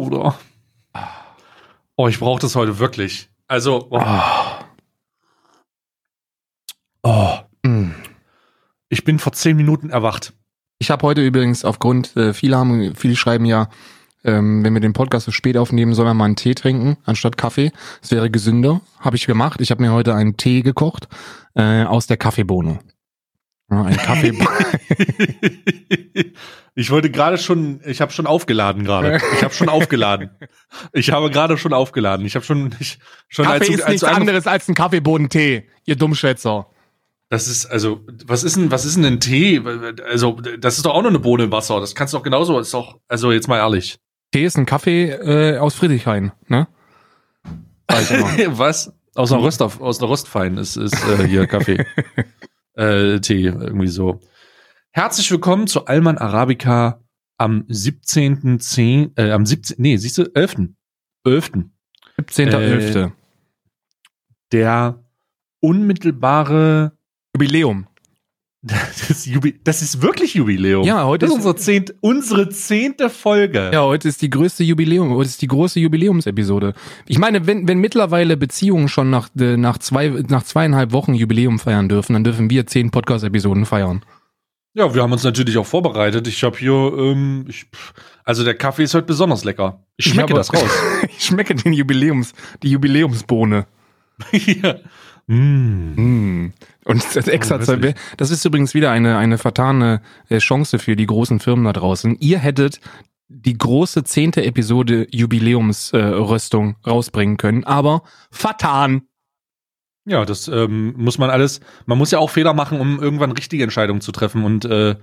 Bruder. 0.00 0.34
Oh, 1.96 2.08
ich 2.08 2.18
brauche 2.18 2.40
das 2.40 2.54
heute 2.54 2.78
wirklich. 2.78 3.30
Also, 3.48 3.88
oh. 3.90 4.02
oh. 7.02 7.38
Mm. 7.62 7.92
Ich 8.90 9.04
bin 9.04 9.18
vor 9.18 9.32
zehn 9.32 9.56
Minuten 9.56 9.88
erwacht. 9.88 10.34
Ich 10.78 10.90
habe 10.90 11.06
heute 11.06 11.24
übrigens 11.24 11.64
aufgrund, 11.64 12.14
äh, 12.16 12.34
viele 12.34 12.58
haben, 12.58 12.94
viele 12.94 13.16
schreiben 13.16 13.46
ja, 13.46 13.70
ähm, 14.22 14.62
wenn 14.62 14.74
wir 14.74 14.80
den 14.80 14.92
Podcast 14.92 15.24
so 15.24 15.32
spät 15.32 15.56
aufnehmen, 15.56 15.94
soll 15.94 16.04
man 16.04 16.18
mal 16.18 16.26
einen 16.26 16.36
Tee 16.36 16.54
trinken 16.54 16.98
anstatt 17.04 17.38
Kaffee. 17.38 17.72
Das 18.02 18.10
wäre 18.10 18.30
gesünder. 18.30 18.82
Habe 19.00 19.16
ich 19.16 19.26
gemacht. 19.26 19.62
Ich 19.62 19.70
habe 19.70 19.82
mir 19.82 19.92
heute 19.92 20.14
einen 20.14 20.36
Tee 20.36 20.60
gekocht 20.60 21.08
äh, 21.54 21.84
aus 21.84 22.06
der 22.06 22.18
Kaffeebohne. 22.18 22.80
Ja, 23.70 23.84
ein 23.84 23.96
Kaffee. 23.96 24.32
ich 26.78 26.90
wollte 26.90 27.10
gerade 27.10 27.38
schon, 27.38 27.80
ich 27.86 28.02
habe 28.02 28.12
schon 28.12 28.26
aufgeladen 28.26 28.84
gerade. 28.84 29.18
Ich 29.34 29.42
habe 29.42 29.54
schon 29.54 29.70
aufgeladen. 29.70 30.30
Ich 30.92 31.10
habe 31.10 31.30
gerade 31.30 31.56
schon 31.56 31.72
aufgeladen. 31.72 32.26
Ich 32.26 32.34
habe 32.34 32.44
schon, 32.44 32.74
ich, 32.78 32.98
schon 33.28 33.46
Kaffee 33.46 33.60
als, 33.60 33.68
ist 33.70 33.80
als 33.80 33.88
nichts 33.88 34.04
ange- 34.04 34.14
anderes 34.14 34.46
als 34.46 34.68
ein 34.68 34.74
Kaffeebohnentee, 34.74 35.68
ihr 35.86 35.96
Dummschwätzer. 35.96 36.66
Das 37.30 37.48
ist 37.48 37.64
also, 37.64 38.02
was 38.26 38.44
ist 38.44 38.56
denn, 38.56 38.70
was 38.70 38.84
ist 38.84 38.96
denn 38.96 39.06
ein 39.06 39.20
Tee? 39.20 39.62
Also, 40.06 40.38
das 40.58 40.76
ist 40.76 40.84
doch 40.84 40.94
auch 40.94 41.00
nur 41.00 41.10
eine 41.10 41.18
Bohne 41.18 41.44
im 41.44 41.50
Wasser. 41.52 41.80
Das 41.80 41.94
kannst 41.94 42.12
du 42.12 42.18
doch 42.18 42.24
genauso. 42.24 42.58
Ist 42.60 42.74
doch, 42.74 43.00
also 43.08 43.32
jetzt 43.32 43.48
mal 43.48 43.56
ehrlich. 43.56 43.98
Tee 44.32 44.44
ist 44.44 44.58
ein 44.58 44.66
Kaffee 44.66 45.08
äh, 45.10 45.56
aus 45.58 45.74
Friedrichshain, 45.74 46.32
ne? 46.46 46.68
Was? 47.88 48.92
Aus 49.14 49.32
einer 49.32 49.42
Röst, 49.42 49.62
aus 49.62 49.98
einer 49.98 50.10
Röstfein 50.10 50.58
ist, 50.58 50.76
ist 50.76 50.94
äh, 51.08 51.26
hier 51.26 51.46
Kaffee. 51.46 51.86
äh, 52.74 53.18
Tee, 53.20 53.46
irgendwie 53.46 53.88
so. 53.88 54.20
Herzlich 54.96 55.30
willkommen 55.30 55.66
zu 55.66 55.84
Alman 55.84 56.16
Arabica 56.16 57.04
am 57.36 57.64
17.10., 57.68 59.10
äh, 59.18 59.30
am 59.30 59.44
17., 59.44 59.76
nee, 59.78 59.98
siehst 59.98 60.16
du, 60.16 60.22
11. 60.34 60.70
11. 61.22 61.50
17.11. 62.18 63.12
Der 64.52 65.04
unmittelbare 65.60 66.92
Jubiläum. 67.34 67.88
das, 68.62 69.26
Jubi 69.26 69.60
das 69.62 69.82
ist 69.82 70.00
wirklich 70.00 70.32
Jubiläum. 70.32 70.86
Ja, 70.86 71.04
heute 71.04 71.26
das 71.26 71.34
ist 71.34 71.40
ist- 71.40 71.44
unsere 71.44 71.56
zehnte, 71.56 71.94
unsere 72.00 72.48
zehnte 72.48 73.10
Folge. 73.10 73.72
Ja, 73.74 73.82
heute 73.82 74.08
ist 74.08 74.22
die 74.22 74.30
größte 74.30 74.64
Jubiläum, 74.64 75.10
heute 75.10 75.28
ist 75.28 75.42
die 75.42 75.46
große 75.46 75.78
Jubiläumsepisode. 75.78 76.72
Ich 77.06 77.18
meine, 77.18 77.46
wenn, 77.46 77.68
wenn 77.68 77.80
mittlerweile 77.80 78.38
Beziehungen 78.38 78.88
schon 78.88 79.10
nach, 79.10 79.28
äh, 79.38 79.58
nach, 79.58 79.76
zwei, 79.76 80.08
nach 80.30 80.44
zweieinhalb 80.44 80.92
Wochen 80.92 81.12
Jubiläum 81.12 81.58
feiern 81.58 81.90
dürfen, 81.90 82.14
dann 82.14 82.24
dürfen 82.24 82.48
wir 82.48 82.66
zehn 82.66 82.90
Podcast-Episoden 82.90 83.66
feiern. 83.66 84.02
Ja, 84.76 84.94
wir 84.94 85.02
haben 85.02 85.12
uns 85.12 85.24
natürlich 85.24 85.56
auch 85.56 85.64
vorbereitet. 85.64 86.28
Ich 86.28 86.44
habe 86.44 86.58
hier, 86.58 86.74
ähm, 86.74 87.46
ich, 87.48 87.64
also 88.24 88.44
der 88.44 88.54
Kaffee 88.54 88.82
ist 88.82 88.92
heute 88.92 89.06
besonders 89.06 89.42
lecker. 89.42 89.82
Ich 89.96 90.04
schmecke 90.04 90.32
Ja, 90.32 90.36
das 90.36 90.52
raus. 90.52 90.68
ich 91.16 91.24
schmecke 91.24 91.54
den 91.54 91.72
Jubiläums, 91.72 92.34
die 92.62 92.72
Jubiläumsbohne. 92.72 93.66
ja. 94.32 94.74
mm. 95.28 95.94
Mm. 95.96 96.52
Und 96.84 97.16
das 97.16 97.26
extra 97.26 97.58
Oh, 97.58 97.92
das 98.18 98.30
ist 98.30 98.44
übrigens 98.44 98.74
wieder 98.74 98.90
eine, 98.90 99.16
eine 99.16 99.38
vertane 99.38 100.02
äh, 100.28 100.38
Chance 100.38 100.78
für 100.78 100.94
die 100.94 101.06
großen 101.06 101.40
Firmen 101.40 101.64
da 101.64 101.72
draußen. 101.72 102.18
Ihr 102.20 102.38
hättet 102.38 102.80
die 103.28 103.56
große 103.56 104.04
zehnte 104.04 104.44
Episode 104.44 105.06
Jubiläumsrüstung 105.10 106.76
äh, 106.84 106.88
rausbringen 106.88 107.38
können, 107.38 107.64
aber 107.64 108.02
vertan. 108.30 109.08
Ja, 110.06 110.24
das 110.24 110.46
ähm, 110.48 110.94
muss 110.96 111.18
man 111.18 111.30
alles, 111.30 111.60
man 111.86 111.98
muss 111.98 112.10
ja 112.12 112.18
auch 112.20 112.30
Fehler 112.30 112.54
machen, 112.54 112.80
um 112.80 113.02
irgendwann 113.02 113.32
richtige 113.32 113.64
Entscheidungen 113.64 114.00
zu 114.00 114.12
treffen. 114.12 114.44
Und 114.44 114.64
äh, 114.64 114.94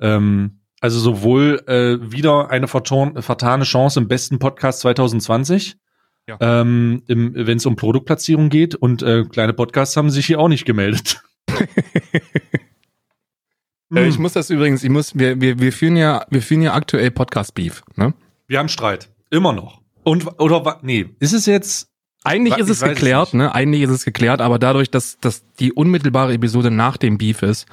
ähm, 0.00 0.60
also 0.80 0.98
sowohl 0.98 1.62
äh, 1.66 2.10
wieder 2.12 2.50
eine 2.50 2.66
vertane 2.66 3.64
Chance 3.64 4.00
im 4.00 4.08
besten 4.08 4.38
Podcast 4.38 4.80
2020, 4.80 5.76
Ja. 6.26 6.36
ähm, 6.40 7.02
wenn 7.06 7.58
es 7.58 7.66
um 7.66 7.76
Produktplatzierung 7.76 8.48
geht. 8.48 8.74
Und 8.74 9.02
äh, 9.02 9.24
kleine 9.24 9.52
Podcasts 9.52 9.96
haben 9.96 10.10
sich 10.10 10.26
hier 10.26 10.40
auch 10.40 10.48
nicht 10.48 10.64
gemeldet. 10.64 11.22
Äh, 13.94 14.06
ich 14.06 14.14
Hm. 14.16 14.22
muss 14.22 14.34
das 14.34 14.50
übrigens, 14.50 14.84
ich 14.84 14.90
muss, 14.90 15.18
wir, 15.18 15.40
wir, 15.40 15.58
wir 15.58 15.72
führen 15.72 15.96
ja, 15.96 16.24
wir 16.30 16.42
führen 16.42 16.62
ja 16.62 16.74
aktuell 16.74 17.10
Podcast 17.10 17.54
Beef, 17.54 17.82
ne? 17.96 18.14
Wir 18.46 18.58
haben 18.60 18.68
Streit. 18.68 19.10
Immer 19.30 19.52
noch. 19.52 19.80
Und, 20.04 20.40
oder, 20.40 20.78
nee, 20.82 21.10
ist 21.18 21.32
es 21.32 21.46
jetzt, 21.46 21.89
Eigentlich 22.24 22.58
ist 22.58 22.68
es 22.68 22.82
es 22.82 22.88
geklärt, 22.88 23.32
nicht. 23.32 23.42
ne? 23.42 23.54
Eigentlich 23.54 23.82
ist 23.82 23.90
es 23.90 24.04
geklärt, 24.04 24.40
aber 24.40 24.58
dadurch, 24.58 24.90
dass, 24.90 25.18
dass 25.20 25.44
die 25.58 25.72
unmittelbare 25.72 26.34
Episode 26.34 26.70
nach 26.70 26.96
dem 26.96 27.18
Beef 27.18 27.42
ist, 27.42 27.66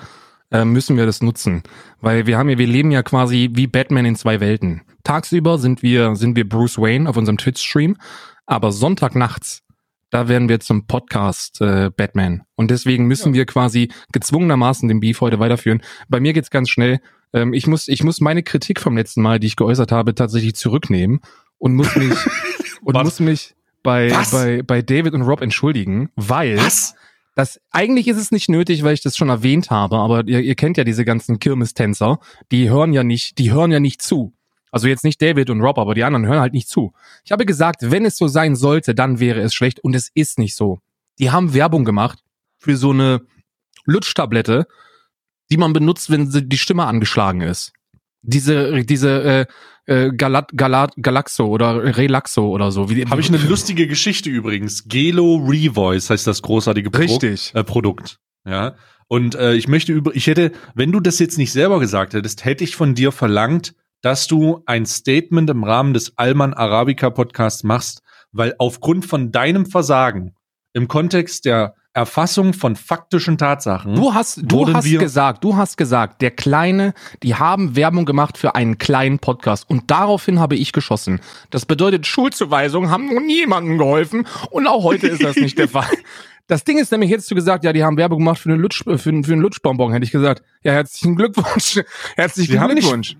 äh, 0.51 0.63
müssen 0.63 0.95
wir 0.97 1.05
das 1.05 1.21
nutzen. 1.21 1.63
Weil 1.99 2.27
wir 2.27 2.37
haben 2.37 2.49
ja, 2.49 2.57
wir 2.57 2.67
leben 2.67 2.91
ja 2.91 3.03
quasi 3.03 3.49
wie 3.53 3.67
Batman 3.67 4.05
in 4.05 4.15
zwei 4.15 4.39
Welten. 4.39 4.81
Tagsüber 5.03 5.57
sind 5.57 5.83
wir, 5.83 6.15
sind 6.15 6.35
wir 6.35 6.47
Bruce 6.47 6.77
Wayne 6.77 7.09
auf 7.09 7.17
unserem 7.17 7.37
Twitch-Stream, 7.37 7.97
aber 8.45 8.71
Sonntagnachts, 8.71 9.63
da 10.09 10.29
werden 10.29 10.47
wir 10.47 10.61
zum 10.61 10.87
Podcast 10.87 11.59
äh, 11.59 11.89
Batman. 11.95 12.43
Und 12.55 12.71
deswegen 12.71 13.05
müssen 13.07 13.33
wir 13.33 13.45
quasi 13.45 13.89
gezwungenermaßen 14.13 14.87
den 14.87 15.01
Beef 15.01 15.19
heute 15.19 15.39
weiterführen. 15.39 15.81
Bei 16.07 16.21
mir 16.21 16.31
geht's 16.31 16.49
ganz 16.49 16.69
schnell. 16.69 16.99
Ähm, 17.33 17.53
ich 17.53 17.67
muss, 17.67 17.89
ich 17.89 18.03
muss 18.03 18.21
meine 18.21 18.43
Kritik 18.43 18.79
vom 18.79 18.95
letzten 18.95 19.21
Mal, 19.21 19.39
die 19.39 19.47
ich 19.47 19.57
geäußert 19.57 19.91
habe, 19.91 20.15
tatsächlich 20.15 20.55
zurücknehmen 20.55 21.19
und 21.57 21.75
muss 21.75 21.93
mich 21.97 22.13
und 22.81 22.95
Was? 22.95 23.03
muss 23.03 23.19
mich 23.19 23.56
bei, 23.87 24.11
Was? 24.11 24.31
bei, 24.31 24.61
bei 24.63 24.81
David 24.81 25.13
und 25.13 25.21
Rob 25.21 25.39
entschuldigen, 25.39 26.09
weil 26.17 26.57
was? 26.57 26.93
das 27.35 27.61
eigentlich 27.71 28.09
ist 28.09 28.17
es 28.17 28.31
nicht 28.31 28.49
nötig, 28.49 28.83
weil 28.83 28.93
ich 28.93 29.01
das 29.01 29.15
schon 29.15 29.29
erwähnt 29.29 29.71
habe, 29.71 29.95
aber 29.95 30.27
ihr, 30.27 30.41
ihr 30.41 30.55
kennt 30.55 30.75
ja 30.75 30.83
diese 30.83 31.05
ganzen 31.05 31.39
Kirmestänzer, 31.39 32.19
die 32.51 32.69
hören 32.69 32.91
ja 32.91 33.05
nicht, 33.05 33.37
die 33.37 33.53
hören 33.53 33.71
ja 33.71 33.79
nicht 33.79 34.01
zu. 34.01 34.33
Also 34.71 34.89
jetzt 34.89 35.05
nicht 35.05 35.21
David 35.21 35.49
und 35.49 35.61
Rob, 35.61 35.77
aber 35.77 35.95
die 35.95 36.03
anderen 36.03 36.25
hören 36.25 36.41
halt 36.41 36.51
nicht 36.51 36.67
zu. 36.67 36.91
Ich 37.23 37.31
habe 37.31 37.45
gesagt, 37.45 37.79
wenn 37.81 38.03
es 38.03 38.17
so 38.17 38.27
sein 38.27 38.57
sollte, 38.57 38.93
dann 38.93 39.21
wäre 39.21 39.39
es 39.39 39.53
schlecht 39.53 39.79
und 39.79 39.95
es 39.95 40.11
ist 40.13 40.37
nicht 40.37 40.57
so. 40.57 40.81
Die 41.17 41.31
haben 41.31 41.53
Werbung 41.53 41.85
gemacht 41.85 42.19
für 42.57 42.75
so 42.75 42.91
eine 42.91 43.21
Lutschtablette, 43.85 44.67
die 45.49 45.55
man 45.55 45.71
benutzt, 45.71 46.11
wenn 46.11 46.29
die 46.29 46.57
Stimme 46.57 46.83
angeschlagen 46.87 47.39
ist. 47.39 47.71
Diese, 48.21 48.83
diese 48.83 49.23
äh, 49.23 49.45
äh, 49.87 50.11
Galat, 50.11 50.51
Galat, 50.55 50.93
Galaxo 51.01 51.45
oder 51.45 51.97
Relaxo 51.97 52.47
oder 52.47 52.71
so. 52.71 52.89
Wie, 52.89 53.05
Habe 53.05 53.21
ich 53.21 53.29
eine 53.29 53.37
lustige 53.37 53.87
Geschichte 53.87 54.29
übrigens. 54.29 54.87
Gelo 54.87 55.37
Revoice 55.37 56.09
heißt 56.09 56.27
das 56.27 56.41
großartige 56.41 56.91
Produkt. 56.91 57.23
Richtig. 57.23 57.55
Äh, 57.55 57.63
Produkt. 57.63 58.19
Ja. 58.45 58.75
Und 59.07 59.35
äh, 59.35 59.53
ich 59.53 59.67
möchte 59.67 59.93
über, 59.93 60.13
ich 60.15 60.27
hätte, 60.27 60.51
wenn 60.75 60.91
du 60.91 60.99
das 60.99 61.19
jetzt 61.19 61.37
nicht 61.37 61.53
selber 61.53 61.79
gesagt 61.79 62.13
hättest, 62.13 62.43
hätte 62.43 62.63
ich 62.63 62.75
von 62.75 62.95
dir 62.95 63.11
verlangt, 63.11 63.73
dass 64.01 64.27
du 64.27 64.61
ein 64.65 64.85
Statement 64.85 65.49
im 65.49 65.63
Rahmen 65.63 65.93
des 65.93 66.17
Alman 66.17 66.53
Arabica 66.53 67.09
Podcasts 67.09 67.63
machst, 67.63 68.01
weil 68.31 68.55
aufgrund 68.59 69.05
von 69.05 69.31
deinem 69.31 69.65
Versagen 69.65 70.35
im 70.73 70.87
Kontext 70.87 71.45
der 71.45 71.75
Erfassung 71.97 72.53
von 72.53 72.75
faktischen 72.75 73.39
Tatsachen 73.39 73.95
Du 73.95 74.13
hast, 74.13 74.39
du 74.43 74.71
hast 74.71 74.85
gesagt, 74.99 75.43
du 75.43 75.55
hast 75.57 75.77
gesagt, 75.77 76.21
der 76.21 76.29
kleine, 76.31 76.93
die 77.23 77.33
haben 77.35 77.75
Werbung 77.75 78.05
gemacht 78.05 78.37
für 78.37 78.53
einen 78.53 78.77
kleinen 78.77 79.17
Podcast 79.17 79.67
und 79.67 79.89
daraufhin 79.89 80.39
habe 80.39 80.55
ich 80.55 80.73
geschossen. 80.73 81.19
Das 81.49 81.65
bedeutet, 81.65 82.05
Schulzuweisungen 82.05 82.91
haben 82.91 83.13
noch 83.13 83.19
niemandem 83.19 83.79
geholfen 83.79 84.27
und 84.51 84.67
auch 84.67 84.83
heute 84.83 85.07
ist 85.07 85.23
das 85.23 85.35
nicht 85.37 85.57
der 85.57 85.67
Fall. 85.69 85.87
Das 86.45 86.63
Ding 86.63 86.77
ist 86.77 86.91
nämlich, 86.91 87.11
hättest 87.11 87.29
du 87.31 87.35
gesagt, 87.35 87.63
ja, 87.65 87.73
die 87.73 87.83
haben 87.83 87.97
Werbung 87.97 88.19
gemacht 88.19 88.39
für, 88.39 88.49
eine 88.49 88.57
Lutsch, 88.61 88.83
für, 88.85 89.09
einen- 89.09 89.23
für 89.23 89.33
einen 89.33 89.41
Lutschbonbon, 89.41 89.91
hätte 89.91 90.05
ich 90.05 90.11
gesagt, 90.11 90.43
ja, 90.63 90.73
herzlichen 90.73 91.15
Glückwunsch. 91.15 91.81
Herzlichen 92.15 92.53
nicht- 92.67 92.79
Glückwunsch. 92.81 93.17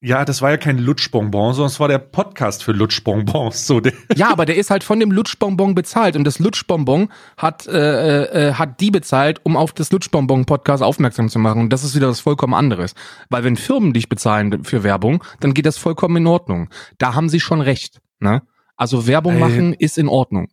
Ja, 0.00 0.24
das 0.24 0.42
war 0.42 0.50
ja 0.50 0.56
kein 0.56 0.78
Lutschbonbon, 0.78 1.54
sondern 1.54 1.70
es 1.70 1.80
war 1.80 1.88
der 1.88 1.98
Podcast 1.98 2.62
für 2.62 2.70
Lutschbonbons. 2.70 3.66
So, 3.66 3.80
der, 3.80 3.92
Ja, 4.14 4.30
aber 4.30 4.46
der 4.46 4.56
ist 4.56 4.70
halt 4.70 4.84
von 4.84 5.00
dem 5.00 5.10
Lutschbonbon 5.10 5.74
bezahlt 5.74 6.14
und 6.14 6.22
das 6.24 6.38
Lutschbonbon 6.38 7.08
hat 7.36 7.66
äh, 7.66 8.48
äh, 8.48 8.52
hat 8.54 8.80
die 8.80 8.92
bezahlt, 8.92 9.40
um 9.44 9.56
auf 9.56 9.72
das 9.72 9.90
Lutschbonbon 9.90 10.44
Podcast 10.46 10.84
aufmerksam 10.84 11.28
zu 11.28 11.40
machen 11.40 11.62
und 11.62 11.72
das 11.72 11.82
ist 11.82 11.96
wieder 11.96 12.08
was 12.08 12.20
vollkommen 12.20 12.54
anderes, 12.54 12.94
weil 13.28 13.42
wenn 13.42 13.56
Firmen 13.56 13.92
dich 13.92 14.08
bezahlen 14.08 14.62
für 14.62 14.84
Werbung, 14.84 15.24
dann 15.40 15.52
geht 15.52 15.66
das 15.66 15.78
vollkommen 15.78 16.16
in 16.18 16.26
Ordnung. 16.28 16.68
Da 16.98 17.14
haben 17.14 17.28
sie 17.28 17.40
schon 17.40 17.60
recht, 17.60 18.00
ne? 18.20 18.42
Also 18.76 19.08
Werbung 19.08 19.34
Ey. 19.34 19.40
machen 19.40 19.72
ist 19.74 19.98
in 19.98 20.08
Ordnung. 20.08 20.48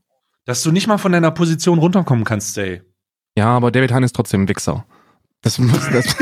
dass 0.45 0.63
du 0.63 0.71
nicht 0.71 0.87
mal 0.87 0.97
von 0.97 1.11
deiner 1.11 1.31
Position 1.31 1.77
runterkommen 1.79 2.23
kannst, 2.23 2.57
ey. 2.57 2.81
Ja, 3.37 3.47
aber 3.47 3.71
David 3.71 3.91
Hahn 3.91 4.03
ist 4.03 4.15
trotzdem 4.15 4.43
ein 4.43 4.47
Wichser. 4.47 4.85
Das 5.45 5.59
muss 5.59 5.87
das 5.91 6.07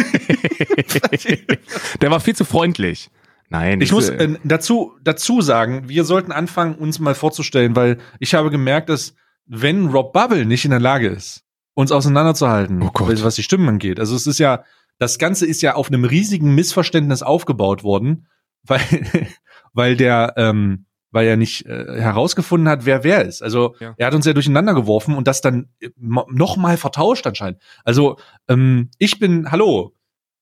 Der 2.01 2.11
war 2.11 2.19
viel 2.19 2.35
zu 2.35 2.43
freundlich. 2.43 3.09
Nein, 3.47 3.79
Ich 3.79 3.93
muss 3.93 4.09
äh, 4.09 4.35
dazu, 4.43 4.97
dazu 5.01 5.39
sagen, 5.39 5.87
wir 5.87 6.03
sollten 6.03 6.33
anfangen, 6.33 6.75
uns 6.75 6.99
mal 6.99 7.15
vorzustellen, 7.15 7.73
weil 7.73 7.99
ich 8.19 8.33
habe 8.33 8.49
gemerkt, 8.49 8.89
dass 8.89 9.15
wenn 9.45 9.87
Rob 9.87 10.11
Bubble 10.11 10.45
nicht 10.45 10.65
in 10.65 10.71
der 10.71 10.81
Lage 10.81 11.07
ist, 11.07 11.45
uns 11.73 11.93
auseinanderzuhalten, 11.93 12.83
Oh 12.83 12.91
was 12.93 13.35
die 13.35 13.43
Stimmen 13.43 13.69
angeht. 13.69 13.97
Also 13.97 14.13
es 14.13 14.27
ist 14.27 14.39
ja, 14.39 14.65
das 14.99 15.19
Ganze 15.19 15.45
ist 15.45 15.61
ja 15.61 15.75
auf 15.75 15.87
einem 15.87 16.03
riesigen 16.03 16.53
Missverständnis 16.53 17.23
aufgebaut 17.23 17.83
worden, 17.83 18.27
weil, 18.63 18.81
weil 19.73 19.95
der, 19.95 20.33
ähm, 20.35 20.85
weil 21.13 21.27
er 21.27 21.37
nicht 21.37 21.65
äh, 21.65 22.01
herausgefunden 22.01 22.67
hat, 22.67 22.85
wer 22.85 23.03
wer 23.03 23.23
ist. 23.23 23.41
Also 23.41 23.75
Ja. 23.79 23.93
er 23.97 24.07
hat 24.07 24.13
uns 24.15 24.25
ja 24.25 24.33
durcheinander 24.33 24.73
geworfen 24.73 25.15
und 25.15 25.27
das 25.27 25.39
dann 25.41 25.69
nochmal 25.97 26.75
vertauscht 26.77 27.25
anscheinend. 27.27 27.61
Also 27.85 28.17
ähm, 28.49 28.89
ich 28.97 29.19
bin, 29.19 29.49
hallo, 29.51 29.93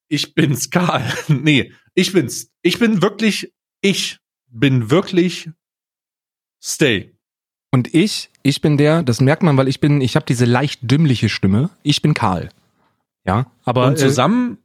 ich 0.07 0.33
bin's 0.33 0.69
Karl. 0.71 1.03
nee, 1.27 1.71
ich 1.93 2.13
bin's. 2.13 2.49
Ich 2.63 2.79
bin 2.79 3.01
wirklich, 3.01 3.53
ich 3.81 4.19
bin 4.49 4.89
wirklich 4.89 5.49
Stay. 6.63 7.15
Und 7.71 7.93
ich, 7.93 8.29
ich 8.43 8.61
bin 8.61 8.77
der, 8.77 9.01
das 9.03 9.21
merkt 9.21 9.43
man, 9.43 9.57
weil 9.57 9.67
ich 9.67 9.79
bin, 9.79 10.01
ich 10.01 10.15
habe 10.15 10.25
diese 10.25 10.45
leicht 10.45 10.79
dümmliche 10.83 11.29
Stimme. 11.29 11.69
Ich 11.83 12.01
bin 12.01 12.13
Karl. 12.13 12.49
Ja, 13.25 13.47
aber 13.65 13.87
Und 13.87 13.97
zusammen, 13.97 14.57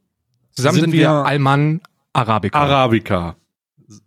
äh, 0.51 0.55
zusammen 0.55 0.75
sind, 0.75 0.83
sind 0.85 0.91
wir 0.93 0.99
wir 1.01 1.09
Alman 1.11 1.81
Arabica. 2.13 2.59
Arabica. 2.59 3.35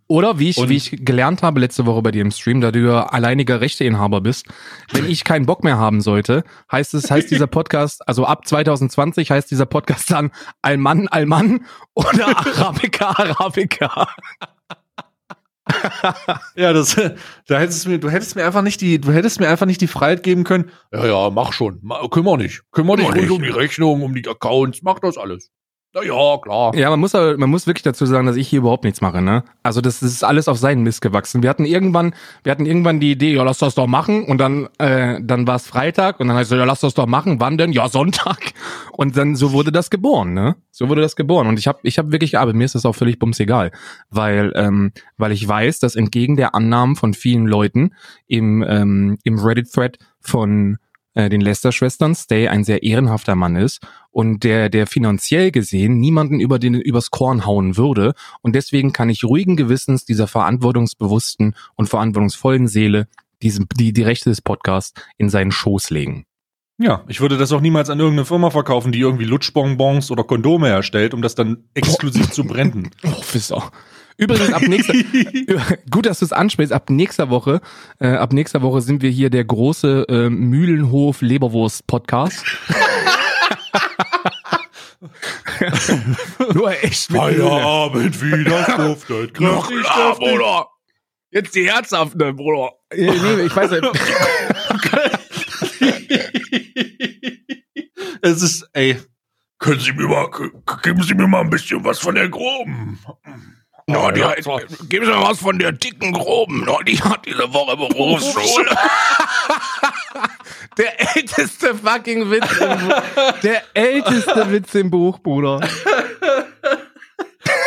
Oder 0.07 0.37
wie 0.37 0.49
ich, 0.49 0.57
Und- 0.57 0.69
wie 0.69 0.75
ich 0.75 0.91
gelernt 1.05 1.41
habe 1.41 1.59
letzte 1.59 1.85
Woche 1.85 2.01
bei 2.01 2.11
dir 2.11 2.21
im 2.21 2.31
Stream, 2.31 2.61
da 2.61 2.71
du 2.71 2.79
ja 2.85 3.03
alleiniger 3.07 3.61
Rechteinhaber 3.61 4.21
bist, 4.21 4.45
wenn 4.91 5.09
ich 5.09 5.23
keinen 5.23 5.45
Bock 5.45 5.63
mehr 5.63 5.77
haben 5.77 6.01
sollte, 6.01 6.43
heißt 6.71 6.93
es, 6.93 7.09
heißt 7.09 7.31
dieser 7.31 7.47
Podcast, 7.47 8.07
also 8.07 8.25
ab 8.25 8.45
2020 8.47 9.31
heißt 9.31 9.49
dieser 9.49 9.65
Podcast 9.65 10.11
dann 10.11 10.31
Alman 10.61 11.07
Alman 11.07 11.65
oder 11.95 12.27
Arabica 12.37 13.09
Arabica. 13.09 14.07
Ja, 16.55 16.73
das, 16.73 16.95
da 17.47 17.59
hättest 17.59 17.85
du 17.85 17.89
mir, 17.91 17.99
du 17.99 18.09
hättest 18.09 18.35
mir 18.35 18.45
einfach 18.45 18.61
nicht 18.61 18.81
die, 18.81 18.99
du 18.99 19.11
hättest 19.11 19.39
mir 19.39 19.47
einfach 19.47 19.65
nicht 19.67 19.79
die 19.79 19.87
Freiheit 19.87 20.23
geben 20.23 20.43
können. 20.43 20.71
Ja, 20.91 21.05
ja, 21.05 21.29
mach 21.29 21.53
schon. 21.53 21.79
Ma- 21.81 22.07
Kümmer 22.09 22.35
nicht. 22.37 22.61
Kümmer 22.71 22.97
dich 22.97 23.07
ruhig 23.07 23.31
um 23.31 23.41
die 23.41 23.49
Rechnung, 23.49 24.01
um 24.01 24.13
die 24.13 24.27
Accounts, 24.27 24.81
mach 24.81 24.99
das 24.99 25.17
alles. 25.17 25.49
Na 25.93 26.01
ja, 26.03 26.37
klar. 26.41 26.73
Ja, 26.73 26.89
man 26.89 27.01
muss 27.01 27.13
aber, 27.15 27.37
man 27.37 27.49
muss 27.49 27.67
wirklich 27.67 27.83
dazu 27.83 28.05
sagen, 28.05 28.25
dass 28.25 28.37
ich 28.37 28.47
hier 28.47 28.59
überhaupt 28.59 28.85
nichts 28.85 29.01
mache, 29.01 29.21
ne? 29.21 29.43
Also 29.61 29.81
das, 29.81 29.99
das 29.99 30.13
ist 30.13 30.23
alles 30.23 30.47
auf 30.47 30.57
seinen 30.57 30.83
Mist 30.83 31.01
gewachsen. 31.01 31.43
Wir 31.43 31.49
hatten 31.49 31.65
irgendwann, 31.65 32.15
wir 32.43 32.51
hatten 32.53 32.65
irgendwann 32.65 33.01
die 33.01 33.11
Idee, 33.11 33.33
ja, 33.33 33.43
lass 33.43 33.57
das 33.57 33.75
doch 33.75 33.87
machen. 33.87 34.23
Und 34.23 34.37
dann, 34.37 34.69
äh, 34.77 35.19
dann 35.21 35.47
war 35.47 35.57
es 35.57 35.67
Freitag 35.67 36.21
und 36.21 36.29
dann 36.29 36.37
heißt 36.37 36.49
es, 36.49 36.57
ja, 36.57 36.63
lass 36.63 36.79
das 36.79 36.93
doch 36.93 37.07
machen. 37.07 37.41
Wann 37.41 37.57
denn? 37.57 37.73
Ja, 37.73 37.89
Sonntag. 37.89 38.53
Und 38.93 39.17
dann 39.17 39.35
so 39.35 39.51
wurde 39.51 39.73
das 39.73 39.89
geboren, 39.89 40.33
ne? 40.33 40.55
So 40.71 40.87
wurde 40.87 41.01
das 41.01 41.17
geboren. 41.17 41.47
Und 41.47 41.59
ich 41.59 41.67
habe, 41.67 41.79
ich 41.83 41.97
habe 41.97 42.13
wirklich 42.13 42.31
gearbeitet. 42.31 42.57
Mir 42.57 42.65
ist 42.65 42.75
das 42.75 42.85
auch 42.85 42.95
völlig 42.95 43.19
bums 43.19 43.41
egal, 43.41 43.71
weil, 44.09 44.53
ähm, 44.55 44.93
weil 45.17 45.33
ich 45.33 45.45
weiß, 45.45 45.79
dass 45.79 45.97
entgegen 45.97 46.37
der 46.37 46.55
Annahmen 46.55 46.95
von 46.95 47.13
vielen 47.13 47.47
Leuten 47.47 47.95
im 48.27 48.63
ähm, 48.65 49.17
im 49.23 49.39
Reddit-Thread 49.39 49.97
von 50.21 50.77
äh, 51.13 51.29
den 51.29 51.41
Lester-Schwestern 51.41 52.15
Stay 52.15 52.47
ein 52.47 52.63
sehr 52.63 52.83
ehrenhafter 52.83 53.35
Mann 53.35 53.57
ist 53.57 53.81
und 54.11 54.43
der, 54.43 54.69
der 54.69 54.87
finanziell 54.87 55.51
gesehen 55.51 55.99
niemanden 55.99 56.39
über 56.39 56.59
den, 56.59 56.75
übers 56.75 57.11
Korn 57.11 57.45
hauen 57.45 57.77
würde. 57.77 58.13
Und 58.41 58.55
deswegen 58.55 58.93
kann 58.93 59.09
ich 59.09 59.23
ruhigen 59.23 59.55
Gewissens 59.55 60.05
dieser 60.05 60.27
verantwortungsbewussten 60.27 61.55
und 61.75 61.89
verantwortungsvollen 61.89 62.67
Seele 62.67 63.07
diesem, 63.41 63.67
die, 63.75 63.93
die 63.93 64.03
Rechte 64.03 64.29
des 64.29 64.41
Podcasts 64.41 64.93
in 65.17 65.29
seinen 65.29 65.51
Schoß 65.51 65.89
legen. 65.89 66.25
Ja, 66.77 67.03
ich 67.07 67.21
würde 67.21 67.37
das 67.37 67.51
auch 67.51 67.61
niemals 67.61 67.89
an 67.91 67.99
irgendeine 67.99 68.25
Firma 68.25 68.49
verkaufen, 68.49 68.91
die 68.91 68.99
irgendwie 68.99 69.25
Lutschbonbons 69.25 70.09
oder 70.09 70.23
Kondome 70.23 70.67
herstellt, 70.67 71.13
um 71.13 71.21
das 71.21 71.35
dann 71.35 71.65
exklusiv 71.73 72.31
zu 72.31 72.43
brennen. 72.43 72.89
Oh, 73.03 73.21
Wisser. 73.33 73.71
Übrigens, 74.17 74.53
ab 74.53 74.63
nächster, 74.67 74.93
gut, 75.89 76.05
dass 76.05 76.19
du 76.19 76.25
es 76.25 76.33
ansprichst, 76.33 76.73
ab 76.73 76.89
nächster 76.89 77.29
Woche, 77.29 77.61
äh, 77.99 78.09
ab 78.09 78.33
nächster 78.33 78.61
Woche 78.61 78.81
sind 78.81 79.01
wir 79.01 79.09
hier 79.09 79.29
der 79.29 79.43
große 79.43 80.05
äh, 80.09 80.29
Mühlenhof 80.29 81.21
Leberwurst 81.21 81.87
Podcast. 81.87 82.43
Nur 86.53 86.71
echt. 86.83 87.11
Feierabend 87.11 88.21
wieder 88.21 88.77
duftet. 88.77 89.39
Noch 89.39 89.67
klar, 89.67 90.15
Bruder. 90.15 90.67
Jetzt 91.31 91.55
die 91.55 91.71
herzhafte, 91.71 92.33
Bruder. 92.33 92.73
Nee, 92.93 93.09
nee, 93.09 93.43
ich 93.43 93.55
weiß 93.55 93.71
nicht. 93.71 93.83
es 98.21 98.41
ist, 98.41 98.69
ey. 98.73 98.97
Können 99.57 99.79
Sie 99.79 99.93
mir 99.93 100.07
mal, 100.07 100.29
geben 100.81 101.03
Sie 101.03 101.13
mir 101.13 101.27
mal 101.27 101.41
ein 101.41 101.49
bisschen 101.49 101.83
was 101.83 101.99
von 101.99 102.15
der 102.15 102.29
groben. 102.29 102.99
Ja, 103.87 104.11
die, 104.11 104.23
gib 104.89 105.03
mir 105.03 105.21
was 105.21 105.39
von 105.39 105.59
der 105.59 105.71
dicken 105.71 106.13
Groben. 106.13 106.65
No, 106.65 106.81
die 106.81 106.99
hat 107.01 107.25
diese 107.25 107.53
Woche 107.53 107.77
Berufsschule. 107.77 108.75
Der 110.77 111.15
älteste 111.15 111.75
fucking 111.75 112.29
Witz 112.31 112.51
im 112.59 112.87
Buch. 112.87 113.01
Der 113.43 113.61
älteste 113.73 114.51
Witz 114.51 114.75
im 114.75 114.89
Buch, 114.91 115.19
Bruder. 115.19 115.59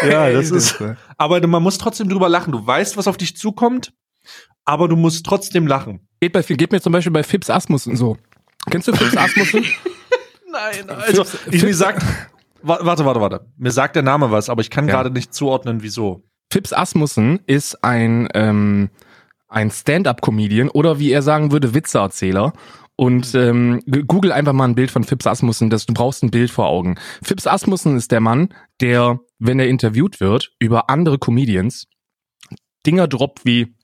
Ja, 0.08 0.30
das 0.30 0.50
ist, 0.50 0.82
aber 1.16 1.44
man 1.46 1.62
muss 1.62 1.78
trotzdem 1.78 2.08
drüber 2.08 2.28
lachen. 2.28 2.52
Du 2.52 2.64
weißt, 2.64 2.96
was 2.96 3.08
auf 3.08 3.16
dich 3.16 3.36
zukommt, 3.36 3.92
aber 4.64 4.86
du 4.88 4.96
musst 4.96 5.24
trotzdem 5.26 5.66
lachen. 5.66 6.06
Geht, 6.20 6.32
bei, 6.32 6.42
geht 6.42 6.72
mir 6.72 6.80
zum 6.80 6.92
Beispiel 6.92 7.12
bei 7.12 7.22
Fips 7.22 7.50
Asmussen 7.50 7.96
so. 7.96 8.16
Kennst 8.70 8.88
du 8.88 8.92
Fips 8.94 9.16
Asmussen? 9.16 9.64
Nein, 10.52 10.90
also, 10.90 11.24
ich, 11.50 11.62
mir 11.62 11.74
sagt, 11.74 12.02
wa- 12.62 12.78
warte, 12.82 13.04
warte, 13.04 13.20
warte. 13.20 13.46
Mir 13.56 13.72
sagt 13.72 13.96
der 13.96 14.02
Name 14.02 14.30
was, 14.30 14.48
aber 14.48 14.60
ich 14.60 14.70
kann 14.70 14.86
Ja. 14.88 14.94
gerade 14.94 15.10
nicht 15.10 15.34
zuordnen, 15.34 15.82
wieso. 15.82 16.22
Fips 16.52 16.72
Asmussen 16.72 17.40
ist 17.46 17.82
ein, 17.82 18.28
ähm, 18.34 18.90
ein 19.48 19.70
Stand-up-Comedian 19.70 20.68
oder 20.68 20.98
wie 20.98 21.10
er 21.12 21.22
sagen 21.22 21.50
würde, 21.50 21.74
Witzeerzähler. 21.74 22.52
Und 22.96 23.34
ähm, 23.34 23.80
g- 23.86 24.02
google 24.06 24.30
einfach 24.32 24.52
mal 24.52 24.64
ein 24.68 24.74
Bild 24.76 24.90
von 24.90 25.02
Fips 25.04 25.26
Asmussen, 25.26 25.68
das, 25.70 25.84
du 25.86 25.94
brauchst 25.94 26.22
ein 26.22 26.30
Bild 26.30 26.50
vor 26.50 26.66
Augen. 26.68 26.96
Fips 27.22 27.46
Asmussen 27.46 27.96
ist 27.96 28.12
der 28.12 28.20
Mann, 28.20 28.54
der, 28.80 29.18
wenn 29.38 29.58
er 29.58 29.66
interviewt 29.68 30.20
wird, 30.20 30.52
über 30.60 30.88
andere 30.90 31.18
Comedians 31.18 31.86
Dinger 32.86 33.08
droppt 33.08 33.44
wie, 33.44 33.74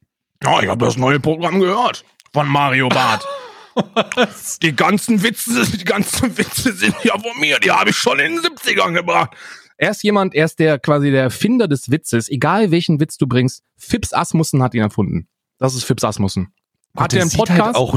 ja, 0.42 0.60
ich 0.62 0.68
habe 0.68 0.84
das 0.84 0.96
neue 0.96 1.18
Programm 1.20 1.58
gehört 1.58 2.04
von 2.32 2.46
Mario 2.48 2.88
Barth. 2.88 3.26
Die 4.62 4.74
ganzen 4.76 5.22
Witze, 5.22 5.64
die 5.64 5.84
ganzen 5.84 6.36
Witze 6.36 6.72
sind 6.72 6.94
ja 7.04 7.16
von 7.18 7.38
mir, 7.40 7.58
die 7.60 7.70
habe 7.70 7.90
ich 7.90 7.96
schon 7.96 8.18
in 8.18 8.36
den 8.36 8.40
70ern 8.44 8.92
gebracht. 8.92 9.30
Er 9.78 9.92
ist 9.92 10.02
jemand, 10.02 10.34
er 10.34 10.44
ist 10.44 10.58
der 10.58 10.78
quasi 10.78 11.10
der 11.10 11.22
Erfinder 11.22 11.66
des 11.68 11.90
Witzes, 11.90 12.28
egal 12.28 12.70
welchen 12.72 13.00
Witz 13.00 13.16
du 13.16 13.26
bringst. 13.26 13.62
Fips 13.78 14.12
Asmussen 14.12 14.62
hat 14.62 14.74
ihn 14.74 14.82
erfunden. 14.82 15.28
Das 15.58 15.74
ist 15.74 15.84
Fips 15.84 16.04
Asmussen. 16.04 16.52
Hat 16.96 17.14
er 17.14 17.22
einen 17.22 17.30
sieht 17.30 17.38
Podcast? 17.38 17.62
Halt 17.62 17.76
auch, 17.76 17.96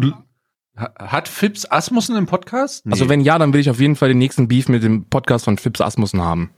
hat 0.75 1.27
Fips 1.27 1.69
Asmussen 1.69 2.15
einen 2.15 2.25
Podcast? 2.25 2.85
Nee. 2.85 2.93
Also 2.93 3.09
wenn 3.09 3.21
ja, 3.21 3.37
dann 3.37 3.53
will 3.53 3.61
ich 3.61 3.69
auf 3.69 3.79
jeden 3.79 3.95
Fall 3.95 4.09
den 4.09 4.17
nächsten 4.17 4.47
Beef 4.47 4.69
mit 4.69 4.83
dem 4.83 5.05
Podcast 5.05 5.45
von 5.45 5.57
Fips 5.57 5.81
Asmussen 5.81 6.21
haben. 6.21 6.51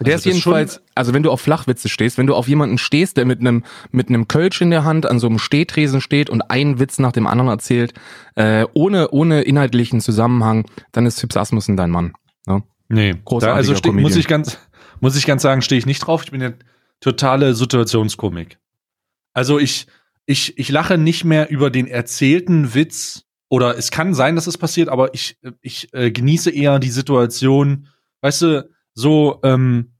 Der 0.00 0.14
Also 0.14 0.28
ist 0.28 0.34
jedenfalls, 0.34 0.82
also 0.94 1.14
wenn 1.14 1.22
du 1.22 1.30
auf 1.30 1.40
Flachwitze 1.40 1.88
stehst, 1.88 2.18
wenn 2.18 2.26
du 2.26 2.34
auf 2.34 2.48
jemanden 2.48 2.76
stehst, 2.76 3.16
der 3.16 3.24
mit 3.24 3.40
einem 3.40 3.64
mit 3.90 4.08
einem 4.08 4.28
Kölsch 4.28 4.60
in 4.60 4.70
der 4.70 4.84
Hand 4.84 5.06
an 5.06 5.18
so 5.18 5.26
einem 5.26 5.38
Stehtresen 5.38 6.02
steht 6.02 6.28
und 6.28 6.42
einen 6.50 6.78
Witz 6.78 6.98
nach 6.98 7.12
dem 7.12 7.26
anderen 7.26 7.48
erzählt, 7.48 7.94
äh, 8.34 8.66
ohne 8.74 9.08
ohne 9.10 9.40
inhaltlichen 9.42 10.02
Zusammenhang, 10.02 10.66
dann 10.92 11.06
ist 11.06 11.18
Fips 11.20 11.38
Asmussen 11.38 11.78
dein 11.78 11.90
Mann. 11.90 12.12
Ne? 12.46 12.62
Nee, 12.88 13.14
Großartiger 13.24 13.52
da, 13.52 13.56
also 13.56 13.72
Comedian. 13.72 14.02
muss 14.02 14.16
ich 14.16 14.28
ganz, 14.28 14.58
muss 15.00 15.16
ich 15.16 15.24
ganz 15.24 15.40
sagen, 15.40 15.62
stehe 15.62 15.78
ich 15.78 15.86
nicht 15.86 16.00
drauf. 16.00 16.24
Ich 16.24 16.30
bin 16.30 16.42
ja 16.42 16.52
totale 17.00 17.54
Situationskomik. 17.54 18.58
Also 19.32 19.58
ich, 19.58 19.86
ich, 20.26 20.58
ich 20.58 20.68
lache 20.68 20.98
nicht 20.98 21.24
mehr 21.24 21.50
über 21.50 21.70
den 21.70 21.86
erzählten 21.86 22.74
Witz 22.74 23.24
oder 23.48 23.78
es 23.78 23.90
kann 23.90 24.12
sein, 24.12 24.34
dass 24.34 24.48
es 24.48 24.58
passiert, 24.58 24.88
aber 24.88 25.14
ich, 25.14 25.38
ich 25.60 25.92
äh, 25.94 26.10
genieße 26.10 26.50
eher 26.50 26.78
die 26.80 26.90
Situation, 26.90 27.86
weißt 28.20 28.42
du, 28.42 28.70
so 28.92 29.40
ähm, 29.44 29.92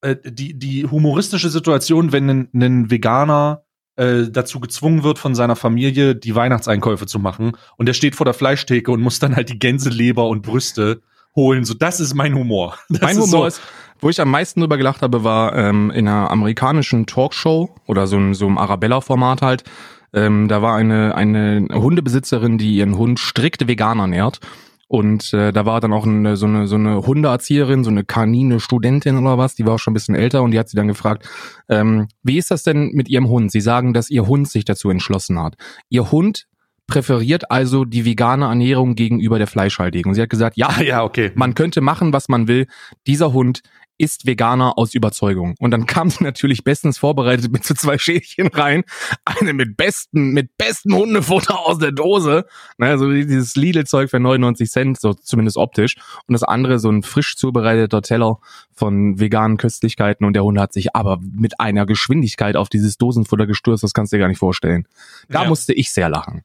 äh, 0.00 0.16
die, 0.24 0.58
die 0.58 0.86
humoristische 0.86 1.50
Situation, 1.50 2.12
wenn 2.12 2.30
ein, 2.30 2.48
ein 2.54 2.90
Veganer 2.90 3.64
äh, 3.96 4.30
dazu 4.30 4.60
gezwungen 4.60 5.02
wird 5.02 5.18
von 5.18 5.34
seiner 5.34 5.56
Familie, 5.56 6.14
die 6.14 6.34
Weihnachtseinkäufe 6.34 7.04
zu 7.04 7.18
machen 7.18 7.52
und 7.76 7.86
der 7.86 7.92
steht 7.92 8.16
vor 8.16 8.24
der 8.24 8.34
Fleischtheke 8.34 8.90
und 8.90 9.02
muss 9.02 9.18
dann 9.18 9.36
halt 9.36 9.50
die 9.50 9.58
Gänseleber 9.58 10.26
und 10.28 10.40
Brüste 10.40 11.02
holen. 11.36 11.64
So, 11.64 11.74
das 11.74 12.00
ist 12.00 12.14
mein 12.14 12.34
Humor. 12.34 12.78
Das 12.88 13.02
mein 13.02 13.18
ist 13.18 13.24
Humor 13.24 13.40
so, 13.42 13.46
ist, 13.46 13.60
wo 14.00 14.08
ich 14.08 14.20
am 14.20 14.30
meisten 14.30 14.60
drüber 14.60 14.76
gelacht 14.76 15.02
habe, 15.02 15.24
war 15.24 15.54
ähm, 15.56 15.90
in 15.90 16.08
einer 16.08 16.30
amerikanischen 16.30 17.06
Talkshow 17.06 17.70
oder 17.86 18.06
so, 18.06 18.16
einem- 18.16 18.34
so 18.34 18.46
einem 18.46 18.58
Arabella-Format 18.58 19.42
halt. 19.42 19.64
Ähm, 20.12 20.48
da 20.48 20.60
war 20.62 20.74
eine, 20.76 21.14
eine 21.14 21.66
Hundebesitzerin, 21.72 22.58
die 22.58 22.76
ihren 22.76 22.96
Hund 22.98 23.18
strikt 23.18 23.68
vegan 23.68 23.98
ernährt. 24.00 24.40
Und 24.88 25.32
äh, 25.34 25.52
da 25.52 25.66
war 25.66 25.80
dann 25.80 25.92
auch 25.92 26.04
eine, 26.04 26.36
so, 26.36 26.46
eine, 26.46 26.66
so 26.66 26.74
eine 26.74 27.06
Hundeerzieherin, 27.06 27.84
so 27.84 27.90
eine 27.90 28.02
kanine 28.02 28.58
Studentin 28.58 29.16
oder 29.18 29.38
was, 29.38 29.54
die 29.54 29.64
war 29.64 29.74
auch 29.74 29.78
schon 29.78 29.92
ein 29.92 29.94
bisschen 29.94 30.16
älter 30.16 30.42
und 30.42 30.50
die 30.50 30.58
hat 30.58 30.68
sie 30.68 30.76
dann 30.76 30.88
gefragt, 30.88 31.28
ähm, 31.68 32.08
wie 32.24 32.38
ist 32.38 32.50
das 32.50 32.64
denn 32.64 32.90
mit 32.92 33.08
ihrem 33.08 33.28
Hund? 33.28 33.52
Sie 33.52 33.60
sagen, 33.60 33.94
dass 33.94 34.10
ihr 34.10 34.26
Hund 34.26 34.48
sich 34.48 34.64
dazu 34.64 34.90
entschlossen 34.90 35.38
hat. 35.40 35.54
Ihr 35.90 36.10
Hund 36.10 36.46
präferiert 36.88 37.52
also 37.52 37.84
die 37.84 38.04
vegane 38.04 38.46
Ernährung 38.46 38.96
gegenüber 38.96 39.38
der 39.38 39.46
fleischhaltigen. 39.46 40.08
Und 40.10 40.16
sie 40.16 40.22
hat 40.22 40.30
gesagt, 40.30 40.56
ja, 40.56 40.70
Ah, 40.76 40.82
ja, 40.82 41.04
okay. 41.04 41.30
man 41.36 41.54
könnte 41.54 41.80
machen, 41.82 42.12
was 42.12 42.28
man 42.28 42.48
will. 42.48 42.66
Dieser 43.06 43.32
Hund 43.32 43.60
ist 44.00 44.26
Veganer 44.26 44.78
aus 44.78 44.94
Überzeugung. 44.94 45.54
Und 45.58 45.70
dann 45.72 45.86
kam 45.86 46.08
sie 46.10 46.24
natürlich 46.24 46.64
bestens 46.64 46.98
vorbereitet 46.98 47.52
mit 47.52 47.64
so 47.64 47.74
zwei 47.74 47.98
Schälchen 47.98 48.48
rein. 48.48 48.82
Eine 49.24 49.52
mit 49.52 49.76
besten, 49.76 50.30
mit 50.30 50.56
besten 50.56 50.94
Hundefutter 50.94 51.58
aus 51.66 51.78
der 51.78 51.92
Dose. 51.92 52.46
Ne, 52.78 52.98
so 52.98 53.10
dieses 53.10 53.56
Lidl-Zeug 53.56 54.10
für 54.10 54.18
99 54.18 54.70
Cent, 54.70 55.00
so 55.00 55.12
zumindest 55.14 55.56
optisch. 55.58 55.96
Und 56.26 56.32
das 56.32 56.42
andere 56.42 56.78
so 56.78 56.90
ein 56.90 57.02
frisch 57.02 57.36
zubereiteter 57.36 58.02
Teller 58.02 58.38
von 58.72 59.20
veganen 59.20 59.58
Köstlichkeiten. 59.58 60.24
Und 60.26 60.32
der 60.32 60.44
Hund 60.44 60.58
hat 60.58 60.72
sich 60.72 60.96
aber 60.96 61.18
mit 61.20 61.60
einer 61.60 61.84
Geschwindigkeit 61.86 62.56
auf 62.56 62.68
dieses 62.70 62.96
Dosenfutter 62.96 63.46
gestürzt, 63.46 63.84
das 63.84 63.92
kannst 63.92 64.12
du 64.12 64.16
dir 64.16 64.20
gar 64.22 64.28
nicht 64.28 64.38
vorstellen. 64.38 64.86
Da 65.28 65.42
Ja. 65.42 65.48
musste 65.48 65.74
ich 65.74 65.92
sehr 65.92 66.08
lachen. 66.08 66.42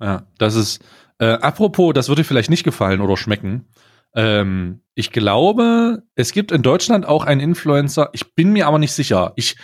Ja, 0.00 0.24
das 0.38 0.54
ist, 0.54 0.82
äh, 1.18 1.26
apropos, 1.26 1.92
das 1.94 2.08
würde 2.08 2.22
dir 2.22 2.26
vielleicht 2.28 2.50
nicht 2.50 2.64
gefallen 2.64 3.00
oder 3.00 3.16
schmecken. 3.16 3.66
Ähm, 4.14 4.80
ich 4.94 5.10
glaube, 5.12 6.02
es 6.14 6.32
gibt 6.32 6.52
in 6.52 6.62
Deutschland 6.62 7.06
auch 7.06 7.24
einen 7.24 7.40
Influencer, 7.40 8.08
ich 8.12 8.34
bin 8.34 8.52
mir 8.52 8.66
aber 8.66 8.78
nicht 8.78 8.92
sicher. 8.92 9.32
Ich, 9.36 9.56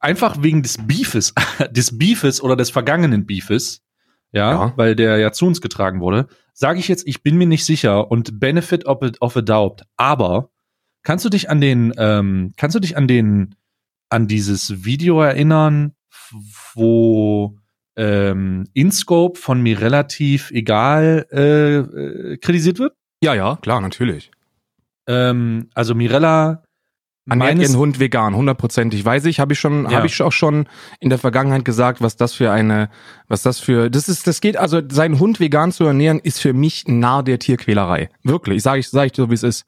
einfach 0.00 0.42
wegen 0.42 0.62
des 0.62 0.76
Beefes, 0.86 1.34
des 1.70 1.96
Beefes 1.98 2.42
oder 2.42 2.56
des 2.56 2.70
vergangenen 2.70 3.26
Beefes, 3.26 3.82
ja, 4.32 4.50
Ja. 4.52 4.72
weil 4.76 4.94
der 4.94 5.16
ja 5.18 5.32
zu 5.32 5.46
uns 5.46 5.60
getragen 5.60 6.00
wurde, 6.00 6.28
sage 6.52 6.78
ich 6.80 6.88
jetzt, 6.88 7.06
ich 7.06 7.22
bin 7.22 7.36
mir 7.36 7.46
nicht 7.46 7.64
sicher 7.64 8.10
und 8.10 8.38
Benefit 8.40 8.84
of 8.86 9.02
a, 9.02 9.10
of 9.20 9.36
a 9.36 9.40
doubt. 9.40 9.82
Aber 9.96 10.50
kannst 11.02 11.24
du 11.24 11.30
dich 11.30 11.48
an 11.48 11.60
den, 11.60 11.94
ähm, 11.96 12.52
kannst 12.56 12.74
du 12.76 12.80
dich 12.80 12.96
an 12.96 13.08
den, 13.08 13.54
an 14.10 14.26
dieses 14.26 14.84
Video 14.84 15.22
erinnern, 15.22 15.94
wo 16.74 17.56
ähm, 17.96 18.66
InScope 18.74 19.38
von 19.38 19.62
mir 19.62 19.80
relativ 19.80 20.50
egal 20.50 21.26
äh, 21.32 21.76
äh, 21.78 22.36
kritisiert 22.38 22.78
wird? 22.78 22.94
Ja, 23.22 23.34
ja, 23.34 23.56
klar, 23.62 23.80
natürlich. 23.80 24.30
Ähm, 25.08 25.68
also 25.74 25.94
Mirella 25.94 26.62
Ernährt 27.30 27.58
ihren 27.58 27.76
Hund 27.76 28.00
vegan, 28.00 28.34
hundertprozentig. 28.34 29.04
Weiß 29.04 29.26
ich, 29.26 29.38
habe 29.38 29.52
ich 29.52 29.60
schon, 29.60 29.84
Ja. 29.84 29.98
habe 29.98 30.06
ich 30.06 30.22
auch 30.22 30.32
schon 30.32 30.66
in 30.98 31.10
der 31.10 31.18
Vergangenheit 31.18 31.64
gesagt, 31.64 32.00
was 32.00 32.16
das 32.16 32.32
für 32.32 32.50
eine, 32.50 32.88
was 33.26 33.42
das 33.42 33.60
für, 33.60 33.90
das 33.90 34.08
ist, 34.08 34.26
das 34.26 34.40
geht, 34.40 34.56
also 34.56 34.80
seinen 34.90 35.18
Hund 35.18 35.38
vegan 35.38 35.70
zu 35.70 35.84
ernähren, 35.84 36.20
ist 36.20 36.40
für 36.40 36.54
mich 36.54 36.84
nahe 36.88 37.22
der 37.22 37.38
Tierquälerei. 37.38 38.08
Wirklich, 38.22 38.62
sage 38.62 38.80
ich, 38.80 38.88
sage 38.88 39.08
ich 39.08 39.12
so, 39.14 39.28
wie 39.28 39.34
es 39.34 39.42
ist. 39.42 39.66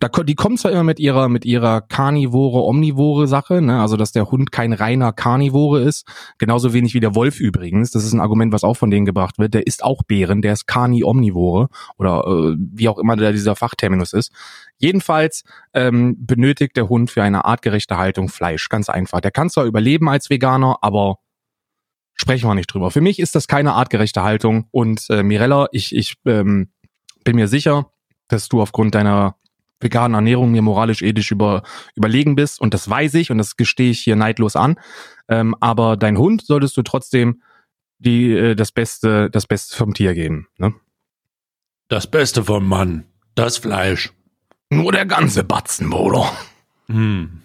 Da, 0.00 0.08
die 0.08 0.34
kommen 0.34 0.56
zwar 0.56 0.72
immer 0.72 0.84
mit 0.84 1.00
ihrer, 1.00 1.28
mit 1.28 1.44
ihrer 1.44 1.80
karnivore, 1.80 2.62
omnivore 2.62 3.26
Sache, 3.26 3.60
ne, 3.62 3.80
also 3.80 3.96
dass 3.96 4.12
der 4.12 4.30
Hund 4.30 4.52
kein 4.52 4.72
reiner 4.72 5.12
Karnivore 5.12 5.80
ist, 5.80 6.06
genauso 6.38 6.72
wenig 6.72 6.94
wie 6.94 7.00
der 7.00 7.14
Wolf 7.14 7.40
übrigens. 7.40 7.90
Das 7.90 8.04
ist 8.04 8.12
ein 8.12 8.20
Argument, 8.20 8.52
was 8.52 8.64
auch 8.64 8.76
von 8.76 8.90
denen 8.90 9.06
gebracht 9.06 9.38
wird. 9.38 9.54
Der 9.54 9.66
isst 9.66 9.82
auch 9.82 10.02
Beeren, 10.02 10.42
der 10.42 10.52
ist 10.52 10.66
karni-omnivore 10.66 11.68
oder 11.96 12.24
äh, 12.26 12.56
wie 12.58 12.88
auch 12.88 12.98
immer 12.98 13.16
der, 13.16 13.32
dieser 13.32 13.56
Fachterminus 13.56 14.12
ist. 14.12 14.32
Jedenfalls 14.78 15.44
ähm, 15.74 16.16
benötigt 16.18 16.76
der 16.76 16.88
Hund 16.88 17.10
für 17.10 17.22
eine 17.22 17.44
artgerechte 17.44 17.98
Haltung 17.98 18.28
Fleisch. 18.28 18.68
Ganz 18.68 18.88
einfach. 18.88 19.20
Der 19.20 19.30
kann 19.30 19.50
zwar 19.50 19.64
überleben 19.64 20.08
als 20.08 20.30
Veganer, 20.30 20.78
aber 20.82 21.18
sprechen 22.14 22.48
wir 22.48 22.54
nicht 22.54 22.72
drüber. 22.72 22.90
Für 22.90 23.00
mich 23.00 23.18
ist 23.18 23.34
das 23.34 23.48
keine 23.48 23.74
artgerechte 23.74 24.22
Haltung. 24.22 24.68
Und 24.70 25.06
äh, 25.10 25.22
Mirella, 25.22 25.68
ich, 25.72 25.94
ich 25.94 26.16
ähm, 26.26 26.70
bin 27.24 27.36
mir 27.36 27.48
sicher, 27.48 27.90
dass 28.28 28.48
du 28.48 28.60
aufgrund 28.60 28.94
deiner 28.94 29.36
veganen 29.80 30.14
Ernährung 30.14 30.50
mir 30.50 30.62
moralisch 30.62 31.02
ethisch 31.02 31.30
über, 31.30 31.62
überlegen 31.94 32.34
bist. 32.34 32.60
Und 32.60 32.74
das 32.74 32.88
weiß 32.88 33.14
ich 33.14 33.30
und 33.30 33.38
das 33.38 33.56
gestehe 33.56 33.90
ich 33.90 34.00
hier 34.00 34.16
neidlos 34.16 34.56
an. 34.56 34.76
Ähm, 35.28 35.54
aber 35.60 35.96
dein 35.96 36.18
Hund 36.18 36.44
solltest 36.44 36.76
du 36.76 36.82
trotzdem 36.82 37.42
die, 37.98 38.32
äh, 38.32 38.54
das 38.54 38.72
Beste, 38.72 39.30
das 39.30 39.46
Beste 39.46 39.76
vom 39.76 39.94
Tier 39.94 40.14
geben. 40.14 40.48
Ne? 40.58 40.74
das 41.88 42.06
Beste 42.06 42.44
vom 42.44 42.68
Mann, 42.68 43.04
das 43.34 43.58
Fleisch. 43.58 44.12
Nur 44.70 44.92
der 44.92 45.06
ganze 45.06 45.44
Batzen, 45.44 45.88
Bruder. 45.88 46.30
Hm. 46.88 47.42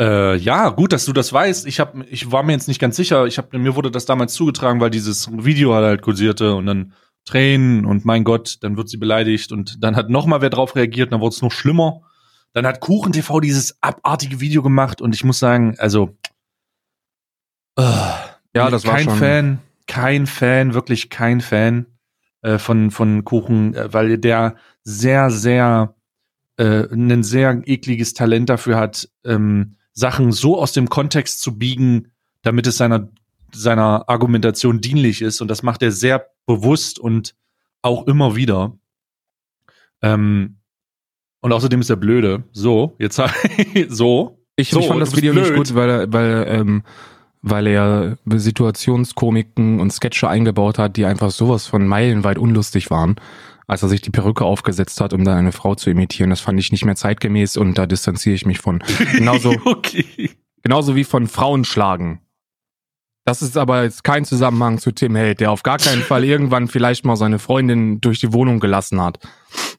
Äh, 0.00 0.36
ja, 0.36 0.70
gut, 0.70 0.92
dass 0.92 1.04
du 1.04 1.12
das 1.12 1.32
weißt. 1.32 1.66
Ich 1.66 1.78
hab, 1.78 1.94
ich 2.10 2.32
war 2.32 2.42
mir 2.42 2.52
jetzt 2.52 2.68
nicht 2.68 2.80
ganz 2.80 2.96
sicher. 2.96 3.26
Ich 3.26 3.38
hab, 3.38 3.52
mir 3.52 3.76
wurde 3.76 3.90
das 3.90 4.06
damals 4.06 4.32
zugetragen, 4.32 4.80
weil 4.80 4.90
dieses 4.90 5.30
Video 5.30 5.74
halt 5.74 6.02
kursierte 6.02 6.54
und 6.54 6.66
dann 6.66 6.94
Tränen 7.24 7.84
und 7.86 8.04
mein 8.04 8.24
Gott, 8.24 8.58
dann 8.62 8.76
wird 8.76 8.88
sie 8.88 8.96
beleidigt 8.98 9.50
und 9.52 9.82
dann 9.82 9.96
hat 9.96 10.10
noch 10.10 10.26
mal 10.26 10.40
wer 10.42 10.50
drauf 10.50 10.76
reagiert, 10.76 11.12
dann 11.12 11.20
wurde 11.20 11.34
es 11.34 11.42
noch 11.42 11.52
schlimmer. 11.52 12.02
Dann 12.52 12.66
hat 12.66 12.80
Kuchen 12.80 13.12
TV 13.12 13.40
dieses 13.40 13.82
abartige 13.82 14.40
Video 14.40 14.62
gemacht 14.62 15.00
und 15.00 15.14
ich 15.14 15.24
muss 15.24 15.38
sagen, 15.38 15.74
also 15.78 16.16
äh, 17.76 17.82
Ja, 18.54 18.70
das 18.70 18.84
war 18.86 18.94
kein 18.94 19.04
schon- 19.04 19.18
Fan, 19.18 19.58
kein 19.86 20.26
Fan, 20.26 20.74
wirklich 20.74 21.10
kein 21.10 21.40
Fan 21.40 21.86
äh, 22.42 22.58
von 22.58 22.90
von 22.90 23.24
Kuchen, 23.24 23.74
äh, 23.74 23.92
weil 23.92 24.18
der 24.18 24.56
sehr 24.82 25.30
sehr 25.30 25.94
äh, 26.56 26.84
ein 26.92 27.22
sehr 27.24 27.62
ekliges 27.66 28.14
Talent 28.14 28.48
dafür 28.48 28.76
hat, 28.76 29.08
ähm, 29.24 29.74
Sachen 29.92 30.30
so 30.32 30.60
aus 30.60 30.72
dem 30.72 30.88
Kontext 30.88 31.40
zu 31.42 31.58
biegen, 31.58 32.12
damit 32.42 32.66
es 32.66 32.76
seiner 32.76 33.08
seiner 33.54 34.08
Argumentation 34.08 34.80
dienlich 34.80 35.22
ist 35.22 35.40
und 35.40 35.48
das 35.48 35.62
macht 35.62 35.82
er 35.82 35.92
sehr 35.92 36.26
bewusst 36.46 36.98
und 36.98 37.34
auch 37.82 38.06
immer 38.06 38.36
wieder. 38.36 38.76
Ähm, 40.02 40.56
und 41.40 41.52
außerdem 41.52 41.80
ist 41.80 41.90
er 41.90 41.96
blöde. 41.96 42.44
So, 42.52 42.96
jetzt 42.98 43.20
so. 43.88 44.38
Ich, 44.56 44.70
So, 44.70 44.80
ich 44.80 44.86
fand 44.86 45.00
das 45.00 45.16
Video 45.16 45.34
nicht 45.34 45.48
blöd. 45.48 45.56
gut, 45.56 45.74
weil 45.74 45.90
er, 45.90 46.12
weil, 46.12 46.46
ähm, 46.48 46.82
weil 47.42 47.66
er 47.66 48.16
Situationskomiken 48.26 49.80
und 49.80 49.92
Sketche 49.92 50.28
eingebaut 50.28 50.78
hat, 50.78 50.96
die 50.96 51.04
einfach 51.04 51.30
sowas 51.30 51.66
von 51.66 51.86
meilenweit 51.86 52.38
unlustig 52.38 52.90
waren, 52.90 53.16
als 53.66 53.82
er 53.82 53.88
sich 53.88 54.00
die 54.00 54.10
Perücke 54.10 54.44
aufgesetzt 54.44 55.00
hat, 55.00 55.12
um 55.12 55.24
dann 55.24 55.36
eine 55.36 55.52
Frau 55.52 55.74
zu 55.74 55.90
imitieren. 55.90 56.30
Das 56.30 56.40
fand 56.40 56.58
ich 56.60 56.70
nicht 56.70 56.84
mehr 56.84 56.96
zeitgemäß 56.96 57.56
und 57.56 57.76
da 57.76 57.86
distanziere 57.86 58.34
ich 58.34 58.46
mich 58.46 58.58
von. 58.58 58.82
Genauso, 59.12 59.54
okay. 59.64 60.30
genauso 60.62 60.96
wie 60.96 61.04
von 61.04 61.26
Frauen 61.26 61.64
schlagen. 61.64 62.20
Das 63.24 63.40
ist 63.40 63.56
aber 63.56 63.84
jetzt 63.84 64.04
kein 64.04 64.24
Zusammenhang 64.24 64.78
zu 64.78 64.92
Tim 64.92 65.16
Held, 65.16 65.40
der 65.40 65.50
auf 65.50 65.62
gar 65.62 65.78
keinen 65.78 66.02
Fall 66.02 66.24
irgendwann 66.24 66.68
vielleicht 66.68 67.04
mal 67.04 67.16
seine 67.16 67.38
Freundin 67.38 68.00
durch 68.00 68.20
die 68.20 68.32
Wohnung 68.32 68.60
gelassen 68.60 69.00
hat. 69.00 69.18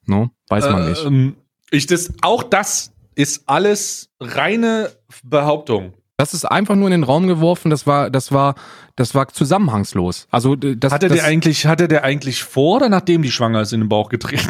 No? 0.06 0.30
Weiß 0.50 0.70
man 0.70 0.90
nicht. 0.90 1.06
Ähm, 1.06 1.36
ich 1.70 1.86
das, 1.86 2.12
auch 2.22 2.44
das 2.44 2.92
ist 3.16 3.44
alles 3.48 4.10
reine 4.20 4.92
Behauptung. 5.24 5.94
Das 6.18 6.34
ist 6.34 6.46
einfach 6.46 6.75
nur 6.75 6.88
in 6.88 6.92
den 6.92 7.04
Raum 7.04 7.28
geworfen. 7.28 7.70
Das 7.70 7.86
war, 7.86 8.10
das 8.10 8.32
war, 8.32 8.56
das 8.96 9.14
war 9.16 9.28
zusammenhangslos. 9.28 10.28
Also 10.32 10.54
äh, 10.54 10.75
das, 10.78 10.94
Hatte 10.94 11.10
der 11.10 11.25
eigentlich, 11.25 11.66
hatte 11.66 11.88
der 11.88 12.04
eigentlich 12.04 12.44
vor 12.44 12.78
oder 12.78 12.90
nachdem 12.90 13.22
die 13.22 13.32
schwanger 13.32 13.62
ist 13.62 13.74
in 13.74 13.82
den 13.82 13.90
Bauch 13.90 14.10
getreten? 14.10 14.50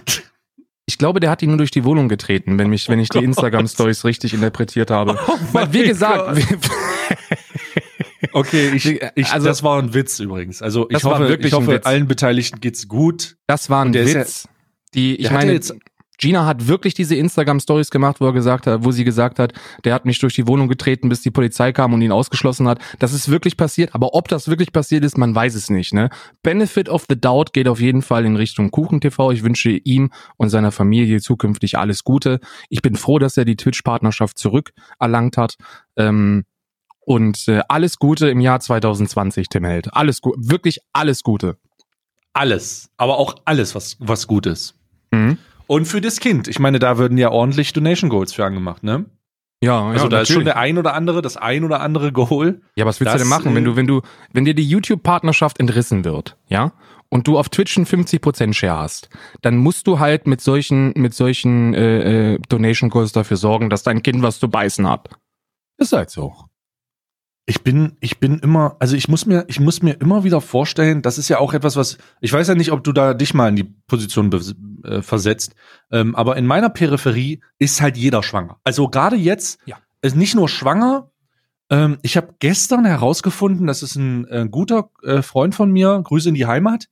ich 0.86 0.98
glaube, 0.98 1.20
der 1.20 1.30
hat 1.32 1.42
ihn 1.42 1.50
nur 1.50 1.58
durch 1.58 1.72
die 1.72 1.84
Wohnung 1.84 2.08
getreten, 2.08 2.60
wenn 2.60 2.70
mich, 2.70 2.88
wenn 2.90 3.00
ich 3.00 3.10
die 3.10 3.18
Oh 3.18 3.22
Gott. 3.22 3.28
Instagram 3.28 3.68
Stories 3.68 4.06
richtig 4.06 4.34
interpretiert 4.34 4.92
habe. 4.92 5.18
Oh 5.28 5.38
Weil, 5.52 5.74
wie 5.74 5.84
gesagt, 5.84 6.40
Okay, 8.34 8.72
ich, 8.76 8.86
ich, 9.16 9.28
Also- 9.32 9.48
das 9.48 9.64
war 9.64 9.82
ein 9.82 9.94
Witz 9.94 10.20
übrigens. 10.20 10.62
Also 10.62 10.88
ich 10.90 11.04
hoffe, 11.04 11.28
wirklich 11.28 11.48
ich 11.48 11.54
hoffe, 11.54 11.68
Witz. 11.74 11.86
allen 11.86 12.08
Beteiligten 12.08 12.60
geht's 12.62 12.88
gut. 12.88 13.38
das 13.48 13.70
war 13.70 13.84
ein 13.86 13.94
ist 13.94 14.14
ja- 14.14 14.22
Witz. 14.22 14.48
die, 14.94 15.16
ich 15.16 15.32
meine, 15.32 15.54
jetzt- 15.54 15.74
Gina 16.18 16.46
hat 16.46 16.70
wirklich 16.70 16.94
diese 16.94 17.14
Instagram 17.16 17.60
Stories 17.60 17.92
gemacht, 17.92 18.22
wo 18.22 18.26
er 18.28 18.32
gesagt 18.32 18.68
hat, 18.68 18.86
wo 18.86 18.92
sie 18.92 19.04
gesagt 19.04 19.38
hat, 19.38 19.52
der 19.84 19.94
hat 19.94 20.06
mich 20.06 20.18
durch 20.20 20.34
die 20.34 20.48
Wohnung 20.48 20.70
getreten, 20.70 21.10
bis 21.10 21.22
die 21.22 21.30
Polizei 21.30 21.74
kam 21.74 21.92
und 21.92 22.02
ihn 22.02 22.14
ausgeschlossen 22.14 22.70
hat. 22.70 22.80
Das 23.00 23.12
ist 23.12 23.28
wirklich 23.30 23.58
passiert, 23.58 23.94
aber 23.94 24.14
ob 24.14 24.30
das 24.30 24.48
wirklich 24.48 24.72
passiert 24.72 25.04
ist, 25.04 25.18
man 25.18 25.36
weiß 25.36 25.56
es 25.56 25.70
nicht. 25.70 25.94
Ne? 25.94 26.10
Benefit 26.42 26.88
of 26.88 27.04
the 27.10 27.20
Doubt 27.20 27.52
geht 27.52 27.68
auf 27.68 27.82
jeden 27.82 28.02
Fall 28.02 28.24
in 28.24 28.38
Richtung 28.38 28.72
Kuchen 28.72 29.02
TV. 29.02 29.32
Ich 29.32 29.44
wünsche 29.44 29.72
ihm 29.72 30.10
und 30.38 30.48
seiner 30.48 30.72
Familie 30.72 31.20
zukünftig 31.20 31.78
alles 31.78 32.06
Gute. 32.06 32.40
Ich 32.70 32.82
bin 32.82 32.96
froh, 32.96 33.20
dass 33.20 33.36
er 33.36 33.44
die 33.44 33.58
Twitch-Partnerschaft 33.58 34.38
zurückerlangt 34.40 35.36
hat. 35.36 35.56
Ähm, 35.98 36.46
und 37.06 37.48
äh, 37.48 37.62
alles 37.70 37.98
Gute 37.98 38.30
im 38.30 38.40
Jahr 38.40 38.60
2020, 38.60 39.50
Tim 39.50 39.64
Held. 39.64 39.94
Alles 39.94 40.22
gut, 40.22 40.36
wirklich 40.38 40.80
alles 40.94 41.24
Gute. 41.24 41.58
Alles. 42.34 42.90
Aber 42.98 43.18
auch 43.18 43.36
alles, 43.46 43.76
was, 43.76 43.98
was 44.00 44.28
gut 44.28 44.46
ist. 44.46 44.76
Mhm. 45.12 45.38
Und 45.68 45.86
für 45.86 46.02
das 46.02 46.20
Kind. 46.20 46.48
Ich 46.48 46.60
meine, 46.60 46.80
da 46.80 46.98
würden 46.98 47.18
ja 47.18 47.32
ordentlich 47.32 47.74
Donation 47.74 48.10
Goals 48.10 48.34
für 48.34 48.46
angemacht, 48.46 48.84
ne? 48.84 49.06
Ja, 49.64 49.88
Also 49.88 50.06
ja, 50.06 50.10
da 50.10 50.22
ist 50.22 50.28
schon 50.28 50.44
natürlich. 50.44 50.54
der 50.54 50.58
ein 50.58 50.78
oder 50.78 50.94
andere, 50.94 51.22
das 51.22 51.38
ein 51.38 51.64
oder 51.64 51.80
andere 51.80 52.12
Goal. 52.12 52.62
Ja, 52.76 52.86
was 52.86 53.00
willst 53.00 53.14
du 53.14 53.18
Das, 53.18 53.22
denn 53.22 53.30
machen, 53.30 53.56
wenn 53.56 53.64
du, 53.64 53.76
wenn 53.76 53.88
du, 53.88 54.02
wenn 54.34 54.46
dir 54.46 54.54
die 54.54 54.68
YouTube-Partnerschaft 54.68 55.60
entrissen 55.60 56.04
wird, 56.04 56.38
ja, 56.50 56.74
und 57.10 57.28
du 57.28 57.38
auf 57.40 57.50
Twitch 57.50 57.78
einen 57.78 57.86
50% 57.86 58.54
Share 58.54 58.78
hast, 58.78 59.10
dann 59.42 59.58
musst 59.58 59.88
du 59.88 60.00
halt 60.00 60.28
mit 60.28 60.42
solchen, 60.42 60.92
mit 60.96 61.14
solchen 61.14 61.74
äh, 61.74 62.34
äh, 62.34 62.40
Donation 62.50 62.90
Calls 62.90 63.14
dafür 63.14 63.38
sorgen, 63.38 63.70
dass 63.70 63.84
dein 63.84 64.04
Kind 64.04 64.22
was 64.22 64.40
zu 64.40 64.50
beißen 64.50 64.88
hat. 64.90 65.10
Ist 65.78 65.94
halt 65.94 66.10
so. 66.10 66.34
Ich 67.48 67.62
bin, 67.62 67.96
ich 68.00 68.20
bin 68.20 68.40
immer, 68.40 68.76
also 68.80 68.96
ich 68.96 69.08
muss 69.08 69.28
mir, 69.28 69.46
ich 69.48 69.60
muss 69.60 69.84
mir 69.84 69.94
immer 70.02 70.24
wieder 70.24 70.42
vorstellen, 70.42 71.04
das 71.04 71.20
ist 71.20 71.30
ja 71.30 71.38
auch 71.38 71.54
etwas, 71.54 71.76
was, 71.76 72.00
ich 72.20 72.34
weiß 72.34 72.48
ja 72.48 72.56
nicht, 72.56 72.72
ob 72.72 72.84
du 72.84 72.92
da 72.92 73.14
dich 73.14 73.36
mal 73.36 73.50
in 73.50 73.56
die 73.56 73.64
Position 73.64 74.32
äh, 74.84 75.02
versetzt, 75.04 75.54
ähm, 75.92 76.16
aber 76.16 76.38
in 76.38 76.48
meiner 76.48 76.70
Peripherie 76.70 77.42
ist 77.60 77.82
halt 77.82 77.98
jeder 77.98 78.24
schwanger. 78.24 78.58
Also 78.64 78.88
gerade 78.88 79.16
jetzt 79.16 79.60
Ja. 79.66 79.78
ist 80.02 80.16
nicht 80.16 80.34
nur 80.34 80.50
schwanger. 80.50 81.12
Ähm, 81.70 82.00
ich 82.02 82.18
habe 82.18 82.34
gestern 82.40 82.84
herausgefunden, 82.86 83.68
das 83.68 83.84
ist 83.84 83.96
ein 83.96 84.28
äh, 84.28 84.48
guter 84.50 84.90
äh, 85.04 85.22
Freund 85.22 85.54
von 85.54 85.72
mir, 85.72 86.02
Grüße 86.04 86.30
in 86.30 86.36
die 86.36 86.48
Heimat, 86.48 86.88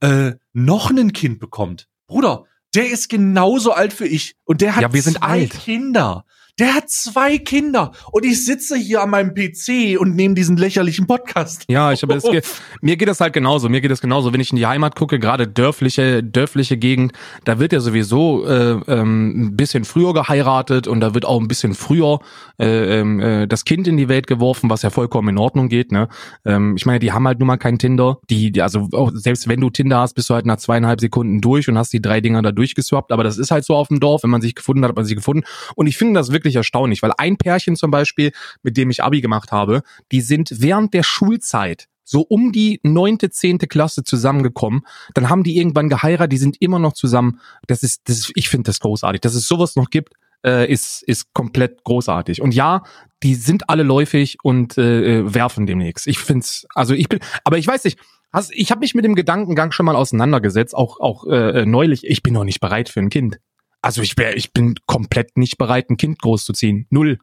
äh, 0.00 0.32
noch 0.52 0.90
ein 0.90 1.12
Kind 1.12 1.38
bekommt. 1.38 1.88
Bruder, 2.08 2.44
der 2.74 2.90
ist 2.90 3.08
genauso 3.08 3.70
alt 3.72 4.00
wie 4.00 4.04
ich 4.06 4.34
und 4.44 4.62
der 4.62 4.74
hat 4.74 4.82
Ja, 4.82 4.92
wir 4.92 5.02
sind 5.02 5.18
zwei 5.18 5.26
alt. 5.42 5.50
Kinder. 5.52 6.24
Der 6.58 6.74
hat 6.74 6.90
zwei 6.90 7.38
Kinder 7.38 7.92
und 8.12 8.26
ich 8.26 8.44
sitze 8.44 8.76
hier 8.76 9.02
an 9.02 9.08
meinem 9.08 9.32
PC 9.32 9.98
und 9.98 10.14
nehme 10.14 10.34
diesen 10.34 10.58
lächerlichen 10.58 11.06
Podcast. 11.06 11.64
Ja, 11.68 11.92
ich 11.92 12.02
habe 12.02 12.12
das, 12.12 12.24
ge- 12.24 12.42
mir 12.82 12.98
geht 12.98 13.08
das 13.08 13.20
halt 13.22 13.32
genauso. 13.32 13.70
Mir 13.70 13.80
geht 13.80 13.90
das 13.90 14.02
genauso. 14.02 14.34
Wenn 14.34 14.40
ich 14.40 14.50
in 14.50 14.56
die 14.56 14.66
Heimat 14.66 14.94
gucke, 14.94 15.18
gerade 15.18 15.48
dörfliche, 15.48 16.22
dörfliche 16.22 16.76
Gegend, 16.76 17.12
da 17.44 17.58
wird 17.58 17.72
ja 17.72 17.80
sowieso 17.80 18.44
äh, 18.46 18.72
ähm, 18.86 19.46
ein 19.46 19.56
bisschen 19.56 19.86
früher 19.86 20.12
geheiratet 20.12 20.86
und 20.88 21.00
da 21.00 21.14
wird 21.14 21.24
auch 21.24 21.40
ein 21.40 21.48
bisschen 21.48 21.72
früher 21.72 22.18
äh, 22.58 23.00
ähm, 23.00 23.18
äh, 23.20 23.46
das 23.48 23.64
Kind 23.64 23.88
in 23.88 23.96
die 23.96 24.10
Welt 24.10 24.26
geworfen, 24.26 24.68
was 24.68 24.82
ja 24.82 24.90
vollkommen 24.90 25.30
in 25.30 25.38
Ordnung 25.38 25.70
geht. 25.70 25.90
Ne? 25.90 26.08
Ähm, 26.44 26.74
ich 26.76 26.84
meine, 26.84 26.98
die 26.98 27.12
haben 27.12 27.26
halt 27.26 27.38
nun 27.38 27.46
mal 27.46 27.56
kein 27.56 27.78
Tinder. 27.78 28.18
Die, 28.28 28.52
die 28.52 28.60
also 28.60 28.90
auch, 28.92 29.10
selbst 29.14 29.48
wenn 29.48 29.60
du 29.62 29.70
Tinder 29.70 30.00
hast, 30.00 30.12
bist 30.12 30.28
du 30.28 30.34
halt 30.34 30.44
nach 30.44 30.58
zweieinhalb 30.58 31.00
Sekunden 31.00 31.40
durch 31.40 31.66
und 31.70 31.78
hast 31.78 31.94
die 31.94 32.02
drei 32.02 32.20
Dinger 32.20 32.42
da 32.42 32.52
durchgeswappt. 32.52 33.10
Aber 33.10 33.24
das 33.24 33.38
ist 33.38 33.50
halt 33.50 33.64
so 33.64 33.74
auf 33.74 33.88
dem 33.88 34.00
Dorf. 34.00 34.22
Wenn 34.22 34.30
man 34.30 34.42
sich 34.42 34.54
gefunden 34.54 34.84
hat, 34.84 34.90
hat 34.90 34.96
man 34.96 35.06
sich 35.06 35.16
gefunden. 35.16 35.44
Und 35.76 35.86
ich 35.86 35.96
finde 35.96 36.20
das 36.20 36.30
wirklich 36.30 36.41
wirklich 36.42 36.56
erstaunlich, 36.56 37.02
weil 37.02 37.12
ein 37.16 37.36
Pärchen 37.36 37.76
zum 37.76 37.90
Beispiel, 37.90 38.32
mit 38.62 38.76
dem 38.76 38.90
ich 38.90 39.02
Abi 39.02 39.20
gemacht 39.20 39.52
habe, 39.52 39.82
die 40.10 40.20
sind 40.20 40.50
während 40.58 40.94
der 40.94 41.02
Schulzeit 41.02 41.88
so 42.04 42.22
um 42.22 42.52
die 42.52 42.80
neunte, 42.82 43.30
zehnte 43.30 43.66
Klasse 43.66 44.04
zusammengekommen. 44.04 44.82
Dann 45.14 45.28
haben 45.28 45.44
die 45.44 45.56
irgendwann 45.56 45.88
geheiratet, 45.88 46.32
die 46.32 46.38
sind 46.38 46.60
immer 46.60 46.78
noch 46.78 46.92
zusammen. 46.92 47.40
Das 47.66 47.82
ist, 47.82 48.02
das 48.08 48.18
ist 48.18 48.32
ich 48.34 48.48
finde 48.48 48.68
das 48.68 48.80
großartig, 48.80 49.20
dass 49.20 49.34
es 49.34 49.46
sowas 49.46 49.76
noch 49.76 49.90
gibt. 49.90 50.14
Äh, 50.44 50.70
ist, 50.72 51.04
ist 51.04 51.32
komplett 51.34 51.84
großartig. 51.84 52.42
Und 52.42 52.52
ja, 52.52 52.82
die 53.22 53.36
sind 53.36 53.70
alle 53.70 53.84
läufig 53.84 54.38
und 54.42 54.76
äh, 54.76 55.20
äh 55.20 55.34
werfen 55.34 55.66
demnächst. 55.66 56.08
Ich 56.08 56.18
find's, 56.18 56.66
also 56.74 56.94
ich 56.94 57.08
bin, 57.08 57.20
aber 57.44 57.58
ich 57.58 57.66
weiß 57.68 57.84
nicht, 57.84 58.00
hast, 58.32 58.50
ich 58.52 58.72
habe 58.72 58.80
mich 58.80 58.94
mit 58.96 59.04
dem 59.04 59.14
Gedankengang 59.14 59.70
schon 59.70 59.86
mal 59.86 59.94
auseinandergesetzt, 59.94 60.74
auch, 60.74 60.98
auch 60.98 61.26
äh, 61.26 61.64
neulich. 61.64 62.04
Ich 62.04 62.24
bin 62.24 62.34
noch 62.34 62.42
nicht 62.42 62.58
bereit 62.58 62.88
für 62.88 62.98
ein 62.98 63.08
Kind. 63.08 63.38
Also 63.82 64.00
ich 64.00 64.16
wär, 64.16 64.36
ich 64.36 64.52
bin 64.52 64.76
komplett 64.86 65.36
nicht 65.36 65.58
bereit, 65.58 65.90
ein 65.90 65.96
Kind 65.96 66.20
großzuziehen. 66.20 66.86
Null. 66.90 67.18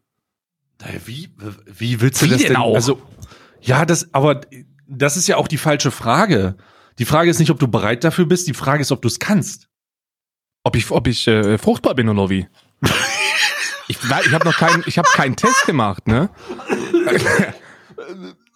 Wie, 1.06 1.30
wie 1.66 2.02
willst 2.02 2.22
du 2.22 2.26
wie 2.26 2.30
das 2.30 2.42
denn? 2.42 2.56
Auch? 2.58 2.76
Also, 2.76 3.02
ja, 3.62 3.86
das, 3.86 4.14
aber 4.14 4.42
das 4.88 5.18
ist 5.18 5.28
ja 5.28 5.38
auch 5.38 5.48
die 5.48 5.58
falsche 5.58 5.92
Frage. 5.92 6.56
Die 7.00 7.06
Frage 7.06 7.30
ist 7.30 7.40
nicht, 7.40 7.50
ob 7.50 7.60
du 7.60 7.68
bereit 7.68 8.04
dafür 8.04 8.26
bist, 8.26 8.48
die 8.48 8.54
Frage 8.54 8.82
ist, 8.82 8.92
ob 8.92 9.02
du 9.02 9.08
es 9.08 9.20
kannst. 9.20 9.70
Ob 10.64 10.76
ich, 10.76 10.92
ob 10.92 11.08
ich 11.08 11.28
äh, 11.28 11.58
fruchtbar 11.58 11.96
bin 11.96 12.10
oder 12.10 12.30
wie? 12.30 12.48
ich 13.88 13.98
ich 14.04 14.34
habe 14.34 14.46
noch 14.46 14.58
keinen, 14.58 14.84
ich 14.86 14.98
habe 14.98 15.08
keinen 15.14 15.36
Test 15.36 15.66
gemacht, 15.66 16.08
ne? 16.08 16.30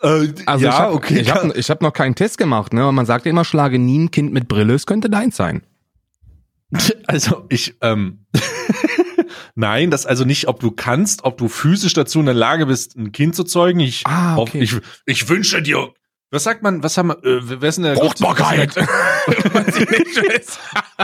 Äh, 0.01 0.33
also 0.45 0.65
ja, 0.65 0.71
ich 0.71 0.77
hab, 0.77 0.93
okay. 0.93 1.19
Ich 1.19 1.31
habe 1.31 1.53
ich 1.55 1.69
hab 1.69 1.81
noch 1.81 1.93
keinen 1.93 2.15
Test 2.15 2.37
gemacht, 2.37 2.73
ne? 2.73 2.87
Und 2.87 2.95
man 2.95 3.05
sagt 3.05 3.25
ja 3.25 3.29
immer, 3.29 3.45
schlage 3.45 3.79
nie 3.79 3.99
ein 3.99 4.11
Kind 4.11 4.33
mit 4.33 4.49
Brille, 4.49 4.73
es 4.73 4.85
könnte 4.85 5.09
deins 5.09 5.37
sein. 5.37 5.63
Also 7.07 7.45
ich, 7.49 7.75
ähm, 7.81 8.25
Nein, 9.55 9.91
das 9.91 10.05
also 10.05 10.25
nicht, 10.25 10.47
ob 10.47 10.59
du 10.59 10.71
kannst, 10.71 11.23
ob 11.23 11.37
du 11.37 11.47
physisch 11.47 11.93
dazu 11.93 12.19
in 12.19 12.25
der 12.25 12.33
Lage 12.33 12.65
bist, 12.65 12.95
ein 12.95 13.11
Kind 13.11 13.35
zu 13.35 13.43
zeugen. 13.43 13.79
Ich, 13.79 14.03
ah, 14.05 14.37
okay. 14.37 14.61
ich, 14.61 14.75
ich 15.05 15.29
wünsche 15.29 15.61
dir. 15.61 15.93
Was 16.31 16.43
sagt 16.43 16.63
man? 16.63 16.81
Was 16.81 16.97
haben 16.97 17.09
wir? 17.09 17.23
Äh, 17.23 17.61
wer 17.61 17.69
ist 17.69 17.75
denn 17.75 17.83
der 17.83 17.95
Fruchtbarkeit? 17.95 18.75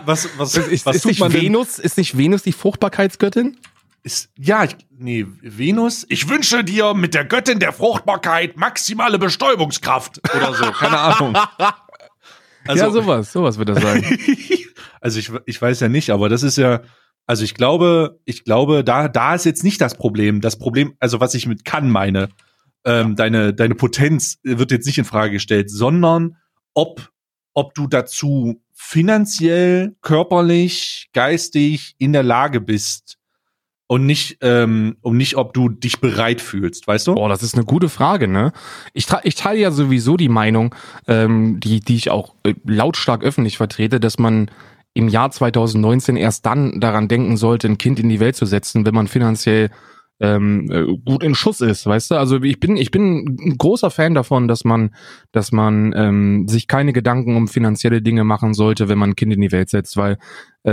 was, 0.04 0.28
was, 0.38 0.58
ist, 0.58 0.88
was 0.88 0.96
ist 0.96 1.06
nicht 1.06 1.22
Venus? 1.22 1.76
Denn? 1.76 1.86
Ist 1.86 1.98
nicht 1.98 2.18
Venus 2.18 2.42
die 2.42 2.52
Fruchtbarkeitsgöttin? 2.52 3.58
Ist, 4.02 4.30
ja, 4.40 4.64
ich, 4.64 4.76
nee, 4.98 5.28
Venus. 5.42 6.06
Ich 6.10 6.28
wünsche 6.30 6.64
dir 6.64 6.96
mit 6.96 7.14
der 7.14 7.26
Göttin 7.26 7.60
der 7.60 7.74
Fruchtbarkeit 7.74 8.58
maximale 8.58 9.20
Bestäubungskraft 9.20 10.20
oder 10.36 10.56
so. 10.56 10.72
Keine 10.72 10.98
Ahnung. 10.98 11.38
Also, 12.68 12.84
ja, 12.86 12.92
sowas, 12.92 13.32
sowas 13.32 13.58
wird 13.58 13.70
das 13.70 13.82
sein. 13.82 14.04
also 15.02 15.20
ich, 15.20 15.32
ich 15.46 15.62
weiß 15.62 15.80
ja 15.80 15.90
nicht, 15.90 16.10
aber 16.10 16.30
das 16.30 16.44
ist 16.44 16.58
ja, 16.58 16.82
also 17.26 17.44
ich 17.44 17.54
glaube, 17.54 18.20
ich 18.26 18.44
glaube, 18.44 18.84
da, 18.84 19.08
da 19.08 19.36
ist 19.36 19.46
jetzt 19.46 19.64
nicht 19.64 19.82
das 19.82 19.96
Problem. 19.96 20.42
Das 20.42 20.58
Problem, 20.58 20.96
also 21.00 21.20
was 21.20 21.36
ich 21.36 21.46
mit 21.46 21.64
kann 21.64 21.90
meine, 21.90 22.30
ähm, 22.86 23.16
deine, 23.16 23.54
deine 23.54 23.76
Potenz 23.76 24.40
wird 24.44 24.72
jetzt 24.72 24.88
nicht 24.88 24.98
in 24.98 25.06
Frage 25.06 25.34
gestellt, 25.34 25.70
sondern 25.70 26.38
ob, 26.74 27.12
ob 27.54 27.76
du 27.76 27.88
dazu 27.88 28.64
finanziell, 28.74 29.96
körperlich, 30.02 31.10
geistig 31.14 31.96
in 32.00 32.14
der 32.14 32.24
Lage 32.24 32.62
bist 32.62 33.19
und 33.92 34.06
nicht, 34.06 34.38
ähm, 34.42 34.98
und 35.02 35.18
nicht, 35.18 35.36
ob 35.36 35.56
du 35.56 35.68
dich 35.68 36.00
bereit 36.00 36.42
fühlst, 36.42 36.88
weißt 36.88 37.08
du? 37.08 37.16
Boah, 37.16 37.28
das 37.28 37.42
ist 37.42 37.56
eine 37.56 37.66
gute 37.66 37.90
Frage, 37.90 38.28
ne? 38.28 38.52
Ich, 38.94 39.08
ich 39.24 39.34
teile 39.34 39.60
ja 39.60 39.72
sowieso 39.72 40.16
die 40.16 40.30
Meinung, 40.30 40.76
ähm, 41.08 41.60
die, 41.60 41.80
die 41.80 41.96
ich 41.96 42.12
auch 42.12 42.36
äh, 42.44 42.54
lautstark 42.68 43.24
öffentlich 43.24 43.58
vertrete, 43.58 44.00
dass 44.00 44.20
man 44.20 44.52
im 44.94 45.08
Jahr 45.08 45.32
2019 45.32 46.18
erst 46.18 46.46
dann 46.46 46.80
daran 46.80 47.08
denken 47.08 47.36
sollte, 47.36 47.68
ein 47.68 47.80
Kind 47.80 48.00
in 48.00 48.10
die 48.10 48.20
Welt 48.20 48.36
zu 48.36 48.46
setzen, 48.46 48.86
wenn 48.86 48.94
man 48.94 49.08
finanziell 49.08 49.72
ähm, 50.20 50.70
äh, 50.70 50.86
gut 51.04 51.24
in 51.24 51.34
Schuss 51.34 51.62
ist, 51.62 51.88
weißt 51.88 52.12
du? 52.12 52.16
Also 52.16 52.44
ich 52.44 52.60
bin 52.60 52.78
ich 52.78 52.92
bin 52.92 53.38
ein 53.40 53.58
großer 53.58 53.90
Fan 53.90 54.14
davon, 54.14 54.48
dass 54.48 54.66
man 54.66 54.94
dass 55.32 55.52
man 55.52 55.94
ähm, 55.96 56.48
sich 56.48 56.68
keine 56.68 56.94
Gedanken 56.94 57.36
um 57.38 57.48
finanzielle 57.48 58.02
Dinge 58.02 58.24
machen 58.24 58.54
sollte, 58.54 58.90
wenn 58.90 59.00
man 59.00 59.12
ein 59.12 59.16
Kind 59.16 59.34
in 59.34 59.42
die 59.42 59.52
Welt 59.52 59.70
setzt, 59.70 59.98
weil 59.98 60.18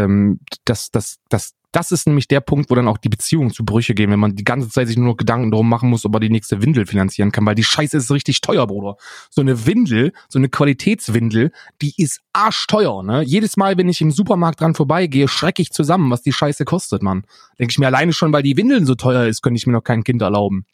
ähm, 0.05 0.41
das 0.65 0.91
das 0.91 1.19
das 1.29 1.55
das 1.73 1.93
ist 1.93 2.07
nämlich 2.07 2.27
der 2.27 2.41
Punkt, 2.41 2.71
wo 2.71 2.75
dann 2.75 2.89
auch 2.89 2.97
die 2.97 3.11
Beziehungen 3.11 3.51
zu 3.51 3.63
Brüche 3.63 3.95
gehen, 3.95 4.11
wenn 4.11 4.19
man 4.19 4.35
die 4.35 4.45
ganze 4.45 4.71
Zeit 4.71 4.89
sich 4.89 4.97
nur 4.97 5.09
noch 5.09 5.19
Gedanken 5.19 5.51
darum 5.51 5.69
machen 5.69 5.91
muss, 5.91 6.07
ob 6.07 6.15
er 6.15 6.21
die 6.21 6.31
nächste 6.31 6.63
Windel 6.63 6.87
finanzieren 6.87 7.33
kann, 7.33 7.45
weil 7.45 7.55
die 7.55 7.65
Scheiße 7.65 7.99
ist 7.99 8.11
richtig 8.11 8.41
teuer, 8.41 8.67
Bruder. 8.67 8.97
So 9.29 9.43
eine 9.43 9.67
Windel, 9.67 10.13
so 10.31 10.39
eine 10.39 10.49
Qualitätswindel, 10.49 11.53
die 11.83 11.93
ist 11.99 12.21
arschteuer, 12.33 13.03
ne? 13.03 13.23
Jedes 13.25 13.59
Mal, 13.59 13.77
wenn 13.77 13.91
ich 13.91 14.01
im 14.01 14.11
Supermarkt 14.11 14.63
dran 14.63 14.75
vorbeigehe, 14.75 15.29
schrecke 15.29 15.61
ich 15.61 15.71
zusammen, 15.71 16.11
was 16.11 16.23
die 16.23 16.33
Scheiße 16.33 16.65
kostet, 16.65 17.03
Mann. 17.03 17.25
Denke 17.59 17.73
ich 17.73 17.79
mir 17.79 17.89
alleine 17.89 18.15
schon, 18.15 18.33
weil 18.33 18.43
die 18.43 18.57
Windeln 18.57 18.87
so 18.87 18.95
teuer 18.95 19.27
ist, 19.27 19.43
könnte 19.43 19.59
ich 19.59 19.67
mir 19.67 19.75
noch 19.75 19.85
kein 19.85 20.03
Kind 20.03 20.23
erlauben. 20.23 20.65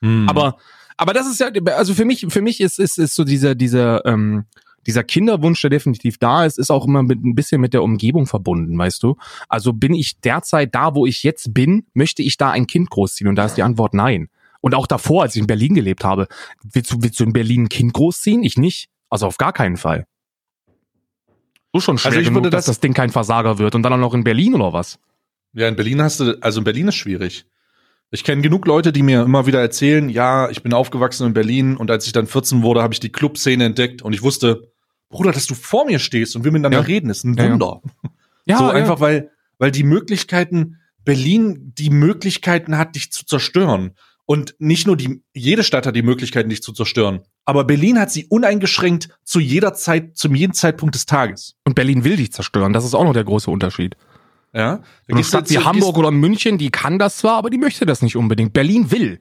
Hm. 0.00 0.28
Aber 0.28 0.58
aber 0.96 1.12
das 1.12 1.26
ist 1.26 1.40
ja, 1.40 1.48
also 1.76 1.94
für 1.94 2.04
mich, 2.04 2.26
für 2.28 2.42
mich 2.42 2.60
ist, 2.60 2.78
ist, 2.78 2.98
ist 2.98 3.14
so 3.14 3.24
dieser, 3.24 3.54
dieser, 3.54 4.04
ähm, 4.06 4.44
dieser 4.86 5.04
Kinderwunsch, 5.04 5.60
der 5.60 5.70
definitiv 5.70 6.18
da 6.18 6.44
ist, 6.44 6.58
ist 6.58 6.70
auch 6.70 6.86
immer 6.86 7.02
mit, 7.02 7.24
ein 7.24 7.34
bisschen 7.34 7.60
mit 7.60 7.74
der 7.74 7.82
Umgebung 7.82 8.26
verbunden, 8.26 8.76
weißt 8.78 9.02
du? 9.02 9.16
Also 9.48 9.72
bin 9.72 9.94
ich 9.94 10.20
derzeit 10.20 10.74
da, 10.74 10.94
wo 10.94 11.06
ich 11.06 11.22
jetzt 11.22 11.54
bin, 11.54 11.86
möchte 11.94 12.22
ich 12.22 12.36
da 12.36 12.50
ein 12.50 12.66
Kind 12.66 12.90
großziehen? 12.90 13.28
Und 13.28 13.36
da 13.36 13.46
ist 13.46 13.56
die 13.56 13.62
Antwort 13.62 13.94
nein. 13.94 14.28
Und 14.60 14.74
auch 14.74 14.86
davor, 14.86 15.22
als 15.22 15.34
ich 15.36 15.40
in 15.40 15.46
Berlin 15.46 15.74
gelebt 15.74 16.04
habe, 16.04 16.26
willst 16.62 16.92
du, 16.92 16.96
willst 17.00 17.20
du 17.20 17.24
in 17.24 17.32
Berlin 17.32 17.64
ein 17.64 17.68
Kind 17.68 17.92
großziehen? 17.92 18.42
Ich 18.42 18.56
nicht. 18.56 18.88
Also 19.10 19.26
auf 19.26 19.36
gar 19.36 19.52
keinen 19.52 19.76
Fall. 19.76 20.06
So 21.72 21.80
schon 21.80 21.98
schwer 21.98 22.12
also 22.12 22.20
ich 22.20 22.28
genug, 22.28 22.50
dass 22.50 22.66
das 22.66 22.80
Ding 22.80 22.94
kein 22.94 23.10
Versager 23.10 23.58
wird 23.58 23.74
und 23.74 23.82
dann 23.82 23.92
auch 23.92 23.98
noch 23.98 24.14
in 24.14 24.24
Berlin 24.24 24.54
oder 24.54 24.72
was? 24.72 24.98
Ja, 25.54 25.68
in 25.68 25.76
Berlin 25.76 26.00
hast 26.02 26.20
du, 26.20 26.38
also 26.40 26.60
in 26.60 26.64
Berlin 26.64 26.88
ist 26.88 26.94
schwierig. 26.94 27.46
Ich 28.10 28.22
kenne 28.22 28.42
genug 28.42 28.66
Leute, 28.66 28.92
die 28.92 29.02
mir 29.02 29.22
immer 29.22 29.46
wieder 29.46 29.60
erzählen, 29.60 30.08
ja, 30.08 30.48
ich 30.48 30.62
bin 30.62 30.72
aufgewachsen 30.72 31.26
in 31.26 31.34
Berlin 31.34 31.76
und 31.76 31.90
als 31.90 32.06
ich 32.06 32.12
dann 32.12 32.26
14 32.26 32.62
wurde, 32.62 32.82
habe 32.82 32.94
ich 32.94 33.00
die 33.00 33.10
Clubszene 33.10 33.64
entdeckt 33.64 34.02
und 34.02 34.12
ich 34.12 34.22
wusste, 34.22 34.72
Bruder, 35.14 35.30
dass 35.30 35.46
du 35.46 35.54
vor 35.54 35.86
mir 35.86 36.00
stehst 36.00 36.34
und 36.34 36.42
wir 36.42 36.50
miteinander 36.50 36.80
ja. 36.80 36.84
reden, 36.84 37.08
ist 37.08 37.22
ein 37.22 37.38
Wunder. 37.38 37.80
Ja, 38.46 38.58
so 38.58 38.68
einfach, 38.68 38.98
weil, 38.98 39.30
weil 39.58 39.70
die 39.70 39.84
Möglichkeiten, 39.84 40.80
Berlin 41.04 41.72
die 41.78 41.90
Möglichkeiten 41.90 42.76
hat, 42.76 42.96
dich 42.96 43.12
zu 43.12 43.24
zerstören. 43.24 43.92
Und 44.26 44.56
nicht 44.58 44.88
nur 44.88 44.96
die, 44.96 45.22
jede 45.32 45.62
Stadt 45.62 45.86
hat 45.86 45.94
die 45.94 46.02
Möglichkeiten, 46.02 46.48
dich 46.48 46.62
zu 46.62 46.72
zerstören. 46.72 47.20
Aber 47.44 47.62
Berlin 47.62 48.00
hat 48.00 48.10
sie 48.10 48.26
uneingeschränkt 48.26 49.08
zu 49.22 49.38
jeder 49.38 49.72
Zeit, 49.74 50.16
zum 50.16 50.34
jeden 50.34 50.52
Zeitpunkt 50.52 50.96
des 50.96 51.06
Tages. 51.06 51.54
Und 51.64 51.74
Berlin 51.74 52.02
will 52.02 52.16
dich 52.16 52.32
zerstören. 52.32 52.72
Das 52.72 52.84
ist 52.84 52.94
auch 52.94 53.04
noch 53.04 53.12
der 53.12 53.24
große 53.24 53.50
Unterschied. 53.50 53.96
Ja. 54.52 54.82
Eine 55.08 55.22
Stadt 55.22 55.48
wie 55.48 55.58
Hamburg 55.58 55.96
oder 55.96 56.10
München, 56.10 56.58
die 56.58 56.70
kann 56.70 56.98
das 56.98 57.18
zwar, 57.18 57.36
aber 57.36 57.50
die 57.50 57.58
möchte 57.58 57.86
das 57.86 58.02
nicht 58.02 58.16
unbedingt. 58.16 58.52
Berlin 58.52 58.90
will. 58.90 59.20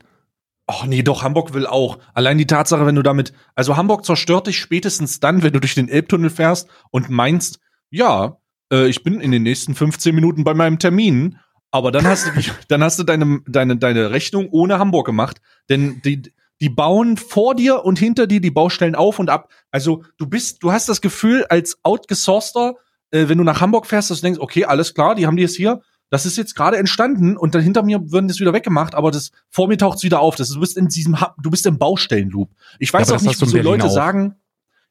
Ach 0.65 0.85
nee, 0.85 1.03
doch, 1.03 1.23
Hamburg 1.23 1.53
will 1.53 1.67
auch. 1.67 1.99
Allein 2.13 2.37
die 2.37 2.47
Tatsache, 2.47 2.85
wenn 2.85 2.95
du 2.95 3.01
damit, 3.01 3.33
also 3.53 3.75
Hamburg 3.75 4.05
zerstört 4.05 4.47
dich 4.47 4.59
spätestens 4.59 5.19
dann, 5.19 5.43
wenn 5.43 5.51
du 5.51 5.59
durch 5.59 5.75
den 5.75 5.89
Elbtunnel 5.89 6.29
fährst 6.29 6.69
und 6.89 7.09
meinst, 7.09 7.59
ja, 7.89 8.37
äh, 8.71 8.87
ich 8.87 9.03
bin 9.03 9.19
in 9.19 9.31
den 9.31 9.43
nächsten 9.43 9.75
15 9.75 10.15
Minuten 10.15 10.43
bei 10.45 10.53
meinem 10.53 10.79
Termin, 10.79 11.37
aber 11.69 11.91
dann 11.91 12.05
hast 12.05 12.27
du, 12.27 12.31
dann 12.69 12.83
hast 12.83 12.97
du 12.97 13.03
deine, 13.03 13.41
deine, 13.45 13.77
deine 13.77 14.11
Rechnung 14.11 14.47
ohne 14.51 14.79
Hamburg 14.79 15.05
gemacht, 15.05 15.41
denn 15.69 16.01
die, 16.05 16.21
die 16.61 16.69
bauen 16.69 17.17
vor 17.17 17.55
dir 17.55 17.83
und 17.83 17.99
hinter 17.99 18.25
dir 18.25 18.39
die 18.39 18.51
Baustellen 18.51 18.95
auf 18.95 19.19
und 19.19 19.29
ab. 19.29 19.49
Also 19.69 20.03
du 20.17 20.27
bist, 20.27 20.63
du 20.63 20.71
hast 20.71 20.87
das 20.87 21.01
Gefühl 21.01 21.45
als 21.49 21.77
outgesourcter, 21.83 22.75
äh, 23.11 23.27
wenn 23.27 23.37
du 23.37 23.43
nach 23.43 23.59
Hamburg 23.59 23.85
fährst, 23.85 24.11
dass 24.11 24.21
du 24.21 24.25
denkst, 24.25 24.39
okay, 24.39 24.63
alles 24.63 24.93
klar, 24.93 25.15
die 25.15 25.27
haben 25.27 25.35
die 25.35 25.43
jetzt 25.43 25.57
hier, 25.57 25.81
das 26.13 26.27
ist 26.27 26.37
jetzt 26.37 26.53
gerade 26.53 26.77
entstanden 26.77 27.35
und 27.37 27.55
dann 27.55 27.63
hinter 27.63 27.81
mir 27.81 28.11
würden 28.11 28.27
das 28.27 28.39
wieder 28.39 28.53
weggemacht, 28.53 28.93
aber 28.93 29.09
das 29.09 29.31
vor 29.49 29.67
mir 29.67 29.79
taucht 29.79 29.97
es 29.97 30.03
wieder 30.03 30.19
auf. 30.19 30.35
Das, 30.35 30.49
du 30.49 30.59
bist 30.59 30.77
in 30.77 30.87
diesem, 30.87 31.17
du 31.41 31.49
bist 31.49 31.65
im 31.65 31.79
Baustellenloop. 31.79 32.51
Ich 32.77 32.93
weiß 32.93 33.09
ja, 33.09 33.15
auch 33.15 33.21
nicht, 33.21 33.41
wieso 33.41 33.57
Leute 33.57 33.85
auch. 33.85 33.89
sagen, 33.89 34.35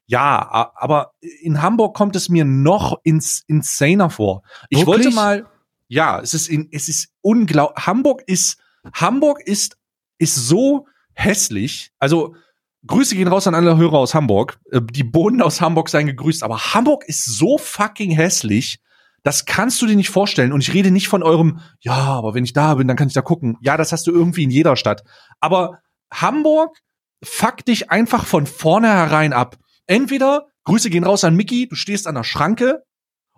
ja, 0.05 0.73
aber 0.75 1.13
in 1.41 1.61
Hamburg 1.61 1.95
kommt 1.95 2.17
es 2.17 2.27
mir 2.27 2.43
noch 2.43 2.99
ins, 3.03 3.41
insaner 3.47 4.09
vor. 4.09 4.43
Ich 4.67 4.79
Wirklich? 4.79 5.05
wollte 5.05 5.15
mal, 5.15 5.45
ja, 5.87 6.19
es 6.19 6.33
ist, 6.33 6.49
in, 6.49 6.67
es 6.73 6.89
ist 6.89 7.07
unglaublich. 7.21 7.85
Hamburg 7.85 8.23
ist, 8.27 8.57
Hamburg 8.93 9.39
ist, 9.45 9.77
ist 10.17 10.35
so 10.35 10.87
hässlich. 11.13 11.93
Also, 11.99 12.35
Grüße 12.85 13.15
gehen 13.15 13.29
raus 13.29 13.47
an 13.47 13.55
alle 13.55 13.77
Hörer 13.77 13.99
aus 13.99 14.13
Hamburg. 14.13 14.59
Äh, 14.71 14.81
die 14.81 15.05
Bohnen 15.05 15.41
aus 15.41 15.61
Hamburg 15.61 15.87
seien 15.87 16.07
gegrüßt, 16.07 16.43
aber 16.43 16.73
Hamburg 16.73 17.05
ist 17.07 17.23
so 17.23 17.57
fucking 17.57 18.11
hässlich. 18.11 18.81
Das 19.23 19.45
kannst 19.45 19.81
du 19.81 19.87
dir 19.87 19.95
nicht 19.95 20.09
vorstellen. 20.09 20.51
Und 20.51 20.61
ich 20.61 20.73
rede 20.73 20.91
nicht 20.91 21.07
von 21.07 21.23
eurem, 21.23 21.59
ja, 21.79 21.93
aber 21.93 22.33
wenn 22.33 22.43
ich 22.43 22.53
da 22.53 22.75
bin, 22.75 22.87
dann 22.87 22.97
kann 22.97 23.07
ich 23.07 23.13
da 23.13 23.21
gucken. 23.21 23.57
Ja, 23.61 23.77
das 23.77 23.91
hast 23.91 24.05
du 24.05 24.11
irgendwie 24.11 24.43
in 24.43 24.51
jeder 24.51 24.75
Stadt. 24.75 25.03
Aber 25.39 25.79
Hamburg 26.13 26.77
fuck 27.23 27.65
dich 27.65 27.89
einfach 27.89 28.25
von 28.25 28.45
vornherein 28.45 29.33
ab. 29.33 29.57
Entweder, 29.87 30.47
Grüße 30.65 30.89
gehen 30.89 31.05
raus 31.05 31.23
an 31.23 31.35
Mickey, 31.35 31.67
du 31.67 31.75
stehst 31.75 32.05
an 32.07 32.15
der 32.15 32.23
Schranke, 32.23 32.83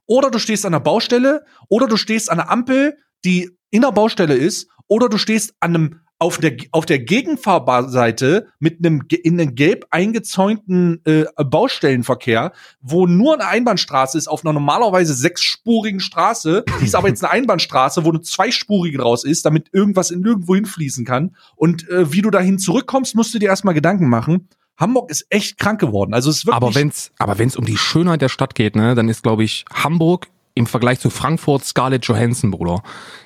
oder 0.08 0.30
du 0.30 0.40
stehst 0.40 0.66
an 0.66 0.74
der 0.74 0.80
Baustelle, 0.80 1.44
oder 1.70 1.88
du 1.88 1.98
stehst 1.98 2.30
an 2.30 2.38
der 2.38 2.50
Ampel, 2.50 2.98
die 3.24 3.50
in 3.70 3.82
der 3.82 3.92
Baustelle 3.92 4.36
ist, 4.36 4.68
oder 4.88 5.10
du 5.10 5.18
stehst 5.18 5.54
an 5.60 5.76
einem 5.76 6.00
auf 6.26 6.40
der, 6.40 6.58
auf 6.72 6.88
der 6.88 6.98
Gegenfahrseite 6.98 8.48
mit 8.58 8.84
einem 8.84 9.04
in 9.10 9.40
einen 9.40 9.54
gelb 9.54 9.86
eingezäunten 9.92 11.00
äh, 11.06 11.26
Baustellenverkehr, 11.38 12.52
wo 12.82 13.06
nur 13.06 13.36
eine 13.36 13.48
Einbahnstraße 13.48 14.18
ist, 14.18 14.28
auf 14.28 14.44
einer 14.44 14.54
normalerweise 14.54 15.14
sechsspurigen 15.14 16.00
Straße. 16.00 16.66
Die 16.82 16.86
ist 16.86 16.96
aber 16.96 17.10
jetzt 17.10 17.24
eine 17.24 17.32
Einbahnstraße, 17.32 18.06
wo 18.06 18.10
eine 18.10 18.22
zweispurige 18.22 19.00
raus 19.00 19.24
ist, 19.24 19.46
damit 19.46 19.70
irgendwas 19.72 20.10
in 20.10 20.22
nirgendwo 20.22 20.56
hinfließen 20.56 21.06
kann. 21.06 21.36
Und 21.56 21.88
äh, 21.90 22.12
wie 22.12 22.24
du 22.24 22.32
dahin 22.32 22.58
zurückkommst, 22.58 23.14
musst 23.14 23.32
du 23.36 23.38
dir 23.38 23.50
erstmal 23.50 23.76
Gedanken 23.76 24.10
machen. 24.10 24.50
Hamburg 24.78 25.12
ist 25.12 25.28
echt 25.30 25.60
krank 25.60 25.80
geworden. 25.80 26.16
Also 26.16 26.32
es 26.32 26.38
ist 26.38 26.46
wirklich. 26.48 26.56
Aber 26.56 26.74
wenn's, 26.74 27.12
aber 27.20 27.38
wenn's 27.38 27.56
um 27.56 27.66
die 27.66 27.78
Schönheit 27.78 28.24
der 28.24 28.30
Stadt 28.30 28.56
geht, 28.56 28.76
ne, 28.76 28.96
dann 28.96 29.10
ist, 29.10 29.22
glaube 29.22 29.44
ich, 29.44 29.64
Hamburg 29.72 30.28
im 30.56 30.66
Vergleich 30.68 31.00
zu 31.00 31.10
Frankfurt 31.10 31.64
Scarlett 31.64 32.06
Johansson, 32.06 32.50
Bruder. 32.52 32.82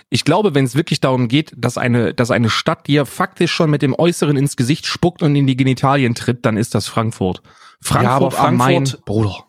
Ich 0.10 0.26
glaube, 0.26 0.56
wenn 0.56 0.66
es 0.66 0.76
wirklich 0.76 1.00
darum 1.00 1.28
geht, 1.28 1.54
dass 1.56 1.78
eine, 1.78 2.14
dass 2.14 2.32
eine 2.32 2.50
Stadt 2.50 2.88
dir 2.88 3.06
faktisch 3.06 3.52
schon 3.52 3.70
mit 3.70 3.82
dem 3.84 3.94
Äußeren 3.98 4.36
ins 4.36 4.58
Gesicht 4.58 4.86
spuckt 4.88 5.22
und 5.22 5.36
in 5.36 5.46
die 5.48 5.56
Genitalien 5.56 6.16
tritt, 6.16 6.46
dann 6.46 6.58
ist 6.58 6.74
das 6.76 6.88
Frankfurt. 6.88 7.42
Frankfurt, 7.82 8.34
aber 8.36 8.40
am 8.48 8.58
Main, 8.58 8.86
Frankfurt- 8.88 9.06
Bruder. 9.06 9.46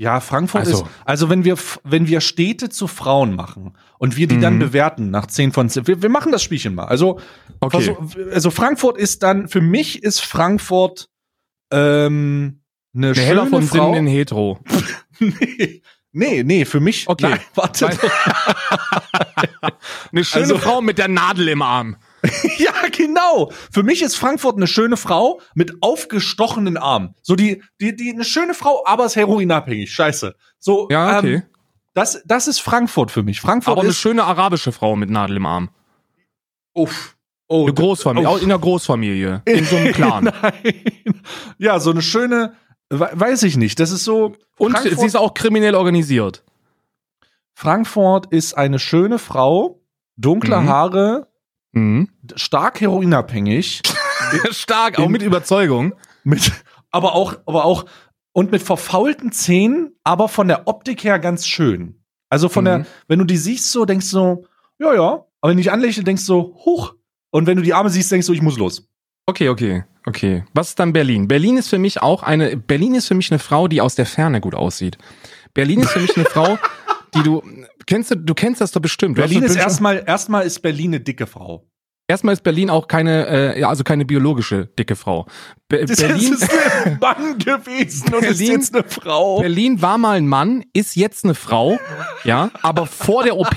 Ja, 0.00 0.20
Frankfurt 0.20 0.60
Also- 0.60 0.84
ist, 0.84 0.90
also 1.04 1.28
wenn 1.28 1.44
wir, 1.44 1.56
wenn 1.82 2.06
wir 2.06 2.20
Städte 2.20 2.68
zu 2.68 2.86
Frauen 2.86 3.34
machen 3.34 3.76
und 3.98 4.16
wir 4.16 4.28
die 4.28 4.36
Mhm. 4.36 4.40
dann 4.42 4.58
bewerten 4.60 5.10
nach 5.10 5.26
10 5.26 5.50
von 5.50 5.68
10, 5.68 5.88
wir, 5.88 6.00
wir 6.02 6.08
machen 6.08 6.30
das 6.30 6.44
Spielchen 6.44 6.76
mal. 6.76 6.84
Also, 6.84 7.18
Okay. 7.58 7.78
versuch- 7.82 8.16
also 8.32 8.50
Frankfurt 8.52 8.96
ist 8.96 9.24
dann, 9.24 9.48
für 9.48 9.60
mich 9.60 10.04
ist 10.04 10.20
Frankfurt 10.20 11.08
ähm, 11.72 12.60
eine 12.94 13.12
Der 13.12 13.22
schöne 13.22 13.46
Frau. 13.46 13.60
Sinnen 13.60 13.94
in 13.94 14.06
Hetero. 14.06 14.60
nee, 15.18 15.82
nee, 16.12 16.42
nee, 16.42 16.64
für 16.64 16.80
mich, 16.80 17.08
Okay. 17.08 17.28
nein, 17.30 17.40
warte. 17.54 17.88
Eine 20.12 20.24
schöne 20.24 20.42
Also- 20.44 20.58
Frau 20.58 20.80
mit 20.80 20.98
der 20.98 21.08
Nadel 21.08 21.48
im 21.48 21.62
Arm. 21.62 21.96
ja, 22.58 22.72
genau. 22.96 23.52
Für 23.72 23.82
mich 23.84 24.02
ist 24.02 24.16
Frankfurt 24.16 24.56
eine 24.56 24.66
schöne 24.66 24.96
Frau 24.96 25.40
mit 25.54 25.74
aufgestochenen 25.82 26.76
Armen. 26.76 27.14
So 27.22 27.36
die, 27.36 27.62
die, 27.80 27.94
die, 27.94 28.12
eine 28.12 28.24
schöne 28.24 28.54
Frau, 28.54 28.82
aber 28.86 29.04
ist 29.06 29.14
heroinabhängig. 29.16 29.92
Scheiße. 29.92 30.34
So, 30.58 30.88
Ja, 30.90 31.18
okay. 31.18 31.34
ähm, 31.34 31.42
das, 31.94 32.20
das 32.26 32.48
ist 32.48 32.60
Frankfurt 32.60 33.10
für 33.10 33.22
mich. 33.22 33.40
Frankfurt 33.40 33.72
Aber 33.72 33.82
eine 33.82 33.90
ist, 33.90 33.98
schöne 33.98 34.24
arabische 34.24 34.72
Frau 34.72 34.96
mit 34.96 35.10
Nadel 35.10 35.36
im 35.36 35.46
Arm. 35.46 35.70
uff. 36.74 37.14
Oh, 37.50 37.62
Eine 37.62 37.72
Großfamilie, 37.72 38.28
oh. 38.28 38.36
in 38.36 38.50
der 38.50 38.58
Großfamilie. 38.58 39.40
In 39.46 39.64
so 39.64 39.76
einem 39.76 39.92
Clan. 39.94 40.24
Nein. 40.24 41.22
Ja, 41.56 41.80
so 41.80 41.90
eine 41.92 42.02
schöne, 42.02 42.52
weiß 42.90 43.42
ich 43.44 43.56
nicht. 43.56 43.78
Das 43.80 43.90
ist 43.90 44.04
so. 44.04 44.34
Und 44.58 44.72
Frankfurt, 44.72 45.00
sie 45.00 45.06
ist 45.06 45.16
auch 45.16 45.34
kriminell 45.34 45.74
organisiert. 45.74 46.42
Frankfurt 47.54 48.26
ist 48.26 48.54
eine 48.54 48.78
schöne 48.78 49.18
Frau, 49.18 49.80
dunkle 50.16 50.60
Mhm. 50.60 50.68
Haare, 50.68 51.28
Mhm. 51.72 52.08
stark 52.36 52.80
heroinabhängig, 52.80 53.82
Stark, 54.50 54.98
auch 54.98 55.08
mit 55.08 55.22
Überzeugung. 55.22 55.94
mit, 56.24 56.52
aber 56.90 57.14
auch, 57.14 57.36
aber 57.46 57.64
auch, 57.64 57.84
und 58.32 58.52
mit 58.52 58.62
verfaulten 58.62 59.32
Zähnen, 59.32 59.94
aber 60.04 60.28
von 60.28 60.48
der 60.48 60.66
Optik 60.68 61.04
her 61.04 61.18
ganz 61.18 61.46
schön. 61.46 62.02
Also 62.30 62.48
von 62.48 62.62
Mhm. 62.64 62.66
der, 62.66 62.86
wenn 63.08 63.18
du 63.18 63.24
die 63.24 63.36
siehst, 63.36 63.70
so 63.72 63.84
denkst 63.84 64.06
du 64.06 64.10
so, 64.10 64.44
ja, 64.78 64.94
ja, 64.94 65.24
aber 65.40 65.50
wenn 65.50 65.56
du 65.56 65.62
dich 65.62 65.72
anlächelst, 65.72 66.06
denkst 66.06 66.22
du 66.22 66.26
so, 66.26 66.54
huch. 66.64 66.94
Und 67.30 67.46
wenn 67.46 67.56
du 67.56 67.62
die 67.62 67.74
Arme 67.74 67.90
siehst, 67.90 68.10
denkst 68.10 68.26
du, 68.26 68.32
ich 68.32 68.42
muss 68.42 68.56
los. 68.58 68.88
Okay, 69.28 69.50
okay, 69.50 69.84
okay. 70.06 70.44
Was 70.54 70.70
ist 70.70 70.78
dann 70.78 70.94
Berlin? 70.94 71.28
Berlin 71.28 71.58
ist 71.58 71.68
für 71.68 71.76
mich 71.78 72.00
auch 72.00 72.22
eine, 72.22 72.56
Berlin 72.56 72.94
ist 72.94 73.08
für 73.08 73.14
mich 73.14 73.30
eine 73.30 73.38
Frau, 73.38 73.68
die 73.68 73.82
aus 73.82 73.94
der 73.94 74.06
Ferne 74.06 74.40
gut 74.40 74.54
aussieht. 74.54 74.96
Berlin 75.52 75.80
ist 75.80 75.90
für 75.90 76.00
mich 76.00 76.16
eine 76.16 76.24
Frau, 76.24 76.56
die 77.14 77.22
du, 77.22 77.42
kennst 77.86 78.10
du, 78.10 78.16
du 78.16 78.32
kennst 78.32 78.62
das 78.62 78.70
doch 78.72 78.80
bestimmt. 78.80 79.16
Berlin 79.16 79.42
ist 79.42 79.54
erstmal, 79.54 80.02
erstmal 80.06 80.46
ist 80.46 80.60
Berlin 80.60 80.92
eine 80.92 81.00
dicke 81.00 81.26
Frau. 81.26 81.66
erstmal 82.08 82.32
ist 82.32 82.42
Berlin 82.42 82.70
auch 82.70 82.88
keine, 82.88 83.54
äh, 83.56 83.62
also 83.64 83.84
keine 83.84 84.06
biologische 84.06 84.64
dicke 84.78 84.96
Frau. 84.96 85.26
Be 85.68 85.84
Das 85.84 85.98
Berlin, 85.98 86.32
ist 86.32 86.50
ein 86.86 86.98
Mann 86.98 87.36
gewesen 87.38 88.14
und 88.14 88.24
ist 88.24 88.38
Berlin- 88.38 88.52
jetzt 88.52 88.74
eine 88.74 88.84
Frau. 88.88 89.40
Berlin 89.42 89.82
war 89.82 89.98
mal 89.98 90.16
ein 90.16 90.26
Mann, 90.26 90.64
ist 90.72 90.96
jetzt 90.96 91.26
eine 91.26 91.34
Frau, 91.34 91.78
ja, 92.24 92.50
aber 92.62 92.86
vor 92.86 93.24
der 93.24 93.36
OP 93.36 93.54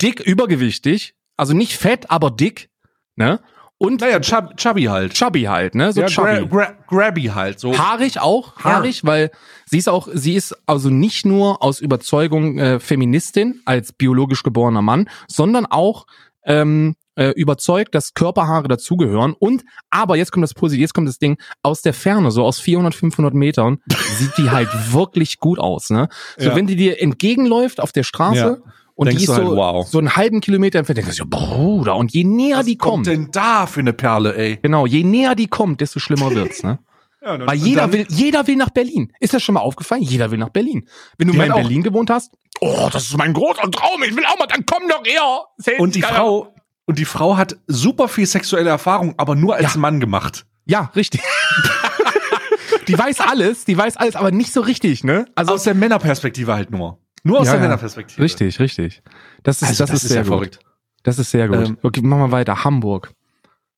dick, 0.00 0.20
übergewichtig, 0.20 1.14
also 1.36 1.52
nicht 1.52 1.76
fett, 1.76 2.10
aber 2.10 2.30
dick, 2.30 2.70
ne? 3.16 3.40
Und 3.78 4.00
Naja, 4.00 4.20
chub, 4.20 4.56
chubby 4.56 4.84
halt. 4.84 5.14
chubby 5.14 5.42
halt, 5.42 5.74
ne? 5.74 5.92
So 5.92 6.00
ja, 6.00 6.06
chubby. 6.06 6.46
gra, 6.48 6.66
gra, 6.66 6.72
grabby 6.86 7.24
halt. 7.24 7.58
So. 7.58 7.76
Haarig 7.76 8.20
auch, 8.20 8.56
Haar. 8.56 8.74
haarig, 8.76 9.04
weil 9.04 9.30
sie 9.66 9.78
ist 9.78 9.88
auch, 9.88 10.08
sie 10.12 10.34
ist 10.34 10.56
also 10.66 10.90
nicht 10.90 11.26
nur 11.26 11.62
aus 11.62 11.80
Überzeugung 11.80 12.58
äh, 12.58 12.78
Feministin 12.80 13.60
als 13.64 13.92
biologisch 13.92 14.42
geborener 14.42 14.80
Mann, 14.82 15.08
sondern 15.28 15.66
auch 15.66 16.06
ähm, 16.46 16.94
äh, 17.16 17.30
überzeugt, 17.30 17.94
dass 17.94 18.14
Körperhaare 18.14 18.68
dazugehören 18.68 19.34
und, 19.38 19.64
aber 19.90 20.16
jetzt 20.16 20.30
kommt 20.32 20.44
das 20.44 20.54
Positiv, 20.54 20.80
jetzt 20.82 20.94
kommt 20.94 21.08
das 21.08 21.18
Ding, 21.18 21.36
aus 21.62 21.80
der 21.82 21.94
Ferne, 21.94 22.30
so 22.30 22.44
aus 22.44 22.60
400, 22.60 22.94
500 22.94 23.34
Metern, 23.34 23.78
sieht 24.18 24.36
die 24.38 24.50
halt 24.50 24.68
wirklich 24.92 25.38
gut 25.38 25.58
aus, 25.58 25.90
ne? 25.90 26.08
So, 26.38 26.50
Ja. 26.50 26.56
wenn 26.56 26.66
die 26.66 26.76
dir 26.76 27.00
entgegenläuft 27.02 27.80
auf 27.80 27.92
der 27.92 28.02
Straße 28.04 28.60
Ja. 28.64 28.72
Und 28.96 29.06
Denkst 29.06 29.24
die 29.24 29.30
ist 29.30 29.36
halt, 29.36 29.46
so, 29.46 29.56
wow. 29.56 29.86
so 29.88 29.98
einen 29.98 30.14
halben 30.16 30.40
Kilometer 30.40 30.78
entfernt, 30.78 30.98
denkst 30.98 31.16
du, 31.16 31.26
Bruder, 31.26 31.96
und 31.96 32.12
je 32.12 32.24
näher 32.24 32.58
Was 32.58 32.66
die 32.66 32.76
kommt, 32.78 33.06
denn 33.06 33.28
da 33.32 33.66
für 33.66 33.80
eine 33.80 33.92
Perle, 33.92 34.36
ey? 34.36 34.58
genau, 34.62 34.86
je 34.86 35.02
näher 35.02 35.34
die 35.34 35.48
kommt, 35.48 35.80
desto 35.80 35.98
schlimmer 36.00 36.30
wird's, 36.34 36.62
ne? 36.62 36.78
Ja, 37.24 37.46
Weil 37.46 37.56
jeder 37.56 37.90
will, 37.90 38.06
jeder 38.10 38.46
will 38.46 38.56
nach 38.56 38.68
Berlin. 38.68 39.10
Ist 39.18 39.32
das 39.32 39.42
schon 39.42 39.54
mal 39.54 39.62
aufgefallen? 39.62 40.02
Jeder 40.02 40.30
will 40.30 40.36
nach 40.36 40.50
Berlin. 40.50 40.86
Wenn 41.16 41.28
du 41.28 41.32
mal 41.32 41.46
in 41.46 41.52
auch- 41.52 41.56
Berlin 41.56 41.82
gewohnt 41.82 42.10
hast, 42.10 42.32
oh, 42.60 42.90
das 42.92 43.04
ist 43.04 43.16
mein 43.16 43.32
großer 43.32 43.70
Traum, 43.70 44.02
ich 44.02 44.14
will 44.14 44.26
auch 44.26 44.38
mal, 44.38 44.46
dann 44.46 44.66
komm 44.66 44.82
doch 44.90 45.02
her. 45.06 45.22
Und 45.78 45.94
die. 45.94 46.02
Frau, 46.02 46.54
und 46.84 46.98
die 46.98 47.06
Frau 47.06 47.38
hat 47.38 47.56
super 47.66 48.08
viel 48.08 48.26
sexuelle 48.26 48.68
Erfahrung, 48.68 49.14
aber 49.16 49.36
nur 49.36 49.54
als 49.54 49.72
Ja. 49.72 49.80
Mann 49.80 50.00
gemacht. 50.00 50.44
Ja, 50.66 50.90
richtig. 50.94 51.22
die 52.88 52.98
weiß 52.98 53.20
alles, 53.20 53.64
die 53.64 53.76
weiß 53.78 53.96
alles, 53.96 54.16
aber 54.16 54.30
nicht 54.30 54.52
so 54.52 54.60
richtig, 54.60 55.04
ne? 55.04 55.24
Also, 55.34 55.54
Aus 55.54 55.62
der 55.64 55.74
Männerperspektive 55.74 56.52
halt 56.52 56.70
nur. 56.70 56.98
Nur 57.24 57.40
aus 57.40 57.46
Ja, 57.46 57.52
der 57.54 57.60
ja. 57.62 57.66
Männerperspektive. 57.68 58.22
richtig, 58.22 58.60
richtig. 58.60 59.02
Das 59.42 59.62
ist, 59.62 59.68
Also, 59.68 59.86
das, 59.86 60.02
ist 60.04 60.08
sehr 60.08 60.18
ja 60.18 60.22
gut. 60.22 60.28
verrückt. 60.28 60.58
Das 61.02 61.18
ist 61.18 61.30
sehr 61.30 61.48
gut. 61.48 61.68
Ähm, 61.68 61.78
okay, 61.82 62.00
machen 62.02 62.20
wir 62.22 62.30
weiter. 62.32 62.64
Hamburg. 62.64 63.12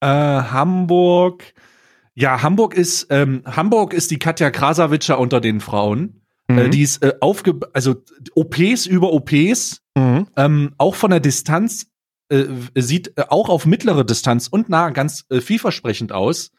Äh, 0.00 0.06
Hamburg. 0.06 1.54
Ja, 2.14 2.42
Hamburg 2.42 2.74
ist, 2.74 3.06
ähm, 3.10 3.42
Hamburg 3.46 3.92
ist 3.92 4.10
die 4.10 4.18
Katja 4.18 4.50
Krasavitscher 4.50 5.18
unter 5.18 5.40
den 5.40 5.60
Frauen. 5.60 6.22
Mhm. 6.48 6.58
Äh, 6.58 6.68
die 6.70 6.82
ist 6.82 7.02
äh, 7.02 7.14
aufge, 7.20 7.58
also 7.72 7.96
OPs 8.34 8.86
über 8.86 9.12
OPs, 9.12 9.82
Mhm. 9.96 10.26
ähm, 10.36 10.74
auch 10.78 10.94
von 10.94 11.10
der 11.10 11.20
Distanz, 11.20 11.86
äh, 12.28 12.44
sieht 12.74 13.16
äh, 13.16 13.24
auch 13.28 13.48
auf 13.48 13.64
mittlere 13.66 14.04
Distanz 14.04 14.46
und 14.48 14.68
nah 14.68 14.90
ganz 14.90 15.24
äh, 15.30 15.40
vielversprechend 15.40 16.12
aus. 16.12 16.50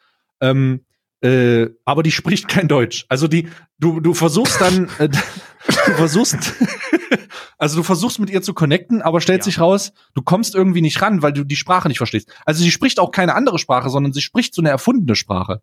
Ähm, 0.41 0.81
äh, 1.21 1.67
aber 1.85 2.03
die 2.03 2.11
spricht 2.11 2.47
kein 2.47 2.67
Deutsch. 2.67 3.05
Also 3.09 3.27
die, 3.27 3.49
du, 3.79 3.99
du 3.99 4.13
versuchst 4.13 4.59
dann, 4.61 4.89
äh, 4.99 5.09
du 5.87 5.93
versuchst, 5.93 6.37
also 7.57 7.77
du 7.77 7.83
versuchst 7.83 8.19
mit 8.19 8.29
ihr 8.29 8.41
zu 8.41 8.53
connecten, 8.53 9.01
aber 9.01 9.21
stellt 9.21 9.39
Ja. 9.39 9.43
sich 9.45 9.59
raus, 9.59 9.93
du 10.13 10.21
kommst 10.21 10.55
irgendwie 10.55 10.81
nicht 10.81 11.01
ran, 11.01 11.21
weil 11.21 11.33
du 11.33 11.43
die 11.43 11.55
Sprache 11.55 11.87
nicht 11.87 11.97
verstehst. 11.97 12.29
Also 12.45 12.63
sie 12.63 12.71
spricht 12.71 12.99
auch 12.99 13.11
keine 13.11 13.35
andere 13.35 13.59
Sprache, 13.59 13.89
sondern 13.89 14.13
sie 14.13 14.21
spricht 14.21 14.53
so 14.53 14.61
eine 14.61 14.69
erfundene 14.69 15.15
Sprache. 15.15 15.61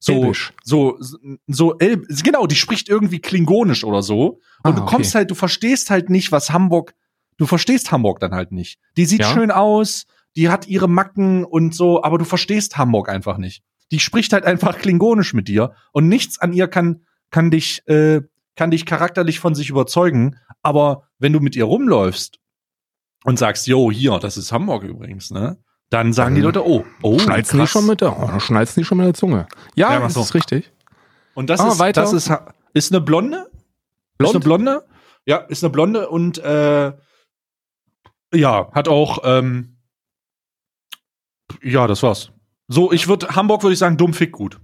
So, 0.00 0.12
Elbisch. 0.22 0.52
so, 0.62 0.98
so, 1.46 1.78
El 1.78 2.04
genau, 2.22 2.46
die 2.46 2.56
spricht 2.56 2.90
irgendwie 2.90 3.20
klingonisch 3.20 3.84
oder 3.84 4.02
so. 4.02 4.40
Und 4.62 4.72
Ah, 4.72 4.72
du 4.72 4.84
kommst 4.84 5.10
okay. 5.12 5.18
halt, 5.20 5.30
du 5.30 5.34
verstehst 5.34 5.88
halt 5.88 6.10
nicht, 6.10 6.30
was 6.30 6.50
Hamburg, 6.50 6.94
du 7.38 7.46
verstehst 7.46 7.90
Hamburg 7.90 8.20
dann 8.20 8.34
halt 8.34 8.52
nicht. 8.52 8.78
Die 8.98 9.06
sieht 9.06 9.20
Ja. 9.20 9.32
schön 9.32 9.50
aus, 9.50 10.04
die 10.36 10.50
hat 10.50 10.66
ihre 10.66 10.88
Macken 10.88 11.44
und 11.44 11.74
so, 11.74 12.02
aber 12.02 12.18
du 12.18 12.24
verstehst 12.26 12.76
Hamburg 12.76 13.08
einfach 13.08 13.38
nicht. 13.38 13.62
Die 13.94 14.00
spricht 14.00 14.32
halt 14.32 14.44
einfach 14.44 14.76
klingonisch 14.78 15.34
mit 15.34 15.46
dir 15.46 15.72
und 15.92 16.08
nichts 16.08 16.40
an 16.40 16.52
ihr 16.52 16.66
kann, 16.66 17.04
kann 17.30 17.52
dich, 17.52 17.86
äh, 17.86 18.22
kann 18.56 18.72
dich 18.72 18.86
charakterlich 18.86 19.38
von 19.38 19.54
sich 19.54 19.70
überzeugen. 19.70 20.36
Aber 20.62 21.08
wenn 21.20 21.32
du 21.32 21.38
mit 21.38 21.54
ihr 21.54 21.64
rumläufst 21.64 22.40
und 23.22 23.38
sagst, 23.38 23.68
yo, 23.68 23.92
hier, 23.92 24.18
das 24.18 24.36
ist 24.36 24.50
Hamburg 24.50 24.82
übrigens, 24.82 25.30
ne? 25.30 25.58
Dann 25.90 26.12
sagen 26.12 26.34
die 26.34 26.40
Dann 26.40 26.46
Leute, 26.54 26.66
oh, 26.66 26.84
oh, 27.02 27.20
Schnalzen 27.20 27.58
die 27.58 27.62
krass. 27.62 27.70
schon 27.70 27.86
mit 27.86 28.00
der, 28.00 28.18
oh, 28.18 28.40
schnalzen 28.40 28.80
die 28.80 28.84
schon 28.84 28.98
mit 28.98 29.06
der 29.06 29.14
Zunge. 29.14 29.46
Ja, 29.76 29.92
Ja, 29.92 30.00
das 30.00 30.14
so. 30.14 30.22
ist 30.22 30.34
richtig. 30.34 30.72
Und 31.34 31.48
das 31.50 31.60
Ah, 31.60 31.68
ist, 31.68 31.78
weiter. 31.78 32.00
das 32.00 32.12
ist, 32.12 32.32
ist 32.72 32.90
eine 32.90 33.00
Blonde? 33.00 33.48
Blond? 34.18 34.30
Ist 34.30 34.34
eine 34.34 34.44
Blonde? 34.44 34.84
Ja, 35.24 35.36
ist 35.36 35.62
eine 35.62 35.70
Blonde 35.70 36.08
und 36.08 36.38
äh, 36.38 36.92
ja, 38.34 38.72
hat 38.72 38.88
auch 38.88 39.18
ähm, 39.22 39.76
ja, 41.62 41.86
das 41.86 42.02
war's. 42.02 42.32
So, 42.68 42.92
ich 42.92 43.08
würde 43.08 43.28
Hamburg 43.36 43.62
würde 43.62 43.72
ich 43.74 43.78
sagen, 43.78 43.96
dumm 43.96 44.14
fick 44.14 44.32
gut. 44.32 44.54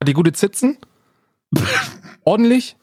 Hat 0.00 0.08
die 0.08 0.12
gute 0.12 0.32
Zitzen? 0.32 0.78
Ordentlich? 2.24 2.76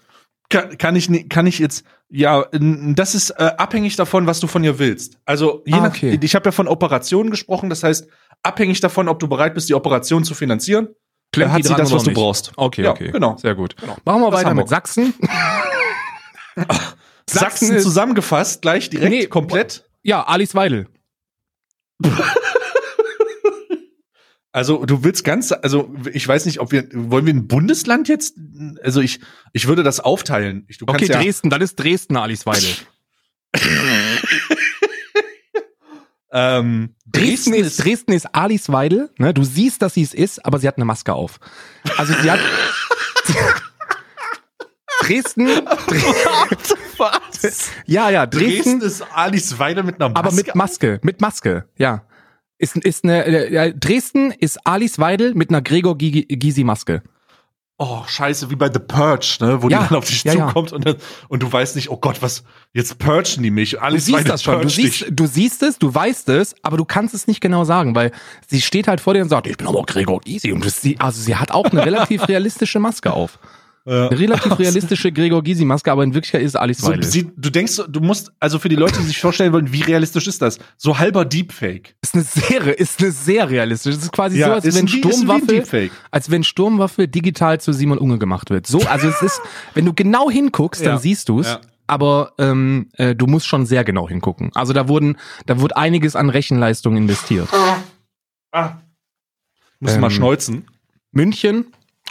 Kann, 0.49 0.77
kann 0.77 0.95
ich 0.95 1.29
kann 1.29 1.47
ich 1.47 1.59
jetzt 1.59 1.83
ja, 2.15 2.45
das 2.51 3.15
ist 3.15 3.31
äh, 3.31 3.51
abhängig 3.57 3.95
davon, 3.95 4.27
was 4.27 4.39
du 4.39 4.45
von 4.45 4.63
ihr 4.63 4.77
willst. 4.77 5.17
Also 5.25 5.63
je 5.65 5.73
Ah, 5.73 5.77
nach, 5.81 5.89
okay. 5.95 6.19
ich 6.21 6.35
habe 6.35 6.45
ja 6.45 6.51
von 6.51 6.67
Operationen 6.67 7.31
gesprochen, 7.31 7.69
das 7.71 7.81
heißt 7.83 8.07
abhängig 8.43 8.79
davon, 8.81 9.07
ob 9.09 9.17
du 9.19 9.27
bereit 9.27 9.55
bist, 9.55 9.67
die 9.67 9.73
Operation 9.73 10.23
zu 10.23 10.35
finanzieren, 10.35 10.89
Klemmt 11.31 11.51
hat 11.53 11.63
sie 11.63 11.73
das, 11.73 11.91
was 11.91 12.03
du 12.03 12.09
nicht? 12.11 12.15
brauchst. 12.19 12.51
Okay, 12.55 12.83
Ja, 12.83 12.91
okay. 12.91 13.11
genau. 13.11 13.35
Sehr 13.37 13.55
gut. 13.55 13.75
Genau. 13.77 13.97
Machen 14.05 14.21
wir 14.21 14.29
Das 14.29 14.39
weiter 14.41 14.49
Hamburg. 14.51 14.65
mit 14.65 14.69
Sachsen. 14.69 15.13
Sachsen, 17.27 17.71
ist- 17.73 17.83
zusammengefasst, 17.83 18.61
gleich 18.61 18.89
direkt 18.91 19.09
Nee, 19.11 19.25
komplett. 19.25 19.89
Ja, 20.03 20.23
Alice 20.23 20.53
Weidel. 20.53 20.87
Also 24.53 24.85
du 24.85 25.03
willst 25.03 25.23
ganz, 25.23 25.51
also 25.51 25.91
ich 26.13 26.27
weiß 26.27 26.45
nicht, 26.45 26.59
ob 26.59 26.71
wir, 26.71 26.87
wollen 26.93 27.25
wir 27.25 27.33
ein 27.33 27.47
Bundesland 27.47 28.07
jetzt? 28.07 28.35
Also 28.83 29.01
ich, 29.01 29.19
ich 29.51 29.67
würde 29.67 29.81
das 29.81 29.99
aufteilen. 29.99 30.65
Ich, 30.67 30.77
Okay, 30.85 31.07
ja, 31.07 31.19
Dresden, 31.19 31.49
dann 31.49 31.59
ist 31.61 31.75
Dresden 31.79 32.15
Alice 32.17 32.45
Weidel. 32.45 32.69
ähm, 36.31 36.93
Dresden 37.07 37.55
ist, 37.55 37.83
Dresden 37.83 38.11
ist 38.11 38.27
Alice 38.35 38.71
Weidel, 38.71 39.09
ne? 39.17 39.33
Du 39.33 39.43
siehst, 39.43 39.81
dass 39.81 39.95
sie 39.95 40.03
es 40.03 40.13
ist, 40.13 40.45
aber 40.45 40.59
sie 40.59 40.67
hat 40.67 40.77
eine 40.77 40.85
Maske 40.85 41.13
auf. 41.13 41.39
Also 41.97 42.13
sie 42.21 42.29
hat. 42.29 42.39
Dresden, 45.01 45.47
was? 46.97 47.71
ja, 47.87 48.11
ja, 48.11 48.27
Dresden 48.27 48.79
Dresden, 48.79 48.81
ist 48.81 49.01
Alice 49.13 49.57
Weidel 49.57 49.83
mit 49.83 49.95
einer 49.95 50.09
Maske. 50.09 50.19
aber 50.19 50.31
mit 50.31 50.55
Maske, 50.55 50.99
mit 51.01 51.21
Maske, 51.21 51.67
ja. 51.75 52.05
Ist, 52.63 52.77
ist 52.77 53.03
eine, 53.03 53.25
äh, 53.25 53.73
Dresden 53.73 54.31
ist 54.31 54.65
Alice 54.65 54.97
Weidel 54.97 55.33
mit 55.33 55.49
einer 55.49 55.61
Gregor 55.61 55.97
Gysi 55.97 56.23
Gysi 56.23 56.63
Maske. 56.63 57.03
Oh, 57.77 58.03
scheiße, 58.07 58.49
wie 58.49 58.55
bei 58.55 58.71
The 58.71 58.79
Purge, 58.79 59.37
ne? 59.41 59.61
Wo 59.61 59.67
Ja, 59.67 59.81
die 59.81 59.89
dann 59.89 59.97
auf 59.97 60.05
dich 60.05 60.23
ja, 60.23 60.33
ja. 60.33 60.47
zukommt 60.47 60.71
Und, 60.71 60.85
dann, 60.85 60.95
und 61.27 61.43
du 61.43 61.51
weißt 61.51 61.75
nicht, 61.75 61.89
oh 61.89 61.97
Gott, 61.97 62.21
was, 62.21 62.45
jetzt 62.71 62.99
purgen 62.99 63.43
die 63.43 63.51
mich. 63.51 63.71
Du 63.71 63.81
Alice 63.81 64.05
siehst 64.05 64.19
Weidel 64.19 64.31
das 64.31 64.43
schon, 64.43 64.61
du 64.61 64.69
siehst, 64.69 65.05
du 65.09 65.25
siehst 65.25 65.61
es, 65.63 65.77
du 65.79 65.93
weißt 65.93 66.29
es, 66.29 66.55
aber 66.61 66.77
du 66.77 66.85
kannst 66.85 67.13
es 67.13 67.27
nicht 67.27 67.41
genau 67.41 67.65
sagen, 67.65 67.95
weil 67.95 68.11
sie 68.47 68.61
steht 68.61 68.87
halt 68.87 69.01
vor 69.01 69.13
dir 69.13 69.23
und 69.23 69.29
sagt, 69.29 69.47
ich 69.47 69.57
bin 69.57 69.67
aber 69.67 69.83
Gregor 69.83 70.21
Gysi 70.21 70.53
und 70.53 70.63
sie, 70.63 70.97
also 70.99 71.19
sie 71.19 71.35
hat 71.35 71.51
auch 71.51 71.65
eine 71.65 71.85
relativ 71.85 72.27
realistische 72.29 72.79
Maske 72.79 73.11
auf. 73.11 73.39
Ja. 73.85 74.07
Eine 74.07 74.17
relativ 74.17 74.57
realistische 74.59 75.11
Gregor 75.11 75.43
Gysi 75.43 75.65
Maske, 75.65 75.91
aber 75.91 76.03
in 76.05 76.13
Wirklichkeit 76.13 76.41
ist 76.41 76.51
es 76.51 76.55
Alice 76.55 76.77
So, 76.77 76.93
sie, 77.01 77.29
du 77.35 77.49
denkst, 77.49 77.81
du 77.89 77.99
musst, 77.99 78.31
also 78.39 78.57
für 78.57 78.69
die 78.69 78.77
Leute, 78.77 78.97
die 78.99 79.05
sich 79.07 79.19
vorstellen 79.19 79.51
wollen, 79.51 79.73
wie 79.73 79.81
realistisch 79.81 80.25
ist 80.27 80.41
das? 80.41 80.57
So 80.77 80.99
halber 80.99 81.25
Deepfake. 81.25 81.95
ist 82.01 82.15
eine 82.15 82.23
sehr, 82.23 82.79
ist 82.79 83.01
eine 83.01 83.11
sehr 83.11 83.49
realistisch. 83.49 83.95
Das 83.95 84.03
ist 84.05 84.11
quasi 84.13 84.39
so, 84.41 84.45
als 84.51 84.63
wenn 84.65 84.85
ein- 84.85 84.87
Sturmwaffe, 84.87 85.89
als 86.11 86.31
wenn 86.31 86.43
Sturmwaffe 86.45 87.07
digital 87.09 87.59
zu 87.59 87.73
Simon 87.73 87.97
Unge 87.97 88.19
gemacht 88.19 88.49
wird. 88.51 88.67
So, 88.67 88.79
also 88.83 89.09
es 89.09 89.21
ist, 89.21 89.41
wenn 89.73 89.83
du 89.85 89.93
genau 89.93 90.29
hinguckst, 90.31 90.81
dann 90.85 90.93
Ja, 90.93 90.97
siehst 90.99 91.27
du 91.27 91.41
es. 91.41 91.47
ja. 91.47 91.59
Aber 91.85 92.31
ähm, 92.37 92.87
äh, 92.93 93.13
du 93.13 93.27
musst 93.27 93.45
schon 93.45 93.65
sehr 93.65 93.83
genau 93.83 94.07
hingucken. 94.07 94.51
Also 94.55 94.71
da 94.71 94.87
wurden, 94.87 95.17
da 95.45 95.59
wurde 95.59 95.75
einiges 95.75 96.15
an 96.15 96.29
Rechenleistung 96.29 96.95
investiert. 96.95 97.49
Ah. 98.53 98.77
Muss 99.81 99.91
Ähm, 99.95 99.99
mal 99.99 100.09
schneuzen. 100.09 100.65
München, 101.11 101.65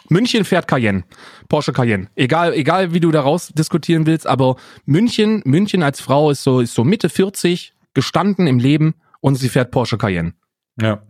München 0.08 0.44
fährt 0.44 0.68
Cayenne, 0.68 1.04
Porsche 1.48 1.72
Cayenne. 1.72 2.08
Egal, 2.14 2.54
egal 2.54 2.92
wie 2.92 3.00
du 3.00 3.10
daraus 3.10 3.48
diskutieren 3.48 4.06
willst, 4.06 4.26
aber 4.26 4.56
München, 4.84 5.42
München 5.44 5.82
als 5.82 6.00
Frau 6.00 6.30
ist 6.30 6.42
so, 6.42 6.60
ist 6.60 6.74
so 6.74 6.84
Mitte 6.84 7.08
40, 7.08 7.74
gestanden 7.94 8.46
im 8.46 8.58
Leben 8.58 8.94
und 9.20 9.36
sie 9.36 9.48
fährt 9.48 9.70
Porsche 9.70 9.98
Cayenne. 9.98 10.34
Ja. 10.80 11.02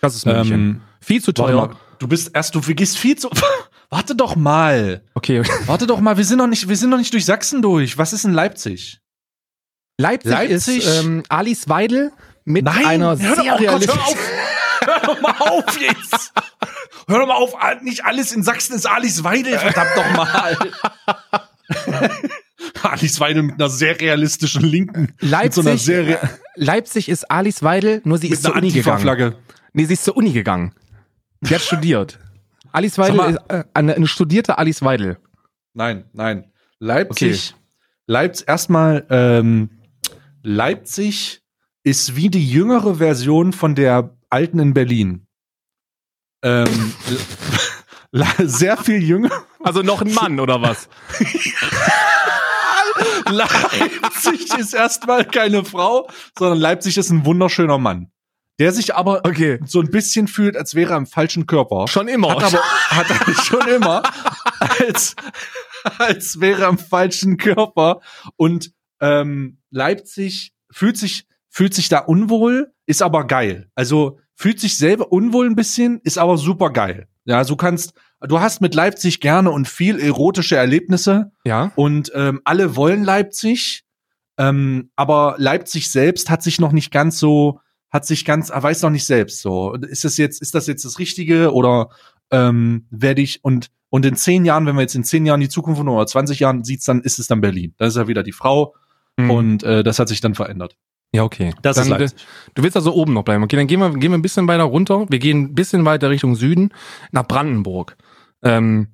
Das 0.00 0.14
ist 0.16 0.26
München. 0.26 0.52
Ähm, 0.52 0.80
Viel 1.00 1.22
zu 1.22 1.32
teuer. 1.32 1.68
mal, 1.68 1.76
du 1.98 2.08
bist 2.08 2.30
erst, 2.34 2.54
du 2.54 2.62
vergisst 2.62 2.98
viel 2.98 3.16
zu. 3.16 3.28
Warte 3.90 4.14
doch 4.14 4.36
mal. 4.36 5.02
Okay. 5.14 5.42
Warte 5.66 5.86
doch 5.86 6.00
mal, 6.00 6.16
wir 6.16 6.24
sind 6.24 6.38
noch 6.38 6.46
nicht, 6.46 6.68
wir 6.68 6.76
sind 6.76 6.90
noch 6.90 6.98
nicht 6.98 7.12
durch 7.12 7.24
Sachsen 7.24 7.62
durch. 7.62 7.98
Was 7.98 8.12
ist 8.12 8.24
in 8.24 8.32
Leipzig? 8.32 9.00
Leipzig, 9.98 10.30
Leipzig? 10.30 10.78
ist 10.78 11.04
ähm, 11.04 11.22
Alice 11.28 11.68
Weidel 11.68 12.12
mit 12.44 12.64
Nein, 12.64 12.84
einer 12.84 13.06
hör 13.08 13.16
sehr 13.16 13.34
doch, 13.36 13.60
oh 13.60 13.64
Gott, 13.64 13.86
hör 13.86 13.94
auf. 13.94 14.16
Hör 14.86 15.00
doch 15.04 15.20
mal 15.20 15.34
auf 15.38 15.80
jetzt. 15.80 16.32
Hör 17.08 17.18
doch 17.20 17.26
mal 17.26 17.34
auf, 17.34 17.54
nicht 17.82 18.04
alles 18.04 18.32
in 18.32 18.42
Sachsen 18.42 18.74
ist 18.76 18.86
Alice 18.86 19.24
Weidel, 19.24 19.58
verdammt 19.58 19.90
doch 19.96 20.16
mal. 20.16 20.56
Alice 22.82 23.20
Weidel 23.20 23.42
mit 23.42 23.54
einer 23.54 23.68
sehr 23.68 24.00
realistischen 24.00 24.62
Linken. 24.62 25.14
mit 25.20 25.52
so 25.54 25.60
einer 25.62 25.70
Leipzig, 25.70 26.16
Leipzig 26.54 27.08
ist 27.08 27.30
Alice 27.30 27.62
Weidel, 27.62 28.00
nur 28.04 28.18
sie 28.18 28.28
ist 28.28 28.42
zur 28.42 28.54
Uni 28.54 28.70
gegangen. 28.70 29.34
Nee, 29.72 29.84
sie 29.86 29.94
ist 29.94 30.04
zur 30.04 30.16
Uni 30.16 30.32
gegangen. 30.32 30.74
Sie 31.40 31.54
hat 31.54 31.62
studiert. 31.62 32.18
Alice 32.72 32.98
Weidel 32.98 33.16
mal- 33.16 33.30
ist 33.30 33.40
äh, 33.48 33.64
eine, 33.74 33.94
eine 33.94 34.06
studierte 34.06 34.58
Alice 34.58 34.82
Weidel. 34.82 35.18
Nein, 35.74 36.04
nein. 36.12 36.52
Leipzig, 36.78 37.54
Leipzig, 38.06 38.48
erstmal, 38.48 39.06
ähm, 39.10 39.70
Leipzig 40.42 41.42
ist 41.84 42.16
wie 42.16 42.28
die 42.28 42.48
jüngere 42.48 42.96
Version 42.96 43.52
von 43.52 43.74
der 43.74 44.16
alten 44.32 44.58
in 44.58 44.74
Berlin. 44.74 45.26
Ähm, 46.42 46.92
sehr 48.38 48.76
viel 48.76 49.02
jünger. 49.02 49.30
Also 49.60 49.82
noch 49.82 50.02
ein 50.02 50.12
Mann 50.12 50.40
oder 50.40 50.60
was? 50.60 50.88
Leipzig 53.30 54.58
ist 54.58 54.74
erstmal 54.74 55.24
keine 55.24 55.64
Frau, 55.64 56.08
sondern 56.38 56.58
Leipzig 56.58 56.98
ist 56.98 57.10
ein 57.10 57.24
wunderschöner 57.24 57.78
Mann. 57.78 58.10
Der 58.58 58.72
sich 58.72 58.94
aber 58.94 59.22
Okay. 59.24 59.58
so 59.64 59.80
ein 59.80 59.90
bisschen 59.90 60.28
fühlt, 60.28 60.56
als 60.56 60.74
wäre 60.74 60.92
er 60.92 60.98
im 60.98 61.06
falschen 61.06 61.46
Körper. 61.46 61.88
Schon 61.88 62.08
immer. 62.08 62.30
Hat 62.36 62.44
aber 62.44 62.62
hat 62.62 63.06
er 63.10 63.34
schon 63.44 63.66
immer, 63.68 64.02
als, 64.60 65.16
als 65.98 66.38
wäre 66.40 66.62
er 66.62 66.68
im 66.68 66.78
falschen 66.78 67.38
Körper. 67.38 68.00
Und 68.36 68.72
ähm, 69.00 69.58
Leipzig 69.70 70.52
fühlt 70.70 70.96
sich, 70.96 71.26
fühlt 71.48 71.74
sich 71.74 71.88
da 71.88 71.98
unwohl, 71.98 72.72
ist 72.86 73.02
aber 73.02 73.26
geil. 73.26 73.70
Also 73.74 74.20
fühlt 74.42 74.58
sich 74.58 74.76
selber 74.76 75.12
unwohl 75.12 75.46
ein 75.46 75.54
bisschen, 75.54 76.00
ist 76.02 76.18
aber 76.18 76.36
super 76.36 76.70
geil. 76.70 77.06
Ja, 77.24 77.44
du 77.44 77.54
kannst, 77.54 77.94
du 78.20 78.40
hast 78.40 78.60
mit 78.60 78.74
Leipzig 78.74 79.20
gerne 79.20 79.52
und 79.52 79.68
viel 79.68 80.00
erotische 80.00 80.56
Erlebnisse 80.56 81.30
ja. 81.44 81.70
und 81.76 82.10
ähm, 82.16 82.40
alle 82.44 82.74
wollen 82.74 83.04
Leipzig, 83.04 83.84
ähm, 84.38 84.90
aber 84.96 85.36
Leipzig 85.38 85.92
selbst 85.92 86.28
hat 86.28 86.42
sich 86.42 86.58
noch 86.58 86.72
nicht 86.72 86.90
ganz 86.90 87.20
so, 87.20 87.60
hat 87.90 88.04
sich 88.04 88.24
ganz, 88.24 88.50
er 88.50 88.60
weiß 88.60 88.82
noch 88.82 88.90
nicht 88.90 89.06
selbst 89.06 89.42
so. 89.42 89.74
Ist 89.74 90.04
das 90.04 90.16
jetzt, 90.16 90.42
ist 90.42 90.56
das 90.56 90.66
jetzt 90.66 90.84
das 90.84 90.98
Richtige 90.98 91.52
oder 91.52 91.90
ähm, 92.32 92.86
werde 92.90 93.22
ich 93.22 93.44
und 93.44 93.70
und 93.90 94.06
in 94.06 94.16
zehn 94.16 94.44
Jahren, 94.46 94.66
wenn 94.66 94.74
wir 94.74 94.80
jetzt 94.80 94.94
in 94.94 95.04
zehn 95.04 95.24
Jahren 95.26 95.40
die 95.40 95.50
Zukunft 95.50 95.78
von 95.78 95.86
oder 95.86 96.06
20 96.06 96.40
Jahren 96.40 96.64
sieht's, 96.64 96.86
dann 96.86 97.02
ist 97.02 97.18
es 97.18 97.26
dann 97.26 97.42
Berlin. 97.42 97.74
Da 97.76 97.84
ist 97.86 97.96
ja 97.96 98.08
wieder 98.08 98.22
die 98.22 98.32
Frau 98.32 98.74
Mhm. 99.16 99.30
und 99.30 99.62
äh, 99.62 99.82
das 99.82 99.98
hat 99.98 100.08
sich 100.08 100.20
dann 100.20 100.34
verändert. 100.34 100.76
Ja, 101.14 101.24
okay. 101.24 101.52
Das 101.62 101.76
Dann, 101.76 101.84
ist 101.84 101.90
Leipzig. 101.90 102.26
Du, 102.54 102.62
willst 102.62 102.74
also 102.76 102.94
oben 102.94 103.12
noch 103.12 103.22
bleiben. 103.22 103.44
Okay, 103.44 103.56
dann 103.56 103.66
gehen 103.66 103.80
wir, 103.80 103.90
gehen 103.90 104.12
wir 104.12 104.18
ein 104.18 104.22
bisschen 104.22 104.48
weiter 104.48 104.62
runter. 104.64 105.04
Wir 105.10 105.18
gehen 105.18 105.42
ein 105.42 105.54
bisschen 105.54 105.84
weiter 105.84 106.08
Richtung 106.10 106.34
Süden, 106.36 106.72
nach 107.10 107.26
Brandenburg. 107.28 107.96
Ähm, 108.42 108.88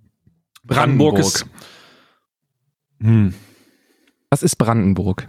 Brandenburg 0.65 1.19
ist. 1.19 1.47
Hm. 3.01 3.35
Was 4.31 4.43
ist 4.43 4.57
Brandenburg? 4.57 5.29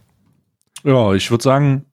Ja, 0.83 1.13
ich 1.13 1.29
würde 1.29 1.43
sagen, 1.43 1.85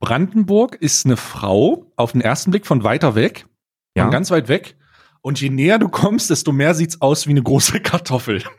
Brandenburg 0.00 0.76
ist 0.76 1.04
eine 1.04 1.18
Frau 1.18 1.84
auf 1.96 2.12
den 2.12 2.22
ersten 2.22 2.50
Blick 2.50 2.66
von 2.66 2.82
weiter 2.82 3.14
weg, 3.14 3.46
Ja. 3.94 4.04
von 4.04 4.12
ganz 4.12 4.30
weit 4.30 4.48
weg. 4.48 4.76
Und 5.20 5.38
je 5.40 5.50
näher 5.50 5.78
du 5.78 5.90
kommst, 5.90 6.30
desto 6.30 6.52
mehr 6.52 6.74
sieht's 6.74 7.02
aus 7.02 7.26
wie 7.26 7.32
eine 7.32 7.42
große 7.42 7.80
Kartoffel. 7.80 8.42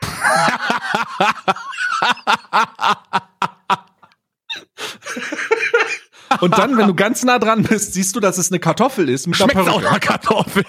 Und 6.40 6.58
dann, 6.58 6.78
wenn 6.78 6.88
du 6.88 6.96
ganz 6.96 7.24
nah 7.24 7.40
dran 7.40 7.64
bist, 7.64 7.94
siehst 7.94 8.16
du, 8.16 8.20
dass 8.20 8.38
es 8.38 8.52
eine 8.52 8.60
Kartoffel 8.60 9.10
ist 9.10 9.28
mit 9.28 9.36
Schmeckt 9.36 9.58
auch 9.58 9.82
nach 9.82 10.00
Kartoffel. 10.00 10.64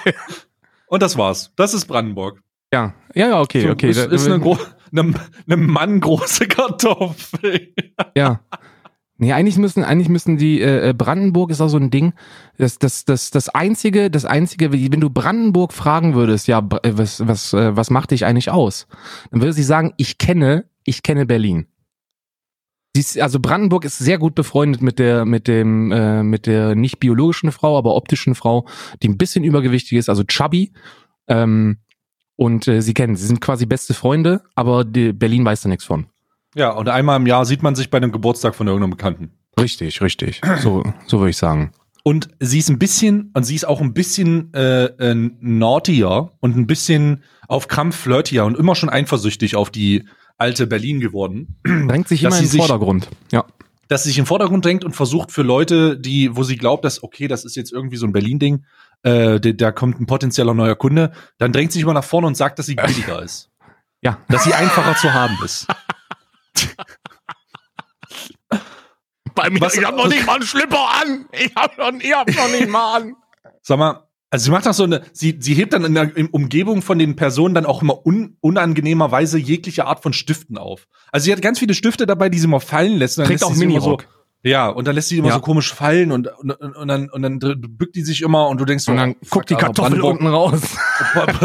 Und 0.86 1.02
das 1.02 1.16
war's. 1.16 1.52
Das 1.56 1.74
ist 1.74 1.86
Brandenburg. 1.86 2.40
ja, 2.72 2.94
ja, 3.14 3.28
ja, 3.28 3.40
okay, 3.40 3.70
okay. 3.70 3.90
Ist, 3.90 3.98
ist 3.98 4.26
eine, 4.26 4.42
eine, 4.92 5.14
eine 5.46 5.56
Mann 5.56 6.00
große 6.00 6.48
Kartoffel. 6.48 7.74
Ja. 8.16 8.40
Nee, 9.22 9.32
eigentlich 9.32 9.56
müssen, 9.56 9.84
eigentlich 9.84 10.08
müssen 10.08 10.36
die, 10.36 10.60
äh, 10.60 10.88
äh, 10.88 10.92
Brandenburg 10.94 11.52
ist 11.52 11.60
auch 11.60 11.68
so 11.68 11.76
ein 11.76 11.90
Ding, 11.90 12.12
das, 12.58 12.80
das, 12.80 13.04
das, 13.04 13.30
das 13.30 13.48
einzige, 13.48 14.10
das 14.10 14.24
einzige, 14.24 14.72
wenn 14.72 15.00
du 15.00 15.10
Brandenburg 15.10 15.72
fragen 15.72 16.14
würdest, 16.14 16.48
ja, 16.48 16.58
äh, 16.82 16.90
was, 16.94 17.24
was, 17.24 17.52
äh, 17.52 17.76
was 17.76 17.90
macht 17.90 18.10
dich 18.10 18.24
eigentlich 18.24 18.50
aus? 18.50 18.88
Dann 19.30 19.40
würde 19.40 19.52
sie 19.52 19.62
sagen, 19.62 19.92
ich 19.96 20.18
kenne, 20.18 20.64
ich 20.82 21.04
kenne 21.04 21.24
Berlin. 21.24 21.68
Sie 22.94 23.00
ist, 23.00 23.18
also 23.18 23.40
Brandenburg 23.40 23.84
ist 23.84 23.98
sehr 23.98 24.18
gut 24.18 24.34
befreundet 24.34 24.82
mit 24.82 24.98
der, 24.98 25.24
mit 25.24 25.48
dem, 25.48 25.90
äh, 25.92 26.22
mit 26.22 26.46
der 26.46 26.74
nicht 26.74 27.00
biologischen 27.00 27.50
Frau, 27.50 27.78
aber 27.78 27.94
optischen 27.94 28.34
Frau, 28.34 28.66
die 29.02 29.08
ein 29.08 29.16
bisschen 29.16 29.44
übergewichtig 29.44 29.96
ist, 29.96 30.10
also 30.10 30.24
Chubby. 30.24 30.72
Ähm, 31.26 31.78
und 32.36 32.68
äh, 32.68 32.82
sie 32.82 32.92
kennen, 32.92 33.16
sie 33.16 33.26
sind 33.26 33.40
quasi 33.40 33.64
beste 33.64 33.94
Freunde, 33.94 34.42
aber 34.54 34.84
die, 34.84 35.12
Berlin 35.12 35.44
weiß 35.44 35.62
da 35.62 35.68
nichts 35.70 35.84
von. 35.84 36.06
Ja, 36.54 36.70
und 36.70 36.88
einmal 36.88 37.18
im 37.18 37.26
Jahr 37.26 37.46
sieht 37.46 37.62
man 37.62 37.74
sich 37.74 37.88
bei 37.88 37.96
einem 37.96 38.12
Geburtstag 38.12 38.54
von 38.54 38.66
irgendeinem 38.66 38.90
Bekannten. 38.90 39.32
Richtig, 39.58 40.02
richtig. 40.02 40.40
So, 40.60 40.82
so 41.06 41.18
würde 41.18 41.30
ich 41.30 41.36
sagen. 41.36 41.72
Und 42.04 42.28
sie 42.40 42.58
ist 42.58 42.68
ein 42.68 42.78
bisschen, 42.78 43.30
und 43.32 43.44
sie 43.44 43.54
ist 43.54 43.64
auch 43.64 43.80
ein 43.80 43.94
bisschen 43.94 44.52
äh, 44.54 44.86
äh, 44.86 45.14
naughtier 45.40 46.32
und 46.40 46.56
ein 46.56 46.66
bisschen 46.66 47.22
auf 47.48 47.68
Krampf 47.68 47.96
flirtier 47.96 48.44
und 48.44 48.58
immer 48.58 48.74
schon 48.74 48.90
eifersüchtig 48.90 49.56
auf 49.56 49.70
die 49.70 50.04
alte 50.42 50.66
Berlin 50.66 51.00
geworden, 51.00 51.56
Drängt 51.64 52.08
sich 52.08 52.20
Dass 52.22 52.34
immer 52.34 52.36
sie 52.38 52.44
in 52.44 52.48
den 52.48 52.50
sich- 52.52 52.60
Vordergrund. 52.66 53.08
Ja. 53.30 53.44
dass 53.88 54.02
sie 54.04 54.08
sich 54.10 54.18
im 54.18 54.26
Vordergrund 54.26 54.64
drängt 54.64 54.84
und 54.84 54.94
versucht 54.96 55.30
für 55.32 55.42
Leute, 55.42 55.98
die, 55.98 56.34
wo 56.36 56.42
sie 56.44 56.56
glaubt, 56.56 56.84
dass, 56.84 57.02
okay, 57.02 57.28
das 57.28 57.44
ist 57.44 57.56
jetzt 57.56 57.72
irgendwie 57.72 57.96
so 57.96 58.06
ein 58.06 58.12
Berlin-Ding, 58.12 58.64
äh, 59.02 59.38
da, 59.40 59.52
da 59.52 59.72
kommt 59.72 60.00
ein 60.00 60.06
potenzieller 60.06 60.54
neuer 60.54 60.76
Kunde, 60.76 61.12
dann 61.38 61.52
drängt 61.52 61.72
sie 61.72 61.78
sich 61.78 61.82
immer 61.84 61.92
nach 61.94 62.04
vorne 62.04 62.26
und 62.26 62.36
sagt, 62.36 62.58
dass 62.58 62.66
sie 62.66 62.74
billiger 62.74 63.22
ist. 63.22 63.50
Ja. 64.02 64.18
Dass 64.28 64.44
sie 64.44 64.54
einfacher 64.54 64.96
zu 64.96 65.12
haben 65.12 65.36
ist. 65.44 65.66
Bei 69.34 69.48
mir, 69.50 69.60
Was- 69.60 69.74
ich 69.76 69.84
hab 69.84 69.96
noch 69.96 70.08
nicht 70.08 70.26
mal 70.26 70.34
einen 70.36 70.44
Schlipper 70.46 70.88
an. 71.02 71.26
Ich 71.32 71.54
hab 71.54 71.78
noch, 71.78 71.92
ich 72.00 72.12
hab 72.14 72.28
noch 72.28 72.48
nicht 72.50 72.68
mal 72.68 72.96
an. 72.96 73.16
Sag 73.62 73.78
mal, 73.78 74.06
also 74.32 74.46
sie 74.46 74.50
macht 74.50 74.66
auch 74.66 74.72
so 74.72 74.84
eine, 74.84 75.02
sie, 75.12 75.36
sie 75.38 75.52
hebt 75.52 75.74
dann 75.74 75.84
in 75.84 75.92
der 75.92 76.10
Umgebung 76.30 76.80
von 76.80 76.98
den 76.98 77.16
Personen 77.16 77.54
dann 77.54 77.66
auch 77.66 77.82
immer 77.82 78.06
un, 78.06 78.38
unangenehmerweise 78.40 79.38
jegliche 79.38 79.84
Art 79.84 80.02
von 80.02 80.14
Stiften 80.14 80.56
auf. 80.56 80.88
Also 81.12 81.26
sie 81.26 81.32
hat 81.32 81.42
ganz 81.42 81.58
viele 81.58 81.74
Stifte 81.74 82.06
dabei, 82.06 82.30
die 82.30 82.38
sie 82.38 82.46
mal 82.46 82.58
fallen 82.58 82.96
lässt. 82.96 83.18
Und 83.18 83.24
dann 83.24 83.28
Trägt 83.28 83.42
lässt 83.42 83.52
auch 83.52 83.62
immer 83.62 83.80
so, 83.82 83.98
ja, 84.42 84.70
und 84.70 84.88
dann 84.88 84.94
lässt 84.94 85.10
sie 85.10 85.16
die 85.16 85.18
immer 85.18 85.28
Ja. 85.28 85.34
so 85.34 85.40
komisch 85.42 85.74
fallen 85.74 86.12
und, 86.12 86.28
und, 86.28 86.50
und, 86.50 86.88
dann, 86.88 87.10
und 87.10 87.20
dann 87.20 87.38
bückt 87.38 87.94
die 87.94 88.00
sich 88.00 88.22
immer 88.22 88.48
und 88.48 88.58
du 88.58 88.64
denkst 88.64 88.84
so, 88.84 88.92
Und 88.92 88.96
dann 88.96 89.16
oh, 89.20 89.26
guckt 89.28 89.50
die 89.50 89.54
Kartoffel 89.54 90.00
unten 90.00 90.26
raus. 90.26 90.62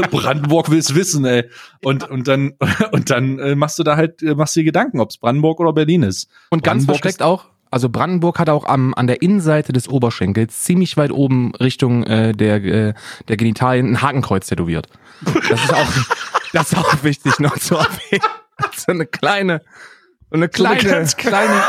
Brandenburg 0.10 0.72
will's 0.72 0.96
wissen, 0.96 1.26
ey. 1.26 1.44
Und, 1.84 2.10
und 2.10 2.30
dann, 2.30 2.54
und 2.94 3.10
dann 3.10 3.38
äh, 3.40 3.56
machst 3.56 3.80
du 3.80 3.84
da 3.84 3.98
halt, 3.98 4.24
äh, 4.24 4.34
machst 4.34 4.56
dir 4.56 4.64
Gedanken, 4.64 5.02
ob's 5.02 5.18
Brandenburg 5.18 5.60
oder 5.60 5.74
Berlin 5.74 6.04
ist. 6.04 6.30
Und 6.52 6.64
ganz 6.64 6.86
versteckt 6.86 7.22
auch, 7.22 7.48
also 7.72 7.90
Brandenburg 7.90 8.40
hat 8.40 8.50
auch 8.50 8.66
am, 8.66 8.94
an 8.94 9.08
der 9.08 9.22
Innenseite 9.22 9.74
des 9.74 9.88
Oberschenkels 9.90 10.64
ziemlich 10.64 10.98
weit 10.98 11.12
oben 11.12 11.54
Richtung 11.56 12.04
äh, 12.04 12.32
der, 12.34 12.64
äh, 12.64 12.94
der 13.28 13.38
Genitalien 13.38 13.88
ein 13.94 14.02
Hakenkreuz 14.02 14.48
tätowiert. 14.48 14.88
Das 15.50 15.64
ist 15.64 15.74
auch, 15.74 15.88
das 16.54 16.72
ist 16.72 16.78
auch 16.78 17.04
wichtig 17.04 17.40
noch 17.40 17.58
zu 17.58 17.76
erwähnen. 17.76 18.24
So 18.76 18.92
eine 18.92 19.06
kleine, 19.06 19.62
so 20.30 20.36
eine 20.38 20.50
kleine, 20.50 20.82
so 20.82 20.88
eine 20.88 20.96
ganz 20.98 21.18
kleine, 21.18 21.64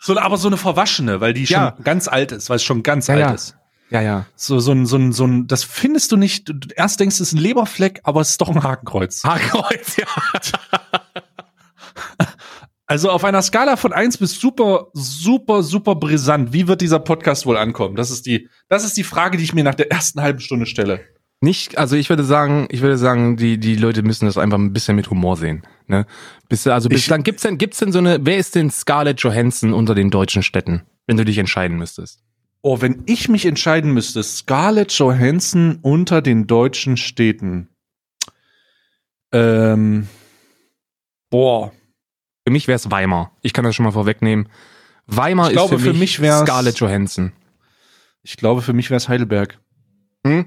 so, 0.00 0.18
aber 0.18 0.36
so 0.36 0.48
eine 0.48 0.56
verwaschene, 0.56 1.20
weil 1.20 1.32
die 1.34 1.46
schon 1.46 1.54
Ja. 1.56 1.76
ganz 1.84 2.08
alt 2.08 2.32
ist, 2.32 2.50
weil 2.50 2.56
es 2.56 2.64
schon 2.64 2.82
ganz 2.82 3.06
Ja, 3.06 3.14
alt 3.14 3.20
ja. 3.22 3.30
ist. 3.32 3.56
ja, 3.90 4.00
ja. 4.00 4.26
So, 4.36 4.58
so 4.58 4.72
ein, 4.72 4.86
so 4.86 4.96
ein, 4.96 5.12
so 5.12 5.24
ein, 5.26 5.46
das 5.46 5.64
findest 5.64 6.10
du 6.12 6.16
nicht. 6.16 6.48
Du 6.48 6.54
erst 6.74 6.98
denkst, 7.00 7.16
es 7.16 7.20
ist 7.28 7.32
ein 7.34 7.38
Leberfleck, 7.38 8.00
aber 8.04 8.20
es 8.20 8.30
ist 8.30 8.40
doch 8.40 8.48
ein 8.48 8.62
Hakenkreuz. 8.62 9.22
Hakenkreuz, 9.24 9.96
ja. 9.96 10.06
Also 12.92 13.08
auf 13.08 13.24
einer 13.24 13.40
Skala 13.40 13.76
von 13.76 13.94
eins 13.94 14.18
bis 14.18 14.38
super, 14.38 14.88
super, 14.92 15.62
super 15.62 15.94
brisant. 15.94 16.52
Wie 16.52 16.68
wird 16.68 16.82
dieser 16.82 16.98
Podcast 16.98 17.46
wohl 17.46 17.56
ankommen? 17.56 17.96
Das 17.96 18.10
ist 18.10 18.26
die, 18.26 18.50
das 18.68 18.84
ist 18.84 18.98
die 18.98 19.02
Frage, 19.02 19.38
die 19.38 19.44
ich 19.44 19.54
mir 19.54 19.64
nach 19.64 19.74
der 19.74 19.90
ersten 19.90 20.20
halben 20.20 20.40
Stunde 20.40 20.66
stelle. 20.66 21.00
Nicht, 21.40 21.78
also 21.78 21.96
ich 21.96 22.10
würde 22.10 22.22
sagen, 22.22 22.68
ich 22.70 22.82
würde 22.82 22.98
sagen, 22.98 23.38
die, 23.38 23.56
die 23.56 23.76
Leute 23.76 24.02
müssen 24.02 24.26
das 24.26 24.36
einfach 24.36 24.58
ein 24.58 24.74
bisschen 24.74 24.94
mit 24.94 25.08
Humor 25.08 25.38
sehen. 25.38 25.62
Ne? 25.86 26.04
Bis, 26.50 26.66
also 26.66 26.90
bislang 26.90 27.22
gibt's 27.22 27.44
denn, 27.44 27.56
gibt's 27.56 27.78
denn 27.78 27.92
so 27.92 27.98
eine, 27.98 28.18
wer 28.26 28.36
ist 28.36 28.56
denn 28.56 28.70
Scarlett 28.70 29.22
Johansson 29.22 29.72
unter 29.72 29.94
den 29.94 30.10
deutschen 30.10 30.42
Städten, 30.42 30.82
wenn 31.06 31.16
du 31.16 31.24
dich 31.24 31.38
entscheiden 31.38 31.78
müsstest? 31.78 32.22
Oh, 32.60 32.82
wenn 32.82 33.04
ich 33.06 33.26
mich 33.26 33.46
entscheiden 33.46 33.94
müsste, 33.94 34.22
Scarlett 34.22 34.92
Johansson 34.92 35.78
unter 35.80 36.20
den 36.20 36.46
deutschen 36.46 36.98
Städten. 36.98 37.70
Ähm, 39.32 40.08
boah. 41.30 41.72
Für 42.46 42.52
mich 42.52 42.66
wäre 42.68 42.76
es 42.76 42.90
Weimar. 42.90 43.32
Ich 43.42 43.52
kann 43.52 43.64
das 43.64 43.74
schon 43.76 43.84
mal 43.84 43.92
vorwegnehmen. 43.92 44.48
Weimar 45.06 45.48
Ich 45.48 45.52
glaube, 45.52 45.76
ist 45.76 45.80
für, 45.82 45.86
für 45.88 45.92
mich, 45.92 46.18
mich 46.18 46.20
wär's- 46.22 46.40
Scarlett 46.42 46.78
Johansson. 46.78 47.32
Ich 48.22 48.36
glaube, 48.36 48.62
für 48.62 48.72
mich 48.72 48.90
wäre 48.90 48.98
es 48.98 49.08
Heidelberg. 49.08 49.58
Hm? 50.26 50.46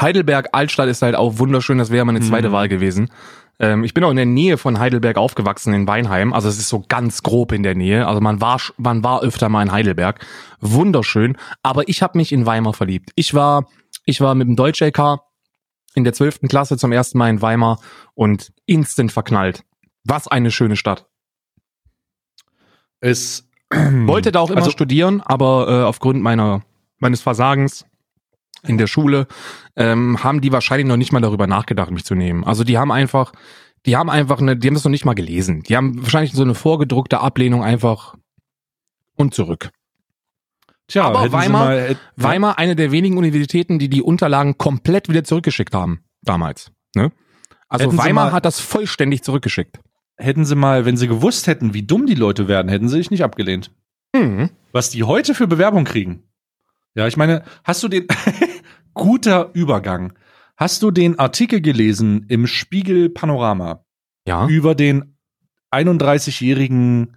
Heidelberg 0.00 0.48
Altstadt 0.52 0.88
ist 0.88 1.02
halt 1.02 1.14
auch 1.14 1.38
wunderschön. 1.38 1.78
Das 1.78 1.90
wäre 1.90 2.04
meine 2.04 2.20
zweite 2.20 2.48
Mhm. 2.48 2.52
Wahl 2.52 2.68
gewesen. 2.68 3.10
Ähm, 3.60 3.84
ich 3.84 3.94
bin 3.94 4.02
auch 4.02 4.10
in 4.10 4.16
der 4.16 4.26
Nähe 4.26 4.58
von 4.58 4.78
Heidelberg 4.80 5.16
aufgewachsen 5.16 5.72
in 5.74 5.86
Weinheim. 5.86 6.32
Also 6.32 6.48
es 6.48 6.58
ist 6.58 6.68
so 6.68 6.82
ganz 6.88 7.22
grob 7.22 7.52
in 7.52 7.62
der 7.62 7.74
Nähe. 7.76 8.06
Also 8.08 8.20
man 8.20 8.40
war, 8.40 8.60
man 8.78 9.04
war 9.04 9.22
öfter 9.22 9.48
mal 9.48 9.62
in 9.62 9.70
Heidelberg. 9.70 10.24
Wunderschön. 10.60 11.36
Aber 11.62 11.88
ich 11.88 12.02
habe 12.02 12.18
mich 12.18 12.32
in 12.32 12.46
Weimar 12.46 12.72
verliebt. 12.74 13.10
Ich 13.14 13.34
war, 13.34 13.68
ich 14.04 14.20
war 14.20 14.34
mit 14.34 14.48
dem 14.48 14.56
Deutsch-LK 14.56 15.20
in 15.94 16.02
der 16.04 16.12
12. 16.12 16.40
Klasse 16.48 16.76
zum 16.76 16.90
ersten 16.90 17.18
Mal 17.18 17.30
in 17.30 17.40
Weimar 17.42 17.78
und 18.14 18.52
instant 18.66 19.12
verknallt. 19.12 19.62
Was 20.04 20.26
eine 20.26 20.50
schöne 20.50 20.74
Stadt. 20.76 21.06
Es 23.04 23.46
Wollte 24.06 24.32
da 24.32 24.40
auch 24.40 24.50
immer 24.50 24.58
Also- 24.60 24.70
studieren, 24.70 25.20
aber 25.20 25.66
äh, 25.68 25.82
aufgrund 25.84 26.22
meiner 26.22 26.62
meines 26.98 27.20
Versagens 27.22 27.84
in 28.66 28.78
der 28.78 28.86
Schule 28.86 29.26
ähm, 29.76 30.22
haben 30.24 30.40
die 30.40 30.52
wahrscheinlich 30.52 30.86
noch 30.86 30.96
nicht 30.96 31.12
mal 31.12 31.20
darüber 31.20 31.46
nachgedacht, 31.46 31.90
mich 31.90 32.04
zu 32.04 32.14
nehmen. 32.14 32.44
Also 32.44 32.64
die 32.64 32.78
haben 32.78 32.90
einfach, 32.92 33.32
die 33.84 33.96
haben 33.96 34.08
einfach 34.08 34.40
eine, 34.40 34.56
die 34.56 34.68
haben 34.68 34.74
das 34.74 34.84
noch 34.84 34.90
nicht 34.90 35.04
mal 35.04 35.12
gelesen. 35.14 35.62
Die 35.64 35.76
haben 35.76 36.00
wahrscheinlich 36.02 36.32
so 36.32 36.42
eine 36.42 36.54
vorgedruckte 36.54 37.20
Ablehnung 37.20 37.62
einfach 37.62 38.14
und 39.16 39.34
zurück. 39.34 39.70
Tja, 40.88 41.04
Aber 41.04 41.30
Weimar- 41.32 41.64
mal, 41.64 41.78
äh, 41.78 41.96
Weimar, 42.16 42.58
eine 42.58 42.76
der 42.76 42.90
wenigen 42.90 43.18
Universitäten, 43.18 43.78
die 43.78 43.88
die 43.90 44.02
Unterlagen 44.02 44.56
komplett 44.56 45.08
wieder 45.10 45.24
zurückgeschickt 45.24 45.74
haben 45.74 46.00
damals. 46.22 46.70
Ne? 46.94 47.10
Also 47.68 47.96
Weimar 47.98 48.32
hat 48.32 48.44
das 48.46 48.60
vollständig 48.60 49.22
zurückgeschickt. 49.22 49.78
Hätten 50.16 50.44
sie 50.44 50.54
mal, 50.54 50.84
wenn 50.84 50.96
sie 50.96 51.08
gewusst 51.08 51.46
hätten, 51.46 51.74
wie 51.74 51.82
dumm 51.82 52.06
die 52.06 52.14
Leute 52.14 52.48
werden, 52.48 52.68
hätten 52.68 52.88
sie 52.88 52.98
sich 52.98 53.10
nicht 53.10 53.24
abgelehnt. 53.24 53.70
Mhm. 54.14 54.50
Was 54.72 54.90
die 54.90 55.02
heute 55.04 55.34
für 55.34 55.46
Bewerbung 55.46 55.84
kriegen. 55.84 56.22
Ja, 56.94 57.06
ich 57.08 57.16
meine, 57.16 57.42
hast 57.64 57.82
du 57.82 57.88
den 57.88 58.06
guter 58.94 59.50
Übergang? 59.54 60.12
Hast 60.56 60.82
du 60.82 60.90
den 60.92 61.18
Artikel 61.18 61.60
gelesen 61.60 62.26
im 62.28 62.46
Spiegel 62.46 63.08
Panorama 63.10 63.84
Ja. 64.26 64.46
über 64.46 64.74
den 64.76 65.16
31-jährigen 65.72 67.16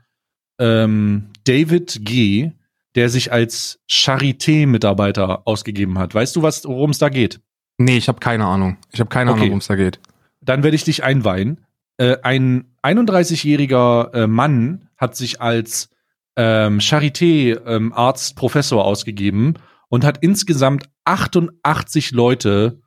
ähm, 0.59 1.29
David 1.45 1.99
G., 2.03 2.51
der 2.95 3.09
sich 3.09 3.31
als 3.31 3.79
Charité-Mitarbeiter 3.87 5.47
ausgegeben 5.47 5.97
hat? 5.99 6.15
Weißt 6.15 6.35
du, 6.35 6.41
was 6.41 6.65
worum 6.65 6.91
es 6.91 6.97
da 6.97 7.09
geht? 7.09 7.39
Nee, 7.77 7.97
ich 7.97 8.07
habe 8.07 8.19
keine 8.19 8.45
Ahnung. 8.45 8.77
Ich 8.91 8.99
habe 8.99 9.09
keine 9.09 9.31
Okay. 9.31 9.37
Ahnung, 9.41 9.49
worum 9.49 9.59
es 9.59 9.67
da 9.67 9.75
geht. 9.75 9.99
dann 10.41 10.63
werde 10.63 10.75
ich 10.75 10.83
dich 10.83 11.03
einweihen. 11.03 11.63
Äh, 11.97 12.17
ein 12.23 12.65
31-jähriger 12.87 14.13
äh, 14.13 14.27
Mann 14.27 14.89
hat 14.97 15.15
sich 15.15 15.41
als 15.41 15.89
ähm, 16.35 16.79
Charité-Arzt, 16.79 18.35
Professor 18.35 18.85
ausgegeben 18.85 19.55
und 19.89 20.03
hat 20.03 20.19
insgesamt 20.21 20.89
88 21.03 22.11
Leute, 22.11 22.81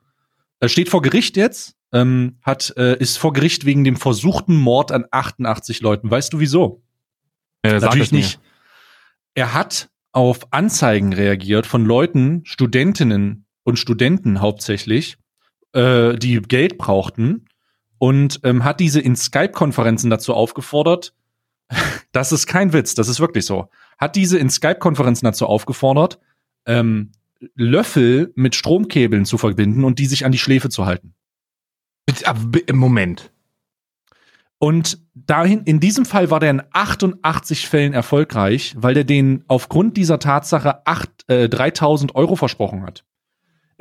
äh, 0.59 0.67
steht 0.67 0.89
vor 0.89 1.01
Gericht 1.01 1.37
jetzt, 1.37 1.75
ähm, 1.91 2.37
hat, 2.41 2.73
äh, 2.77 2.97
ist 2.97 3.17
vor 3.17 3.33
Gericht 3.33 3.65
wegen 3.65 3.83
dem 3.83 3.97
versuchten 3.97 4.55
Mord 4.55 4.91
an 4.91 5.05
88 5.11 5.81
Leuten. 5.81 6.09
Weißt 6.09 6.31
du 6.33 6.39
wieso? 6.39 6.81
Sag 7.63 7.81
Natürlich 7.81 8.11
nicht. 8.11 8.39
Er 9.33 9.53
hat 9.53 9.89
auf 10.13 10.51
Anzeigen 10.51 11.13
reagiert 11.13 11.65
von 11.65 11.85
Leuten, 11.85 12.41
Studentinnen 12.43 13.45
und 13.63 13.77
Studenten 13.77 14.41
hauptsächlich, 14.41 15.17
äh, 15.73 16.15
die 16.15 16.41
Geld 16.41 16.77
brauchten 16.77 17.45
und 18.01 18.39
ähm, 18.41 18.63
hat 18.63 18.79
diese 18.79 18.99
in 18.99 19.15
Skype-Konferenzen 19.15 20.09
dazu 20.09 20.33
aufgefordert, 20.33 21.13
das 22.11 22.31
ist 22.31 22.47
kein 22.47 22.73
Witz, 22.73 22.95
das 22.95 23.07
ist 23.07 23.19
wirklich 23.19 23.45
so, 23.45 23.69
hat 23.99 24.15
diese 24.15 24.39
in 24.39 24.49
Skype-Konferenzen 24.49 25.25
dazu 25.25 25.45
aufgefordert, 25.45 26.19
ähm, 26.65 27.11
Löffel 27.53 28.33
mit 28.35 28.55
Stromkäbeln 28.55 29.25
zu 29.25 29.37
verbinden 29.37 29.83
und 29.83 29.99
die 29.99 30.07
sich 30.07 30.25
an 30.25 30.31
die 30.31 30.39
Schläfe 30.39 30.69
zu 30.69 30.87
halten. 30.87 31.13
Im 32.65 32.77
Moment. 32.77 33.31
Und 34.57 34.99
dahin, 35.13 35.61
in 35.65 35.79
diesem 35.79 36.05
Fall 36.05 36.31
war 36.31 36.39
der 36.39 36.49
in 36.49 36.63
88 36.71 37.67
Fällen 37.67 37.93
erfolgreich, 37.93 38.73
weil 38.77 38.95
der 38.95 39.03
denen 39.03 39.43
aufgrund 39.47 39.95
dieser 39.95 40.17
Tatsache 40.17 40.87
acht, 40.87 41.29
äh, 41.29 41.49
3000 41.49 42.15
Euro 42.15 42.35
versprochen 42.35 42.81
hat. 42.81 43.05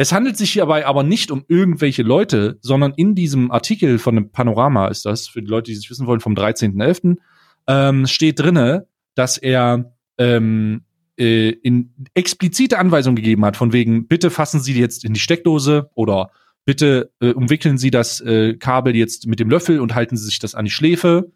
Es 0.01 0.13
handelt 0.13 0.39
sich 0.39 0.53
hierbei 0.53 0.87
aber 0.87 1.03
nicht 1.03 1.31
um 1.31 1.45
irgendwelche 1.47 2.03
Leute, 2.03 2.57
sondern 2.63 2.95
in 2.97 3.15
diesem 3.15 3.51
Artikel 3.51 3.99
von 3.99 4.15
dem 4.15 4.33
Panorama 4.33 4.89
ist 4.89 5.05
das, 5.05 5.29
für 5.29 5.43
die 5.43 5.51
Leute, 5.51 5.71
die 5.71 5.77
es 5.77 5.91
wissen 5.91 6.07
wollen, 6.07 6.21
vom 6.21 6.33
13.11., 6.33 7.19
ähm, 7.67 8.07
steht 8.07 8.41
drinne, 8.41 8.87
dass 9.15 9.37
er 9.37 9.93
ähm, 10.17 10.85
äh, 11.19 11.51
in 11.51 11.93
explizite 12.15 12.79
Anweisungen 12.79 13.15
gegeben 13.15 13.45
hat, 13.45 13.59
von 13.59 13.75
wegen, 13.75 14.07
bitte 14.07 14.31
fassen 14.31 14.61
Sie 14.61 14.73
jetzt 14.73 15.05
in 15.05 15.13
die 15.13 15.21
Steckdose 15.21 15.91
oder 15.93 16.31
bitte 16.65 17.13
äh, 17.21 17.33
umwickeln 17.33 17.77
Sie 17.77 17.91
das 17.91 18.23
äh, 18.23 18.55
Kabel 18.55 18.97
jetzt 18.97 19.27
mit 19.27 19.39
dem 19.39 19.51
Löffel 19.51 19.81
und 19.81 19.95
halten 19.95 20.17
Sie 20.17 20.25
sich 20.25 20.39
das 20.39 20.55
an 20.55 20.65
die 20.65 20.71
Schläfe. 20.71 21.31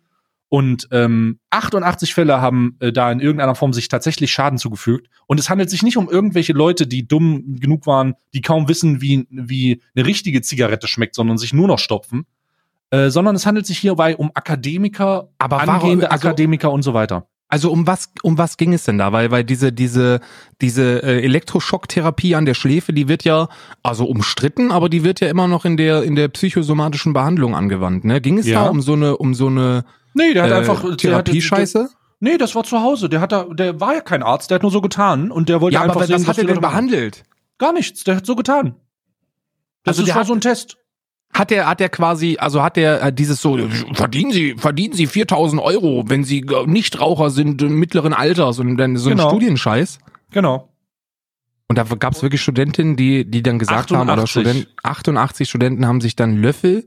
Und 0.48 0.87
ähm, 0.92 1.38
88 1.50 2.14
Fälle 2.14 2.40
haben 2.40 2.76
äh, 2.78 2.92
da 2.92 3.11
in 3.11 3.18
irgendeiner 3.20 3.54
Form 3.57 3.72
sich 3.72 3.88
tatsächlich 3.88 4.33
Schaden 4.33 4.59
zugefügt. 4.59 5.08
Und 5.27 5.40
es 5.40 5.50
handelt 5.50 5.68
sich 5.71 5.83
nicht 5.83 5.96
um 5.96 6.08
irgendwelche 6.08 6.52
Leute, 6.52 6.87
die 6.87 7.08
dumm 7.08 7.56
genug 7.58 7.87
waren, 7.87 8.14
die 8.35 8.40
kaum 8.40 8.68
wissen, 8.68 9.00
wie, 9.00 9.27
wie 9.31 9.81
eine 9.96 10.06
richtige 10.06 10.42
Zigarette 10.42 10.87
schmeckt, 10.87 11.14
sondern 11.16 11.38
sich 11.38 11.52
nur 11.52 11.66
noch 11.66 11.79
stopfen. 11.81 12.27
Äh, 12.90 13.10
sondern 13.10 13.35
es 13.35 13.46
handelt 13.46 13.66
sich 13.66 13.79
hierbei 13.79 14.16
um 14.16 14.31
Akademiker, 14.35 15.29
Aber 15.38 15.56
warum- 15.56 15.71
angehende 15.75 16.10
also- 16.12 16.29
Akademiker 16.29 16.71
und 16.71 16.83
so 16.83 16.94
weiter. 16.94 17.27
Also 17.48 17.71
um 17.71 17.87
was 17.87 18.10
um 18.23 18.37
was 18.38 18.56
ging 18.56 18.73
es 18.73 18.85
denn 18.85 18.98
da? 18.98 19.12
Weil 19.12 19.31
weil 19.31 19.44
diese 19.44 19.73
diese 19.73 20.21
diese 20.60 21.02
äh, 21.04 21.23
Elektroschocktherapie 21.23 22.35
an 22.35 22.46
der 22.46 22.54
Schläfe, 22.54 22.92
die 22.92 23.06
wird 23.08 23.23
ja 23.25 23.48
also 23.83 24.06
umstritten, 24.06 24.73
aber 24.73 24.88
die 24.88 25.04
wird 25.04 25.21
ja 25.21 25.29
immer 25.29 25.46
noch 25.46 25.64
in 25.64 25.77
der 25.77 26.02
in 26.02 26.16
der 26.16 26.29
psychosomatischen 26.29 27.12
Behandlung 27.12 27.54
angewandt. 27.54 28.04
Ne? 28.04 28.21
Ging 28.21 28.38
es 28.38 28.46
Ja. 28.46 28.64
da 28.64 28.71
um 28.71 28.81
so 28.81 28.94
eine 28.94 29.16
um 29.18 29.35
so 29.35 29.46
eine 29.48 29.85
Nee, 30.15 30.33
der 30.35 30.44
hat 30.44 30.50
äh, 30.50 30.54
einfach 30.54 30.83
der 30.83 30.96
Therapie-Scheiße? 30.96 31.90
Nee, 32.21 32.38
das 32.38 32.54
war 32.54 32.65
zu 32.65 32.81
Hause. 32.81 33.08
Der 33.08 33.21
hat 33.21 33.33
da, 33.33 33.44
der 33.44 33.81
war 33.81 33.94
ja 33.94 34.00
kein 34.00 34.23
Arzt, 34.23 34.50
der 34.50 34.56
hat 34.56 34.62
nur 34.62 34.71
so 34.73 34.81
getan 34.81 35.31
und 35.31 35.48
der 35.48 35.60
wollte 35.60 35.75
Ja, 35.75 35.83
einfach 35.83 35.96
aber 35.96 36.06
sehen, 36.06 36.21
was 36.21 36.29
hat 36.29 36.38
er 36.38 36.44
denn 36.44 36.60
behandelt? 36.60 37.25
Gar 37.58 37.73
nichts, 37.73 38.04
der 38.04 38.17
hat 38.17 38.27
so 38.27 38.35
getan. 38.37 38.77
Das 39.83 39.92
Also 39.98 40.02
ist, 40.02 40.06
der 40.08 40.15
war 40.15 40.21
hat- 40.21 40.27
so 40.29 40.33
ein 40.35 40.40
Test. 40.40 40.79
Hat 41.35 41.50
er 41.50 41.67
hat 41.67 41.81
er 41.81 41.88
quasi 41.88 42.37
also 42.38 42.62
hat 42.62 42.79
er 42.79 43.02
äh, 43.02 43.12
dieses 43.12 43.40
so 43.42 43.58
verdienen 43.92 44.31
Sie 44.31 44.54
verdienen 44.56 44.94
Sie 44.94 45.08
4000 45.08 45.60
Euro, 45.60 46.04
wenn 46.06 46.23
Sie 46.23 46.46
Nichtraucher 46.67 47.29
sind 47.31 47.60
mittleren 47.60 48.12
Alters 48.15 48.60
und 48.60 48.77
dann 48.77 48.96
so 48.96 49.10
ein 49.10 49.17
Genau. 49.17 49.31
Studienscheiß? 49.31 49.98
Genau. 50.31 50.69
Und 51.67 51.77
da 51.77 51.83
gab 51.83 52.12
es 52.15 52.23
wirklich 52.23 52.40
Studentinnen, 52.40 52.94
die, 52.94 53.29
die 53.29 53.42
dann 53.42 53.58
gesagt 53.58 53.90
haben, 53.90 54.02
oder 54.08 54.23
88. 54.23 54.31
Studenten, 54.31 54.67
88 54.85 55.48
Studenten 55.48 55.87
haben 55.87 56.00
sich 56.00 56.15
dann 56.15 56.37
Löffel, 56.37 56.87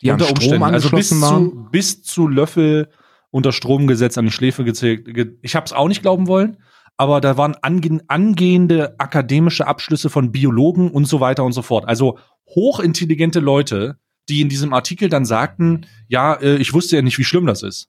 die 0.00 0.10
unter 0.10 0.26
Strom 0.26 0.36
Umständen. 0.38 0.62
Also 0.74 0.88
bis 0.90 1.08
zu, 1.54 1.68
bis 1.70 2.02
zu 2.02 2.28
Löffel 2.28 2.88
unter 3.30 3.52
Strom 3.52 3.86
gesetzt 3.86 4.16
an 4.18 4.24
die 4.24 4.30
Schläfe 4.30 4.64
gezählt. 4.64 5.04
ge- 5.14 5.36
Ich 5.42 5.54
habe 5.56 5.66
es 5.66 5.72
auch 5.72 5.88
nicht 5.88 6.02
glauben 6.02 6.26
wollen, 6.26 6.56
aber 6.96 7.20
da 7.20 7.36
waren 7.36 7.54
ange 7.62 8.00
angehende 8.08 8.98
akademische 8.98 9.66
Abschlüsse 9.66 10.08
von 10.10 10.32
Biologen 10.32 10.90
und 10.90 11.04
so 11.06 11.20
weiter 11.20 11.44
und 11.44 11.52
so 11.52 11.62
fort. 11.62 11.86
Also 11.86 12.18
hochintelligente 12.54 13.40
Leute, 13.40 13.98
die 14.28 14.40
in 14.40 14.48
diesem 14.48 14.72
Artikel 14.72 15.08
dann 15.08 15.24
sagten, 15.24 15.86
ja, 16.08 16.34
äh, 16.34 16.56
ich 16.56 16.72
wusste 16.74 16.96
ja 16.96 17.02
nicht, 17.02 17.18
wie 17.18 17.24
schlimm 17.24 17.46
das 17.46 17.62
ist. 17.62 17.88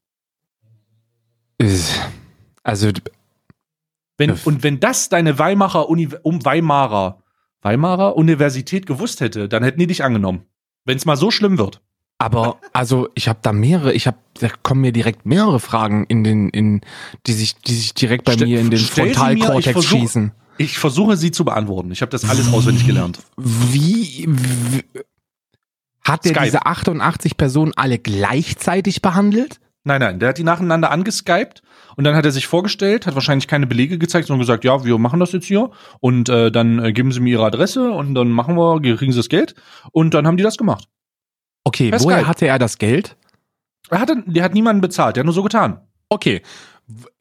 Also, 2.64 2.92
Wenn, 4.18 4.32
und 4.46 4.64
wenn 4.64 4.80
das 4.80 5.10
deine 5.10 5.40
Weimarer, 5.40 5.90
Uni 5.90 6.10
um 6.24 6.44
Weimarer, 6.46 7.24
Weimarer 7.62 8.16
Universität 8.16 8.86
gewusst 8.86 9.22
hätte, 9.22 9.50
dann 9.50 9.64
hätten 9.64 9.80
die 9.80 9.88
dich 9.88 10.04
angenommen. 10.04 10.46
Wenn 10.86 10.98
es 10.98 11.06
mal 11.06 11.18
so 11.18 11.32
schlimm 11.32 11.58
wird. 11.58 11.82
Aber, 12.20 12.58
also 12.74 13.08
ich 13.16 13.28
habe 13.28 13.40
da 13.42 13.52
mehrere, 13.54 13.94
ich 13.94 14.06
habe, 14.06 14.18
da 14.40 14.50
kommen 14.62 14.82
mir 14.82 14.92
direkt 14.92 15.26
mehrere 15.26 15.60
Fragen 15.60 16.06
in 16.08 16.24
den, 16.24 16.50
in, 16.50 16.82
die 17.26 17.34
sich, 17.34 17.56
die 17.56 17.74
sich 17.74 17.94
direkt 17.94 18.26
bei 18.26 18.34
Ste- 18.34 18.46
mir 18.46 18.60
in 18.60 18.70
den 18.70 18.80
mir, 18.80 18.86
ich 18.86 18.92
Frontalkortex 18.92 19.72
versuch- 19.80 19.90
schießen. 20.00 20.32
Ich 20.58 20.78
versuche 20.78 21.16
sie 21.16 21.32
zu 21.32 21.46
beantworten. 21.46 21.90
Ich 21.92 22.02
habe 22.02 22.12
das 22.12 22.30
alles 22.30 22.52
auswendig 22.52 22.86
gelernt. 22.86 23.20
Wie, 23.38 24.26
wie 24.28 24.84
hat 26.04 26.26
der 26.26 26.32
Skype. 26.34 26.44
diese 26.46 26.66
88 26.66 27.38
Personen 27.38 27.72
alle 27.78 27.98
gleichzeitig 27.98 29.02
behandelt? 29.02 29.62
Nein, 29.86 30.02
nein, 30.02 30.20
der 30.20 30.30
hat 30.30 30.38
die 30.38 30.44
nacheinander 30.44 30.92
angeskypt 30.92 31.62
und 31.96 32.04
dann 32.04 32.14
hat 32.16 32.26
er 32.26 32.32
sich 32.32 32.48
vorgestellt, 32.48 33.08
hat 33.08 33.16
wahrscheinlich 33.16 33.48
keine 33.48 33.68
Belege 33.68 33.98
gezeigt, 33.98 34.28
sondern 34.28 34.42
gesagt, 34.42 34.66
ja, 34.66 34.84
wir 34.84 34.98
machen 34.98 35.22
das 35.22 35.32
jetzt 35.32 35.46
hier 35.46 35.72
und 36.02 36.28
äh, 36.28 36.52
dann 36.52 36.84
äh, 36.84 36.92
geben 36.92 37.14
Sie 37.14 37.22
mir 37.22 37.30
Ihre 37.32 37.46
Adresse 37.46 37.92
und 37.92 38.14
dann 38.14 38.30
machen 38.30 38.56
wir, 38.58 38.82
kriegen 38.98 39.14
Sie 39.14 39.20
das 39.20 39.30
Geld 39.30 39.56
und 39.94 40.14
dann 40.14 40.28
haben 40.28 40.36
die 40.36 40.44
das 40.44 40.58
gemacht. 40.58 40.90
Okay, 41.70 41.92
Per 41.92 42.02
woher 42.02 42.18
Skype. 42.18 42.28
hatte 42.28 42.48
er 42.48 42.58
das 42.58 42.80
Geld? 42.80 43.16
Er 43.92 44.00
hatte, 44.00 44.24
der 44.26 44.44
hat 44.44 44.56
niemanden 44.56 44.82
bezahlt, 44.82 45.16
der 45.16 45.22
hat 45.22 45.26
nur 45.26 45.34
so 45.36 45.44
getan. 45.44 45.80
Okay. 46.10 46.42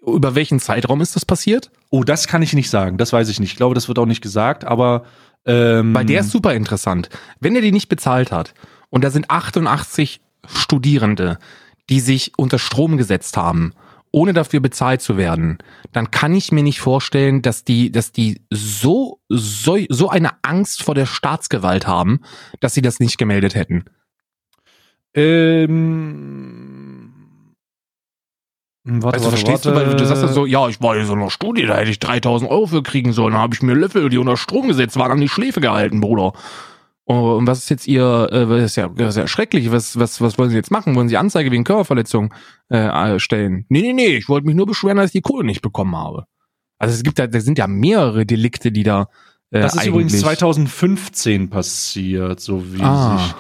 Über 0.07 0.35
welchen 0.35 0.59
Zeitraum 0.59 1.03
ist 1.03 1.15
das 1.17 1.27
passiert? 1.27 1.71
Oh, 1.91 2.03
das 2.03 2.27
kann 2.27 2.41
ich 2.41 2.55
nicht 2.55 2.71
sagen, 2.71 2.97
das 2.97 3.13
weiß 3.13 3.29
ich 3.29 3.41
nicht. 3.41 3.53
Ich 3.53 3.57
glaube, 3.57 3.75
das 3.75 3.89
wird 3.89 3.99
auch 3.99 4.07
nicht 4.07 4.23
gesagt, 4.23 4.65
aber 4.65 5.05
ähm, 5.45 5.95
Weil 5.95 6.07
der 6.07 6.21
ist 6.21 6.31
super 6.31 6.55
interessant. 6.55 7.11
Wenn 7.41 7.55
er 7.55 7.61
die 7.61 7.73
nicht 7.73 7.91
bezahlt 7.91 8.33
hat 8.33 8.55
und 8.89 9.05
da 9.05 9.11
sind 9.11 9.31
88 9.31 10.21
Studierende, 10.47 11.39
die 11.91 12.01
sich 12.01 12.33
unter 12.39 12.59
Strom 12.59 12.97
gesetzt 12.97 13.37
haben, 13.37 13.75
ohne 14.11 14.33
dafür 14.33 14.61
bezahlt 14.61 15.03
zu 15.03 15.19
werden, 15.19 15.59
dann 15.93 16.11
kann 16.11 16.35
ich 16.35 16.51
mir 16.51 16.63
nicht 16.63 16.81
vorstellen, 16.81 17.43
dass 17.43 17.65
die, 17.65 17.93
dass 17.93 18.13
die 18.13 18.41
so, 18.51 19.21
so, 19.29 19.79
so 19.91 20.09
eine 20.09 20.31
Angst 20.43 20.83
vor 20.83 20.95
der 20.95 21.07
Staatsgewalt 21.07 21.87
haben, 21.87 22.21
dass 22.61 22.73
sie 22.73 22.83
das 22.83 23.01
nicht 23.01 23.19
gemeldet 23.19 23.55
hätten. 23.55 23.85
Ähm, 25.15 27.13
warte, 28.85 29.19
Also 29.19 29.31
verstehst 29.31 29.65
du, 29.65 29.75
weil 29.75 29.95
du 29.95 30.05
sagst 30.07 30.23
ja 30.23 30.29
so, 30.29 30.47
ja, 30.47 30.69
ich 30.69 30.81
war 30.81 30.97
in 30.97 31.07
so 31.07 31.13
einer 31.15 31.31
Studie, 31.31 31.67
da 31.67 31.77
hätte 31.77 31.91
ich 31.91 31.99
3000 31.99 32.51
Euro 32.51 32.67
für 32.67 32.83
kriegen 32.83 33.13
sollen, 33.13 33.35
da 33.35 33.41
habe 33.41 33.55
ich 33.55 33.63
mir 33.63 33.75
Löffel, 33.75 34.09
die 34.09 34.19
unter 34.19 34.37
Strom 34.37 34.69
gesetzt 34.69 34.99
waren, 34.99 35.13
an 35.13 35.21
die 35.21 35.29
Schläfe 35.29 35.61
gehalten, 35.61 36.01
Bruder. 36.01 36.33
Und 37.05 37.47
was 37.47 37.61
ist 37.61 37.71
jetzt 37.71 37.87
ihr, 37.89 38.29
äh, 38.31 38.47
das 38.47 38.65
ist 38.65 38.77
ja, 38.77 38.89
das 38.89 39.11
ist 39.11 39.17
ja 39.17 39.27
schrecklich, 39.27 39.71
was, 39.73 39.99
was, 39.99 40.21
was 40.21 40.37
wollen 40.37 40.51
Sie 40.51 40.57
jetzt 40.57 40.71
machen? 40.71 40.95
Wollen 40.95 41.09
Sie 41.09 41.17
Anzeige 41.17 41.51
wegen 41.51 41.65
Körperverletzung 41.65 42.35
äh, 42.69 43.19
stellen? 43.19 43.65
Nee, 43.71 43.81
nee, 43.81 43.93
nee, 43.95 44.17
ich 44.17 44.29
wollte 44.29 44.47
mich 44.47 44.55
nur 44.57 44.67
beschweren, 44.67 44.99
dass 44.99 45.07
ich 45.07 45.13
die 45.13 45.21
Kohle 45.23 45.45
nicht 45.47 45.63
bekommen 45.63 45.97
habe. 45.97 46.25
Also 46.79 46.95
es 46.95 47.03
gibt 47.03 47.19
da, 47.19 47.27
da 47.27 47.41
sind 47.41 47.57
ja 47.59 47.67
mehrere 47.67 48.27
Delikte, 48.27 48.71
die 48.71 48.83
da 48.83 49.09
äh, 49.51 49.61
Das 49.63 49.73
ist 49.73 49.79
eigentlich, 49.79 49.89
übrigens 49.89 50.21
2015 50.21 51.49
passiert, 51.49 52.41
so 52.41 52.75
wie 52.75 52.83
Ah. 52.83 53.17
sich. 53.19 53.35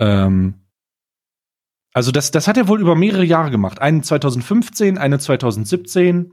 Ähm, 0.00 0.54
also 2.00 2.12
das, 2.12 2.30
das 2.30 2.48
hat 2.48 2.56
er 2.56 2.66
wohl 2.66 2.80
über 2.80 2.94
mehrere 2.96 3.24
Jahre 3.24 3.50
gemacht. 3.50 3.78
Eine 3.82 4.00
2015, 4.00 4.96
eine 4.96 5.18
2017. 5.18 6.32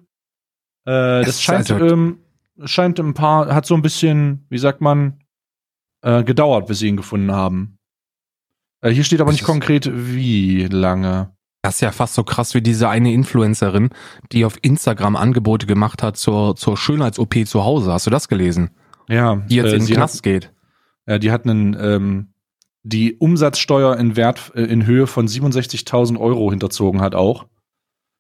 Äh, 0.85 1.25
das 1.25 1.43
scheint, 1.43 1.69
also- 1.69 1.85
ähm, 1.85 2.19
scheint 2.63 3.01
ein 3.01 3.13
paar, 3.13 3.53
hat 3.53 3.65
so 3.65 3.75
ein 3.75 3.81
bisschen, 3.81 4.45
wie 4.49 4.59
sagt 4.59 4.79
man, 4.79 5.19
äh, 6.03 6.23
gedauert, 6.23 6.67
bis 6.67 6.79
sie 6.79 6.87
ihn 6.87 6.95
gefunden 6.95 7.33
haben. 7.33 7.79
Äh, 8.79 8.91
hier 8.91 9.03
steht 9.03 9.19
aber 9.19 9.31
Das 9.31 9.41
nicht 9.41 9.45
konkret, 9.45 9.91
wie 9.93 10.67
lange. 10.67 11.35
Das 11.63 11.75
ist 11.75 11.81
ja 11.81 11.91
fast 11.91 12.13
so 12.13 12.23
krass 12.23 12.53
wie 12.53 12.61
diese 12.61 12.87
eine 12.87 13.11
Influencerin, 13.11 13.89
die 14.31 14.45
auf 14.45 14.55
Instagram 14.61 15.17
Angebote 15.17 15.67
gemacht 15.67 16.01
hat 16.01 16.15
zur, 16.15 16.55
zur 16.55 16.77
Schönheits-OP 16.77 17.45
zu 17.45 17.65
Hause. 17.65 17.91
Hast 17.91 18.05
du 18.05 18.09
das 18.09 18.29
gelesen? 18.29 18.69
Ja, 19.09 19.35
Die 19.35 19.55
jetzt 19.55 19.73
äh, 19.73 19.75
in 19.75 19.85
den 19.85 19.95
Knast 19.95 20.23
geht. 20.23 20.45
Hat, 20.45 21.15
äh, 21.15 21.19
die 21.19 21.29
hat 21.29 21.43
einen, 21.43 21.75
ähm, 21.77 22.29
die 22.83 23.15
Umsatzsteuer 23.15 23.97
in 23.97 24.15
Wert 24.15 24.51
äh, 24.55 24.63
in 24.63 24.85
Höhe 24.85 25.07
von 25.07 25.27
67.000 25.27 26.19
Euro 26.19 26.49
hinterzogen 26.51 27.01
hat 27.01 27.15
auch. 27.15 27.45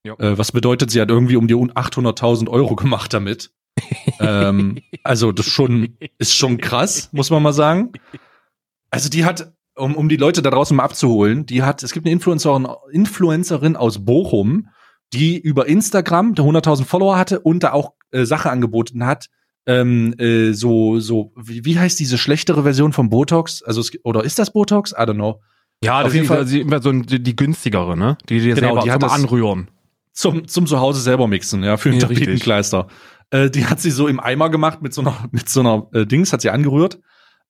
Äh, 0.03 0.37
was 0.37 0.51
bedeutet, 0.51 0.91
sie 0.91 1.01
hat 1.01 1.09
irgendwie 1.09 1.35
um 1.35 1.47
die 1.47 1.55
800.000 1.55 2.49
Euro 2.49 2.75
gemacht 2.75 3.13
damit. 3.13 3.51
ähm, 4.19 4.79
also 5.03 5.31
das 5.31 5.45
schon 5.45 5.97
ist 6.17 6.35
schon 6.35 6.57
krass, 6.57 7.09
muss 7.11 7.29
man 7.29 7.43
mal 7.43 7.53
sagen. 7.53 7.91
Also 8.89 9.09
die 9.09 9.25
hat, 9.25 9.53
um, 9.75 9.95
um 9.95 10.09
die 10.09 10.17
Leute 10.17 10.41
da 10.41 10.49
draußen 10.49 10.75
mal 10.75 10.83
abzuholen, 10.83 11.45
die 11.45 11.63
hat, 11.63 11.83
es 11.83 11.91
gibt 11.91 12.05
eine 12.05 12.13
Influencerin, 12.13 12.67
Influencerin 12.91 13.75
aus 13.75 14.03
Bochum, 14.05 14.69
die 15.13 15.37
über 15.37 15.67
Instagram 15.67 16.35
der 16.35 16.45
100.000 16.45 16.85
Follower 16.85 17.17
hatte 17.17 17.39
und 17.39 17.63
da 17.63 17.73
auch 17.73 17.93
äh, 18.11 18.25
Sache 18.25 18.49
angeboten 18.49 19.05
hat, 19.05 19.27
ähm, 19.67 20.13
äh, 20.17 20.53
so, 20.53 20.99
so, 20.99 21.31
wie, 21.35 21.63
wie 21.65 21.77
heißt 21.77 21.99
diese 21.99 22.17
schlechtere 22.17 22.63
Version 22.63 22.93
von 22.93 23.09
Botox? 23.09 23.61
Also, 23.63 23.81
es, 23.81 23.91
oder 24.03 24.23
ist 24.23 24.39
das 24.39 24.51
Botox? 24.51 24.91
I 24.93 25.01
don't 25.01 25.13
know. 25.15 25.41
Ja, 25.83 25.97
Auf 25.99 26.05
das 26.05 26.13
jeden 26.13 26.23
ist 26.23 26.29
Fall- 26.29 26.37
also 26.39 26.57
immer 26.57 26.81
so 26.81 26.91
die, 26.91 27.21
die 27.21 27.35
günstigere, 27.35 27.95
ne? 27.95 28.17
Die 28.29 28.39
dir 28.39 28.55
Genau, 28.55 28.67
selber 28.69 28.81
die 28.81 28.91
hat 28.91 29.01
zum 29.01 29.09
das- 29.09 29.19
Anrühren. 29.19 29.69
Zum, 30.13 30.47
zum 30.47 30.65
Zuhause 30.65 30.99
selber 31.01 31.27
mixen, 31.27 31.63
ja, 31.63 31.77
für 31.77 31.89
einen 31.89 31.99
Ja. 31.99 32.07
Tapetenkleister. 32.07 32.87
Äh, 33.29 33.51
die 33.51 33.65
hat 33.67 33.79
sie 33.79 33.91
so 33.91 34.07
im 34.07 34.19
Eimer 34.19 34.49
gemacht 34.49 34.81
mit 34.81 34.91
so 34.93 35.01
einer, 35.01 35.13
mit 35.31 35.47
so 35.49 35.59
einer 35.59 35.87
äh, 35.93 36.07
Dings, 36.07 36.33
hat 36.33 36.41
sie 36.41 36.49
angerührt. 36.49 36.99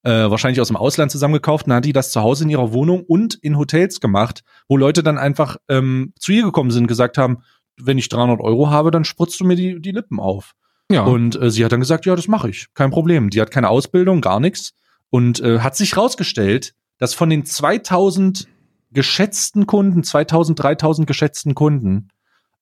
Äh, 0.02 0.10
wahrscheinlich 0.30 0.60
aus 0.60 0.68
dem 0.68 0.76
Ausland 0.76 1.10
zusammengekauft. 1.10 1.66
Dann 1.66 1.76
hat 1.76 1.84
die 1.86 1.92
das 1.94 2.12
zu 2.12 2.20
Hause 2.20 2.44
in 2.44 2.50
ihrer 2.50 2.72
Wohnung 2.72 3.02
und 3.06 3.34
in 3.36 3.56
Hotels 3.56 4.00
gemacht, 4.00 4.42
wo 4.68 4.76
Leute 4.76 5.02
dann 5.02 5.16
einfach 5.18 5.56
ähm, 5.68 6.12
zu 6.18 6.32
ihr 6.32 6.42
gekommen 6.42 6.70
sind 6.70 6.82
und 6.84 6.88
gesagt 6.88 7.16
haben, 7.16 7.38
wenn 7.80 7.96
ich 7.96 8.08
300 8.10 8.40
Euro 8.40 8.68
habe, 8.70 8.90
dann 8.90 9.04
spritzt 9.04 9.40
du 9.40 9.44
mir 9.44 9.56
die, 9.56 9.80
die 9.80 9.92
Lippen 9.92 10.20
auf. 10.20 10.52
Ja. 10.90 11.04
Und 11.04 11.40
äh, 11.40 11.50
sie 11.50 11.64
hat 11.64 11.72
dann 11.72 11.80
gesagt, 11.80 12.06
ja, 12.06 12.16
das 12.16 12.28
mache 12.28 12.48
ich, 12.48 12.72
kein 12.74 12.90
Problem. 12.90 13.30
Die 13.30 13.40
hat 13.40 13.50
keine 13.50 13.68
Ausbildung, 13.68 14.20
gar 14.20 14.40
nichts 14.40 14.74
und 15.10 15.40
äh, 15.40 15.60
hat 15.60 15.76
sich 15.76 15.96
rausgestellt, 15.96 16.74
dass 16.98 17.14
von 17.14 17.30
den 17.30 17.44
2000 17.44 18.48
geschätzten 18.90 19.66
Kunden, 19.66 20.02
2000, 20.02 20.58
3000 20.58 21.06
geschätzten 21.06 21.54
Kunden, 21.54 22.08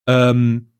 ähm, 0.07 0.71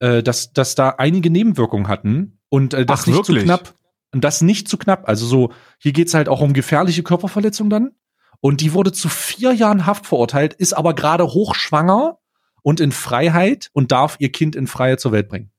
äh, 0.00 0.22
dass, 0.22 0.52
dass 0.52 0.74
da 0.74 0.90
einige 0.90 1.30
Nebenwirkungen 1.30 1.88
hatten 1.88 2.38
und 2.48 2.74
äh, 2.74 2.84
das 2.84 3.02
Ach, 3.02 3.06
nicht 3.06 3.16
wirklich? 3.16 3.38
zu 3.40 3.44
knapp. 3.44 3.74
Und 4.12 4.24
das 4.24 4.40
nicht 4.40 4.68
zu 4.68 4.78
knapp. 4.78 5.08
Also 5.08 5.26
so, 5.26 5.52
hier 5.78 5.92
geht's 5.92 6.14
halt 6.14 6.28
auch 6.28 6.40
um 6.40 6.52
gefährliche 6.52 7.02
Körperverletzung 7.02 7.68
dann. 7.68 7.92
Und 8.40 8.60
die 8.60 8.72
wurde 8.72 8.92
zu 8.92 9.08
vier 9.08 9.52
Jahren 9.52 9.86
Haft 9.86 10.06
verurteilt, 10.06 10.54
ist 10.54 10.74
aber 10.74 10.94
gerade 10.94 11.24
hochschwanger 11.24 12.18
und 12.62 12.80
in 12.80 12.92
Freiheit 12.92 13.70
und 13.72 13.92
darf 13.92 14.16
ihr 14.18 14.30
Kind 14.30 14.56
in 14.56 14.66
Freiheit 14.66 15.00
zur 15.00 15.12
Welt 15.12 15.28
bringen. 15.28 15.50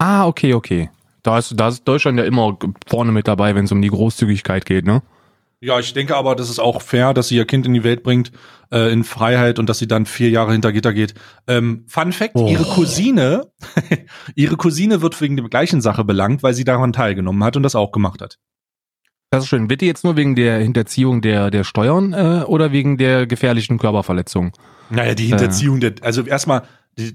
Ah, 0.00 0.26
okay, 0.26 0.54
okay. 0.54 0.90
Da 1.22 1.38
ist, 1.38 1.54
da 1.56 1.68
ist 1.68 1.84
Deutschland 1.84 2.18
ja 2.18 2.24
immer 2.24 2.58
vorne 2.88 3.12
mit 3.12 3.28
dabei, 3.28 3.54
wenn 3.54 3.66
es 3.66 3.72
um 3.72 3.82
die 3.82 3.88
Großzügigkeit 3.90 4.64
geht, 4.64 4.86
ne? 4.86 5.02
Ja, 5.62 5.78
ich 5.78 5.92
denke 5.92 6.16
aber, 6.16 6.34
das 6.36 6.48
ist 6.48 6.58
auch 6.58 6.80
fair, 6.80 7.12
dass 7.12 7.28
sie 7.28 7.36
ihr 7.36 7.44
Kind 7.44 7.66
in 7.66 7.74
die 7.74 7.84
Welt 7.84 8.02
bringt, 8.02 8.32
äh, 8.72 8.90
in 8.90 9.04
Freiheit 9.04 9.58
und 9.58 9.68
dass 9.68 9.78
sie 9.78 9.86
dann 9.86 10.06
vier 10.06 10.30
Jahre 10.30 10.52
hinter 10.52 10.72
Gitter 10.72 10.94
geht. 10.94 11.12
Ähm, 11.46 11.84
Fun 11.86 12.12
Fact, 12.12 12.30
Oh. 12.34 12.48
ihre 12.48 12.64
Cousine, 12.64 13.48
ihre 14.34 14.56
Cousine 14.56 15.02
wird 15.02 15.20
wegen 15.20 15.36
der 15.36 15.46
gleichen 15.50 15.82
Sache 15.82 16.02
belangt, 16.02 16.42
weil 16.42 16.54
sie 16.54 16.64
daran 16.64 16.94
teilgenommen 16.94 17.44
hat 17.44 17.56
und 17.58 17.62
das 17.62 17.74
auch 17.74 17.92
gemacht 17.92 18.22
hat. 18.22 18.38
Das 19.30 19.44
ist 19.44 19.50
schön. 19.50 19.68
Bitte 19.68 19.84
jetzt 19.84 20.02
nur 20.02 20.16
wegen 20.16 20.34
der 20.34 20.58
Hinterziehung 20.60 21.20
der, 21.20 21.50
der 21.50 21.64
Steuern 21.64 22.14
äh, 22.14 22.42
oder 22.46 22.72
wegen 22.72 22.96
der 22.96 23.26
gefährlichen 23.26 23.76
Körperverletzung? 23.78 24.52
Naja, 24.88 25.14
die 25.14 25.26
Hinterziehung, 25.26 25.78
der, 25.80 25.92
also 26.00 26.22
erstmal, 26.22 26.62
die- 26.62 26.66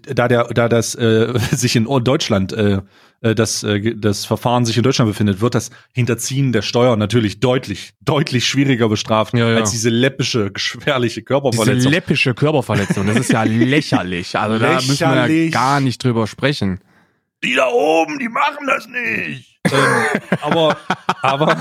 da 0.03 0.27
der, 0.27 0.45
da 0.45 0.69
das 0.69 0.95
äh, 0.95 1.33
sich 1.51 1.75
in 1.75 1.85
Deutschland, 2.03 2.53
äh, 2.53 2.81
äh, 3.21 3.35
das, 3.35 3.63
äh, 3.63 3.95
das 3.95 4.25
Verfahren 4.25 4.65
sich 4.65 4.77
in 4.77 4.83
Deutschland 4.83 5.09
befindet, 5.09 5.41
wird 5.41 5.55
das 5.55 5.69
Hinterziehen 5.93 6.51
der 6.51 6.61
Steuern 6.61 6.99
natürlich 6.99 7.39
deutlich, 7.39 7.93
deutlich 8.01 8.45
schwieriger 8.47 8.89
bestraft 8.89 9.33
Ja, 9.33 9.49
ja. 9.51 9.57
als 9.57 9.71
diese 9.71 9.89
läppische, 9.89 10.51
gefährliche 10.51 11.15
Diese 11.21 11.25
Körperverletzung. 11.25 11.91
läppische 11.91 12.33
Körperverletzung, 12.33 13.07
das 13.07 13.17
ist 13.17 13.31
ja 13.31 13.43
lächerlich. 13.43 14.37
Also 14.37 14.59
da 14.59 14.73
müssen 14.75 14.99
wir 14.99 15.07
ja 15.07 15.13
Lächerlich. 15.25 15.51
gar 15.51 15.79
nicht 15.79 16.03
drüber 16.03 16.27
sprechen. 16.27 16.79
die 17.43 17.55
da 17.55 17.67
oben, 17.67 18.19
die 18.19 18.29
machen 18.29 18.67
das 18.67 18.87
nicht. 18.87 19.59
ähm, 19.65 20.21
aber, 20.41 20.77
aber, 21.21 21.51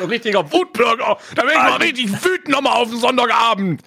Ein 0.00 0.04
richtiger 0.08 0.50
Wutbürger. 0.52 1.18
Da 1.34 1.42
bin 1.42 1.50
ich 1.50 1.56
mal 1.56 1.76
richtig 1.76 2.24
wütend 2.24 2.48
nochmal 2.48 2.74
auf 2.74 2.88
den 2.90 2.98
Sonntagabend. 3.00 3.82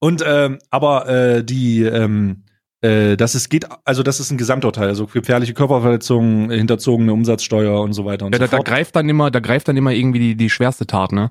Und 0.00 0.22
ähm, 0.26 0.58
aber 0.70 1.08
äh, 1.08 1.44
die, 1.44 1.82
ähm, 1.82 2.44
äh, 2.80 3.16
dass 3.16 3.34
es 3.34 3.48
geht, 3.48 3.66
also 3.84 4.02
das 4.02 4.20
ist 4.20 4.30
ein 4.30 4.38
Gesamturteil, 4.38 4.88
also 4.88 5.06
gefährliche 5.06 5.54
Körperverletzungen, 5.54 6.50
hinterzogene 6.50 7.12
Umsatzsteuer 7.12 7.80
und 7.80 7.92
so 7.92 8.04
weiter 8.04 8.26
und 8.26 8.32
Ja, 8.34 8.38
so 8.38 8.44
da, 8.44 8.50
da 8.50 8.56
fort. 8.58 8.68
greift 8.68 8.96
dann 8.96 9.08
immer, 9.08 9.30
da 9.30 9.40
greift 9.40 9.68
dann 9.68 9.76
immer 9.76 9.92
irgendwie 9.92 10.20
die, 10.20 10.34
die 10.36 10.50
schwerste 10.50 10.86
Tat, 10.86 11.12
ne? 11.12 11.30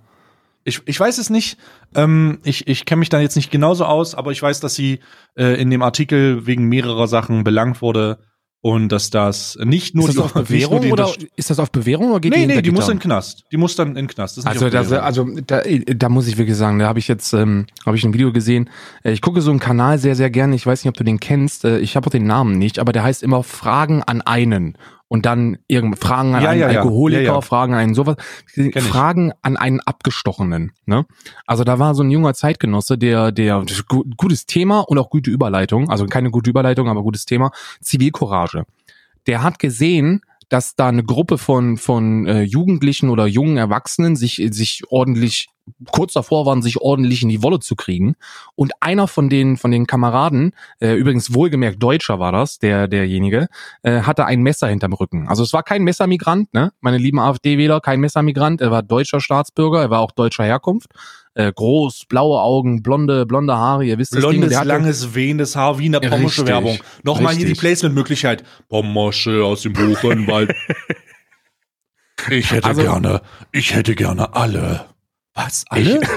Ich, 0.66 0.82
ich 0.86 1.00
weiß 1.00 1.18
es 1.18 1.30
nicht. 1.30 1.58
Ähm, 1.96 2.40
ich 2.44 2.68
ich 2.68 2.84
kenne 2.86 3.00
mich 3.00 3.08
da 3.08 3.22
jetzt 3.22 3.38
nicht 3.38 3.52
genauso 3.52 3.86
aus, 3.86 4.16
aber 4.16 4.32
ich 4.34 4.42
weiß, 4.42 4.60
dass 4.60 4.76
sie 4.76 5.00
äh, 5.38 5.60
in 5.62 5.70
dem 5.70 5.82
Artikel 5.82 6.46
wegen 6.46 6.66
mehrerer 6.66 7.08
Sachen 7.08 7.46
belangt 7.46 7.82
wurde 7.82 8.18
und 8.62 8.90
dass 8.92 9.10
das 9.12 9.58
nicht 9.64 9.96
nur 9.96 10.10
ist 10.10 10.18
das 10.18 10.26
auf 10.26 10.36
nicht 10.36 10.70
nur 10.70 10.80
Bewährung 10.80 10.82
die 10.82 10.92
oder 10.92 11.14
ist 11.36 11.50
das 11.50 11.60
auf 11.60 11.72
Bewährung 11.72 12.10
oder 12.12 12.20
geht 12.20 12.32
Nee, 12.32 12.40
die 12.42 12.48
nee, 12.48 12.54
hinter 12.54 12.62
die 12.64 12.72
muss 12.72 12.88
in 12.90 12.96
den 12.98 13.00
Knast. 13.04 13.44
Die 13.52 13.58
muss 13.58 13.76
dann 13.76 13.90
in 13.90 13.96
den 13.96 14.08
Knast. 14.08 14.38
Das 14.38 14.46
ist 14.46 14.50
nicht 14.50 14.62
Also, 14.62 14.66
auf 14.66 14.72
das, 14.72 14.92
also 14.92 15.28
da, 15.46 15.62
da 15.64 16.10
muss 16.10 16.28
ich 16.28 16.38
wirklich 16.38 16.58
sagen, 16.58 16.80
da 16.80 16.88
habe 16.88 17.00
ich 17.00 17.08
jetzt 17.08 17.34
ähm, 17.34 17.68
habe 17.86 17.96
ich 17.98 18.04
ein 18.04 18.14
Video 18.14 18.34
gesehen. 18.34 18.70
Äh, 19.04 19.12
Ich 19.12 19.22
gucke 19.22 19.42
so 19.42 19.52
einen 19.52 19.60
Kanal 19.60 20.00
sehr, 20.00 20.16
sehr 20.16 20.30
gerne. 20.30 20.56
Ich 20.56 20.66
weiß 20.66 20.84
nicht, 20.84 20.90
ob 20.90 20.98
du 20.98 21.04
den 21.04 21.20
kennst. 21.20 21.66
Äh, 21.66 21.80
Ich 21.80 21.96
habe 21.96 22.08
auch 22.08 22.12
den 22.12 22.26
Namen 22.26 22.58
nicht, 22.58 22.80
aber 22.80 22.92
der 22.92 23.04
heißt 23.04 23.24
immer 23.24 23.44
Fragen 23.44 24.02
an 24.04 24.22
einen. 24.22 24.78
Und 25.10 25.26
dann 25.26 25.58
irgend 25.68 25.98
Fragen 26.00 26.36
an 26.36 26.44
Ja, 26.44 26.50
einen 26.50 26.60
ja. 26.62 26.68
Alkoholiker, 26.68 27.22
Ja. 27.22 27.42
Fragen 27.42 27.74
an 27.74 27.80
einen 27.80 27.94
sowas. 27.94 28.18
Fragen 28.76 29.32
an 29.42 29.56
einen 29.56 29.80
Abgestochenen. 29.80 30.74
Ne? 30.86 31.06
Also 31.46 31.64
da 31.64 31.80
war 31.80 31.96
so 31.96 32.04
ein 32.04 32.12
junger 32.12 32.34
Zeitgenosse, 32.34 32.98
der, 32.98 33.32
der 33.32 33.64
gu- 33.88 34.04
gutes 34.18 34.46
Thema 34.48 34.80
und 34.82 34.98
auch 34.98 35.10
gute 35.10 35.30
Überleitung, 35.32 35.90
also 35.90 36.06
keine 36.08 36.30
gute 36.30 36.50
Überleitung, 36.50 36.90
aber 36.90 37.04
gutes 37.04 37.26
Thema, 37.26 37.52
Zivilcourage. 37.82 38.64
Der 39.28 39.44
hat 39.44 39.60
gesehen, 39.60 40.22
dass 40.50 40.76
da 40.76 40.88
eine 40.88 41.04
Gruppe 41.04 41.38
von 41.38 41.78
von 41.78 42.26
äh, 42.28 42.42
Jugendlichen 42.42 43.10
oder 43.10 43.28
jungen 43.28 43.58
Erwachsenen 43.58 44.16
sich 44.16 44.42
sich 44.52 44.84
ordentlich 44.90 45.48
kurz 45.92 46.14
davor 46.14 46.46
waren, 46.46 46.62
sich 46.62 46.80
ordentlich 46.80 47.24
in 47.24 47.30
die 47.30 47.44
Wolle 47.44 47.60
zu 47.60 47.76
kriegen. 47.76 48.16
Und 48.56 48.72
einer 48.80 49.08
von 49.08 49.30
den 49.30 49.58
von 49.58 49.72
den 49.72 49.88
Kameraden, 49.88 50.54
äh, 50.80 50.94
übrigens 50.94 51.34
wohlgemerkt 51.34 51.82
Deutscher 51.82 52.20
war 52.20 52.32
das, 52.32 52.60
der 52.60 52.88
derjenige, 52.88 53.48
äh, 53.84 54.02
hatte 54.02 54.26
ein 54.26 54.42
Messer 54.42 54.68
hinterm 54.68 54.94
Rücken. 54.94 55.28
Also 55.28 55.44
es 55.44 55.54
war 55.54 55.64
kein 55.64 55.84
Messermigrant, 55.84 56.54
ne? 56.54 56.72
Meine 56.80 56.98
lieben 56.98 57.20
AfD-Wähler, 57.20 57.82
kein 57.82 58.00
Messermigrant. 58.00 58.62
Er 58.62 58.72
war 58.72 58.84
deutscher 58.84 59.20
Staatsbürger, 59.20 59.82
er 59.82 59.90
war 59.90 60.00
auch 60.00 60.12
deutscher 60.12 60.46
Herkunft. 60.46 60.92
Äh, 61.38 61.54
groß, 61.54 62.06
blaue 62.10 62.42
Augen, 62.42 62.82
blonde, 62.82 63.28
blonde 63.28 63.56
Haare, 63.56 63.86
ihr 63.86 64.00
wisst 64.00 64.12
das 64.16 64.22
Ding. 64.22 64.30
Blondes, 64.32 64.50
Der 64.50 64.66
langes, 64.66 65.14
wehendes 65.14 65.56
Haar 65.56 65.78
wie 65.78 65.86
in 65.86 65.92
der 65.92 66.02
Ja, 66.02 66.10
Pommersche 66.10 66.42
richtig, 66.42 66.48
Werbung. 66.48 66.80
Nochmal 67.04 67.36
hier 67.36 67.46
die. 67.46 67.54
Placement-Möglichkeit. 67.54 68.44
Pommersche 68.70 69.44
aus 69.44 69.62
dem 69.62 69.74
Buchenwald. 69.74 70.52
ich 72.30 72.52
hätte 72.52 72.68
Also- 72.68 72.82
gerne, 72.82 73.22
ich 73.52 73.74
hätte 73.76 73.94
gerne 73.96 74.36
alle. 74.36 74.86
Was? 75.36 75.66
Alle? 75.70 76.02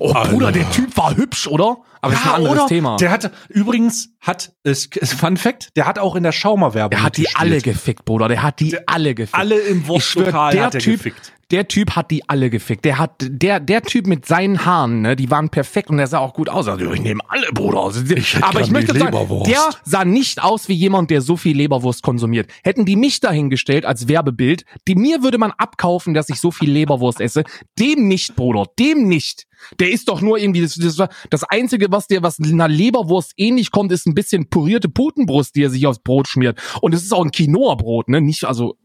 Oh 0.00 0.12
Bruder, 0.12 0.50
der 0.50 0.68
Typ 0.72 0.96
war 0.96 1.16
hübsch, 1.16 1.46
oder? 1.46 1.76
Aber 2.00 2.12
das 2.12 2.20
ist 2.22 2.26
ein 2.26 2.34
anderes 2.34 2.58
oder? 2.58 2.66
Thema. 2.66 2.96
Der 2.96 3.10
hatte, 3.12 3.30
übrigens 3.48 4.08
hat, 4.20 4.52
es, 4.64 4.88
es- 5.00 5.12
Fun 5.12 5.36
Fact, 5.36 5.76
der 5.76 5.86
hat 5.86 6.00
auch 6.00 6.16
in 6.16 6.24
der 6.24 6.32
Schaumer-Werbung 6.32 6.90
Der 6.90 7.04
hat 7.04 7.16
die 7.16 7.28
alle 7.36 7.60
gefickt, 7.60 8.04
Bruder. 8.04 8.26
Der 8.26 8.42
hat 8.42 8.58
die 8.58 8.76
alle 8.88 9.14
gefickt. 9.14 9.38
Alle 9.38 9.56
im 9.60 9.84
Ich 9.88 10.14
der 10.14 10.32
hat 10.34 10.54
er 10.74 10.80
Typ, 10.80 10.96
gefickt. 11.04 11.32
Der 11.54 11.68
Typ 11.68 11.94
hat 11.94 12.10
die 12.10 12.28
alle 12.28 12.50
gefickt. 12.50 12.84
Der 12.84 12.98
hat, 12.98 13.12
der, 13.20 13.60
der 13.60 13.82
Typ 13.82 14.08
mit 14.08 14.26
seinen 14.26 14.66
Haaren, 14.66 15.02
ne, 15.02 15.14
die 15.14 15.30
waren 15.30 15.50
perfekt 15.50 15.88
und 15.88 15.98
der 15.98 16.08
sah 16.08 16.18
auch 16.18 16.34
gut 16.34 16.48
aus. 16.48 16.66
Also, 16.66 16.92
ich 16.92 17.00
nehme 17.00 17.20
alle, 17.28 17.46
Bruder. 17.52 17.78
Also, 17.78 18.00
Ich 18.12 18.42
Aber 18.42 18.60
ich 18.60 18.72
möchte 18.72 18.92
sagen, 18.92 19.12
Leberwurst. 19.12 19.48
der 19.48 19.70
sah 19.84 20.04
nicht 20.04 20.42
aus 20.42 20.68
wie 20.68 20.72
jemand, 20.72 21.12
der 21.12 21.20
so 21.20 21.36
viel 21.36 21.56
Leberwurst 21.56 22.02
konsumiert. 22.02 22.50
Hätten 22.64 22.84
die 22.84 22.96
mich 22.96 23.20
dahingestellt 23.20 23.84
als 23.84 24.08
Werbebild, 24.08 24.64
die 24.88 24.96
mir 24.96 25.22
würde 25.22 25.38
man 25.38 25.52
abkaufen, 25.52 26.12
dass 26.12 26.28
ich 26.28 26.40
so 26.40 26.50
viel 26.50 26.72
Leberwurst 26.72 27.20
esse. 27.20 27.44
Dem 27.78 28.08
nicht, 28.08 28.34
Bruder. 28.34 28.66
Dem 28.76 29.06
nicht. 29.06 29.46
Der 29.78 29.92
ist 29.92 30.08
doch 30.08 30.20
nur 30.20 30.38
irgendwie, 30.38 30.62
das, 30.62 30.74
das, 30.74 31.08
das 31.30 31.44
Einzige, 31.44 31.86
was 31.92 32.08
der, 32.08 32.24
was 32.24 32.40
einer 32.40 32.66
Leberwurst 32.66 33.32
ähnlich 33.36 33.70
kommt, 33.70 33.92
ist 33.92 34.08
ein 34.08 34.14
bisschen 34.14 34.50
purierte 34.50 34.88
Putenbrust, 34.88 35.54
die 35.54 35.62
er 35.62 35.70
sich 35.70 35.86
aufs 35.86 36.00
Brot 36.00 36.26
schmiert. 36.26 36.60
Und 36.80 36.94
es 36.94 37.04
ist 37.04 37.14
auch 37.14 37.24
ein 37.24 37.30
Quinoa-Brot, 37.30 38.08
ne? 38.08 38.20
Nicht, 38.20 38.42
also, 38.42 38.76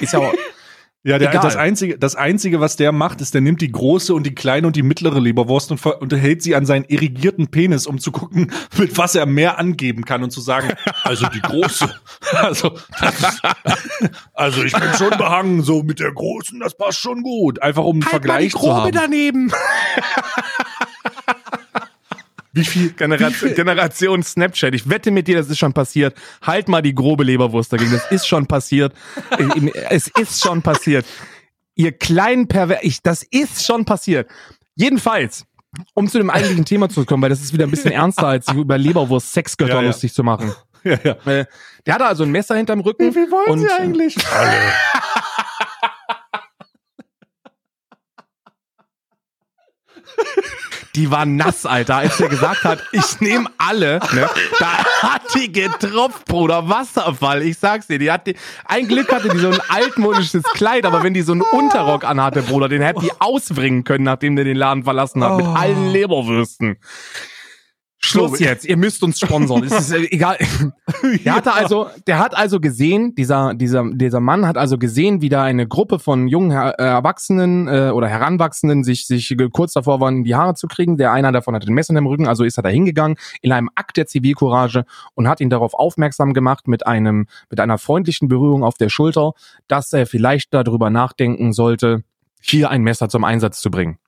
ist 0.00 0.14
ja 0.14 0.20
auch, 0.20 0.32
Ja, 1.06 1.18
der, 1.18 1.30
das 1.32 1.56
einzige, 1.56 1.98
das 1.98 2.16
einzige, 2.16 2.60
was 2.60 2.76
der 2.76 2.90
macht, 2.90 3.20
ist, 3.20 3.34
der 3.34 3.42
nimmt 3.42 3.60
die 3.60 3.70
große 3.70 4.14
und 4.14 4.24
die 4.24 4.34
kleine 4.34 4.66
und 4.66 4.74
die 4.74 4.82
mittlere 4.82 5.20
Leberwurst 5.20 5.70
und 5.70 5.84
unterhält 5.84 6.42
sie 6.42 6.56
an 6.56 6.64
seinen 6.64 6.86
irrigierten 6.86 7.48
Penis, 7.48 7.86
um 7.86 7.98
zu 7.98 8.10
gucken, 8.10 8.50
mit 8.78 8.96
was 8.96 9.14
er 9.14 9.26
mehr 9.26 9.58
angeben 9.58 10.06
kann 10.06 10.22
und 10.22 10.30
zu 10.30 10.40
sagen, 10.40 10.72
also 11.02 11.26
die 11.26 11.42
große, 11.42 11.94
also, 12.32 12.72
ist, 12.72 13.42
also 14.32 14.64
ich 14.64 14.72
bin 14.72 14.94
schon 14.94 15.10
behangen, 15.10 15.62
so 15.62 15.82
mit 15.82 16.00
der 16.00 16.10
großen, 16.10 16.58
das 16.58 16.74
passt 16.74 17.00
schon 17.00 17.22
gut, 17.22 17.60
einfach 17.60 17.84
um 17.84 17.96
einen 17.96 18.02
Vergleich 18.02 18.52
zu 18.52 18.74
haben. 18.74 18.90
daneben. 18.92 19.52
Wie 22.54 22.64
viel, 22.64 22.92
Generation, 22.92 23.54
Generation 23.54 24.22
Snapchat. 24.22 24.74
Ich 24.74 24.88
wette 24.88 25.10
mit 25.10 25.26
dir, 25.26 25.36
das 25.36 25.48
ist 25.48 25.58
schon 25.58 25.72
passiert. 25.72 26.14
Halt 26.40 26.68
mal 26.68 26.82
die 26.82 26.94
grobe 26.94 27.24
Leberwurst 27.24 27.72
dagegen. 27.72 27.90
Das 27.90 28.10
ist 28.12 28.26
schon 28.28 28.46
passiert. 28.46 28.94
es 29.90 30.06
ist 30.06 30.40
schon 30.42 30.62
passiert. 30.62 31.04
Ihr 31.74 31.90
kleinen 31.92 32.46
Perver... 32.46 32.78
Ich, 32.84 33.02
das 33.02 33.24
ist 33.24 33.64
schon 33.66 33.84
passiert. 33.84 34.30
Jedenfalls, 34.76 35.44
um 35.94 36.08
zu 36.08 36.18
dem 36.18 36.30
eigentlichen 36.30 36.64
Thema 36.64 36.88
zu 36.88 37.04
kommen, 37.04 37.22
weil 37.22 37.30
das 37.30 37.40
ist 37.40 37.52
wieder 37.52 37.64
ein 37.64 37.70
bisschen 37.70 37.90
ernster, 37.90 38.28
als 38.28 38.52
über 38.52 38.78
Leberwurst 38.78 39.32
Sexgötter 39.32 39.74
Ja, 39.74 39.80
ja. 39.80 39.86
lustig 39.88 40.14
zu 40.14 40.22
machen. 40.22 40.52
ja, 40.84 40.98
ja. 41.02 41.12
Äh, 41.26 41.46
Der 41.86 41.94
hatte 41.94 42.06
also 42.06 42.22
ein 42.22 42.30
Messer 42.30 42.54
hinterm 42.54 42.80
Rücken. 42.80 43.08
Wie 43.08 43.12
viel 43.12 43.30
wollen 43.30 43.50
und, 43.50 43.58
Sie 43.58 43.68
eigentlich? 43.70 44.16
Alle. 44.32 44.52
Die 50.96 51.10
war 51.10 51.26
nass, 51.26 51.66
Alter, 51.66 51.96
als 51.96 52.20
er 52.20 52.28
gesagt 52.28 52.62
hat, 52.62 52.80
ich 52.92 53.20
nehme 53.20 53.48
alle. 53.58 53.98
Ne? 54.12 54.28
Da 54.60 54.68
hat 55.02 55.22
die 55.34 55.50
getropft, 55.50 56.26
Bruder, 56.26 56.68
Wasserfall. 56.68 57.42
Ich 57.42 57.58
sag's 57.58 57.88
dir, 57.88 57.98
die 57.98 58.12
hat 58.12 58.26
die, 58.28 58.36
ein 58.64 58.86
Glück 58.86 59.12
hatte 59.12 59.28
die 59.28 59.38
so 59.38 59.50
ein 59.50 59.58
altmodisches 59.68 60.44
Kleid, 60.54 60.86
aber 60.86 61.02
wenn 61.02 61.12
die 61.12 61.22
so 61.22 61.32
einen 61.32 61.42
Unterrock 61.42 62.04
anhatte, 62.04 62.42
Bruder, 62.42 62.68
den 62.68 62.80
hätte 62.82 63.00
die 63.00 63.10
ausbringen 63.18 63.82
können, 63.82 64.04
nachdem 64.04 64.36
der 64.36 64.44
den 64.44 64.56
Laden 64.56 64.84
verlassen 64.84 65.24
hat, 65.24 65.36
mit 65.36 65.46
Oh. 65.46 65.54
allen 65.54 65.90
Leberwürsten. 65.90 66.76
Schluss 68.04 68.38
jetzt, 68.38 68.64
ihr 68.64 68.76
müsst 68.76 69.02
uns 69.02 69.18
sponsern. 69.18 69.64
Es 69.64 69.72
ist 69.72 69.92
äh, 69.92 70.06
egal. 70.10 70.36
Der 71.24 71.34
hatte 71.34 71.52
also, 71.52 71.88
der 72.06 72.18
hat 72.18 72.36
also 72.36 72.60
gesehen, 72.60 73.14
dieser, 73.14 73.54
dieser, 73.54 73.84
dieser 73.92 74.20
Mann 74.20 74.46
hat 74.46 74.56
also 74.56 74.78
gesehen, 74.78 75.20
wie 75.20 75.28
da 75.28 75.42
eine 75.42 75.66
Gruppe 75.66 75.98
von 75.98 76.28
jungen 76.28 76.50
äh, 76.50 76.72
Erwachsenen 76.78 77.68
äh, 77.68 77.90
oder 77.90 78.08
Heranwachsenden 78.08 78.84
sich, 78.84 79.06
sich 79.06 79.34
kurz 79.52 79.72
davor 79.72 80.00
waren, 80.00 80.24
die 80.24 80.34
Haare 80.34 80.54
zu 80.54 80.66
kriegen. 80.66 80.96
Der 80.96 81.12
einer 81.12 81.32
davon 81.32 81.54
hatte 81.54 81.66
ein 81.66 81.74
Messer 81.74 81.94
im 81.96 82.06
Rücken, 82.06 82.26
also 82.26 82.44
ist 82.44 82.58
er 82.58 82.62
da 82.62 82.68
hingegangen 82.68 83.16
in 83.42 83.52
einem 83.52 83.70
Akt 83.74 83.96
der 83.96 84.06
Zivilcourage 84.06 84.84
und 85.14 85.28
hat 85.28 85.40
ihn 85.40 85.50
darauf 85.50 85.74
aufmerksam 85.74 86.34
gemacht 86.34 86.68
mit 86.68 86.86
einem, 86.86 87.26
mit 87.50 87.60
einer 87.60 87.78
freundlichen 87.78 88.28
Berührung 88.28 88.64
auf 88.64 88.76
der 88.76 88.88
Schulter, 88.88 89.32
dass 89.68 89.92
er 89.92 90.06
vielleicht 90.06 90.52
darüber 90.52 90.90
nachdenken 90.90 91.52
sollte, 91.52 92.02
hier 92.40 92.70
ein 92.70 92.82
Messer 92.82 93.08
zum 93.08 93.24
Einsatz 93.24 93.60
zu 93.60 93.70
bringen. 93.70 93.98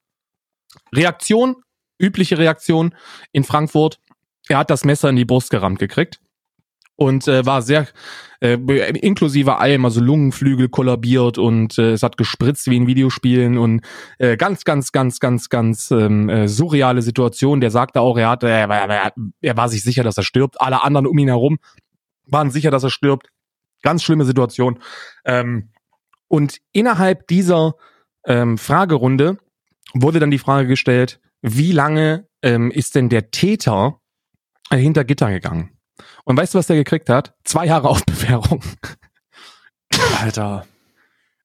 Reaktion, 0.93 1.57
übliche 1.99 2.39
Reaktion 2.39 2.95
in 3.33 3.45
Frankfurt. 3.45 3.99
Er 4.49 4.59
hat 4.59 4.71
das 4.71 4.85
Messer 4.85 5.09
in 5.11 5.17
die 5.17 5.25
Brust 5.25 5.51
gerammt 5.51 5.79
gekriegt 5.79 6.21
und 6.97 7.27
äh, 7.29 7.45
war 7.45 7.63
sehr 7.63 7.87
äh, 8.41 8.55
inklusive 8.55 9.57
allem, 9.59 9.85
also 9.85 10.01
Lungenflügel 10.01 10.69
kollabiert 10.69 11.37
und 11.37 11.77
äh, 11.79 11.93
es 11.93 12.03
hat 12.03 12.17
gespritzt 12.17 12.71
wie 12.71 12.77
in 12.77 12.87
Videospielen 12.87 13.59
und 13.59 13.81
äh, 14.19 14.37
ganz, 14.37 14.65
ganz, 14.65 14.93
ganz, 14.93 15.21
ganz, 15.21 15.49
ganz 15.49 15.91
ähm, 15.91 16.29
äh, 16.29 16.49
surreale 16.49 17.03
Situation. 17.03 17.61
Der 17.61 17.71
sagte 17.71 18.01
auch, 18.01 18.17
er 18.17 18.31
hatte, 18.31 18.49
er, 18.49 18.69
war- 18.69 18.89
er, 18.89 19.13
er 19.41 19.57
war 19.57 19.69
sich 19.69 19.83
sicher, 19.83 20.05
dass 20.05 20.17
er 20.17 20.23
stirbt. 20.23 20.61
Alle 20.61 20.83
anderen 20.83 21.07
um 21.07 21.19
ihn 21.19 21.29
herum 21.29 21.59
waren 22.27 22.51
sicher, 22.51 22.71
dass 22.71 22.83
er 22.85 22.91
stirbt. 22.91 23.29
Ganz 23.83 24.03
schlimme 24.03 24.25
Situation. 24.25 24.79
Ähm, 25.25 25.71
und 26.29 26.59
innerhalb 26.73 27.27
dieser 27.29 27.75
ähm, 28.25 28.59
Fragerunde 28.59 29.39
wurde 29.95 30.19
dann 30.19 30.31
die 30.31 30.39
Frage 30.39 30.67
gestellt, 30.67 31.21
wie 31.43 31.73
lange 31.73 32.29
ähm, 32.43 32.71
ist 32.71 32.95
denn 32.95 33.09
der 33.09 33.31
Täter 33.31 34.01
äh, 34.71 34.77
hinter 34.77 35.05
Gitter 35.05 35.31
gegangen? 35.31 35.79
Und 36.25 36.37
weißt 36.37 36.55
du, 36.55 36.59
was 36.59 36.67
der 36.67 36.77
gekriegt 36.77 37.09
hat? 37.09 37.35
Zwei 37.45 37.67
Jahre 37.67 37.89
auf 37.91 38.05
Bewährung. 38.05 38.63
Alter. 40.21 40.67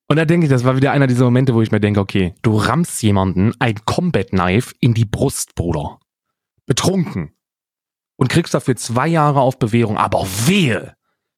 Und 0.07 0.17
da 0.17 0.25
denke 0.25 0.45
ich, 0.45 0.49
das 0.49 0.65
war 0.65 0.75
wieder 0.75 0.91
einer 0.91 1.07
dieser 1.07 1.23
Momente, 1.23 1.53
wo 1.53 1.61
ich 1.61 1.71
mir 1.71 1.79
denke, 1.79 1.99
okay, 1.99 2.35
du 2.41 2.57
rammst 2.57 3.01
jemanden 3.01 3.53
ein 3.59 3.75
Combat 3.85 4.29
Knife 4.29 4.75
in 4.81 4.93
die 4.93 5.05
Brust, 5.05 5.55
Bruder. 5.55 5.99
Betrunken. 6.65 7.33
Und 8.17 8.29
kriegst 8.29 8.53
dafür 8.53 8.75
zwei 8.75 9.07
Jahre 9.07 9.39
auf 9.39 9.57
Bewährung. 9.57 9.97
Aber 9.97 10.27
wehe, 10.45 10.95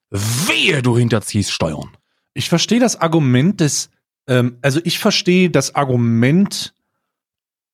wehe, 0.10 0.82
du 0.82 0.98
hinterziehst 0.98 1.52
Steuern. 1.52 1.96
Ich 2.34 2.50
verstehe 2.50 2.80
das 2.80 3.00
Argument 3.00 3.60
des, 3.60 3.92
ähm, 4.28 4.58
also 4.62 4.80
ich 4.84 4.98
verstehe 4.98 5.50
das 5.50 5.76
Argument 5.76 6.74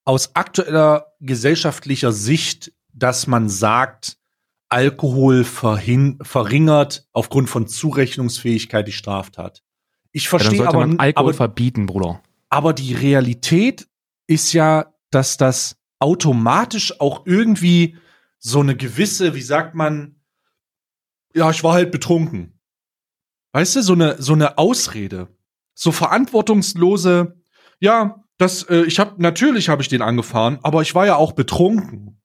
aus 0.09 0.35
aktueller 0.35 1.13
gesellschaftlicher 1.19 2.11
Sicht, 2.11 2.73
dass 2.93 3.27
man 3.27 3.47
sagt, 3.47 4.17
Alkohol 4.67 5.43
verringert 5.43 7.07
aufgrund 7.13 7.47
von 7.47 7.67
Zurechnungsfähigkeit 7.67 8.87
die 8.87 8.91
Straftat. 8.91 9.61
Ich 10.11 10.23
Ja, 10.23 10.29
verstehe 10.31 10.57
sollte 10.57 10.69
aber, 10.69 10.87
man 10.87 10.99
Alkohol 10.99 11.29
aber, 11.29 11.33
verbieten, 11.35 11.85
Bruder. 11.85 12.23
aber 12.49 12.73
die 12.73 12.95
Realität 12.95 13.87
ist 14.25 14.51
ja, 14.53 14.95
dass 15.11 15.37
das 15.37 15.77
automatisch 15.99 16.99
auch 16.99 17.27
irgendwie 17.27 17.95
so 18.39 18.61
eine 18.61 18.75
gewisse, 18.75 19.35
wie 19.35 19.43
sagt 19.43 19.75
man, 19.75 20.15
ja, 21.35 21.51
ich 21.51 21.63
war 21.63 21.73
halt 21.73 21.91
betrunken. 21.91 22.59
Weißt 23.51 23.75
du, 23.75 23.83
so 23.83 23.93
eine, 23.93 24.19
so 24.19 24.33
eine 24.33 24.57
Ausrede. 24.57 25.27
So 25.75 25.91
verantwortungslose, 25.91 27.39
ja, 27.79 28.23
das, 28.39 28.63
äh, 28.63 28.83
ich 28.83 28.99
habe 28.99 29.21
natürlich 29.21 29.69
habe 29.69 29.81
ich 29.81 29.89
den 29.89 30.01
angefahren, 30.01 30.59
aber 30.63 30.81
ich 30.81 30.95
war 30.95 31.05
ja 31.05 31.15
auch 31.17 31.33
betrunken. 31.33 32.19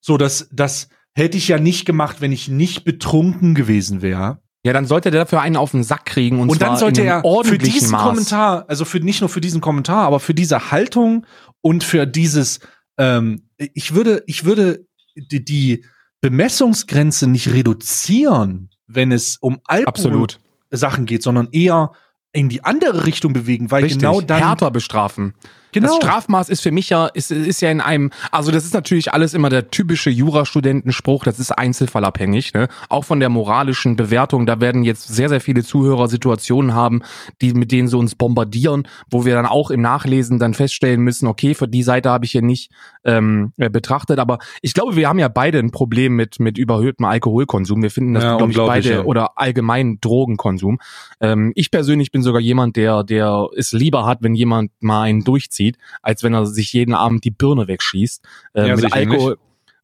So, 0.00 0.18
das, 0.18 0.48
das 0.52 0.88
hätte 1.14 1.38
ich 1.38 1.48
ja 1.48 1.58
nicht 1.58 1.86
gemacht, 1.86 2.20
wenn 2.20 2.30
ich 2.30 2.48
nicht 2.48 2.84
betrunken 2.84 3.54
gewesen 3.54 4.02
wäre. 4.02 4.40
Ja, 4.64 4.72
dann 4.72 4.84
sollte 4.84 5.10
der 5.10 5.22
dafür 5.22 5.40
einen 5.40 5.56
auf 5.56 5.70
den 5.70 5.84
Sack 5.84 6.04
kriegen 6.04 6.40
und, 6.40 6.50
Und 6.50 6.60
dann 6.60 6.76
sollte 6.76 7.02
er 7.02 7.22
für 7.44 7.56
diesen 7.56 7.92
Maß. 7.92 8.02
Kommentar, 8.02 8.64
also 8.68 8.84
für 8.84 9.00
nicht 9.00 9.20
nur 9.20 9.30
für 9.30 9.40
diesen 9.40 9.60
Kommentar, 9.60 10.06
aber 10.06 10.20
für 10.20 10.34
diese 10.34 10.70
Haltung 10.70 11.24
und 11.62 11.82
für 11.82 12.06
dieses, 12.06 12.60
ähm, 12.98 13.48
ich 13.56 13.94
würde, 13.94 14.22
ich 14.26 14.44
würde 14.44 14.86
die, 15.14 15.44
die 15.44 15.84
Bemessungsgrenze 16.20 17.26
nicht 17.26 17.52
reduzieren, 17.52 18.70
wenn 18.86 19.12
es 19.12 19.38
um 19.38 19.60
Alkohol 19.64 19.88
Absolut. 19.88 20.40
Sachen 20.70 21.06
geht, 21.06 21.22
sondern 21.22 21.48
eher 21.52 21.92
in 22.36 22.48
die 22.48 22.64
andere 22.64 23.06
Richtung 23.06 23.32
bewegen, 23.32 23.70
weil 23.70 23.82
Richtig. 23.84 24.02
genau 24.02 24.20
dann 24.20 24.38
härter 24.38 24.70
bestrafen. 24.70 25.34
Genau. 25.76 25.88
Das 25.88 25.96
Strafmaß 25.96 26.48
ist 26.48 26.62
für 26.62 26.70
mich 26.70 26.88
ja, 26.88 27.06
ist, 27.06 27.30
ist 27.30 27.60
ja 27.60 27.70
in 27.70 27.82
einem, 27.82 28.10
also 28.32 28.50
das 28.50 28.64
ist 28.64 28.72
natürlich 28.72 29.12
alles 29.12 29.34
immer 29.34 29.50
der 29.50 29.70
typische 29.70 30.08
Jurastudentenspruch, 30.08 31.24
das 31.24 31.38
ist 31.38 31.52
einzelfallabhängig, 31.52 32.54
ne? 32.54 32.68
Auch 32.88 33.04
von 33.04 33.20
der 33.20 33.28
moralischen 33.28 33.94
Bewertung, 33.94 34.46
da 34.46 34.58
werden 34.58 34.84
jetzt 34.84 35.06
sehr, 35.08 35.28
sehr 35.28 35.42
viele 35.42 35.62
Zuhörer 35.62 36.08
Situationen 36.08 36.72
haben, 36.72 37.02
die, 37.42 37.52
mit 37.52 37.72
denen 37.72 37.88
sie 37.88 37.98
uns 37.98 38.14
bombardieren, 38.14 38.88
wo 39.10 39.26
wir 39.26 39.34
dann 39.34 39.44
auch 39.44 39.70
im 39.70 39.82
Nachlesen 39.82 40.38
dann 40.38 40.54
feststellen 40.54 41.02
müssen, 41.02 41.26
okay, 41.26 41.54
für 41.54 41.68
die 41.68 41.82
Seite 41.82 42.08
habe 42.08 42.24
ich 42.24 42.30
hier 42.30 42.40
nicht 42.42 42.70
ähm, 43.04 43.52
äh, 43.58 43.68
betrachtet, 43.68 44.18
aber 44.18 44.38
ich 44.62 44.72
glaube, 44.72 44.96
wir 44.96 45.10
haben 45.10 45.18
ja 45.18 45.28
beide 45.28 45.58
ein 45.58 45.72
Problem 45.72 46.16
mit, 46.16 46.40
mit 46.40 46.56
überhöhtem 46.56 47.04
Alkoholkonsum. 47.04 47.82
Wir 47.82 47.90
finden 47.90 48.14
das, 48.14 48.24
Ja, 48.24 48.36
glaube 48.36 48.52
ich, 48.52 48.58
beide 48.58 48.90
ja. 48.90 49.04
oder 49.04 49.36
allgemein 49.36 49.98
Drogenkonsum. 50.00 50.78
Ähm, 51.20 51.52
ich 51.54 51.70
persönlich 51.70 52.12
bin 52.12 52.22
sogar 52.22 52.40
jemand, 52.40 52.76
der, 52.76 53.04
der 53.04 53.48
es 53.54 53.72
lieber 53.72 54.06
hat, 54.06 54.22
wenn 54.22 54.34
jemand 54.34 54.70
mal 54.80 55.02
einen 55.02 55.22
durchzieht, 55.22 55.65
als 56.02 56.22
wenn 56.22 56.34
er 56.34 56.46
sich 56.46 56.72
jeden 56.72 56.94
Abend 56.94 57.24
die 57.24 57.30
Birne 57.30 57.66
wegschießt. 57.68 58.24
Äh, 58.54 58.68
Ja, 58.68 58.76
mit 58.76 58.92
Alkohol. 58.92 59.38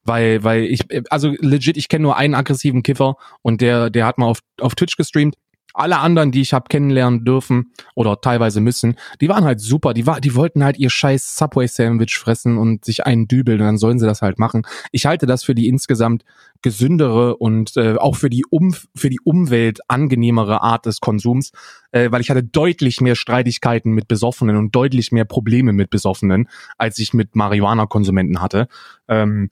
Weil, 0.04 0.42
weil 0.42 0.64
ich, 0.64 0.80
also 1.10 1.32
legit, 1.38 1.76
ich 1.76 1.88
kenne 1.88 2.02
nur 2.02 2.16
einen 2.16 2.34
aggressiven 2.34 2.82
Kiffer 2.82 3.16
und 3.40 3.60
der, 3.60 3.88
der 3.88 4.04
hat 4.04 4.18
mal 4.18 4.26
auf, 4.26 4.40
auf 4.60 4.74
Twitch 4.74 4.96
gestreamt. 4.96 5.36
Alle 5.74 5.98
anderen, 5.98 6.32
die 6.32 6.40
ich 6.40 6.52
habe 6.52 6.68
kennenlernen 6.68 7.24
dürfen 7.24 7.72
oder 7.94 8.20
teilweise 8.20 8.60
müssen, 8.60 8.96
die 9.20 9.28
waren 9.28 9.44
halt 9.44 9.60
super. 9.60 9.94
Die 9.94 10.06
war, 10.06 10.20
die 10.20 10.34
wollten 10.34 10.64
halt 10.64 10.78
ihr 10.78 10.90
scheiß 10.90 11.36
Subway-Sandwich 11.36 12.18
fressen 12.18 12.58
und 12.58 12.84
sich 12.84 13.06
einen 13.06 13.28
dübeln 13.28 13.60
und 13.60 13.66
dann 13.66 13.78
sollen 13.78 13.98
sie 13.98 14.06
das 14.06 14.22
halt 14.22 14.38
machen. 14.38 14.62
Ich 14.90 15.06
halte 15.06 15.26
das 15.26 15.44
für 15.44 15.54
die 15.54 15.68
insgesamt 15.68 16.24
gesündere 16.62 17.36
und 17.36 17.76
äh, 17.76 17.96
auch 17.96 18.16
für 18.16 18.30
die 18.30 18.44
um 18.48 18.74
für 18.94 19.10
die 19.10 19.20
Umwelt 19.24 19.80
angenehmere 19.88 20.62
Art 20.62 20.86
des 20.86 21.00
Konsums, 21.00 21.52
äh, 21.90 22.10
weil 22.10 22.20
ich 22.20 22.30
hatte 22.30 22.44
deutlich 22.44 23.00
mehr 23.00 23.16
Streitigkeiten 23.16 23.92
mit 23.92 24.08
Besoffenen 24.08 24.56
und 24.56 24.74
deutlich 24.74 25.12
mehr 25.12 25.24
Probleme 25.24 25.72
mit 25.72 25.90
Besoffenen, 25.90 26.48
als 26.78 26.98
ich 26.98 27.12
mit 27.14 27.34
Marihuana-Konsumenten 27.36 28.40
hatte. 28.40 28.68
Ähm, 29.08 29.50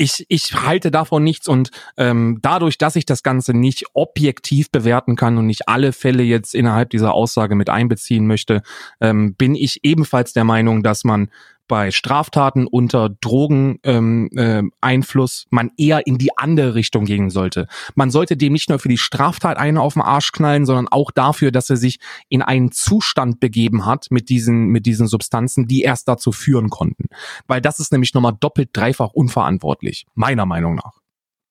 ich, 0.00 0.24
ich 0.28 0.54
halte 0.54 0.90
davon 0.90 1.22
nichts 1.22 1.46
und 1.46 1.70
ähm, 1.98 2.38
dadurch, 2.40 2.78
dass 2.78 2.96
ich 2.96 3.04
das 3.04 3.22
Ganze 3.22 3.52
nicht 3.52 3.84
objektiv 3.92 4.70
bewerten 4.70 5.14
kann 5.14 5.36
und 5.36 5.46
nicht 5.46 5.68
alle 5.68 5.92
Fälle 5.92 6.22
jetzt 6.22 6.54
innerhalb 6.54 6.88
dieser 6.88 7.12
Aussage 7.12 7.54
mit 7.54 7.68
einbeziehen 7.68 8.26
möchte, 8.26 8.62
ähm, 9.00 9.34
bin 9.34 9.54
ich 9.54 9.84
ebenfalls 9.84 10.32
der 10.32 10.44
Meinung, 10.44 10.82
dass 10.82 11.04
man 11.04 11.30
bei 11.70 11.92
Straftaten 11.92 12.66
unter 12.66 13.08
Drogeneinfluss 13.08 13.78
ähm, 13.84 14.28
äh, 14.36 14.62
Einfluss 14.80 15.46
man 15.50 15.70
eher 15.78 16.04
in 16.04 16.18
die 16.18 16.36
andere 16.36 16.74
Richtung 16.74 17.04
gehen 17.04 17.30
sollte. 17.30 17.68
Man 17.94 18.10
sollte 18.10 18.36
dem 18.36 18.52
nicht 18.52 18.68
nur 18.68 18.80
für 18.80 18.88
die 18.88 18.98
Straftat 18.98 19.56
einen 19.56 19.78
auf 19.78 19.94
den 19.94 20.02
Arsch 20.02 20.32
knallen, 20.32 20.66
sondern 20.66 20.88
auch 20.88 21.12
dafür, 21.12 21.52
dass 21.52 21.70
er 21.70 21.76
sich 21.76 22.00
in 22.28 22.42
einen 22.42 22.72
Zustand 22.72 23.38
begeben 23.38 23.86
hat 23.86 24.08
mit 24.10 24.30
diesen, 24.30 24.66
mit 24.66 24.84
diesen 24.84 25.06
Substanzen, 25.06 25.68
die 25.68 25.82
erst 25.82 26.08
dazu 26.08 26.32
führen 26.32 26.70
konnten. 26.70 27.06
Weil 27.46 27.60
das 27.60 27.78
ist 27.78 27.92
nämlich 27.92 28.14
nochmal 28.14 28.36
doppelt, 28.40 28.70
dreifach 28.72 29.12
unverantwortlich. 29.12 30.06
Meiner 30.14 30.46
Meinung 30.46 30.74
nach. 30.74 30.98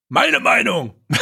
meine 0.10 0.42
Meinung. 0.42 0.96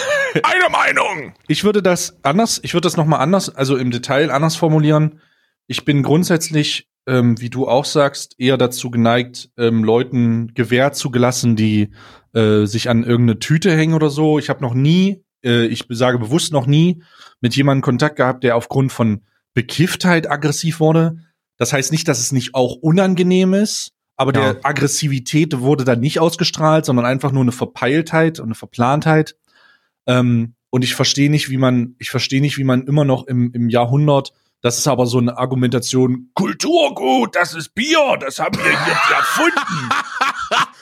Eine 0.44 0.70
Meinung! 0.72 1.34
Ich 1.48 1.64
würde 1.64 1.84
das 1.84 2.18
anders, 2.24 2.60
ich 2.64 2.74
würde 2.74 2.86
das 2.86 2.98
nochmal 2.98 3.22
anders, 3.22 3.50
also 3.50 3.78
im 3.78 3.92
Detail 3.92 4.32
anders 4.32 4.56
formulieren. 4.56 5.22
Ich 5.68 5.86
bin 5.86 6.02
grundsätzlich, 6.04 6.88
ähm, 7.08 7.40
wie 7.40 7.50
du 7.50 7.68
auch 7.68 7.86
sagst, 7.86 8.36
eher 8.38 8.58
dazu 8.58 8.92
geneigt, 8.92 9.50
ähm, 9.58 9.84
Leuten 9.84 10.54
Gewähr 10.54 10.92
zugelassen, 10.92 11.56
die 11.56 11.90
äh, 12.34 12.66
sich 12.66 12.90
an 12.90 13.04
irgendeine 13.04 13.40
Tüte 13.40 13.76
hängen 13.76 13.94
oder 13.94 14.10
so. 14.10 14.38
Ich 14.38 14.50
habe 14.50 14.62
noch 14.62 14.74
nie, 14.74 15.24
äh, 15.44 15.66
ich 15.66 15.86
sage 15.90 16.20
bewusst 16.20 16.52
noch 16.52 16.68
nie, 16.68 17.02
mit 17.42 17.56
jemandem 17.56 17.82
Kontakt 17.82 18.18
gehabt, 18.18 18.44
der 18.44 18.56
aufgrund 18.56 18.92
von 18.92 19.22
Bekifftheit 19.54 20.30
aggressiv 20.30 20.80
wurde. 20.80 21.18
Das 21.58 21.74
heißt 21.74 21.92
nicht, 21.92 22.08
dass 22.08 22.20
es 22.20 22.32
nicht 22.32 22.54
auch 22.54 22.76
unangenehm 22.76 23.54
ist, 23.54 23.94
aber 24.18 24.34
Ja. 24.36 24.54
der 24.54 24.66
Aggressivität 24.66 25.60
wurde 25.60 25.86
dann 25.86 26.00
nicht 26.02 26.20
ausgestrahlt, 26.20 26.86
sondern 26.86 27.06
einfach 27.06 27.32
nur 27.32 27.42
eine 27.44 27.52
Verpeiltheit 27.52 28.40
und 28.40 28.48
eine 28.48 28.56
Verplantheit. 28.56 29.36
Ähm, 30.06 30.56
und 30.70 30.84
ich 30.84 30.94
verstehe 30.96 31.30
nicht, 31.32 31.50
wie 31.50 31.58
man, 31.58 31.96
ich 31.98 32.10
verstehe 32.12 32.42
nicht, 32.42 32.58
wie 32.58 32.64
man 32.66 32.86
immer 32.86 33.06
noch 33.06 33.26
im, 33.28 33.52
im 33.54 33.70
Jahrhundert, 33.70 34.34
das 34.62 34.78
ist 34.78 34.88
aber 34.88 35.06
so 35.06 35.20
eine 35.20 35.38
Argumentation, 35.38 36.32
Kulturgut, 36.34 37.36
das 37.36 37.54
ist 37.54 37.76
Bier, 37.76 38.18
das 38.20 38.40
haben 38.40 38.58
wir 38.58 38.72
jetzt 38.72 39.12
erfunden. 39.12 39.90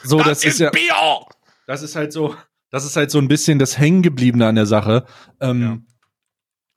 so, 0.04 0.22
das, 0.22 0.44
ist 0.44 0.60
ja, 0.60 0.70
Bier! 0.70 1.26
das 1.68 1.82
ist 1.82 1.96
halt 1.96 2.14
so, 2.14 2.36
das 2.72 2.86
ist 2.86 2.96
halt 2.96 3.12
so 3.12 3.20
ein 3.20 3.28
bisschen 3.28 3.60
das 3.60 3.78
Hängengebliebene 3.78 4.48
an 4.48 4.56
der 4.56 4.66
Sache. 4.66 5.06
Ähm, 5.40 5.62
Ja. 5.62 5.78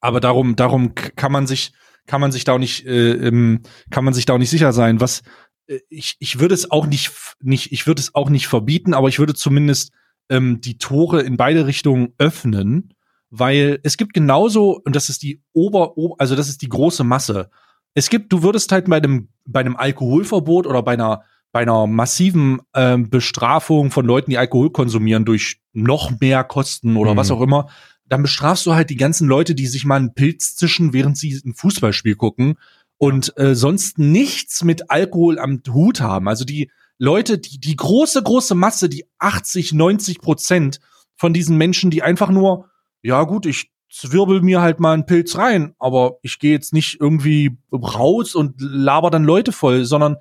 Aber 0.00 0.20
darum, 0.20 0.54
darum 0.54 0.94
kann 0.94 1.32
man 1.32 1.46
sich, 1.46 1.72
kann 2.06 2.20
man 2.20 2.30
sich 2.30 2.44
da 2.44 2.52
auch 2.52 2.58
nicht, 2.58 2.86
äh, 2.86 3.12
ähm, 3.12 3.62
kann 3.90 4.04
man 4.04 4.14
sich 4.14 4.26
da 4.26 4.34
auch 4.34 4.38
nicht 4.38 4.50
sicher 4.50 4.72
sein. 4.72 5.00
Was 5.00 5.22
äh, 5.66 5.80
ich, 5.88 6.16
ich 6.20 6.38
würde 6.38 6.54
es 6.54 6.70
auch 6.70 6.86
nicht, 6.86 7.10
nicht, 7.40 7.72
ich 7.72 7.86
würde 7.86 8.00
es 8.00 8.14
auch 8.14 8.30
nicht 8.30 8.46
verbieten, 8.46 8.94
aber 8.94 9.08
ich 9.08 9.18
würde 9.18 9.34
zumindest 9.34 9.92
ähm, 10.28 10.60
die 10.60 10.78
Tore 10.78 11.22
in 11.22 11.36
beide 11.36 11.66
Richtungen 11.66 12.14
öffnen, 12.18 12.94
weil 13.30 13.78
es 13.82 13.96
gibt 13.96 14.14
genauso, 14.14 14.80
und 14.84 14.96
das 14.96 15.08
ist 15.08 15.22
die 15.22 15.42
Ober, 15.52 15.94
also 16.18 16.34
das 16.34 16.48
ist 16.48 16.62
die 16.62 16.68
große 16.68 17.04
Masse. 17.04 17.50
Es 17.94 18.10
gibt, 18.10 18.32
du 18.32 18.42
würdest 18.42 18.72
halt 18.72 18.86
bei 18.88 18.96
einem, 18.96 19.28
bei 19.46 19.60
einem 19.60 19.76
Alkoholverbot 19.76 20.66
oder 20.66 20.82
bei 20.82 20.92
einer, 20.92 21.22
bei 21.52 21.60
einer 21.60 21.86
massiven 21.86 22.60
ähm, 22.74 23.10
Bestrafung 23.10 23.90
von 23.90 24.06
Leuten, 24.06 24.30
die 24.30 24.38
Alkohol 24.38 24.70
konsumieren, 24.70 25.24
durch 25.24 25.60
noch 25.72 26.20
mehr 26.20 26.44
Kosten 26.44 26.96
oder 26.96 27.12
Mhm. 27.14 27.16
was 27.16 27.30
auch 27.30 27.40
immer, 27.40 27.68
dann 28.06 28.22
bestrafst 28.22 28.64
du 28.66 28.74
halt 28.74 28.90
die 28.90 28.96
ganzen 28.96 29.28
Leute, 29.28 29.54
die 29.54 29.66
sich 29.66 29.84
mal 29.84 29.96
einen 29.96 30.14
Pilz 30.14 30.56
zischen, 30.56 30.92
während 30.92 31.18
sie 31.18 31.40
ein 31.44 31.54
Fußballspiel 31.54 32.16
gucken 32.16 32.56
und 32.98 33.36
äh, 33.38 33.54
sonst 33.54 33.98
nichts 33.98 34.64
mit 34.64 34.90
Alkohol 34.90 35.38
am 35.38 35.62
Hut 35.68 36.00
haben. 36.00 36.28
Also 36.28 36.44
die 36.44 36.70
Leute, 36.98 37.38
die, 37.38 37.60
die 37.60 37.76
große, 37.76 38.22
große 38.22 38.54
Masse, 38.54 38.88
die 38.88 39.04
80, 39.18 39.72
90 39.72 40.20
Prozent 40.20 40.80
von 41.16 41.32
diesen 41.32 41.56
Menschen, 41.56 41.90
die 41.90 42.02
einfach 42.02 42.30
nur, 42.30 42.70
ja 43.02 43.22
gut, 43.24 43.46
ich 43.46 43.70
zwirbel 43.90 44.42
mir 44.42 44.60
halt 44.60 44.80
mal 44.80 44.92
einen 44.92 45.06
Pilz 45.06 45.36
rein, 45.36 45.74
aber 45.78 46.18
ich 46.22 46.38
gehe 46.38 46.52
jetzt 46.52 46.72
nicht 46.72 47.00
irgendwie 47.00 47.56
raus 47.72 48.34
und 48.34 48.54
laber 48.60 49.10
dann 49.10 49.24
Leute 49.24 49.52
voll, 49.52 49.84
sondern 49.84 50.16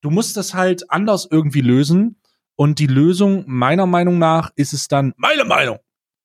du 0.00 0.10
musst 0.10 0.36
das 0.36 0.54
halt 0.54 0.90
anders 0.90 1.28
irgendwie 1.30 1.60
lösen. 1.60 2.18
Und 2.56 2.78
die 2.78 2.86
Lösung, 2.86 3.44
meiner 3.46 3.86
Meinung 3.86 4.18
nach, 4.18 4.50
ist 4.56 4.72
es 4.72 4.86
dann, 4.88 5.14
meine 5.16 5.44
Meinung, 5.44 5.78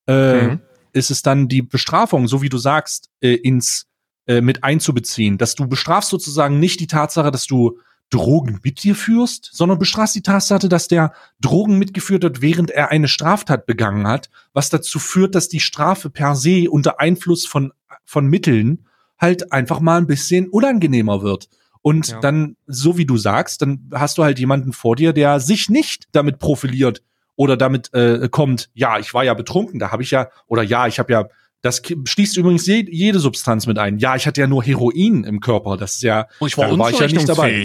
äh, 0.06 0.48
Mhm. 0.48 0.60
ist 0.92 1.10
es 1.10 1.22
dann 1.22 1.48
die 1.48 1.62
Bestrafung, 1.62 2.28
so 2.28 2.42
wie 2.42 2.48
du 2.48 2.58
sagst, 2.58 3.08
äh, 3.20 3.34
ins 3.34 3.86
äh, 4.26 4.40
mit 4.42 4.62
einzubeziehen. 4.62 5.38
Dass 5.38 5.54
du 5.54 5.66
bestrafst 5.68 6.10
sozusagen 6.10 6.60
nicht 6.60 6.80
die 6.80 6.86
Tatsache, 6.86 7.30
dass 7.30 7.46
du 7.46 7.78
Drogen 8.10 8.60
mit 8.62 8.82
dir 8.82 8.94
führst, 8.94 9.50
sondern 9.52 9.78
bestrafst 9.78 10.14
die 10.14 10.22
Tatsache, 10.22 10.68
dass 10.68 10.88
der 10.88 11.12
Drogen 11.40 11.78
mitgeführt 11.78 12.24
hat, 12.24 12.40
während 12.40 12.70
er 12.70 12.90
eine 12.90 13.08
Straftat 13.08 13.66
begangen 13.66 14.06
hat, 14.06 14.30
was 14.52 14.70
dazu 14.70 14.98
führt, 14.98 15.34
dass 15.34 15.48
die 15.48 15.60
Strafe 15.60 16.08
per 16.08 16.34
se 16.34 16.70
unter 16.70 17.00
Einfluss 17.00 17.46
von, 17.46 17.72
von 18.04 18.26
Mitteln 18.26 18.86
halt 19.18 19.52
einfach 19.52 19.80
mal 19.80 19.98
ein 19.98 20.06
bisschen 20.06 20.48
unangenehmer 20.48 21.22
wird. 21.22 21.48
Und 21.82 22.08
Ja. 22.08 22.20
dann, 22.20 22.56
so 22.66 22.96
wie 22.96 23.06
du 23.06 23.16
sagst, 23.16 23.62
dann 23.62 23.90
hast 23.92 24.18
du 24.18 24.24
halt 24.24 24.38
jemanden 24.38 24.72
vor 24.72 24.96
dir, 24.96 25.12
der 25.12 25.38
sich 25.40 25.68
nicht 25.68 26.06
damit 26.12 26.38
profiliert 26.38 27.02
oder 27.36 27.56
damit 27.56 27.92
äh, 27.94 28.28
kommt, 28.30 28.70
ja, 28.74 28.98
ich 28.98 29.14
war 29.14 29.24
ja 29.24 29.34
betrunken, 29.34 29.78
da 29.78 29.90
habe 29.92 30.02
ich 30.02 30.10
ja, 30.10 30.28
oder 30.46 30.62
ja, 30.62 30.86
ich 30.86 30.98
habe 30.98 31.12
ja, 31.12 31.28
das 31.60 31.82
schließt 32.04 32.36
übrigens 32.36 32.66
je, 32.66 32.86
jede 32.88 33.18
Substanz 33.20 33.66
mit 33.66 33.78
ein. 33.78 33.98
Ja, 33.98 34.16
ich 34.16 34.26
hatte 34.26 34.40
ja 34.40 34.46
nur 34.46 34.62
Heroin 34.62 35.24
im 35.24 35.40
Körper, 35.40 35.76
das 35.76 35.94
ist 35.96 36.02
ja, 36.02 36.26
Und 36.40 36.48
ich 36.48 36.56
war 36.58 36.76
war 36.78 36.90
ich 36.90 36.98
ja 36.98 37.06
nicht 37.06 37.28
dabei. 37.28 37.64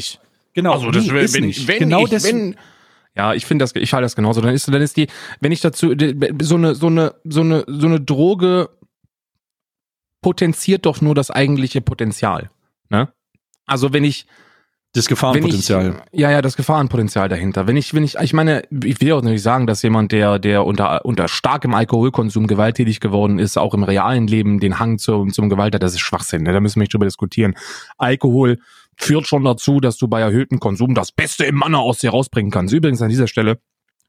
Genau, 0.54 0.74
Also 0.74 0.92
das 0.92 1.06
nee, 1.06 1.12
wär- 1.14 1.22
ist 1.22 1.34
wenn, 1.34 1.46
nicht. 1.46 1.68
wenn 1.68 1.80
genau 1.80 2.04
ich, 2.04 2.10
deswegen. 2.12 2.52
wenn, 2.54 2.56
ja, 3.16 3.34
ich 3.34 3.46
finde 3.46 3.64
das, 3.64 3.76
ich 3.76 3.94
halte 3.94 4.04
das 4.04 4.16
genauso. 4.16 4.42
Dann 4.42 4.54
ist, 4.54 4.68
dann 4.68 4.82
ist 4.82 4.98
die, 4.98 5.08
wenn 5.40 5.52
ich 5.52 5.62
dazu 5.62 5.94
so 6.42 6.56
eine, 6.56 6.76
so 6.76 6.88
eine, 6.88 7.16
so 7.24 7.42
eine, 7.42 7.64
so 7.68 7.88
eine 7.88 8.00
Droge 8.02 8.70
potenziert 10.22 10.86
doch 10.86 11.02
nur 11.02 11.16
das 11.16 11.32
eigentliche 11.32 11.82
Potenzial. 11.82 12.50
Ne? 12.90 13.10
Also 13.66 13.94
wenn 13.94 14.04
ich 14.04 14.26
Das 14.94 15.08
Gefahrenpotenzial. 15.08 16.04
Ich, 16.12 16.20
ja, 16.20 16.32
ja, 16.32 16.42
das 16.42 16.56
Gefahrenpotenzial 16.56 17.28
dahinter. 17.30 17.68
Wenn 17.68 17.78
ich, 17.78 17.94
wenn 17.94 18.04
ich, 18.04 18.16
ich 18.16 18.34
meine, 18.34 18.62
ich 18.84 19.02
will 19.02 19.12
auch 19.14 19.22
nicht 19.22 19.42
sagen, 19.42 19.68
dass 19.68 19.82
jemand, 19.82 20.12
der, 20.12 20.40
der 20.40 20.66
unter, 20.66 21.04
unter 21.06 21.28
starkem 21.28 21.74
Alkoholkonsum 21.74 22.48
gewalttätig 22.48 23.00
geworden 23.00 23.38
ist, 23.40 23.58
auch 23.58 23.74
im 23.74 23.84
realen 23.84 24.28
Leben 24.28 24.60
den 24.60 24.80
Hang 24.80 24.98
zum, 25.00 25.34
zum 25.34 25.50
Gewalt 25.50 25.74
hat, 25.76 25.84
das 25.84 25.94
ist 25.94 26.00
Schwachsinn. 26.02 26.44
Ne? 26.44 26.54
Da 26.54 26.60
müssen 26.62 26.76
wir 26.76 26.84
nicht 26.84 26.94
drüber 26.94 27.06
diskutieren. 27.06 27.56
Alkohol 27.98 28.60
führt 28.98 29.28
schon 29.28 29.44
dazu, 29.44 29.80
dass 29.80 29.98
du 29.98 30.08
bei 30.08 30.22
erhöhtem 30.22 30.60
Konsum 30.60 30.94
das 30.96 31.12
Beste 31.12 31.46
im 31.46 31.56
Manne 31.56 31.80
aus 31.80 32.00
dir 32.00 32.12
rausbringen 32.12 32.52
kannst. 32.52 32.74
Übrigens 32.74 33.02
an 33.02 33.10
dieser 33.10 33.28
Stelle, 33.28 33.60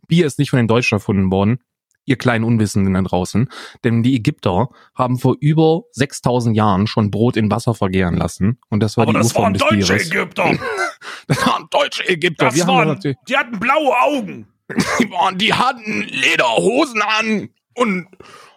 Bier 0.09 0.27
ist 0.27 0.39
nicht 0.39 0.51
von 0.51 0.59
den 0.59 0.69
Deutschen 0.69 0.97
erfunden 0.97 1.31
worden 1.31 1.59
ihr 2.07 2.17
kleinen 2.17 2.45
Unwissenden 2.45 2.95
da 2.95 3.03
draußen. 3.03 3.49
Denn 3.83 4.03
die 4.03 4.15
Ägypter 4.17 4.69
haben 4.95 5.19
vor 5.19 5.37
über 5.41 5.83
6000 5.93 6.57
Jahren 6.57 6.87
schon 6.87 7.11
Brot 7.11 7.37
in 7.37 7.51
Wasser 7.51 7.75
vergehren 7.75 8.17
lassen. 8.17 8.59
Und 8.69 8.81
das 8.83 8.97
war 8.97 9.03
Aber 9.03 9.13
die 9.13 9.19
das 9.19 9.29
Urform 9.29 9.43
waren 9.45 9.53
des 9.55 9.63
deutsche 9.63 9.77
Bieres. 9.95 10.11
Ägypter. 10.11 10.53
Das 11.27 11.47
waren 11.47 11.67
deutsche 11.71 12.07
Ägypter. 12.07 12.47
Das 12.47 12.55
Wir 12.55 12.67
waren, 12.67 12.89
natürlich- 12.89 13.17
die 13.29 13.37
hatten 13.37 13.59
blaue 13.59 13.99
Augen. 14.03 14.47
die, 15.01 15.11
waren, 15.11 15.39
die 15.39 15.53
hatten 15.55 16.03
Lederhosen 16.03 17.01
an 17.03 17.49
und 17.75 18.07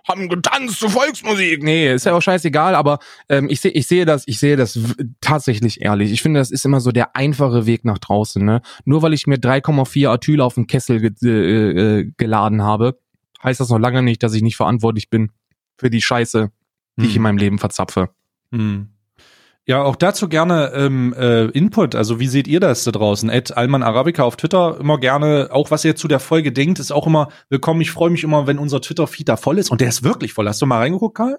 haben 0.07 0.29
getanzt 0.29 0.79
zu 0.79 0.89
Volksmusik. 0.89 1.63
Nee, 1.63 1.93
ist 1.93 2.05
ja 2.05 2.13
auch 2.13 2.21
scheißegal, 2.21 2.75
aber 2.75 2.99
ähm, 3.29 3.49
ich 3.49 3.59
sehe 3.61 3.71
ich 3.71 3.87
sehe 3.87 4.05
das, 4.05 4.23
ich 4.27 4.39
sehe 4.39 4.55
das 4.55 4.79
tatsächlich 5.21 5.81
ehrlich. 5.81 6.11
Ich 6.11 6.21
finde, 6.21 6.39
das 6.39 6.51
ist 6.51 6.65
immer 6.65 6.79
so 6.79 6.91
der 6.91 7.15
einfache 7.15 7.65
Weg 7.65 7.85
nach 7.85 7.97
draußen. 7.97 8.43
Ne? 8.43 8.61
Nur 8.85 9.01
weil 9.01 9.13
ich 9.13 9.27
mir 9.27 9.37
3,4 9.37 10.09
Atyl 10.09 10.41
auf 10.41 10.55
den 10.55 10.67
Kessel 10.67 10.99
ge 10.99 11.11
äh, 11.23 11.99
äh, 11.99 12.11
geladen 12.17 12.63
habe, 12.63 12.99
heißt 13.43 13.59
das 13.59 13.69
noch 13.69 13.79
lange 13.79 14.01
nicht, 14.03 14.23
dass 14.23 14.33
ich 14.33 14.41
nicht 14.41 14.55
verantwortlich 14.57 15.09
bin 15.09 15.31
für 15.77 15.89
die 15.89 16.01
Scheiße, 16.01 16.51
die 16.97 17.05
ich 17.05 17.11
in 17.11 17.15
Hm. 17.17 17.23
meinem 17.23 17.37
Leben 17.37 17.59
verzapfe. 17.59 18.09
Hm. 18.51 18.89
Ja, 19.69 19.83
auch 19.83 19.97
dazu 19.97 20.29
gerne 20.29 20.71
ähm, 20.73 21.13
äh, 21.17 21.45
Input. 21.47 21.93
Also 21.93 22.21
wie 22.21 22.27
seht 22.27 22.47
ihr 22.47 22.61
das 22.61 22.85
da 22.85 22.91
draußen? 22.91 23.29
Ed 23.29 23.57
Alman 23.57 23.83
Arabica 23.83 24.23
auf 24.23 24.37
Twitter 24.37 24.77
immer 24.79 24.97
gerne. 24.97 25.49
Auch 25.51 25.71
was 25.71 25.83
ihr 25.83 25.97
zu 25.97 26.07
der 26.07 26.21
Folge 26.21 26.53
denkt, 26.53 26.79
ist 26.79 26.91
auch 26.91 27.05
immer 27.05 27.27
willkommen. 27.49 27.81
Ich 27.81 27.91
freue 27.91 28.09
mich 28.09 28.23
immer, 28.23 28.47
wenn 28.47 28.59
unser 28.59 28.79
Twitter-Feed 28.79 29.27
da 29.27 29.35
voll 29.35 29.57
ist. 29.59 29.69
Und 29.69 29.81
der 29.81 29.89
ist 29.89 30.03
wirklich 30.03 30.31
voll. 30.31 30.47
Hast 30.47 30.61
du 30.61 30.65
mal 30.65 30.77
reingeguckt, 30.77 31.15
Karl? 31.17 31.37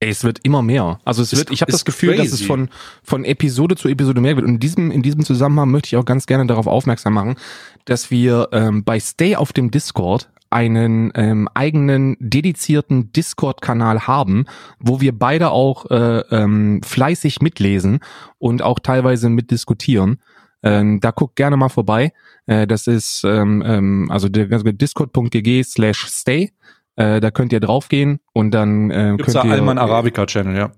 Ey, 0.00 0.10
es 0.10 0.24
wird 0.24 0.40
immer 0.44 0.60
mehr. 0.62 0.98
Also 1.04 1.22
es 1.22 1.32
Ist- 1.32 1.38
wird, 1.38 1.50
ich 1.52 1.60
habe 1.60 1.70
das 1.70 1.84
Gefühl, 1.84 2.16
dass 2.16 2.26
es 2.28 2.32
crazy. 2.38 2.46
von 2.46 2.68
von 3.04 3.24
Episode 3.24 3.76
zu 3.76 3.88
Episode 3.88 4.20
mehr 4.20 4.34
wird. 4.34 4.46
Und 4.46 4.54
in 4.54 4.60
diesem 4.60 4.90
in 4.90 5.02
diesem 5.02 5.24
Zusammenhang 5.24 5.70
möchte 5.70 5.86
ich 5.88 5.96
auch 5.96 6.04
ganz 6.04 6.26
gerne 6.26 6.46
darauf 6.46 6.66
aufmerksam 6.66 7.14
machen, 7.14 7.36
dass 7.84 8.10
wir 8.10 8.48
ähm, 8.52 8.82
bei 8.84 8.98
Stay 8.98 9.36
auf 9.36 9.52
dem 9.52 9.70
Discord 9.70 10.28
einen 10.50 11.12
ähm, 11.14 11.48
eigenen 11.54 12.16
dedizierten 12.20 13.12
Discord-Kanal 13.12 14.06
haben, 14.06 14.46
wo 14.78 15.00
wir 15.00 15.16
beide 15.16 15.50
auch 15.50 15.90
äh, 15.90 16.20
ähm, 16.30 16.80
fleißig 16.82 17.40
mitlesen 17.40 18.00
und 18.38 18.62
auch 18.62 18.78
teilweise 18.78 19.28
mitdiskutieren. 19.28 20.20
Ähm, 20.62 21.00
da 21.00 21.10
guckt 21.10 21.36
gerne 21.36 21.56
mal 21.56 21.68
vorbei. 21.68 22.12
Äh, 22.46 22.66
das 22.66 22.86
ist 22.86 23.22
ähm, 23.24 23.62
ähm, 23.64 24.10
also 24.10 24.28
discord.gg 24.28 25.62
slash 25.64 26.06
stay. 26.08 26.52
Äh, 26.96 27.20
da 27.20 27.30
könnt 27.30 27.52
ihr 27.52 27.60
draufgehen 27.60 28.18
und 28.32 28.50
dann 28.50 28.90
äh, 28.90 29.14
Gibt's 29.16 29.32
könnt 29.32 29.44
da 29.44 29.48
ihr 29.48 29.52
Alman 29.52 29.78
Arabica 29.78 30.26
Channel, 30.26 30.56
ja. 30.56 30.72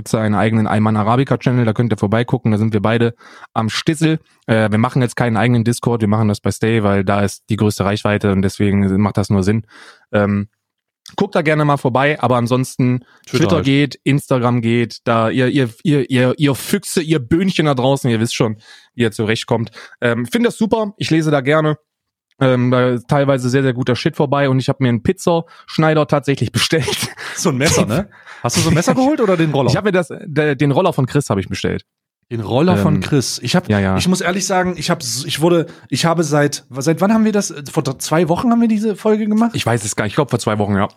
Gibt's 0.00 0.12
da 0.12 0.22
einen 0.22 0.34
eigenen 0.34 0.66
Ayman 0.66 0.96
Arabica 0.96 1.36
Channel, 1.36 1.66
da 1.66 1.74
könnt 1.74 1.92
ihr 1.92 1.98
vorbeigucken, 1.98 2.52
da 2.52 2.56
sind 2.56 2.72
wir 2.72 2.80
beide 2.80 3.14
am 3.52 3.68
Stissel. 3.68 4.18
Äh, 4.46 4.70
wir 4.70 4.78
machen 4.78 5.02
jetzt 5.02 5.14
keinen 5.14 5.36
eigenen 5.36 5.62
Discord, 5.62 6.00
wir 6.00 6.08
machen 6.08 6.26
das 6.28 6.40
bei 6.40 6.50
Stay, 6.50 6.82
weil 6.82 7.04
da 7.04 7.20
ist 7.20 7.44
die 7.50 7.56
größte 7.56 7.84
Reichweite 7.84 8.32
und 8.32 8.40
deswegen 8.40 8.80
macht 9.02 9.18
das 9.18 9.28
nur 9.28 9.42
Sinn. 9.42 9.66
Ähm, 10.10 10.48
guckt 11.16 11.34
da 11.34 11.42
gerne 11.42 11.66
mal 11.66 11.76
vorbei, 11.76 12.18
aber 12.18 12.38
ansonsten 12.38 13.00
Twitter 13.26 13.40
Twitter, 13.40 13.56
halt. 13.56 13.64
geht, 13.66 14.00
Instagram 14.04 14.62
geht, 14.62 15.00
da 15.04 15.28
ihr, 15.28 15.48
ihr, 15.48 15.68
ihr, 15.82 16.08
ihr, 16.08 16.34
ihr 16.38 16.54
Füchse, 16.54 17.02
ihr 17.02 17.18
Böhnchen 17.18 17.66
da 17.66 17.74
draußen, 17.74 18.08
ihr 18.08 18.20
wisst 18.20 18.34
schon, 18.34 18.56
wie 18.94 19.02
ihr 19.02 19.12
zurechtkommt. 19.12 19.70
Ähm, 20.00 20.24
Finde 20.24 20.48
das 20.48 20.56
super, 20.56 20.94
ich 20.96 21.10
lese 21.10 21.30
da 21.30 21.42
gerne. 21.42 21.76
Ähm, 22.40 23.02
teilweise 23.08 23.48
sehr, 23.50 23.62
sehr 23.62 23.72
guter 23.74 23.94
Shit 23.96 24.16
vorbei 24.16 24.48
und 24.48 24.58
ich 24.58 24.68
habe 24.68 24.82
mir 24.82 24.88
einen 24.88 25.02
Pizzaschneider 25.02 26.06
tatsächlich 26.06 26.52
bestellt. 26.52 27.08
So 27.36 27.50
ein 27.50 27.56
Messer, 27.58 27.86
ne? 27.86 28.08
Hast 28.42 28.56
du 28.56 28.60
so 28.60 28.68
ein 28.70 28.74
Messer 28.74 28.94
geholt 28.94 29.20
oder 29.20 29.36
den 29.36 29.50
Roller? 29.52 29.70
Ich 29.70 29.76
habe 29.76 29.88
mir 29.88 29.92
das, 29.92 30.08
der, 30.24 30.54
den 30.54 30.70
Roller 30.70 30.92
von 30.92 31.06
Chris 31.06 31.28
habe 31.30 31.40
ich 31.40 31.48
bestellt. 31.48 31.84
den 32.30 32.40
Roller 32.40 32.76
von 32.78 32.96
Ähm, 32.96 33.00
Chris. 33.00 33.38
Ich 33.42 33.54
habe, 33.56 33.70
ja, 33.70 33.78
ja. 33.78 33.96
ich 33.96 34.08
muss 34.08 34.20
ehrlich 34.20 34.46
sagen, 34.46 34.74
ich 34.76 34.88
habe, 34.90 35.04
ich 35.26 35.40
wurde, 35.40 35.66
ich 35.88 36.04
habe 36.04 36.22
seit, 36.24 36.64
seit 36.70 37.00
wann 37.00 37.12
haben 37.12 37.24
wir 37.24 37.32
das? 37.32 37.52
Vor 37.70 37.84
zwei 37.98 38.28
Wochen 38.28 38.50
haben 38.50 38.60
wir 38.60 38.68
diese 38.68 38.96
Folge 38.96 39.26
gemacht. 39.26 39.50
Ich 39.54 39.66
weiß 39.66 39.84
es 39.84 39.96
gar 39.96 40.04
nicht, 40.04 40.12
ich 40.12 40.16
glaube 40.16 40.30
vor 40.30 40.38
zwei 40.38 40.58
Wochen, 40.58 40.74
ja. 40.76 40.88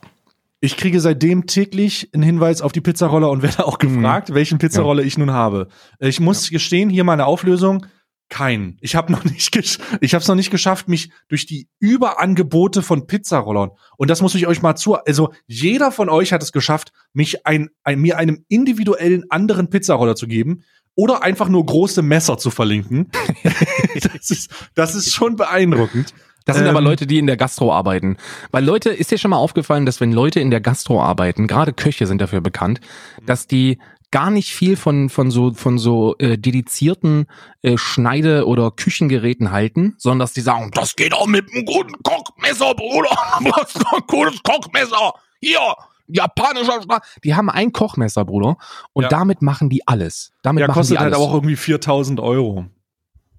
Ich 0.61 0.77
kriege 0.77 1.01
seitdem 1.01 1.45
täglich 1.45 2.09
einen 2.13 2.23
Hinweis 2.23 2.61
auf 2.61 2.71
die 2.71 2.79
Pizzaroller 2.79 3.29
und 3.29 3.41
werde 3.41 3.65
auch 3.67 3.77
Mhm. 3.81 3.95
gefragt, 3.97 4.33
welchen 4.33 4.59
Pizzaroller 4.59 5.03
ich 5.03 5.17
nun 5.17 5.31
habe. 5.31 5.67
Ich 5.99 6.21
muss 6.21 6.49
gestehen, 6.49 6.89
hier 6.89 7.03
meine 7.03 7.25
Auflösung. 7.25 7.85
Kein. 8.30 8.78
Ich 8.82 8.95
habe 8.95 9.11
noch 9.11 9.24
nicht, 9.24 9.55
ich 9.55 10.13
habe 10.13 10.21
es 10.21 10.28
noch 10.28 10.36
nicht 10.36 10.51
geschafft, 10.51 10.88
mich 10.88 11.11
durch 11.28 11.45
die 11.45 11.67
Überangebote 11.80 12.82
von 12.82 13.07
Pizzarollern 13.07 13.71
und 13.97 14.09
das 14.09 14.21
muss 14.21 14.36
ich 14.36 14.47
euch 14.47 14.61
mal 14.61 14.76
zu. 14.76 14.95
Also 14.95 15.34
jeder 15.47 15.91
von 15.91 16.09
euch 16.09 16.34
hat 16.34 16.43
es 16.43 16.51
geschafft, 16.51 16.91
mich 17.13 17.45
ein, 17.45 17.69
ein 17.84 17.99
mir 17.99 18.17
einem 18.17 18.45
individuellen 18.47 19.30
anderen 19.30 19.69
Pizzaroller 19.69 20.15
zu 20.15 20.28
geben 20.28 20.63
oder 20.95 21.24
einfach 21.24 21.49
nur 21.49 21.65
große 21.65 22.01
Messer 22.01 22.38
zu 22.38 22.51
verlinken. 22.51 23.09
das 23.93 24.30
ist, 24.30 24.51
das 24.76 24.95
ist 24.95 25.13
schon 25.13 25.36
beeindruckend. 25.36 26.13
Das 26.45 26.57
sind 26.57 26.65
Ähm, 26.65 26.71
aber 26.71 26.82
Leute, 26.82 27.07
die 27.07 27.19
in 27.19 27.28
der 27.28 27.38
Gastro 27.38 27.74
arbeiten. 27.74 28.17
Weil 28.51 28.65
Leute, 28.65 28.89
ist 28.89 29.11
dir 29.11 29.17
schon 29.17 29.32
mal 29.32 29.38
aufgefallen, 29.38 29.86
dass 29.86 30.01
wenn 30.01 30.11
Leute 30.11 30.39
in 30.39 30.51
der 30.51 30.59
Gastro 30.59 31.01
arbeiten, 31.01 31.47
gerade 31.47 31.74
Köche 31.74 32.05
sind 32.05 32.19
dafür 32.19 32.41
bekannt, 32.41 32.82
dass 33.26 33.47
die 33.47 33.78
gar 34.14 34.30
nicht 34.32 34.53
viel 34.53 34.78
von 34.78 35.09
von 35.09 35.30
so 35.32 35.53
von 35.53 35.78
so 35.78 36.16
äh, 36.20 36.38
dedizierten 36.38 37.26
äh, 37.64 37.78
Schneide- 37.78 38.45
oder 38.47 38.72
Küchengeräten 38.72 39.51
halten, 39.51 39.95
sondern 39.97 40.20
dass 40.20 40.32
die 40.34 40.41
sagen, 40.41 40.72
das 40.74 40.95
geht 40.95 41.14
auch 41.14 41.26
mit 41.28 41.51
einem 41.51 41.66
guten 41.66 41.93
Kochmesser, 42.03 42.74
Bruder. 42.76 43.09
Was 43.41 43.76
ein 43.76 44.01
gutes 44.07 44.41
Kochmesser. 44.43 45.14
Hier, 45.41 45.59
japanischer 46.07 46.82
Schna 46.84 47.01
Die 47.24 47.36
haben 47.36 47.49
ein 47.49 47.74
Kochmesser, 47.74 48.24
Bruder, 48.24 48.57
und 48.93 49.03
Ja. 49.03 49.09
damit 49.09 49.41
machen 49.41 49.70
die 49.70 49.86
alles. 49.88 50.32
Damit 50.43 50.61
Ja, 50.61 50.68
machen 50.68 50.78
kostet 50.80 50.97
die 50.97 50.99
halt 51.01 51.14
alles. 51.14 51.26
auch 51.28 51.34
irgendwie 51.34 51.55
4000 51.55 52.20
Euro. 52.20 52.66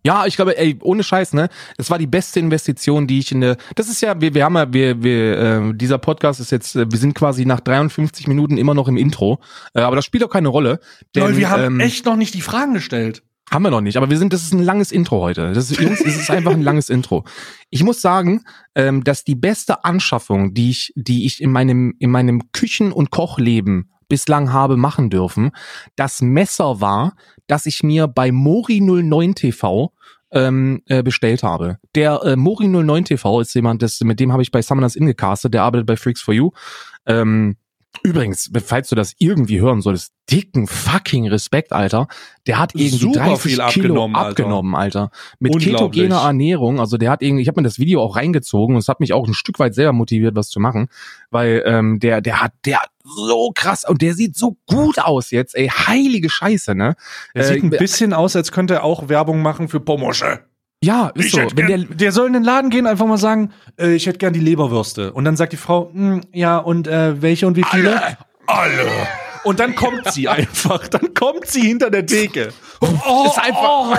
Ja, 0.06 0.26
ich 0.26 0.36
glaube, 0.36 0.58
ey, 0.58 0.78
ohne 0.82 1.02
Scheiß, 1.02 1.32
ne? 1.32 1.48
Es 1.78 1.88
war 1.88 1.98
die 1.98 2.06
beste 2.06 2.38
Investition, 2.38 3.06
die 3.06 3.20
ich 3.20 3.32
in 3.32 3.40
der. 3.40 3.56
Das 3.74 3.88
ist 3.88 4.02
ja, 4.02 4.20
wir, 4.20 4.34
wir 4.34 4.44
haben 4.44 4.54
ja, 4.54 4.70
wir, 4.70 5.02
wir, 5.02 5.38
äh, 5.38 5.74
dieser 5.74 5.96
Podcast 5.96 6.40
ist 6.40 6.52
jetzt, 6.52 6.76
äh, 6.76 6.90
wir 6.90 6.98
sind 6.98 7.14
quasi 7.14 7.46
nach 7.46 7.60
53 7.60 8.28
Minuten 8.28 8.58
immer 8.58 8.74
noch 8.74 8.86
im 8.86 8.98
Intro, 8.98 9.40
äh, 9.72 9.80
aber 9.80 9.96
das 9.96 10.04
spielt 10.04 10.22
auch 10.22 10.28
keine 10.28 10.48
Rolle. 10.48 10.78
Denn, 11.14 11.22
Lol, 11.22 11.36
wir 11.38 11.48
haben 11.48 11.64
ähm, 11.64 11.80
echt 11.80 12.04
noch 12.04 12.16
nicht 12.16 12.34
die 12.34 12.42
Fragen 12.42 12.74
gestellt. 12.74 13.22
haben 13.50 13.62
wir 13.62 13.70
noch 13.70 13.80
nicht, 13.80 13.96
aber 13.96 14.10
wir 14.10 14.18
sind, 14.18 14.34
das 14.34 14.42
ist 14.42 14.52
ein 14.52 14.62
langes 14.62 14.92
Intro 14.92 15.22
heute. 15.22 15.54
Das 15.54 15.70
ist, 15.70 15.80
Jungs, 15.80 16.02
es 16.02 16.16
ist 16.16 16.30
einfach 16.30 16.52
ein 16.52 16.62
langes 16.62 16.90
Intro. 16.90 17.24
Ich 17.70 17.82
muss 17.82 18.02
sagen, 18.02 18.44
ähm, 18.74 19.04
dass 19.04 19.24
die 19.24 19.36
beste 19.36 19.84
Anschaffung, 19.86 20.52
die 20.52 20.68
ich, 20.68 20.92
die 20.96 21.24
ich 21.24 21.42
in 21.42 21.50
meinem, 21.50 21.94
in 21.98 22.10
meinem 22.10 22.52
Küchen- 22.52 22.92
und 22.92 23.10
Kochleben 23.10 23.90
bislang 24.08 24.52
habe 24.52 24.76
machen 24.76 25.10
dürfen, 25.10 25.50
das 25.96 26.22
Messer 26.22 26.80
war, 26.80 27.14
das 27.46 27.66
ich 27.66 27.82
mir 27.82 28.08
bei 28.08 28.30
Mori09 28.30 29.34
TV 29.34 29.92
ähm, 30.32 30.82
äh, 30.86 31.02
bestellt 31.02 31.42
habe. 31.42 31.78
Der 31.94 32.20
äh, 32.24 32.32
Mori09 32.32 33.04
TV 33.04 33.40
ist 33.40 33.54
jemand, 33.54 33.82
das, 33.82 34.00
mit 34.00 34.20
dem 34.20 34.32
habe 34.32 34.42
ich 34.42 34.50
bei 34.50 34.62
Summoners 34.62 34.96
Inn 34.96 35.06
gecastet, 35.06 35.54
der 35.54 35.62
arbeitet 35.62 35.86
bei 35.86 35.96
Freaks 35.96 36.22
for 36.22 36.34
You. 36.34 36.50
Ähm, 37.06 37.56
Übrigens, 38.06 38.50
falls 38.64 38.90
du 38.90 38.96
das 38.96 39.14
irgendwie 39.18 39.60
hören 39.60 39.80
solltest, 39.80 40.12
dicken 40.30 40.66
fucking 40.66 41.26
Respekt, 41.28 41.72
Alter. 41.72 42.06
Der 42.46 42.58
hat 42.58 42.74
irgendwie 42.74 42.98
Super 42.98 43.20
30 43.20 43.40
viel 43.40 43.52
Kilo 43.52 43.64
abgenommen, 43.66 44.14
Alter. 44.16 44.28
abgenommen, 44.28 44.74
Alter. 44.74 45.10
Mit 45.38 45.58
ketogener 45.58 46.20
Ernährung. 46.20 46.80
Also 46.80 46.98
der 46.98 47.10
hat 47.10 47.22
irgendwie, 47.22 47.40
ich 47.40 47.48
habe 47.48 47.60
mir 47.60 47.64
das 47.64 47.78
Video 47.78 48.02
auch 48.02 48.16
reingezogen 48.16 48.76
und 48.76 48.80
es 48.80 48.88
hat 48.88 49.00
mich 49.00 49.14
auch 49.14 49.26
ein 49.26 49.32
Stück 49.32 49.58
weit 49.58 49.74
selber 49.74 49.94
motiviert, 49.94 50.36
was 50.36 50.50
zu 50.50 50.60
machen, 50.60 50.88
weil 51.30 51.62
ähm, 51.64 51.98
der, 51.98 52.20
der 52.20 52.42
hat, 52.42 52.52
der 52.66 52.80
hat 52.82 52.90
so 53.04 53.52
krass 53.54 53.88
und 53.88 54.02
der 54.02 54.12
sieht 54.12 54.36
so 54.36 54.58
gut 54.66 54.98
aus 54.98 55.30
jetzt, 55.30 55.56
ey, 55.56 55.68
heilige 55.68 56.28
Scheiße, 56.28 56.74
ne? 56.74 56.96
Er 57.32 57.42
Äh, 57.42 57.54
sieht 57.54 57.62
ein 57.62 57.70
bisschen 57.70 58.12
aus, 58.12 58.36
als 58.36 58.52
könnte 58.52 58.74
er 58.74 58.84
auch 58.84 59.08
Werbung 59.08 59.40
machen 59.40 59.68
für 59.68 59.80
Pomosche. 59.80 60.44
Ja, 60.84 61.10
ist 61.14 61.30
so. 61.32 61.40
hätte 61.40 61.56
Wenn 61.56 61.66
der, 61.66 61.78
der 61.78 62.12
soll 62.12 62.26
in 62.26 62.32
den 62.34 62.44
Laden 62.44 62.70
gehen, 62.70 62.86
einfach 62.86 63.06
mal 63.06 63.16
sagen, 63.18 63.50
äh, 63.78 63.94
ich 63.94 64.06
hätte 64.06 64.18
gern 64.18 64.32
die 64.32 64.40
Leberwürste. 64.40 65.12
Und 65.12 65.24
dann 65.24 65.36
sagt 65.36 65.52
die 65.52 65.56
Frau, 65.56 65.90
"Hm, 65.92 66.20
ja, 66.32 66.58
und 66.58 66.86
äh, 66.86 67.20
welche 67.22 67.46
und 67.46 67.56
wie 67.56 67.64
viele? 67.64 68.16
Alle. 68.46 68.86
Und 69.44 69.60
dann 69.60 69.74
kommt 69.74 70.10
sie 70.12 70.28
einfach. 70.28 70.86
Dann 70.88 71.14
kommt 71.14 71.46
sie 71.46 71.62
hinter 71.62 71.90
der 71.90 72.04
Theke. 72.06 72.48
Oh, 72.80 73.26
Ist 73.26 73.38
einfach- 73.38 73.98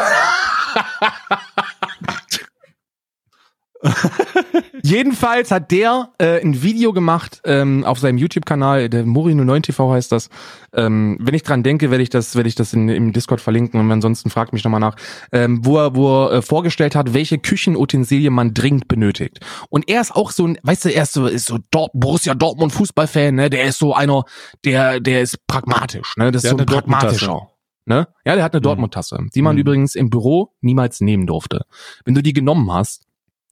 Jedenfalls 4.84 5.52
hat 5.52 5.72
der 5.72 6.10
äh, 6.18 6.42
ein 6.42 6.62
Video 6.62 6.94
gemacht 6.94 7.42
ähm, 7.46 7.84
auf 7.84 8.00
seinem 8.00 8.18
YouTube-Kanal, 8.18 8.90
der 8.90 9.06
Mori09 9.06 9.62
TV 9.64 9.92
heißt 9.92 10.12
das. 10.12 10.30
Ähm, 10.74 11.18
wenn 11.20 11.34
ich 11.34 11.44
dran 11.44 11.64
denke, 11.64 11.92
werde 11.92 12.04
ich 12.04 12.10
das, 12.10 12.36
werde 12.36 12.50
ich 12.50 12.56
das 12.56 12.74
in, 12.74 12.90
im 12.90 13.14
Discord 13.14 13.42
verlinken 13.42 13.80
und 13.80 13.92
ansonsten 13.92 14.30
fragt 14.30 14.54
mich 14.54 14.64
nochmal 14.64 14.80
nach, 14.80 14.96
ähm, 15.32 15.66
wo 15.66 15.78
er, 15.78 15.96
wo 15.96 16.26
er 16.26 16.32
äh, 16.34 16.42
vorgestellt 16.42 16.96
hat, 16.96 17.14
welche 17.14 17.38
Küchenutensilien 17.38 18.34
man 18.34 18.54
dringend 18.54 18.88
benötigt. 18.88 19.40
Und 19.70 19.90
er 19.90 20.02
ist 20.02 20.16
auch 20.16 20.32
so 20.32 20.48
ein, 20.48 20.58
weißt 20.64 20.86
du, 20.86 20.90
er 20.94 21.04
ist 21.04 21.14
so, 21.14 21.28
ist 21.28 21.48
so 21.48 21.58
Dort, 21.72 21.92
Borussia 21.94 22.36
Dortmund 22.36 22.74
Fußballfan, 22.74 23.36
ne? 23.36 23.50
Der 23.50 23.64
ist 23.66 23.80
so 23.80 23.94
einer, 23.94 24.24
der, 24.66 25.00
der 25.00 25.22
ist 25.22 25.46
pragmatisch, 25.48 26.16
ne? 26.18 26.32
Das 26.32 26.44
ist 26.44 26.52
Der 26.52 26.52
so 26.52 26.60
hat 26.60 26.70
ein 26.70 26.74
pragmatischer. 26.74 27.48
Ne? 27.88 28.08
Ja, 28.26 28.34
der 28.34 28.44
hat 28.44 28.54
eine 28.54 28.62
Mhm. 28.62 28.64
Dortmund-Tasse, 28.64 29.20
die 29.36 29.44
man 29.44 29.56
Mhm. 29.56 29.62
übrigens 29.62 29.94
im 29.94 30.10
Büro 30.10 30.54
niemals 30.62 31.02
nehmen 31.02 31.28
durfte. 31.28 31.66
Wenn 32.04 32.16
du 32.16 32.24
die 32.24 32.34
genommen 32.34 32.74
hast, 32.74 33.05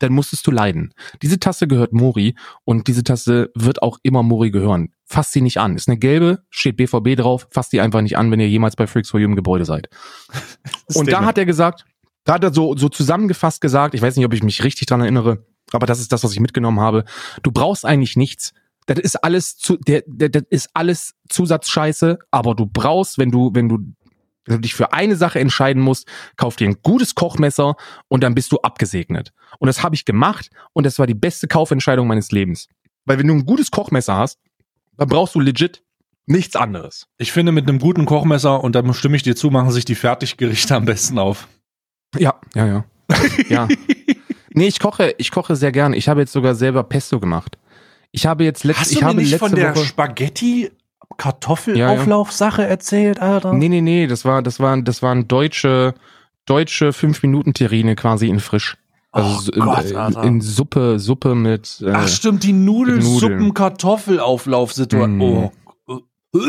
dann 0.04 0.14
musstest 0.14 0.46
du 0.46 0.52
leiden. 0.52 0.94
Diese 1.22 1.40
Tasse 1.40 1.68
gehört 1.68 1.94
Mori 1.94 2.36
und 2.66 2.88
diese 2.88 3.04
Tasse 3.04 3.52
wird 3.56 3.82
auch 3.82 3.98
immer 4.04 4.22
Mori 4.22 4.52
gehören. 4.52 4.94
Fass 5.06 5.32
sie 5.32 5.42
nicht 5.42 5.60
an. 5.60 5.76
Ist 5.76 5.88
eine 5.88 5.98
gelbe, 5.98 6.44
steht 6.50 6.78
BVB 6.78 7.16
drauf, 7.16 7.48
fasst 7.52 7.72
die 7.74 7.82
einfach 7.82 8.02
nicht 8.02 8.18
an, 8.18 8.30
wenn 8.32 8.40
ihr 8.40 8.50
jemals 8.50 8.76
bei 8.76 8.86
Freaks 8.86 9.10
for 9.10 9.20
You 9.20 9.28
im 9.28 9.36
Gebäude 9.36 9.66
seid. 9.66 9.90
Und 10.94 11.12
da 11.12 11.24
hat 11.24 11.38
er 11.38 11.46
gesagt, 11.46 11.86
da 12.26 12.34
hat 12.34 12.44
er 12.44 12.54
so, 12.54 12.76
so 12.76 12.90
zusammengefasst 12.90 13.62
gesagt, 13.62 13.96
ich 13.96 14.02
weiß 14.02 14.16
nicht, 14.16 14.26
ob 14.26 14.34
ich 14.34 14.44
mich 14.44 14.64
richtig 14.64 14.88
dran 14.88 15.02
erinnere, 15.02 15.46
aber 15.72 15.86
das 15.86 16.00
ist 16.00 16.12
das, 16.12 16.24
was 16.24 16.34
ich 16.34 16.40
mitgenommen 16.40 16.80
habe. 16.80 17.06
Du 17.42 17.52
brauchst 17.52 17.86
eigentlich 17.86 18.16
nichts. 18.16 18.54
Das 18.86 19.00
ist 19.00 19.24
alles 19.24 19.58
zu, 19.58 19.78
der, 19.78 20.04
der, 20.06 20.30
das 20.30 20.44
ist 20.50 20.70
alles 20.74 21.16
Zusatzscheiße, 21.30 22.20
aber 22.32 22.56
du 22.56 22.66
brauchst, 22.66 23.18
wenn 23.18 23.32
du, 23.32 23.52
wenn 23.54 23.70
du, 23.70 23.80
wenn 24.46 24.58
du 24.58 24.62
dich 24.62 24.74
für 24.74 24.94
eine 24.94 25.16
Sache 25.16 25.40
entscheiden 25.40 25.82
musst, 25.82 26.08
kauf 26.38 26.56
dir 26.56 26.68
ein 26.68 26.78
gutes 26.84 27.16
Kochmesser 27.16 27.76
und 28.08 28.24
dann 28.24 28.36
bist 28.36 28.52
du 28.52 28.60
abgesegnet. 28.60 29.32
Und 29.60 29.68
das 29.68 29.84
habe 29.84 29.96
ich 29.96 30.06
gemacht 30.06 30.50
und 30.74 30.86
das 30.86 31.00
war 31.00 31.08
die 31.08 31.14
beste 31.14 31.48
Kaufentscheidung 31.48 32.08
meines 32.08 32.32
Lebens. 32.32 32.68
Weil 33.06 33.20
wenn 33.20 33.28
du 33.28 33.34
ein 33.34 33.46
gutes 33.46 33.72
Kochmesser 33.72 34.16
hast, 34.16 34.40
dann 34.98 35.08
brauchst 35.08 35.36
du 35.36 35.40
legit 35.40 35.84
nichts 36.26 36.56
anderes. 36.56 37.08
Ich 37.18 37.32
finde, 37.32 37.52
mit 37.52 37.68
einem 37.68 37.80
guten 37.80 38.06
Kochmesser, 38.06 38.64
und 38.64 38.76
da 38.76 38.94
stimme 38.94 39.16
ich 39.16 39.24
dir 39.24 39.36
zu, 39.36 39.50
machen 39.50 39.72
sich 39.72 39.86
die 39.86 39.96
Fertiggerichte 39.96 40.76
am 40.76 40.86
besten 40.86 41.20
auf. 41.20 41.48
Ja, 42.18 42.36
ja, 42.56 42.66
ja. 42.66 42.86
ja. 43.50 43.68
Nee, 44.56 44.68
ich 44.68 44.80
koche, 44.80 45.16
ich 45.18 45.32
koche 45.32 45.56
sehr 45.56 45.72
gern. 45.72 45.94
Ich 45.94 46.08
habe 46.08 46.20
jetzt 46.20 46.32
sogar 46.32 46.54
selber 46.54 46.84
Pesto 46.84 47.20
gemacht. 47.20 47.58
Ich 48.12 48.28
habe 48.28 48.44
jetzt 48.44 48.64
letzte, 48.64 48.82
Hast 48.82 48.92
ich 48.92 49.00
du 49.00 49.04
mir 49.04 49.10
habe 49.10 49.22
nicht 49.22 49.36
von 49.38 49.56
der 49.56 49.76
Woche, 49.76 49.86
Spaghetti 49.86 50.70
Kartoffelauflauf-Sache 51.18 52.66
erzählt, 52.66 53.22
Alter? 53.22 53.54
Nee, 53.54 53.70
nee, 53.70 53.82
nee, 53.82 54.08
das 54.08 54.26
war, 54.26 54.42
das 54.42 54.60
waren, 54.60 54.84
das 54.84 55.02
waren 55.02 55.28
deutsche, 55.28 55.94
deutsche 56.46 56.90
5-Minuten-Terrine 56.90 57.96
quasi 57.96 58.28
in 58.28 58.40
frisch. 58.40 58.78
Also 59.12 59.52
Oh 59.52 59.56
in, 59.56 59.62
Gott, 59.62 59.86
in, 59.92 59.96
Alter. 59.96 60.24
in 60.24 60.42
Suppe, 60.42 61.00
Suppe 61.00 61.36
mit. 61.36 61.82
Äh, 61.86 61.92
Ach 61.94 62.08
stimmt, 62.08 62.44
die 62.44 62.54
Nudeln. 62.54 63.00
Nudelsuppen-Kartoffelauflauf-Situation. 63.00 65.18
Mhm. 65.18 65.50
Oh. 65.88 66.00
Äh. 66.36 66.40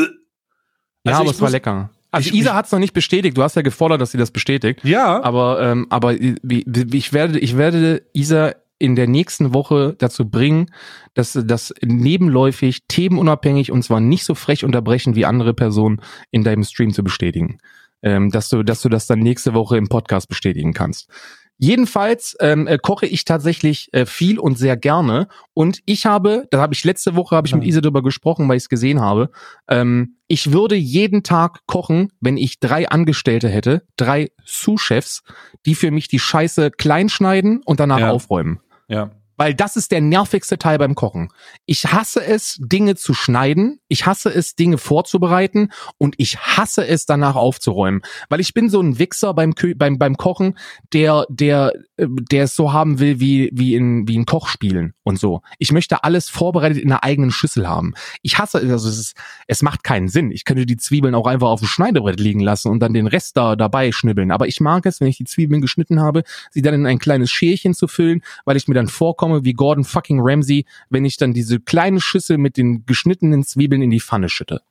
ja, 1.05 1.05
Also 1.05 1.15
aber 1.21 1.25
ich 1.25 1.31
es 1.31 1.41
war 1.41 1.49
lecker. 1.51 1.89
Also 2.11 2.29
ich- 2.29 2.35
Isa 2.35 2.49
ich- 2.51 2.55
hat 2.55 2.65
es 2.65 2.71
noch 2.71 2.79
nicht 2.79 2.93
bestätigt. 2.93 3.37
Du 3.37 3.43
hast 3.43 3.55
ja 3.55 3.61
gefordert, 3.61 4.01
dass 4.01 4.11
sie 4.11 4.17
das 4.17 4.31
bestätigt. 4.31 4.79
Ja, 4.83 5.21
Aber, 5.23 5.61
ähm, 5.61 5.85
aber 5.89 6.19
wie, 6.19 6.35
wie, 6.41 6.65
ich 6.97 7.13
werde, 7.13 7.37
ich 7.39 7.55
werde 7.57 8.01
Isa 8.13 8.53
in 8.85 8.95
der 8.95 9.07
nächsten 9.07 9.53
Woche 9.53 9.95
dazu 9.97 10.29
bringen, 10.29 10.67
dass 11.15 11.33
das 11.33 11.73
nebenläufig, 11.83 12.83
themenunabhängig 12.87 13.71
und 13.71 13.83
zwar 13.83 13.99
nicht 13.99 14.23
so 14.25 14.35
frech 14.35 14.63
unterbrechen 14.63 15.15
wie 15.15 15.25
andere 15.25 15.53
Personen 15.53 16.01
in 16.31 16.43
deinem 16.43 16.63
Stream 16.63 16.93
zu 16.93 17.03
bestätigen. 17.03 17.57
Ähm, 18.03 18.29
dass 18.29 18.49
du, 18.49 18.61
dass 18.61 18.81
du 18.83 18.89
das 18.89 19.07
dann 19.07 19.19
nächste 19.19 19.55
Woche 19.55 19.77
im 19.77 19.87
Podcast 19.89 20.29
bestätigen 20.29 20.73
kannst. 20.73 21.09
Jedenfalls 21.57 22.35
ähm, 22.41 22.67
äh, 22.67 22.77
koche 22.77 23.05
ich 23.05 23.23
tatsächlich 23.23 23.87
äh, 23.93 24.05
viel 24.05 24.37
und 24.39 24.57
sehr 24.57 24.75
gerne. 24.75 25.27
Und 25.53 25.79
ich 25.85 26.05
habe, 26.05 26.45
da 26.51 26.59
habe 26.59 26.73
ich 26.73 26.83
letzte 26.83 27.15
Woche 27.15 27.35
habe 27.35 27.47
ich 27.47 27.55
mit. 27.55 27.63
Isa 27.63 27.79
drüber 27.81 28.03
gesprochen, 28.03 28.47
weil 28.49 28.57
ich 28.57 28.63
es 28.63 28.69
gesehen 28.69 28.99
habe. 28.99 29.29
Ähm, 29.69 30.17
ich 30.27 30.51
würde 30.51 30.75
jeden 30.75 31.23
Tag 31.23 31.61
kochen, 31.65 32.09
wenn 32.19 32.35
ich 32.35 32.59
drei 32.59 32.89
Angestellte 32.89 33.47
hätte, 33.47 33.83
drei 33.95 34.31
Sous-Chefs, 34.43 35.23
die 35.65 35.75
für 35.75 35.91
mich 35.91 36.09
die 36.09 36.19
Scheiße 36.19 36.71
klein 36.71 37.07
schneiden 37.09 37.61
und 37.65 37.79
danach 37.79 37.99
Ja. 37.99 38.11
aufräumen. 38.11 38.59
Ja. 38.87 39.24
Weil 39.37 39.53
das 39.53 39.75
ist 39.75 39.91
der 39.91 40.01
nervigste 40.01 40.57
Teil 40.57 40.77
beim 40.77 40.95
Kochen. 40.95 41.29
Ich 41.65 41.85
hasse 41.85 42.23
es, 42.23 42.57
Dinge 42.59 42.95
zu 42.95 43.13
schneiden. 43.13 43.79
Ich 43.87 44.05
hasse 44.05 44.33
es, 44.33 44.55
Dinge 44.55 44.77
vorzubereiten. 44.77 45.71
Und 45.97 46.15
ich 46.17 46.37
hasse 46.37 46.87
es, 46.87 47.05
danach 47.05 47.35
aufzuräumen. 47.35 48.01
Weil 48.29 48.39
ich 48.39 48.53
bin 48.53 48.69
so 48.69 48.81
ein 48.81 48.97
Wichser 48.97 49.33
beim, 49.33 49.53
beim, 49.75 49.97
beim 49.97 50.17
Kochen, 50.17 50.57
der, 50.93 51.25
der, 51.29 51.73
äh, 51.97 52.07
der 52.09 52.45
es 52.45 52.55
so 52.55 52.73
haben 52.73 52.99
will 52.99 53.19
wie, 53.19 53.49
wie 53.53 53.75
in, 53.75 54.07
wie 54.07 54.15
in 54.15 54.25
Kochspielen 54.25 54.93
und 55.03 55.19
so. 55.19 55.41
Ich 55.59 55.71
möchte 55.71 56.03
alles 56.03 56.29
vorbereitet 56.29 56.77
in 56.77 56.91
einer 56.91 57.03
eigenen 57.03 57.31
Schüssel 57.31 57.67
haben. 57.67 57.93
Ich 58.21 58.37
hasse, 58.37 58.59
also 58.59 58.89
es 58.89 58.97
ist, 58.97 59.15
es 59.47 59.61
macht 59.61 59.83
keinen 59.83 60.07
Sinn. 60.07 60.31
Ich 60.31 60.45
könnte 60.45 60.65
die 60.65 60.77
Zwiebeln 60.77 61.15
auch 61.15 61.27
einfach 61.27 61.49
auf 61.49 61.59
dem 61.59 61.67
Schneidebrett 61.67 62.19
liegen 62.19 62.39
lassen 62.39 62.69
und 62.69 62.79
dann 62.79 62.93
den 62.93 63.07
Rest 63.07 63.37
da 63.37 63.55
dabei 63.55 63.91
schnibbeln. 63.91 64.31
Aber 64.31 64.47
ich 64.47 64.61
mag 64.61 64.85
es, 64.85 65.01
wenn 65.01 65.07
ich 65.07 65.17
die 65.17 65.25
Zwiebeln 65.25 65.61
geschnitten 65.61 65.99
habe, 65.99 66.23
sie 66.51 66.61
dann 66.61 66.73
in 66.73 66.85
ein 66.85 66.99
kleines 66.99 67.31
Schälchen 67.31 67.73
zu 67.73 67.87
füllen, 67.87 68.21
weil 68.45 68.57
ich 68.57 68.67
mir 68.67 68.75
dann 68.75 68.87
vorkomme 68.87 69.24
wie 69.43 69.53
Gordon 69.53 69.83
fucking 69.83 70.19
Ramsay, 70.21 70.65
wenn 70.89 71.05
ich 71.05 71.17
dann 71.17 71.33
diese 71.33 71.59
kleine 71.59 71.99
Schüssel 72.01 72.37
mit 72.37 72.57
den 72.57 72.85
geschnittenen 72.85 73.43
Zwiebeln 73.43 73.81
in 73.81 73.89
die 73.89 73.99
Pfanne 73.99 74.29
schütte. 74.29 74.61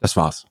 Das 0.00 0.16
war's. 0.16 0.46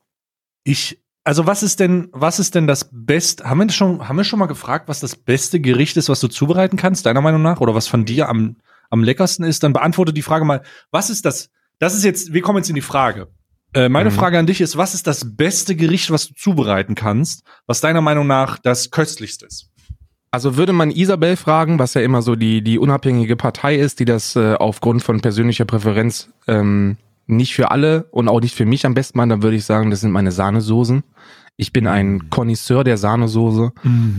Ich, 0.64 1.00
also 1.24 1.48
was 1.48 1.64
ist 1.64 1.80
denn, 1.80 2.10
was 2.12 2.40
ist 2.40 2.56
denn 2.56 2.68
das 2.68 2.90
Beste? 2.92 3.50
Haben 3.50 3.60
wir 3.60 3.70
schon, 3.70 4.08
haben 4.08 4.18
wir 4.18 4.24
schon 4.24 4.40
mal 4.40 4.48
gefragt, 4.48 4.88
was 4.88 5.00
das 5.00 5.16
beste 5.16 5.60
Gericht 5.60 5.98
ist, 5.98 6.10
was 6.10 6.20
du 6.20 6.28
zubereiten 6.28 6.78
kannst, 6.78 7.06
deiner 7.06 7.22
Meinung 7.22 7.42
nach? 7.42 7.62
Oder 7.62 7.76
was 7.76 7.88
von 7.88 8.06
dir 8.06 8.30
am, 8.30 8.58
am 8.90 9.04
leckersten 9.04 9.46
ist? 9.46 9.64
Dann 9.64 9.74
beantworte 9.74 10.14
die 10.14 10.22
Frage 10.22 10.46
mal, 10.46 10.64
was 10.92 11.10
ist 11.10 11.26
das? 11.26 11.50
Das 11.80 11.94
ist 11.96 12.04
jetzt, 12.04 12.34
wir 12.34 12.42
kommen 12.42 12.58
jetzt 12.58 12.70
in 12.70 12.76
die 12.76 12.82
Frage. 12.82 13.28
Äh, 13.74 13.90
meine 13.90 14.10
Mhm. 14.10 14.16
Frage 14.16 14.40
an 14.40 14.48
dich 14.48 14.62
ist, 14.62 14.78
was 14.78 14.94
ist 14.94 15.06
das 15.06 15.36
beste 15.36 15.76
Gericht, 15.76 16.10
was 16.10 16.28
du 16.30 16.34
zubereiten 16.34 16.96
kannst, 16.96 17.44
was 17.68 17.82
deiner 17.82 18.02
Meinung 18.02 18.26
nach 18.26 18.58
das 18.58 18.90
köstlichste 18.90 19.46
ist? 19.46 19.70
Also 20.36 20.58
würde 20.58 20.74
man 20.74 20.92
Isabel 20.92 21.38
fragen, 21.38 21.80
was 21.80 21.94
ja 21.94 22.02
immer 22.02 22.22
so 22.22 22.36
die, 22.36 22.62
die 22.62 22.78
unabhängige 22.78 23.38
Partei 23.38 23.78
ist, 23.78 24.02
die 24.02 24.06
das 24.06 24.36
äh, 24.36 24.56
aufgrund 24.56 25.02
von 25.02 25.22
persönlicher 25.22 25.64
Präferenz 25.64 26.30
ähm, 26.46 26.98
nicht 27.26 27.56
für 27.56 27.72
alle 27.72 28.10
und 28.12 28.28
auch 28.28 28.42
nicht 28.42 28.54
für 28.54 28.66
mich 28.66 28.86
am 28.86 28.96
besten 28.96 29.18
meint, 29.18 29.32
dann 29.32 29.44
würde 29.44 29.56
ich 29.56 29.64
sagen, 29.64 29.92
das 29.92 30.02
sind 30.02 30.12
meine 30.12 30.34
Sahnesoßen. 30.34 31.06
Ich 31.56 31.72
bin 31.72 31.88
ein 31.88 32.30
Connoisseur 32.30 32.84
der 32.84 32.98
Sahnesoße. 32.98 33.72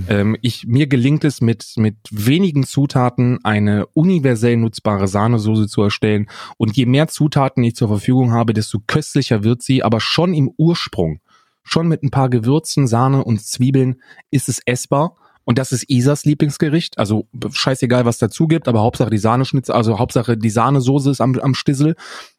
Ähm, 0.08 0.38
ich, 0.40 0.66
mir 0.66 0.86
gelingt 0.86 1.22
es 1.22 1.42
mit, 1.42 1.74
mit 1.76 1.96
wenigen 2.10 2.64
Zutaten 2.64 3.44
eine 3.44 3.84
universell 3.88 4.56
nutzbare 4.56 5.08
Sahnesoße 5.08 5.66
zu 5.66 5.82
erstellen. 5.82 6.30
Und 6.56 6.78
je 6.78 6.86
mehr 6.86 7.08
Zutaten 7.08 7.62
ich 7.62 7.76
zur 7.76 7.88
Verfügung 7.88 8.32
habe, 8.32 8.54
desto 8.54 8.78
köstlicher 8.86 9.44
wird 9.44 9.60
sie, 9.60 9.82
aber 9.82 10.00
schon 10.00 10.32
im 10.32 10.50
Ursprung. 10.56 11.20
Schon 11.62 11.88
mit 11.88 12.02
ein 12.02 12.10
paar 12.10 12.30
Gewürzen, 12.30 12.86
Sahne 12.86 13.22
und 13.22 13.42
Zwiebeln 13.42 13.96
ist 14.30 14.48
es 14.48 14.62
essbar. 14.64 15.14
Und 15.46 15.58
das 15.58 15.70
ist 15.70 15.88
Isas 15.88 16.24
Lieblingsgericht. 16.24 16.98
Also 16.98 17.28
scheißegal, 17.52 18.04
was 18.04 18.18
dazu 18.18 18.48
gibt, 18.48 18.66
aber 18.66 18.82
Hauptsache 18.82 19.10
die 19.10 19.18
Sahneschnitze, 19.18 19.72
also 19.74 19.98
Hauptsache 20.00 20.36
die 20.36 20.50
Sahnesoße 20.50 21.10
ist 21.12 21.20
am, 21.20 21.38
am 21.38 21.54
Stissel. 21.54 21.94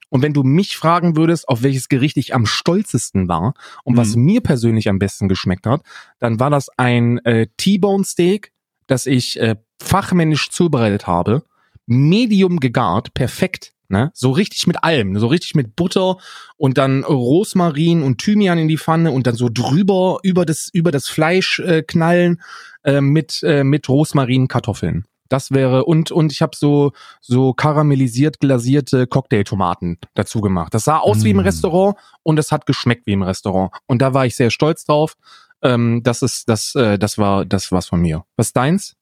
Und 0.10 0.22
wenn 0.22 0.34
du 0.34 0.44
mich 0.44 0.76
fragen 0.78 1.16
würdest, 1.16 1.48
auf 1.48 1.64
welches 1.64 1.88
Gericht 1.88 2.18
ich 2.18 2.36
am 2.36 2.46
stolzesten 2.46 3.28
war 3.30 3.54
und 3.84 3.96
was 3.98 4.16
Mhm. 4.16 4.24
mir 4.24 4.42
persönlich 4.42 4.90
am 4.90 5.00
besten 5.00 5.30
geschmeckt 5.30 5.66
hat, 5.66 5.82
dann 6.20 6.40
war 6.40 6.50
das 6.50 6.70
ein 6.78 7.20
äh, 7.26 7.48
T-Bone 7.58 8.04
Steak, 8.04 8.52
das 8.88 9.06
ich 9.06 9.40
äh, 9.40 9.56
fachmännisch 9.82 10.50
zubereitet 10.50 11.08
habe, 11.08 11.44
medium 11.86 12.60
gegart, 12.60 13.14
perfekt, 13.14 13.74
ne? 13.90 14.12
So 14.14 14.32
richtig 14.32 14.68
mit 14.68 14.84
allem, 14.84 15.18
so 15.20 15.28
richtig 15.28 15.56
mit 15.56 15.76
Butter 15.76 16.18
und 16.58 16.78
dann 16.78 17.04
Rosmarin 17.04 18.04
und 18.04 18.20
Thymian 18.20 18.58
in 18.58 18.68
die 18.68 18.78
Pfanne 18.78 19.12
und 19.12 19.28
dann 19.28 19.36
so 19.36 19.50
drüber 19.52 20.20
über 20.24 20.46
das 20.46 20.70
über 20.74 20.92
das 20.92 21.08
Fleisch 21.08 21.60
äh, 21.60 21.84
knallen 21.84 22.42
äh, 22.84 23.02
mit 23.02 23.44
äh, 23.44 23.64
mit 23.64 23.88
Rosmarin 23.90 24.48
Kartoffeln. 24.48 25.06
Das 25.30 25.52
wäre 25.52 25.86
und 25.86 26.12
und 26.12 26.32
ich 26.32 26.42
habe 26.42 26.56
so 26.56 26.94
so 27.22 27.54
karamellisiert 27.54 28.40
glasierte 28.40 29.08
Cocktailtomaten 29.08 29.98
dazu 30.14 30.42
gemacht. 30.42 30.74
Das 30.74 30.86
sah 30.86 31.00
aus 31.00 31.24
wie 31.24 31.32
im 31.32 31.38
Mm. 31.38 31.42
Restaurant 31.42 31.98
und 32.24 32.40
es 32.40 32.52
hat 32.52 32.66
geschmeckt 32.66 33.06
wie 33.08 33.14
im 33.14 33.24
Restaurant 33.24 33.72
und 33.88 34.02
da 34.02 34.14
war 34.14 34.26
ich 34.26 34.36
sehr 34.36 34.52
stolz 34.52 34.86
drauf. 34.86 35.18
Ähm, 35.62 36.02
das 36.04 36.22
ist 36.22 36.48
das 36.50 36.76
äh, 36.76 36.98
das 36.98 37.18
war 37.18 37.46
das 37.46 37.72
was 37.72 37.88
von 37.88 38.00
mir. 38.00 38.24
Was 38.36 38.48
ist 38.48 38.58
deins? 38.58 38.96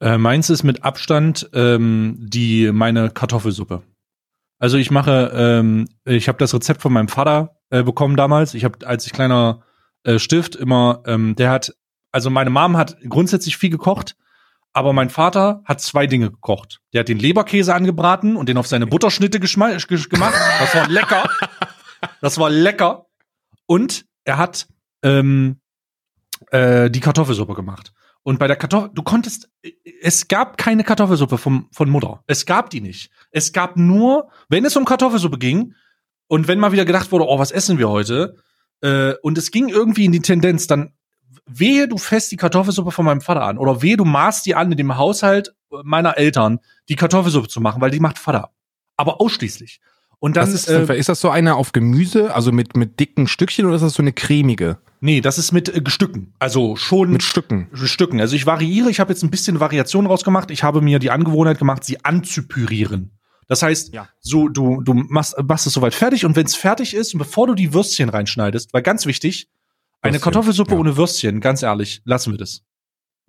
Äh, 0.00 0.16
meins 0.16 0.48
ist 0.48 0.62
mit 0.62 0.82
Abstand 0.82 1.50
ähm, 1.52 2.16
die 2.18 2.72
meine 2.72 3.10
Kartoffelsuppe. 3.10 3.82
Also 4.60 4.76
ich 4.76 4.90
mache, 4.90 5.32
ähm, 5.34 5.88
ich 6.04 6.28
habe 6.28 6.38
das 6.38 6.54
Rezept 6.54 6.82
von 6.82 6.92
meinem 6.92 7.08
Vater 7.08 7.56
äh, 7.70 7.82
bekommen 7.82 8.16
damals. 8.16 8.54
Ich 8.54 8.64
habe, 8.64 8.86
als 8.86 9.06
ich 9.06 9.12
kleiner 9.12 9.62
äh, 10.04 10.18
Stift 10.18 10.54
immer, 10.54 11.02
ähm, 11.06 11.34
der 11.34 11.50
hat, 11.50 11.74
also 12.12 12.28
meine 12.28 12.50
Mom 12.50 12.76
hat 12.76 12.98
grundsätzlich 13.08 13.56
viel 13.56 13.70
gekocht, 13.70 14.16
aber 14.74 14.92
mein 14.92 15.08
Vater 15.08 15.62
hat 15.64 15.80
zwei 15.80 16.06
Dinge 16.06 16.30
gekocht. 16.30 16.80
Der 16.92 17.00
hat 17.00 17.08
den 17.08 17.18
Leberkäse 17.18 17.74
angebraten 17.74 18.36
und 18.36 18.50
den 18.50 18.58
auf 18.58 18.66
seine 18.66 18.86
Butterschnitte 18.86 19.40
gemacht. 19.40 20.34
Das 20.60 20.74
war 20.74 20.88
lecker. 20.88 21.28
Das 22.20 22.38
war 22.38 22.50
lecker. 22.50 23.06
Und 23.66 24.04
er 24.24 24.36
hat 24.36 24.68
ähm, 25.02 25.60
äh, 26.50 26.90
die 26.90 27.00
Kartoffelsuppe 27.00 27.54
gemacht. 27.54 27.92
Und 28.22 28.38
bei 28.38 28.46
der 28.46 28.56
Kartoffel, 28.56 28.90
du 28.92 29.02
konntest, 29.02 29.48
es 30.02 30.28
gab 30.28 30.58
keine 30.58 30.84
Kartoffelsuppe 30.84 31.38
vom, 31.38 31.68
von 31.72 31.88
Mutter. 31.88 32.22
Es 32.26 32.44
gab 32.44 32.70
die 32.70 32.80
nicht. 32.80 33.10
Es 33.30 33.52
gab 33.52 33.76
nur, 33.76 34.28
wenn 34.48 34.64
es 34.64 34.76
um 34.76 34.84
Kartoffelsuppe 34.84 35.38
ging 35.38 35.74
und 36.26 36.46
wenn 36.46 36.58
mal 36.58 36.72
wieder 36.72 36.84
gedacht 36.84 37.12
wurde, 37.12 37.26
oh, 37.26 37.38
was 37.38 37.50
essen 37.50 37.78
wir 37.78 37.88
heute? 37.88 38.36
Äh, 38.82 39.14
und 39.22 39.38
es 39.38 39.50
ging 39.50 39.68
irgendwie 39.68 40.04
in 40.04 40.12
die 40.12 40.20
Tendenz, 40.20 40.66
dann 40.66 40.92
wehe 41.46 41.88
du 41.88 41.98
fest 41.98 42.30
die 42.30 42.36
Kartoffelsuppe 42.36 42.90
von 42.90 43.04
meinem 43.04 43.20
Vater 43.20 43.42
an 43.42 43.58
oder 43.58 43.82
wehe 43.82 43.96
du 43.96 44.04
maßt 44.04 44.44
die 44.46 44.54
an 44.54 44.70
in 44.70 44.76
dem 44.76 44.96
Haushalt 44.96 45.54
meiner 45.82 46.18
Eltern, 46.18 46.60
die 46.88 46.96
Kartoffelsuppe 46.96 47.48
zu 47.48 47.60
machen, 47.60 47.80
weil 47.80 47.90
die 47.90 48.00
macht 48.00 48.18
Vater. 48.18 48.50
Aber 48.96 49.20
ausschließlich. 49.20 49.80
Und 50.18 50.36
dann, 50.36 50.52
ist, 50.52 50.68
äh, 50.68 50.96
ist 50.96 51.08
das 51.08 51.20
so 51.20 51.30
eine 51.30 51.54
auf 51.54 51.72
Gemüse, 51.72 52.34
also 52.34 52.52
mit, 52.52 52.76
mit 52.76 53.00
dicken 53.00 53.26
Stückchen 53.26 53.64
oder 53.64 53.76
ist 53.76 53.82
das 53.82 53.94
so 53.94 54.02
eine 54.02 54.12
cremige? 54.12 54.78
Nee, 55.00 55.20
das 55.22 55.38
ist 55.38 55.52
mit 55.52 55.68
äh, 55.68 55.82
Stücken. 55.90 56.34
Also 56.38 56.76
schon 56.76 57.10
Mit 57.12 57.22
Stücken. 57.22 57.68
Stücken. 57.74 58.20
Also 58.20 58.36
ich 58.36 58.44
variiere, 58.46 58.90
ich 58.90 59.00
habe 59.00 59.12
jetzt 59.12 59.22
ein 59.22 59.30
bisschen 59.30 59.58
Variation 59.58 60.06
rausgemacht. 60.06 60.50
Ich 60.50 60.62
habe 60.62 60.82
mir 60.82 60.98
die 60.98 61.10
Angewohnheit 61.10 61.58
gemacht, 61.58 61.84
sie 61.84 62.04
anzupürieren. 62.04 63.12
Das 63.48 63.62
heißt, 63.62 63.94
Ja. 63.94 64.08
so 64.20 64.48
du 64.48 64.80
du 64.82 64.94
machst, 64.94 65.34
machst 65.42 65.66
es 65.66 65.72
soweit 65.72 65.94
fertig 65.94 66.24
und 66.24 66.36
wenn 66.36 66.46
es 66.46 66.54
fertig 66.54 66.94
ist 66.94 67.14
und 67.14 67.18
bevor 67.18 67.46
du 67.46 67.54
die 67.54 67.72
Würstchen 67.74 68.08
reinschneidest, 68.08 68.72
weil 68.72 68.82
ganz 68.82 69.06
wichtig, 69.06 69.48
eine 70.02 70.12
Würstchen, 70.14 70.24
Kartoffelsuppe 70.24 70.72
ja. 70.72 70.78
ohne 70.78 70.96
Würstchen, 70.96 71.40
ganz 71.40 71.62
ehrlich, 71.62 72.00
lassen 72.04 72.32
wir 72.32 72.38
das. 72.38 72.62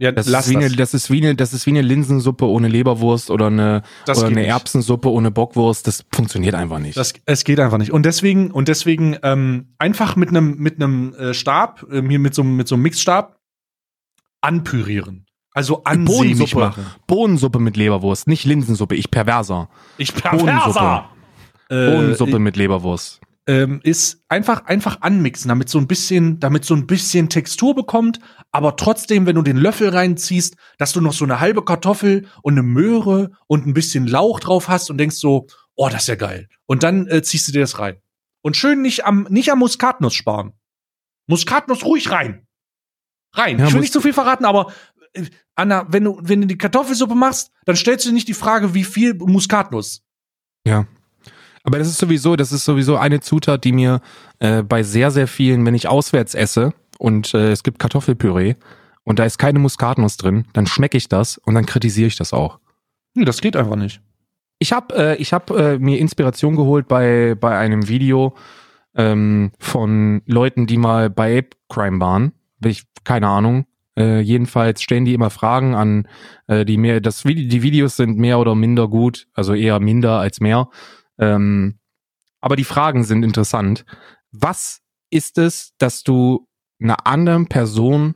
Ja, 0.01 0.11
Das 0.11 0.25
ist, 0.25 0.31
wie 0.49 0.53
das. 0.55 0.63
eine, 0.65 0.75
das, 0.75 0.93
ist 0.95 1.11
wie 1.11 1.17
eine, 1.21 1.35
das 1.35 1.53
ist 1.53 1.67
wie 1.67 1.69
eine 1.69 1.83
Linsensuppe 1.83 2.45
ohne 2.47 2.67
Leberwurst 2.67 3.29
oder 3.29 3.47
eine, 3.47 3.83
Das 4.07 4.17
oder 4.17 4.27
eine 4.27 4.39
nicht. 4.41 4.47
Erbsensuppe 4.49 5.11
ohne 5.11 5.29
Bockwurst. 5.29 5.85
Das 5.85 6.03
funktioniert 6.11 6.55
einfach 6.55 6.79
nicht. 6.79 6.97
Das, 6.97 7.13
es 7.25 7.43
geht 7.43 7.59
einfach 7.59 7.77
nicht. 7.77 7.91
Und 7.91 8.03
deswegen, 8.07 8.49
und 8.49 8.67
deswegen 8.67 9.15
ähm, 9.21 9.75
einfach 9.77 10.15
mit 10.15 10.29
einem 10.29 10.57
mit 10.57 10.77
einem 10.81 11.13
äh, 11.13 11.33
Stab, 11.35 11.85
ähm, 11.91 12.09
hier 12.09 12.17
mit 12.17 12.33
so, 12.33 12.41
einem- 12.41 12.55
mit 12.55 12.67
so 12.67 12.73
einem 12.75 12.81
Mixstab, 12.81 13.37
anpürieren. 14.41 15.25
Also 15.53 15.83
ansämig 15.83 16.17
Bohnensuppe. 16.17 16.59
machen. 16.65 16.85
Bohnensuppe 17.07 17.59
mit 17.59 17.77
Leberwurst, 17.77 18.27
nicht 18.27 18.45
Linsensuppe. 18.45 18.95
Ich 18.95 19.11
perverser. 19.11 19.69
Ich 19.97 20.13
Bohnensuppe. 20.15 21.03
Äh, 21.69 21.91
Bohnensuppe 21.91 22.39
mit 22.39 22.55
Leberwurst. 22.57 23.19
Ähm, 23.47 23.79
ist 23.83 24.23
einfach 24.29 24.65
einfach 24.65 25.01
anmixen, 25.01 25.49
damit 25.49 25.69
so 25.69 25.79
ein 25.79 25.87
bisschen, 25.87 26.39
damit 26.39 26.63
so 26.63 26.75
ein 26.75 26.85
bisschen 26.85 27.29
Textur 27.29 27.73
bekommt, 27.73 28.19
aber 28.51 28.75
trotzdem, 28.75 29.25
wenn 29.25 29.35
du 29.35 29.41
den 29.41 29.57
Löffel 29.57 29.89
reinziehst, 29.89 30.55
dass 30.77 30.93
du 30.93 31.01
noch 31.01 31.13
so 31.13 31.25
eine 31.25 31.39
halbe 31.39 31.65
Kartoffel 31.65 32.27
und 32.43 32.53
eine 32.53 32.63
Möhre 32.63 33.31
und 33.47 33.65
ein 33.65 33.73
bisschen 33.73 34.07
Lauch 34.07 34.39
drauf 34.39 34.67
hast 34.67 34.89
und 34.89 34.97
denkst 34.97 35.15
so, 35.15 35.47
oh, 35.75 35.89
das 35.89 36.03
ist 36.03 36.07
ja 36.07 36.15
geil. 36.15 36.47
Und 36.67 36.83
dann 36.83 37.07
äh, 37.07 37.23
ziehst 37.23 37.47
du 37.47 37.51
dir 37.51 37.61
das 37.61 37.79
rein. 37.79 37.97
Und 38.43 38.57
schön 38.57 38.81
nicht 38.81 39.05
am 39.05 39.27
nicht 39.29 39.51
am 39.51 39.59
Muskatnuss 39.59 40.13
sparen. 40.13 40.53
Muskatnuss 41.27 41.85
ruhig 41.85 42.11
rein. 42.11 42.47
Rein. 43.33 43.59
Ja, 43.59 43.67
ich 43.67 43.73
will 43.73 43.81
nicht 43.81 43.93
zu 43.93 44.01
viel 44.01 44.13
verraten, 44.13 44.45
aber 44.45 44.73
äh, 45.13 45.25
Anna, 45.55 45.85
wenn 45.89 46.03
du 46.03 46.19
wenn 46.21 46.41
du 46.41 46.47
die 46.47 46.57
Kartoffelsuppe 46.57 47.15
machst, 47.15 47.51
dann 47.65 47.75
stellst 47.75 48.05
du 48.05 48.09
dir 48.09 48.15
nicht 48.15 48.27
die 48.27 48.33
Frage, 48.33 48.73
wie 48.73 48.83
viel 48.83 49.13
Muskatnuss. 49.15 50.03
Ja. 50.65 50.85
Aber 51.63 51.77
das 51.77 51.87
ist 51.87 51.97
sowieso, 51.97 52.35
das 52.35 52.51
ist 52.51 52.65
sowieso 52.65 52.97
eine 52.97 53.19
Zutat, 53.19 53.63
die 53.63 53.71
mir 53.71 54.01
äh, 54.39 54.63
bei 54.63 54.83
sehr, 54.83 55.11
sehr 55.11 55.27
vielen, 55.27 55.65
wenn 55.65 55.75
ich 55.75 55.87
auswärts 55.87 56.33
esse 56.33 56.73
und 56.97 57.33
äh, 57.33 57.51
es 57.51 57.63
gibt 57.63 57.79
Kartoffelpüree 57.79 58.55
und 59.03 59.19
da 59.19 59.25
ist 59.25 59.37
keine 59.37 59.59
Muskatnuss 59.59 60.17
drin, 60.17 60.45
dann 60.53 60.67
schmecke 60.67 60.97
ich 60.97 61.07
das 61.07 61.37
und 61.37 61.55
dann 61.55 61.65
kritisiere 61.65 62.07
ich 62.07 62.15
das 62.15 62.33
auch. 62.33 62.59
Nee, 63.13 63.25
das 63.25 63.41
geht 63.41 63.55
einfach 63.55 63.75
nicht. 63.75 64.01
Ich 64.59 64.71
habe 64.73 64.95
äh, 64.95 65.15
ich 65.17 65.33
hab, 65.33 65.49
äh, 65.51 65.79
mir 65.79 65.99
Inspiration 65.99 66.55
geholt 66.55 66.87
bei, 66.87 67.35
bei 67.39 67.57
einem 67.57 67.87
Video 67.87 68.35
ähm, 68.95 69.51
von 69.59 70.21
Leuten, 70.25 70.67
die 70.67 70.77
mal 70.77 71.09
bei 71.09 71.39
Ape 71.39 71.57
Crime 71.67 71.99
waren. 71.99 72.33
Ich, 72.63 72.83
keine 73.03 73.27
Ahnung. 73.27 73.65
Äh, 73.97 74.21
jedenfalls 74.21 74.81
stellen 74.81 75.05
die 75.05 75.13
immer 75.13 75.29
Fragen 75.29 75.75
an, 75.75 76.07
äh, 76.47 76.63
die 76.63 76.77
mehr, 76.77 77.01
das, 77.01 77.23
die 77.23 77.61
Videos 77.63 77.97
sind 77.97 78.17
mehr 78.17 78.39
oder 78.39 78.55
minder 78.55 78.87
gut, 78.87 79.27
also 79.33 79.53
eher 79.53 79.79
minder 79.79 80.19
als 80.19 80.39
mehr. 80.39 80.69
Ähm, 81.21 81.79
aber 82.41 82.55
die 82.55 82.65
Fragen 82.65 83.03
sind 83.03 83.23
interessant. 83.23 83.85
Was 84.31 84.81
ist 85.09 85.37
es, 85.37 85.73
dass 85.77 86.03
du 86.03 86.47
einer 86.81 87.05
anderen 87.05 87.47
Person 87.47 88.15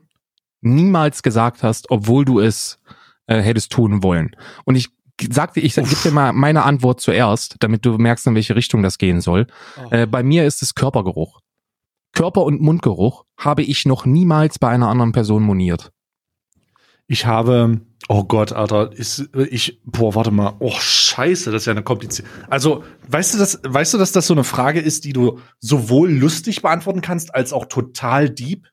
niemals 0.62 1.22
gesagt 1.24 1.64
hast, 1.64 1.91
obwohl 1.91 2.26
du 2.26 2.39
es 2.39 2.80
äh, 3.28 3.41
hättest 3.41 3.72
tun 3.72 4.03
wollen? 4.03 4.36
Und 4.66 4.76
ich 4.76 4.89
sagte, 5.30 5.60
ich 5.62 5.76
gebe 5.76 5.88
dir 5.88 6.12
mal 6.12 6.34
meine 6.34 6.64
Antwort 6.64 6.99
zuerst, 6.99 7.56
damit 7.60 7.86
du 7.86 7.97
merkst, 7.97 8.28
in 8.28 8.36
welche 8.36 8.56
Richtung 8.56 8.84
das 8.84 8.97
gehen 8.97 9.22
soll. 9.22 9.47
Äh, 9.91 10.08
bei 10.08 10.24
mir 10.24 10.45
ist 10.45 10.62
es 10.62 10.76
Körpergeruch. 10.76 11.39
Körper- 12.14 12.43
und 12.43 12.62
Mundgeruch 12.62 13.26
habe 13.38 13.62
ich 13.62 13.86
noch 13.86 14.06
niemals 14.06 14.58
bei 14.58 14.70
einer 14.70 14.89
anderen 14.89 15.12
Person 15.12 15.43
moniert. 15.43 15.91
Ich 17.08 17.26
habe, 17.26 17.82
oh 18.08 18.24
Gott, 18.24 18.51
Alter, 18.51 18.91
ist, 18.91 19.30
ich, 19.49 19.80
boah, 19.86 20.16
warte 20.16 20.32
mal, 20.32 20.56
oh 20.60 20.74
Scheiße, 20.78 21.51
das 21.51 21.64
ist 21.64 21.66
ja 21.68 21.72
eine 21.72 21.84
komplizierte. 21.84 22.30
Also, 22.49 22.84
weißt 23.08 23.36
du, 23.36 23.38
das, 23.38 23.60
weißt 23.64 23.93
du, 23.93 23.97
dass 23.97 24.12
das 24.12 24.28
so 24.28 24.34
eine 24.34 24.43
Frage 24.43 24.80
ist, 24.80 25.06
die 25.06 25.14
du 25.14 25.39
sowohl 25.60 26.12
lustig 26.12 26.62
beantworten 26.62 27.01
kannst, 27.01 27.36
als 27.36 27.53
auch 27.53 27.66
total 27.66 28.30
deep? 28.30 28.68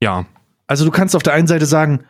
Ja. 0.00 0.26
Also, 0.66 0.84
du 0.84 0.90
kannst 0.90 1.16
auf 1.16 1.22
der 1.22 1.32
einen 1.32 1.46
Seite 1.46 1.66
sagen, 1.66 2.04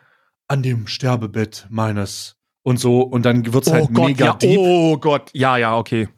an 0.47 0.61
dem 0.61 0.87
Sterbebett 0.87 1.67
meines 1.69 2.35
und 2.63 2.77
so, 2.77 3.01
und 3.01 3.25
dann 3.25 3.53
wird's 3.53 3.71
halt 3.71 3.89
mega 3.91 4.25
ja, 4.25 4.33
deep. 4.33 4.57
oh 4.59 4.97
Gott, 4.97 5.29
ja, 5.33 5.57
ja, 5.57 5.77
okay. 5.77 6.09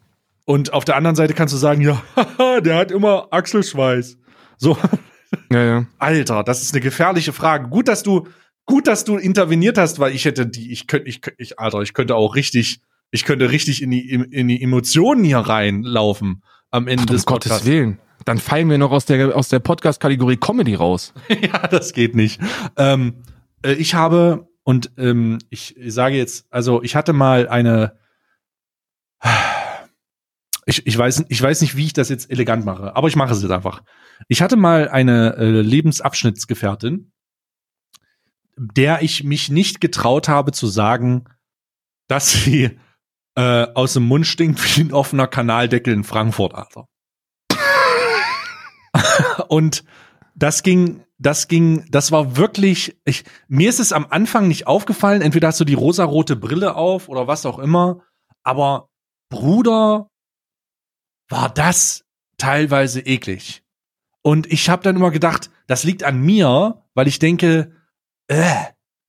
Und 0.44 0.72
auf 0.72 0.84
der 0.84 0.96
anderen 0.96 1.14
Seite 1.14 1.34
kannst 1.34 1.54
du 1.54 1.58
sagen, 1.58 1.80
ja, 1.80 2.02
haha, 2.16 2.60
der 2.64 2.76
hat 2.76 2.90
immer 2.90 3.28
Achselschweiß. 3.30 4.18
So, 4.56 4.76
Ja, 5.50 5.64
ja. 5.64 5.86
Alter, 5.98 6.42
das 6.44 6.62
ist 6.62 6.74
eine 6.74 6.80
gefährliche 6.80 7.32
Frage. 7.32 7.68
Gut, 7.68 7.88
dass 7.88 8.02
du, 8.02 8.26
gut, 8.68 8.86
dass 8.86 9.04
du 9.04 9.16
interveniert 9.16 9.78
hast, 9.78 9.98
weil 9.98 10.14
ich 10.14 10.24
hätte 10.24 10.46
die, 10.46 10.70
ich 10.70 10.86
könnte, 10.86 11.08
ich, 11.08 11.20
ich, 11.38 11.58
Alter, 11.58 11.80
ich 11.80 11.94
könnte 11.94 12.14
auch 12.14 12.36
richtig, 12.36 12.80
ich 13.10 13.24
könnte 13.24 13.50
richtig 13.50 13.82
in 13.82 13.90
die, 13.90 14.08
in 14.10 14.46
die 14.46 14.62
Emotionen 14.62 15.24
hier 15.24 15.38
reinlaufen 15.38 16.44
am 16.70 16.86
Ende 16.86 17.02
Um 17.02 17.06
des 17.06 17.26
Gottes 17.26 17.48
Podcasts. 17.48 17.66
Willen. 17.66 17.98
Dann 18.24 18.38
fallen 18.38 18.68
wir 18.68 18.78
noch 18.78 18.92
aus 18.92 19.06
der, 19.06 19.34
aus 19.34 19.48
der 19.48 19.58
Podcast-Kategorie 19.58 20.36
Comedy 20.36 20.74
raus. 20.74 21.14
ja, 21.28 21.66
das 21.66 21.92
geht 21.94 22.14
nicht. 22.14 22.40
Ähm, 22.76 23.24
äh, 23.62 23.72
ich 23.72 23.94
habe, 23.94 24.48
und 24.64 24.92
ähm, 24.98 25.38
ich 25.48 25.74
sage 25.86 26.16
jetzt, 26.16 26.46
also 26.50 26.82
ich 26.82 26.94
hatte 26.94 27.14
mal 27.14 27.48
eine, 27.48 27.96
ich, 30.66 30.86
ich, 30.86 30.98
weiß, 30.98 31.24
ich 31.28 31.42
weiß 31.42 31.62
nicht, 31.62 31.74
wie 31.76 31.86
ich 31.86 31.94
das 31.94 32.10
jetzt 32.10 32.30
elegant 32.30 32.66
mache, 32.66 32.94
aber 32.94 33.08
ich 33.08 33.16
mache 33.16 33.32
es 33.32 33.40
jetzt 33.40 33.50
einfach. 33.50 33.82
Ich 34.26 34.42
hatte 34.42 34.56
mal 34.56 34.88
eine 34.88 35.36
äh, 35.36 35.62
Lebensabschnittsgefährtin, 35.62 37.12
der 38.58 39.02
ich 39.02 39.24
mich 39.24 39.50
nicht 39.50 39.80
getraut 39.80 40.28
habe 40.28 40.52
zu 40.52 40.66
sagen, 40.66 41.24
dass 42.08 42.32
sie 42.32 42.78
äh, 43.36 43.66
aus 43.74 43.94
dem 43.94 44.04
Mund 44.04 44.26
stinkt 44.26 44.76
wie 44.76 44.82
ein 44.82 44.92
offener 44.92 45.26
Kanaldeckel 45.26 45.94
in 45.94 46.04
Frankfurt, 46.04 46.54
Alter. 46.54 46.86
Und 49.48 49.84
das 50.34 50.62
ging, 50.62 51.04
das 51.18 51.48
ging, 51.48 51.84
das 51.90 52.12
war 52.12 52.36
wirklich, 52.36 53.00
ich, 53.04 53.24
mir 53.48 53.68
ist 53.68 53.80
es 53.80 53.92
am 53.92 54.06
Anfang 54.10 54.48
nicht 54.48 54.66
aufgefallen, 54.66 55.22
entweder 55.22 55.48
hast 55.48 55.60
du 55.60 55.64
die 55.64 55.74
rosarote 55.74 56.36
Brille 56.36 56.74
auf 56.74 57.08
oder 57.08 57.26
was 57.26 57.46
auch 57.46 57.58
immer, 57.58 58.02
aber 58.42 58.88
Bruder, 59.30 60.08
war 61.28 61.50
das 61.50 62.04
teilweise 62.38 63.00
eklig. 63.00 63.62
Und 64.22 64.50
ich 64.50 64.68
habe 64.68 64.82
dann 64.82 64.96
immer 64.96 65.10
gedacht, 65.10 65.50
das 65.66 65.84
liegt 65.84 66.04
an 66.04 66.20
mir, 66.20 66.82
weil 66.94 67.08
ich 67.08 67.18
denke, 67.18 67.72
äh, 68.28 68.54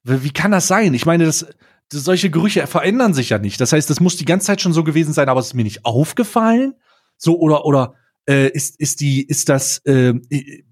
wie 0.03 0.31
kann 0.31 0.51
das 0.51 0.67
sein? 0.67 0.93
Ich 0.93 1.05
meine, 1.05 1.25
das, 1.25 1.45
das, 1.89 2.03
solche 2.03 2.29
Gerüche 2.29 2.65
verändern 2.67 3.13
sich 3.13 3.29
ja 3.29 3.37
nicht. 3.37 3.61
Das 3.61 3.73
heißt, 3.73 3.89
das 3.89 3.99
muss 3.99 4.17
die 4.17 4.25
ganze 4.25 4.47
Zeit 4.47 4.61
schon 4.61 4.73
so 4.73 4.83
gewesen 4.83 5.13
sein, 5.13 5.29
aber 5.29 5.39
es 5.39 5.47
ist 5.47 5.53
mir 5.53 5.63
nicht 5.63 5.85
aufgefallen. 5.85 6.73
So 7.17 7.37
oder 7.39 7.65
oder 7.65 7.95
äh, 8.27 8.49
ist 8.49 8.79
ist 8.79 9.01
die 9.01 9.23
ist 9.23 9.49
das 9.49 9.79
äh, 9.85 10.09
äh, 10.09 10.63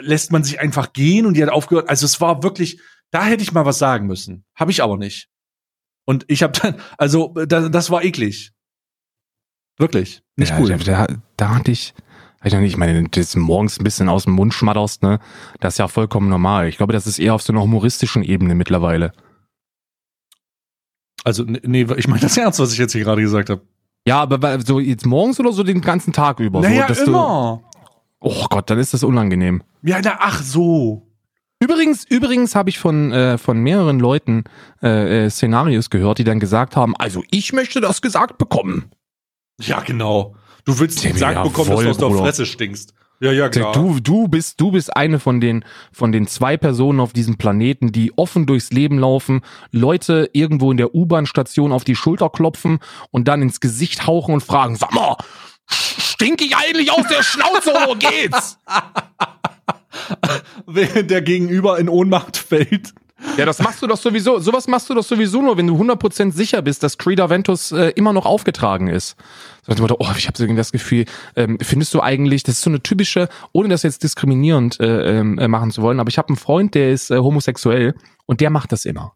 lässt 0.00 0.32
man 0.32 0.44
sich 0.44 0.60
einfach 0.60 0.92
gehen 0.92 1.26
und 1.26 1.34
die 1.34 1.42
hat 1.42 1.50
aufgehört. 1.50 1.88
Also 1.88 2.06
es 2.06 2.20
war 2.20 2.42
wirklich, 2.42 2.80
da 3.10 3.24
hätte 3.24 3.42
ich 3.42 3.52
mal 3.52 3.66
was 3.66 3.78
sagen 3.78 4.06
müssen, 4.06 4.44
habe 4.54 4.70
ich 4.70 4.82
aber 4.82 4.96
nicht. 4.96 5.28
Und 6.06 6.24
ich 6.28 6.42
habe 6.42 6.58
dann, 6.58 6.80
also 6.96 7.34
da, 7.34 7.68
das 7.68 7.90
war 7.90 8.02
eklig. 8.02 8.52
Wirklich, 9.76 10.22
nicht 10.36 10.50
ja, 10.50 10.58
cool. 10.58 10.76
Da, 10.76 11.06
da 11.36 11.54
hatte 11.54 11.70
ich, 11.70 11.94
ich 12.44 12.52
meine, 12.52 12.66
ich 12.66 12.76
meine, 12.76 13.06
jetzt 13.14 13.36
morgens 13.36 13.78
ein 13.78 13.84
bisschen 13.84 14.08
aus 14.08 14.24
dem 14.24 14.34
Mund 14.34 14.54
schmatterst, 14.54 15.02
ne, 15.02 15.20
das 15.60 15.74
ist 15.74 15.78
ja 15.78 15.88
vollkommen 15.88 16.28
normal. 16.28 16.68
Ich 16.68 16.78
glaube, 16.78 16.92
das 16.92 17.06
ist 17.06 17.18
eher 17.18 17.34
auf 17.34 17.42
so 17.42 17.52
einer 17.52 17.62
humoristischen 17.62 18.22
Ebene 18.22 18.54
mittlerweile. 18.54 19.12
Also 21.22 21.44
nee, 21.44 21.86
ich 21.96 22.08
meine 22.08 22.20
das 22.20 22.36
ernst, 22.38 22.60
was 22.60 22.72
ich 22.72 22.78
jetzt 22.78 22.92
hier 22.92 23.04
gerade 23.04 23.20
gesagt 23.20 23.50
habe. 23.50 23.62
Ja, 24.06 24.22
aber 24.22 24.60
so 24.62 24.80
jetzt 24.80 25.04
morgens 25.04 25.38
oder 25.38 25.52
so 25.52 25.62
den 25.62 25.82
ganzen 25.82 26.12
Tag 26.12 26.40
über? 26.40 26.60
Naja, 26.60 26.92
so, 26.94 27.04
immer. 27.04 27.62
Du, 28.20 28.28
oh 28.28 28.46
Gott, 28.48 28.70
dann 28.70 28.78
ist 28.78 28.94
das 28.94 29.04
unangenehm. 29.04 29.62
Ja, 29.82 30.00
na, 30.02 30.16
ach 30.18 30.42
so. 30.42 31.06
Übrigens, 31.62 32.04
übrigens 32.04 32.54
habe 32.54 32.70
ich 32.70 32.78
von, 32.78 33.12
äh, 33.12 33.36
von 33.36 33.58
mehreren 33.58 34.00
Leuten 34.00 34.44
äh, 34.82 35.26
äh, 35.26 35.30
Szenarios 35.30 35.90
gehört, 35.90 36.16
die 36.16 36.24
dann 36.24 36.40
gesagt 36.40 36.74
haben, 36.74 36.96
also 36.96 37.22
ich 37.30 37.52
möchte 37.52 37.82
das 37.82 38.00
gesagt 38.00 38.38
bekommen. 38.38 38.90
Ja, 39.60 39.80
genau. 39.80 40.34
Du 40.64 40.78
willst 40.78 41.02
Ja, 41.04 41.12
gesagt 41.12 41.42
bekommen, 41.42 41.70
dass 41.70 41.96
du 41.96 42.06
aus 42.06 42.12
der. 42.12 42.22
Fresse 42.22 42.46
stinkst. 42.46 42.94
Ja, 43.22 43.32
ja, 43.32 43.50
klar. 43.50 43.74
Du, 43.74 44.00
du 44.00 44.28
bist, 44.28 44.58
du 44.60 44.70
bist 44.70 44.96
eine 44.96 45.18
von 45.18 45.42
den, 45.42 45.62
von 45.92 46.10
den 46.10 46.26
zwei 46.26 46.56
Personen 46.56 47.00
auf 47.00 47.12
diesem 47.12 47.36
Planeten, 47.36 47.92
die 47.92 48.16
offen 48.16 48.46
durchs 48.46 48.70
Leben 48.70 48.98
laufen, 48.98 49.42
Leute 49.72 50.30
irgendwo 50.32 50.70
in 50.70 50.78
der 50.78 50.94
U-Bahn-Station 50.94 51.70
auf 51.70 51.84
die 51.84 51.96
Schulter 51.96 52.30
klopfen 52.30 52.78
und 53.10 53.28
dann 53.28 53.42
ins 53.42 53.60
Gesicht 53.60 54.06
hauchen 54.06 54.32
und 54.32 54.42
fragen, 54.42 54.76
sag 54.76 54.94
mal, 54.94 55.16
stink 55.68 56.40
ich 56.40 56.56
eigentlich 56.56 56.90
aus 56.90 57.06
der 57.08 57.22
Schnauze 57.22 57.72
oder 57.72 57.94
geht's? 57.96 58.56
Während 60.66 61.10
der 61.10 61.20
Gegenüber 61.20 61.78
in 61.78 61.90
Ohnmacht 61.90 62.38
fällt, 62.38 62.94
Ja, 63.36 63.44
das 63.44 63.58
machst 63.60 63.82
du 63.82 63.86
doch 63.86 63.96
sowieso. 63.96 64.38
Sowas 64.38 64.66
machst 64.66 64.88
du 64.88 64.94
doch 64.94 65.04
sowieso 65.04 65.42
nur, 65.42 65.56
wenn 65.56 65.66
du 65.66 65.76
100% 65.76 66.32
sicher 66.32 66.62
bist, 66.62 66.82
dass 66.82 66.98
Creed 66.98 67.20
Aventus 67.20 67.72
äh, 67.72 67.90
immer 67.90 68.12
noch 68.12 68.26
aufgetragen 68.26 68.88
ist. 68.88 69.16
So, 69.62 69.74
oh, 69.98 70.08
ich 70.16 70.26
habe 70.26 70.36
so 70.36 70.44
irgendwie 70.44 70.58
das 70.58 70.72
Gefühl, 70.72 71.04
ähm, 71.36 71.58
findest 71.60 71.94
du 71.94 72.00
eigentlich, 72.00 72.42
das 72.42 72.56
ist 72.56 72.62
so 72.62 72.70
eine 72.70 72.82
typische, 72.82 73.28
ohne 73.52 73.68
das 73.68 73.82
jetzt 73.82 74.02
diskriminierend 74.02 74.80
äh, 74.80 75.18
ähm, 75.18 75.38
äh, 75.38 75.48
machen 75.48 75.70
zu 75.70 75.82
wollen, 75.82 76.00
aber 76.00 76.08
ich 76.08 76.18
habe 76.18 76.28
einen 76.28 76.36
Freund, 76.36 76.74
der 76.74 76.90
ist 76.90 77.10
äh, 77.10 77.18
homosexuell 77.18 77.94
und 78.26 78.40
der 78.40 78.50
macht 78.50 78.72
das 78.72 78.84
immer. 78.84 79.12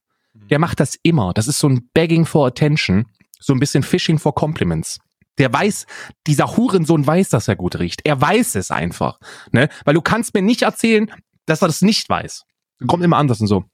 Der 0.50 0.58
macht 0.58 0.80
das 0.80 0.94
immer. 1.02 1.32
Das 1.32 1.48
ist 1.48 1.58
so 1.58 1.68
ein 1.68 1.88
Begging 1.94 2.26
for 2.26 2.46
Attention, 2.46 3.06
so 3.40 3.52
ein 3.52 3.58
bisschen 3.58 3.82
Fishing 3.82 4.18
for 4.18 4.34
Compliments. 4.34 4.98
Der 5.38 5.52
weiß, 5.52 5.86
dieser 6.26 6.56
Hurensohn 6.56 7.06
weiß, 7.06 7.30
dass 7.30 7.48
er 7.48 7.56
gut 7.56 7.78
riecht. 7.78 8.02
Er 8.04 8.20
weiß 8.20 8.54
es 8.54 8.70
einfach. 8.70 9.18
Ne? 9.50 9.68
Weil 9.84 9.94
du 9.94 10.02
kannst 10.02 10.34
mir 10.34 10.42
nicht 10.42 10.62
erzählen, 10.62 11.10
dass 11.46 11.62
er 11.62 11.68
das 11.68 11.82
nicht 11.82 12.08
weiß. 12.08 12.44
Kommt 12.86 13.02
immer 13.02 13.16
anders 13.16 13.40
und 13.40 13.46
so. 13.46 13.64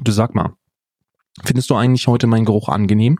Du 0.00 0.12
sag 0.12 0.34
mal, 0.34 0.54
findest 1.44 1.70
du 1.70 1.74
eigentlich 1.74 2.06
heute 2.06 2.26
meinen 2.26 2.44
Geruch 2.44 2.68
angenehm? 2.68 3.18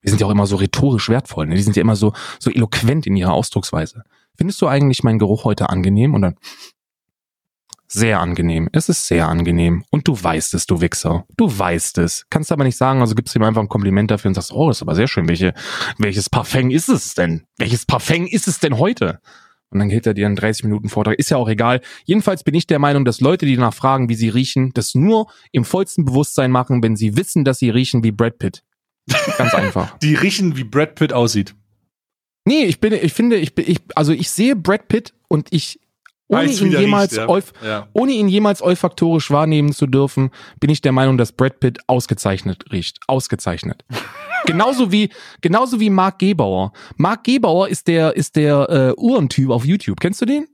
Wir 0.00 0.10
sind 0.10 0.20
ja 0.20 0.26
auch 0.26 0.30
immer 0.30 0.46
so 0.46 0.56
rhetorisch 0.56 1.08
wertvoll, 1.08 1.46
ne? 1.46 1.56
Die 1.56 1.62
sind 1.62 1.76
ja 1.76 1.82
immer 1.82 1.96
so, 1.96 2.12
so 2.38 2.50
eloquent 2.50 3.06
in 3.06 3.16
ihrer 3.16 3.32
Ausdrucksweise. 3.32 4.04
Findest 4.36 4.60
du 4.62 4.68
eigentlich 4.68 5.02
meinen 5.02 5.18
Geruch 5.18 5.44
heute 5.44 5.68
angenehm? 5.68 6.14
Und 6.14 6.22
dann, 6.22 6.36
sehr 7.88 8.20
angenehm. 8.20 8.68
Es 8.72 8.88
ist 8.88 9.06
sehr 9.06 9.28
angenehm. 9.28 9.82
Und 9.90 10.06
du 10.06 10.22
weißt 10.22 10.52
es, 10.54 10.66
du 10.66 10.80
Wichser. 10.80 11.24
Du 11.36 11.58
weißt 11.58 11.98
es. 11.98 12.26
Kannst 12.28 12.52
aber 12.52 12.64
nicht 12.64 12.76
sagen, 12.76 13.00
also 13.00 13.14
gibst 13.14 13.34
ihm 13.34 13.42
einfach 13.42 13.62
ein 13.62 13.68
Kompliment 13.68 14.10
dafür 14.10 14.28
und 14.28 14.34
sagst, 14.34 14.52
oh, 14.52 14.68
das 14.68 14.78
ist 14.78 14.82
aber 14.82 14.94
sehr 14.94 15.08
schön. 15.08 15.26
Welche, 15.26 15.54
welches 15.96 16.28
Parfum 16.28 16.70
ist 16.70 16.90
es 16.90 17.14
denn? 17.14 17.46
Welches 17.56 17.86
Parfum 17.86 18.26
ist 18.26 18.46
es 18.46 18.60
denn 18.60 18.78
heute? 18.78 19.20
Und 19.70 19.80
dann 19.80 19.90
hält 19.90 20.06
er 20.06 20.14
dir 20.14 20.26
einen 20.26 20.36
30 20.36 20.64
Minuten 20.64 20.88
Vortrag. 20.88 21.18
Ist 21.18 21.30
ja 21.30 21.36
auch 21.36 21.48
egal. 21.48 21.80
Jedenfalls 22.04 22.42
bin 22.42 22.54
ich 22.54 22.66
der 22.66 22.78
Meinung, 22.78 23.04
dass 23.04 23.20
Leute, 23.20 23.44
die 23.44 23.56
danach 23.56 23.74
fragen, 23.74 24.08
wie 24.08 24.14
sie 24.14 24.28
riechen, 24.30 24.72
das 24.74 24.94
nur 24.94 25.30
im 25.52 25.64
vollsten 25.64 26.04
Bewusstsein 26.04 26.50
machen, 26.50 26.82
wenn 26.82 26.96
sie 26.96 27.16
wissen, 27.16 27.44
dass 27.44 27.58
sie 27.58 27.70
riechen 27.70 28.02
wie 28.02 28.12
Brad 28.12 28.38
Pitt. 28.38 28.62
Ganz 29.36 29.54
einfach. 29.54 29.98
Die 30.02 30.14
riechen, 30.14 30.56
wie 30.56 30.64
Brad 30.64 30.94
Pitt 30.94 31.12
aussieht. 31.12 31.54
Nee, 32.44 32.64
ich 32.64 32.80
bin, 32.80 32.92
ich 32.94 33.12
finde, 33.12 33.36
ich 33.36 33.54
bin, 33.54 33.66
ich, 33.68 33.80
also 33.94 34.12
ich 34.12 34.30
sehe 34.30 34.56
Brad 34.56 34.88
Pitt 34.88 35.12
und 35.28 35.48
ich, 35.52 35.80
ohne 36.28 36.42
Weiß, 36.48 36.60
ihn 36.62 36.72
jemals, 36.72 37.12
riecht, 37.12 37.18
ja. 37.22 37.28
olf 37.28 37.52
Ja. 37.62 37.88
ohne 37.92 38.12
ihn 38.12 38.28
jemals 38.28 38.62
olfaktorisch 38.62 39.30
wahrnehmen 39.30 39.72
zu 39.72 39.86
dürfen, 39.86 40.30
bin 40.60 40.70
ich 40.70 40.80
der 40.80 40.92
Meinung, 40.92 41.18
dass 41.18 41.32
Brad 41.32 41.60
Pitt 41.60 41.78
ausgezeichnet 41.86 42.64
riecht. 42.72 42.98
Ausgezeichnet. 43.06 43.84
genauso 44.48 44.90
wie, 44.90 45.10
genauso 45.40 45.78
wie 45.78 45.90
Mark 45.90 46.18
Gebauer. 46.18 46.72
Mark 46.96 47.22
Gebauer 47.24 47.68
ist 47.68 47.86
der, 47.86 48.16
ist 48.16 48.34
der 48.36 48.68
äh, 48.68 49.00
Uhrentyp 49.00 49.50
auf 49.50 49.64
YouTube. 49.64 50.00
Kennst 50.00 50.20
du 50.20 50.26
den? 50.26 50.48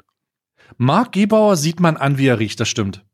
Mark 0.76 1.12
Gebauer 1.12 1.57
sieht 1.57 1.80
man 1.80 1.97
an, 1.97 2.18
wie 2.18 2.26
er 2.26 2.38
riecht, 2.38 2.61
das 2.61 2.68
stimmt. 2.68 3.05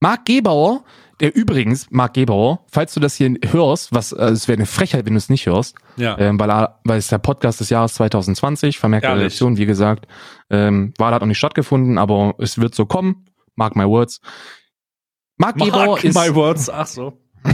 Mark 0.00 0.26
Gebauer, 0.26 0.84
der 1.20 1.34
übrigens, 1.34 1.90
Mark 1.90 2.14
Gebauer, 2.14 2.64
falls 2.70 2.94
du 2.94 3.00
das 3.00 3.16
hier 3.16 3.34
hörst, 3.50 3.92
was, 3.92 4.12
äh, 4.12 4.26
es 4.26 4.46
wäre 4.46 4.58
eine 4.58 4.66
Frechheit, 4.66 5.06
wenn 5.06 5.14
du 5.14 5.18
es 5.18 5.28
nicht 5.28 5.46
hörst, 5.46 5.74
Ja. 5.96 6.16
ähm, 6.18 6.38
weil, 6.38 6.68
weil 6.84 6.98
es 6.98 7.08
der 7.08 7.18
Podcast 7.18 7.58
des 7.60 7.70
Jahres 7.70 7.94
2020, 7.94 8.78
vermerkte? 8.78 9.08
Redaktion, 9.12 9.56
wie 9.56 9.66
gesagt, 9.66 10.06
ähm, 10.50 10.94
Wahl 10.98 11.12
hat 11.12 11.22
noch 11.22 11.26
nicht 11.26 11.38
stattgefunden, 11.38 11.98
aber 11.98 12.34
es 12.38 12.58
wird 12.58 12.74
so 12.76 12.86
kommen, 12.86 13.24
mark 13.56 13.74
my 13.74 13.84
words. 13.86 14.20
Mark, 15.36 15.56
Gebauer 15.56 15.86
Mark 15.86 16.04
ist, 16.04 16.14
my 16.16 16.34
words. 16.34 16.70
Ach 16.70 16.86
so. 16.86 17.18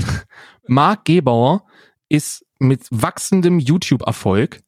Mark 0.67 1.05
Gebauer 1.05 1.65
ist 2.09 2.44
mit 2.59 2.87
wachsendem 2.91 3.59
YouTube-Erfolg. 3.59 4.61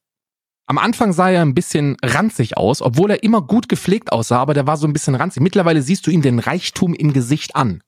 Am 0.67 0.79
Anfang 0.79 1.13
sah 1.13 1.31
er 1.31 1.43
ein 1.43 1.55
bisschen 1.55 1.97
ranzig 2.03 2.57
aus, 2.57 2.83
obwohl 2.83 3.13
er 3.13 3.23
immer 3.23 3.41
gut 3.41 3.69
gepflegt 3.69 4.11
aussah, 4.11 4.39
aber 4.39 4.53
der 4.53 4.67
war 4.67 4.77
so 4.77 4.87
ein 4.87 4.93
bisschen 4.93 5.15
ranzig. 5.15 5.43
Mittlerweile 5.43 5.81
siehst 5.81 6.07
du 6.07 6.11
ihm 6.11 6.23
den 6.23 6.41
Reichtum 6.41 6.93
im 6.93 7.13
Gesicht 7.13 7.55
an. 7.55 7.83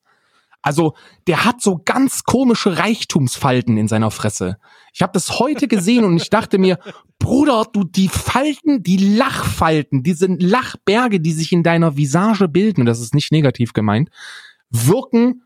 Also, 0.61 0.93
der 1.27 1.45
hat 1.45 1.61
so 1.61 1.81
ganz 1.83 2.23
komische 2.23 2.77
Reichtumsfalten 2.77 3.77
in 3.77 3.87
seiner 3.87 4.11
Fresse. 4.11 4.57
Ich 4.93 5.01
habe 5.01 5.13
das 5.13 5.39
heute 5.39 5.67
gesehen 5.67 6.03
und 6.03 6.17
ich 6.17 6.29
dachte 6.29 6.57
mir, 6.57 6.79
Bruder, 7.17 7.65
du 7.71 7.85
die 7.85 8.09
Falten, 8.09 8.83
die 8.83 9.15
Lachfalten, 9.15 10.03
diese 10.03 10.27
Lachberge, 10.27 11.21
die 11.21 11.31
sich 11.31 11.53
in 11.53 11.63
deiner 11.63 11.95
Visage 11.95 12.49
bilden, 12.49 12.81
und 12.81 12.85
das 12.87 12.99
ist 12.99 13.13
nicht 13.13 13.31
negativ 13.31 13.71
gemeint, 13.71 14.09
wirken 14.69 15.43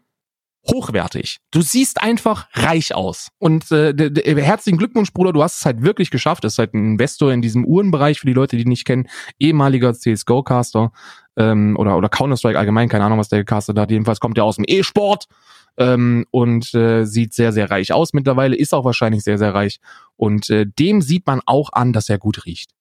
hochwertig. 0.70 1.40
Du 1.52 1.62
siehst 1.62 2.02
einfach 2.02 2.48
reich 2.54 2.96
aus. 2.96 3.30
Und 3.38 3.70
äh, 3.72 3.94
herzlichen 4.42 4.78
Glückwunsch, 4.78 5.12
Bruder, 5.12 5.34
du 5.34 5.44
hast 5.44 5.60
es 5.60 5.66
halt 5.66 5.82
wirklich 5.84 6.10
geschafft. 6.10 6.44
Du 6.44 6.48
bist 6.48 6.58
halt 6.58 6.74
ein 6.74 6.94
Investor 6.94 7.32
in 7.34 7.42
diesem 7.42 7.66
Uhrenbereich, 7.66 8.20
für 8.20 8.28
die 8.28 8.34
Leute, 8.34 8.56
die 8.58 8.66
nicht 8.66 8.86
kennen, 8.86 9.08
ehemaliger 9.40 9.94
CSGO-Caster 9.94 10.92
ähm, 11.36 11.76
oder, 11.78 11.98
oder 11.98 12.10
Counter-Strike 12.10 12.58
allgemein, 12.58 12.90
keine 12.90 13.04
Ahnung, 13.04 13.20
was 13.20 13.30
der 13.30 13.40
gecastet 13.40 13.78
hat. 13.78 13.92
Jedenfalls 13.92 14.20
kommt 14.20 14.38
er 14.38 14.46
aus 14.46 14.56
dem 14.56 14.66
E-Sport 14.68 15.26
ähm, 15.78 16.26
und 16.32 16.74
äh, 16.74 17.06
sieht 17.06 17.34
sehr, 17.34 17.52
sehr 17.52 17.70
reich 17.70 17.92
aus 17.92 18.14
mittlerweile, 18.14 18.56
ist 18.56 18.74
auch 18.74 18.86
wahrscheinlich 18.86 19.24
sehr, 19.24 19.38
sehr 19.38 19.54
reich. 19.54 19.80
Und 20.16 20.50
äh, 20.50 20.66
dem 20.66 21.02
sieht 21.02 21.28
man 21.28 21.42
auch 21.46 21.74
an, 21.74 21.92
dass 21.94 22.10
er 22.10 22.20
gut 22.20 22.46
riecht. 22.46 22.72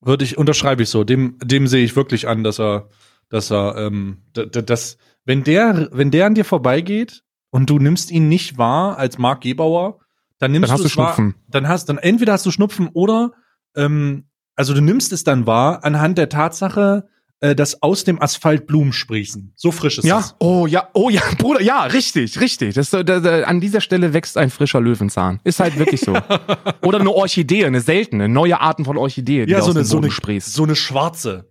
Würde 0.00 0.24
ich, 0.24 0.36
unterschreibe 0.36 0.82
ich 0.82 0.88
so. 0.88 1.04
Dem, 1.04 1.38
dem 1.42 1.68
sehe 1.68 1.84
ich 1.84 1.94
wirklich 1.94 2.26
an, 2.26 2.42
dass 2.42 2.58
er, 2.58 2.88
dass 3.28 3.52
er, 3.52 3.76
ähm, 3.76 4.22
d- 4.36 4.46
d- 4.46 4.62
das, 4.62 4.96
wenn 5.24 5.44
der, 5.44 5.88
wenn 5.92 6.10
der 6.10 6.26
an 6.26 6.34
dir 6.34 6.44
vorbeigeht 6.44 7.22
und 7.50 7.68
du 7.70 7.78
nimmst 7.78 8.10
ihn 8.10 8.28
nicht 8.28 8.58
wahr 8.58 8.98
als 8.98 9.18
Mark 9.18 9.42
Gebauer, 9.42 9.98
dann 10.38 10.52
nimmst 10.52 10.68
Dann 10.68 10.74
hast 10.74 10.80
du 10.82 10.86
es 10.88 10.96
wahr, 10.96 11.14
Schnupfen. 11.14 11.34
dann 11.48 11.68
hast, 11.68 11.88
dann 11.88 11.98
entweder 11.98 12.32
hast 12.32 12.44
du 12.46 12.50
Schnupfen 12.50 12.88
oder, 12.92 13.32
ähm, 13.76 14.24
also 14.56 14.74
du 14.74 14.80
nimmst 14.80 15.12
es 15.12 15.24
dann 15.24 15.46
wahr 15.46 15.84
anhand 15.84 16.18
der 16.18 16.28
Tatsache, 16.28 17.08
äh, 17.40 17.54
dass 17.54 17.82
aus 17.82 18.04
dem 18.04 18.20
Asphalt 18.20 18.66
Blumen 18.66 18.92
sprießen. 18.92 19.52
So 19.56 19.70
frisch 19.72 19.98
ist 19.98 20.04
Ja, 20.04 20.18
es. 20.20 20.34
oh 20.40 20.66
ja, 20.66 20.88
oh 20.94 21.10
ja, 21.10 21.22
Bruder, 21.38 21.60
ja, 21.62 21.84
richtig, 21.84 22.40
richtig. 22.40 22.74
Das, 22.74 22.90
so- 22.90 23.02
da, 23.02 23.20
da, 23.20 23.42
an 23.44 23.60
dieser 23.60 23.80
Stelle 23.80 24.12
wächst 24.12 24.36
ein 24.36 24.50
frischer 24.50 24.80
Löwenzahn. 24.80 25.40
Ist 25.44 25.58
halt 25.60 25.78
wirklich 25.78 26.00
so. 26.00 26.16
Oder 26.82 27.00
eine 27.00 27.10
Orchidee, 27.10 27.64
eine 27.64 27.80
seltene, 27.80 28.28
neue 28.28 28.60
Arten 28.60 28.84
von 28.84 28.96
Orchidee, 28.96 29.46
die 29.46 29.52
Ja, 29.52 29.60
so 29.60 29.70
aus 29.70 29.76
eine, 29.76 29.84
dem 29.84 29.86
so 29.86 29.96
Boden 29.96 30.04
eine, 30.06 30.12
sprießt. 30.12 30.52
so 30.54 30.62
eine 30.64 30.76
schwarze. 30.76 31.50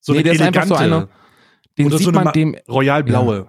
So 0.00 0.12
Nee, 0.12 0.18
eine 0.20 0.24
der 0.24 0.32
ist 0.34 0.40
einfach 0.42 0.66
so 0.66 0.74
einer, 0.74 1.08
Den 1.80 1.86
oder 1.88 1.98
sieht 1.98 2.04
so 2.06 2.12
man 2.12 2.24
Ma- 2.24 2.32
dem, 2.32 2.56
royal 2.68 3.02
blaue. 3.04 3.46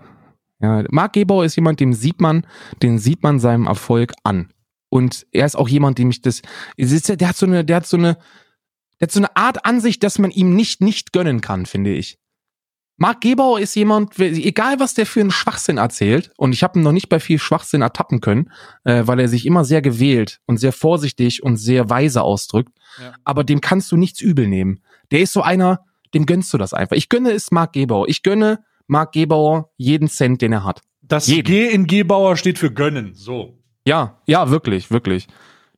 ja, 0.62 0.84
Marc 0.90 1.14
Gebauer 1.14 1.46
ist 1.46 1.56
jemand, 1.56 1.80
dem 1.80 1.94
sieht 1.94 2.20
man, 2.22 2.46
den 2.82 3.00
sieht 3.00 3.24
man 3.24 3.40
seinem 3.40 3.68
Erfolg 3.68 4.14
an. 4.24 4.52
Und 4.90 5.26
er 5.32 5.46
ist 5.46 5.56
auch 5.56 5.70
jemand, 5.70 5.98
dem 5.98 6.10
ich 6.10 6.22
das, 6.22 6.42
ja- 6.78 7.16
der 7.16 7.28
hat 7.30 7.38
so 7.38 7.46
eine, 7.46 7.64
der 7.64 7.78
hat 7.78 7.86
so 7.88 7.98
eine, 7.98 8.18
der 9.00 9.08
hat 9.08 9.12
so 9.12 9.20
eine 9.20 9.36
Art 9.36 9.66
Ansicht, 9.66 10.04
dass 10.04 10.20
man 10.20 10.32
ihm 10.32 10.54
nicht, 10.56 10.82
nicht 10.82 11.14
gönnen 11.14 11.42
kann, 11.42 11.66
finde 11.66 11.94
ich. 11.94 12.18
Marc 12.98 13.22
Gebauer 13.22 13.60
ist 13.60 13.74
jemand, 13.74 14.20
egal 14.20 14.80
was 14.80 14.94
der 14.94 15.08
für 15.08 15.22
einen 15.22 15.32
Schwachsinn 15.32 15.78
erzählt, 15.80 16.30
und 16.38 16.54
ich 16.54 16.62
habe 16.62 16.78
ihn 16.78 16.84
noch 16.84 16.92
nicht 16.92 17.10
bei 17.10 17.20
viel 17.20 17.40
Schwachsinn 17.40 17.82
ertappen 17.82 18.22
können, 18.22 18.52
äh, 18.84 19.08
weil 19.08 19.20
er 19.20 19.28
sich 19.28 19.48
immer 19.48 19.66
sehr 19.66 19.82
gewählt 19.82 20.40
und 20.46 20.58
sehr 20.58 20.72
vorsichtig 20.72 21.42
und 21.42 21.58
sehr 21.58 21.90
weise 21.90 22.22
ausdrückt, 22.22 22.78
Ja. 23.02 23.14
aber 23.24 23.44
dem 23.44 23.60
kannst 23.60 23.92
du 23.92 23.98
nichts 23.98 24.22
übel 24.22 24.48
nehmen. 24.48 24.82
Der 25.10 25.22
ist 25.22 25.34
so 25.34 25.42
einer, 25.42 25.84
dem 26.14 26.26
gönnst 26.26 26.54
du 26.54 26.58
das 26.58 26.74
einfach. 26.74 26.96
Ich 26.96 27.10
gönne 27.10 27.32
es 27.32 27.52
Marc 27.52 27.74
Gebauer. 27.74 28.08
Ich 28.08 28.24
gönne 28.24 28.64
Marc 28.88 29.14
Gebauer 29.14 29.72
jeden 29.78 30.08
Cent, 30.08 30.42
den 30.42 30.54
er 30.54 30.64
hat. 30.64 30.82
Das 31.02 31.28
Jeden. 31.28 31.46
G 31.46 31.70
in 31.70 31.88
Gebauer 31.88 32.38
steht 32.38 32.58
für 32.58 32.72
gönnen. 32.72 33.14
So. 33.14 33.58
Ja, 33.86 34.22
ja, 34.28 34.50
wirklich, 34.50 34.92
wirklich. 34.92 35.28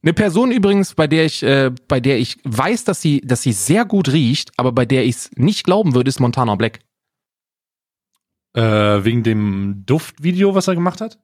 Eine 0.04 0.14
Person 0.14 0.52
übrigens, 0.52 0.96
bei 0.96 1.08
der 1.08 1.26
ich, 1.26 1.44
äh, 1.44 1.72
bei 1.88 2.00
der 2.00 2.20
ich 2.20 2.38
weiß, 2.44 2.84
dass 2.84 3.02
sie, 3.02 3.22
dass 3.22 3.42
sie 3.42 3.54
sehr 3.54 3.86
gut 3.86 4.12
riecht, 4.12 4.52
aber 4.58 4.72
bei 4.74 4.86
der 4.86 5.06
ich 5.06 5.16
es 5.16 5.32
nicht 5.36 5.64
glauben 5.64 5.96
würde, 5.96 6.10
ist 6.10 6.20
Montana 6.20 6.56
Black. 6.56 6.80
Äh, 8.54 8.62
wegen 8.62 9.24
dem 9.24 9.84
Duftvideo, 9.86 10.54
was 10.56 10.68
er 10.68 10.76
gemacht 10.76 11.02
hat? 11.02 11.20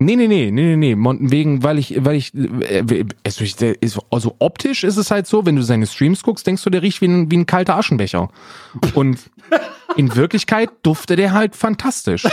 Nee, 0.00 0.14
nee, 0.14 0.28
nee, 0.28 0.52
nee, 0.52 0.76
nee, 0.76 0.94
nee. 0.94 1.16
Wegen, 1.30 1.64
weil 1.64 1.78
ich, 1.78 2.04
weil 2.04 2.14
ich, 2.14 2.32
äh, 2.32 3.04
also, 3.24 3.42
ich 3.42 3.60
ist, 3.60 3.98
also 4.10 4.36
optisch 4.38 4.84
ist 4.84 4.96
es 4.96 5.10
halt 5.10 5.26
so, 5.26 5.44
wenn 5.44 5.56
du 5.56 5.62
seine 5.62 5.88
Streams 5.88 6.22
guckst, 6.22 6.46
denkst 6.46 6.62
du, 6.62 6.70
der 6.70 6.82
riecht 6.82 7.00
wie 7.00 7.08
ein, 7.08 7.32
wie 7.32 7.38
ein 7.38 7.46
kalter 7.46 7.76
Aschenbecher. 7.76 8.28
Und 8.94 9.18
in 9.96 10.14
Wirklichkeit 10.14 10.70
duftet 10.84 11.18
der 11.18 11.32
halt 11.32 11.56
fantastisch. 11.56 12.22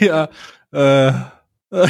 ja. 0.00 0.30
Äh, 0.72 1.12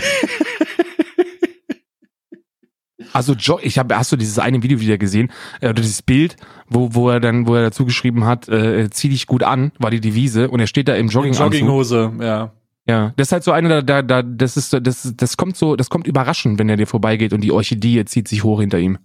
Also 3.13 3.35
jo 3.35 3.59
ich 3.63 3.79
habe, 3.79 3.97
hast 3.97 4.11
du 4.13 4.17
dieses 4.17 4.39
eine 4.39 4.63
Video 4.63 4.81
wieder 4.81 4.99
gesehen 4.99 5.31
äh, 5.61 5.67
oder 5.67 5.83
dieses 5.83 6.03
Bild, 6.03 6.37
wo 6.69 6.95
wo 6.95 7.11
er 7.11 7.21
dann, 7.21 7.47
wo 7.47 7.55
er 7.55 7.63
dazu 7.63 7.85
geschrieben 7.85 8.25
hat, 8.25 8.49
äh, 8.49 8.89
zieh 8.91 9.09
dich 9.09 9.27
gut 9.27 9.43
an, 9.43 9.73
war 9.79 9.91
die 9.91 10.01
Devise 10.01 10.49
und 10.51 10.61
er 10.61 10.67
steht 10.67 10.89
da 10.89 10.95
im 10.95 11.09
Jogginganzug. 11.09 11.53
Jogginghose, 11.53 12.13
ja. 12.21 12.53
Ja, 12.85 13.13
das 13.17 13.29
ist 13.29 13.33
halt 13.33 13.45
so 13.45 13.53
eine, 13.53 13.69
da, 13.69 14.03
da, 14.03 14.03
da, 14.03 14.23
das 14.23 14.57
ist, 14.57 14.71
so- 14.71 14.81
das, 14.81 15.13
das 15.17 15.37
kommt 15.37 15.57
so, 15.57 15.77
das 15.77 15.89
kommt 15.89 16.09
überraschend, 16.09 16.59
wenn 16.59 16.69
er 16.69 16.77
dir 16.77 16.89
vorbeigeht 16.89 17.33
und 17.33 17.41
die 17.43 17.53
Orchidee 17.53 18.05
zieht 18.07 18.27
sich 18.27 18.43
hoch 18.43 18.61
hinter 18.61 18.79
ihm. 18.81 18.99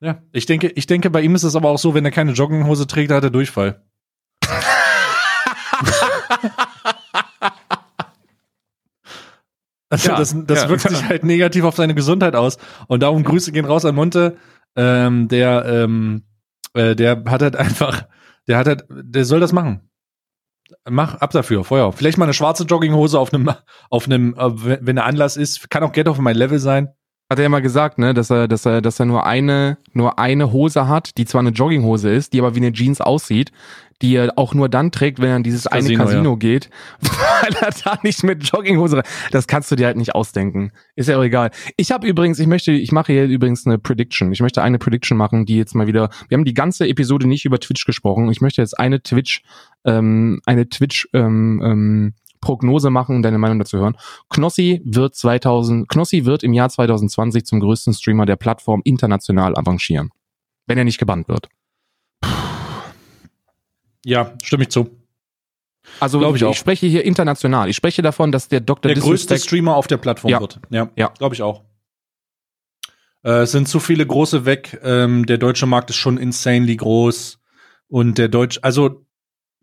Ja, 0.00 0.18
ich 0.32 0.46
denke, 0.46 0.68
ich 0.68 0.86
denke, 0.86 1.10
bei 1.10 1.20
ihm 1.22 1.34
ist 1.34 1.42
es 1.42 1.56
aber 1.56 1.70
auch 1.70 1.78
so, 1.78 1.94
wenn 1.94 2.04
er 2.04 2.10
keine 2.12 2.30
Jogginghose 2.32 2.86
trägt, 2.86 3.10
hat 3.10 3.24
er 3.24 3.30
Durchfall. 3.30 3.80
Also 9.94 10.10
Ja, 10.10 10.16
das, 10.16 10.34
das 10.46 10.62
ja. 10.62 10.68
wirkt 10.68 10.82
sich 10.82 11.04
halt 11.04 11.24
negativ 11.24 11.64
auf 11.64 11.76
seine 11.76 11.94
Gesundheit 11.94 12.34
aus. 12.34 12.58
Und 12.88 13.02
darum 13.02 13.22
Grüße 13.22 13.52
gehen 13.52 13.64
raus 13.64 13.84
an 13.84 13.94
Monte. 13.94 14.36
Ähm, 14.76 15.28
der, 15.28 15.64
ähm, 15.66 16.24
äh, 16.74 16.96
der 16.96 17.22
hat 17.26 17.42
halt 17.42 17.56
einfach, 17.56 18.06
der 18.48 18.58
hat 18.58 18.66
halt, 18.66 18.84
der 18.90 19.24
soll 19.24 19.40
das 19.40 19.52
machen. 19.52 19.88
Mach 20.88 21.14
ab 21.16 21.30
dafür, 21.30 21.64
Feuer. 21.64 21.92
Vielleicht 21.92 22.18
mal 22.18 22.24
eine 22.24 22.34
schwarze 22.34 22.64
Jogginghose 22.64 23.18
auf 23.18 23.32
einem, 23.32 23.50
auf 23.90 24.06
einem, 24.06 24.34
äh, 24.34 24.78
wenn 24.84 24.96
der 24.96 25.04
Anlass 25.04 25.36
ist. 25.36 25.70
Kann 25.70 25.82
auch 25.82 25.92
Get 25.92 26.08
auf 26.08 26.18
mein 26.18 26.36
Level 26.36 26.58
sein. 26.58 26.88
Hat 27.30 27.38
er 27.38 27.44
ja 27.44 27.48
mal 27.48 27.62
gesagt, 27.62 27.98
ne, 27.98 28.12
dass 28.12 28.30
er, 28.30 28.48
dass 28.48 28.66
er, 28.66 28.82
dass 28.82 29.00
er 29.00 29.06
nur 29.06 29.26
eine, 29.26 29.78
nur 29.92 30.18
eine 30.18 30.52
Hose 30.52 30.88
hat, 30.88 31.16
die 31.16 31.24
zwar 31.24 31.40
eine 31.40 31.50
Jogginghose 31.50 32.10
ist, 32.10 32.32
die 32.32 32.40
aber 32.40 32.54
wie 32.54 32.58
eine 32.58 32.72
Jeans 32.72 33.00
aussieht, 33.00 33.50
die 34.02 34.16
er 34.16 34.32
auch 34.36 34.52
nur 34.52 34.68
dann 34.68 34.90
trägt, 34.90 35.20
wenn 35.20 35.30
er 35.30 35.36
in 35.36 35.42
dieses 35.42 35.64
Casino, 35.64 36.02
eine 36.02 36.10
Casino 36.10 36.30
ja. 36.32 36.36
geht, 36.36 36.70
weil 37.00 37.54
er 37.60 37.70
da 37.84 37.98
nicht 38.02 38.22
mit 38.24 38.44
Jogginghose. 38.44 39.02
Das 39.30 39.46
kannst 39.46 39.70
du 39.70 39.76
dir 39.76 39.86
halt 39.86 39.96
nicht 39.96 40.14
ausdenken. 40.14 40.72
Ist 40.96 41.08
ja 41.08 41.18
auch 41.18 41.22
egal. 41.22 41.50
Ich 41.76 41.92
habe 41.92 42.06
übrigens, 42.06 42.38
ich 42.38 42.46
möchte, 42.46 42.72
ich 42.72 42.92
mache 42.92 43.12
hier 43.12 43.24
übrigens 43.24 43.66
eine 43.66 43.78
Prediction. 43.78 44.32
Ich 44.32 44.40
möchte 44.40 44.62
eine 44.62 44.78
Prediction 44.78 45.16
machen, 45.16 45.46
die 45.46 45.56
jetzt 45.56 45.74
mal 45.74 45.86
wieder. 45.86 46.10
Wir 46.28 46.36
haben 46.36 46.44
die 46.44 46.54
ganze 46.54 46.86
Episode 46.86 47.26
nicht 47.26 47.44
über 47.46 47.58
Twitch 47.58 47.86
gesprochen. 47.86 48.30
Ich 48.30 48.40
möchte 48.42 48.60
jetzt 48.60 48.78
eine 48.78 49.02
Twitch, 49.02 49.42
ähm, 49.84 50.40
eine 50.44 50.68
Twitch 50.68 51.08
ähm, 51.14 51.62
ähm, 51.64 52.14
Prognose 52.44 52.90
machen 52.90 53.16
und 53.16 53.22
deine 53.22 53.38
Meinung 53.38 53.58
dazu 53.58 53.78
hören. 53.78 53.96
Knossi 54.28 54.82
wird 54.84 55.14
2000, 55.14 55.88
Knossi 55.88 56.26
wird 56.26 56.42
im 56.42 56.52
Jahr 56.52 56.68
2020 56.68 57.46
zum 57.46 57.60
größten 57.60 57.94
Streamer 57.94 58.26
der 58.26 58.36
Plattform 58.36 58.82
international 58.84 59.56
avancieren. 59.56 60.10
Wenn 60.66 60.76
er 60.76 60.84
nicht 60.84 60.98
gebannt 60.98 61.28
wird. 61.28 61.48
Ja, 64.04 64.34
stimme 64.42 64.64
ich 64.64 64.70
zu. 64.70 64.90
Also 66.00 66.20
ich, 66.20 66.42
ich, 66.42 66.48
ich, 66.48 66.58
spreche 66.58 66.86
hier 66.86 67.04
international. 67.04 67.68
Ich 67.68 67.76
spreche 67.76 68.02
davon, 68.02 68.30
dass 68.30 68.48
der 68.48 68.60
Dr. 68.60 68.92
Der 68.92 69.02
größte 69.02 69.38
Streamer 69.38 69.76
auf 69.76 69.86
der 69.86 69.96
Plattform 69.96 70.30
ja. 70.30 70.40
wird. 70.40 70.60
Ja, 70.70 70.90
ja. 70.96 71.08
glaube 71.18 71.34
ich 71.34 71.42
auch. 71.42 71.62
Äh, 73.22 73.42
es 73.42 73.52
sind 73.52 73.68
zu 73.68 73.80
viele 73.80 74.06
große 74.06 74.44
weg. 74.44 74.78
Ähm, 74.82 75.26
der 75.26 75.38
deutsche 75.38 75.66
Markt 75.66 75.90
ist 75.90 75.96
schon 75.96 76.18
insanely 76.18 76.76
groß. 76.76 77.38
Und 77.88 78.18
der 78.18 78.28
Deutsch, 78.28 78.58
also 78.62 79.03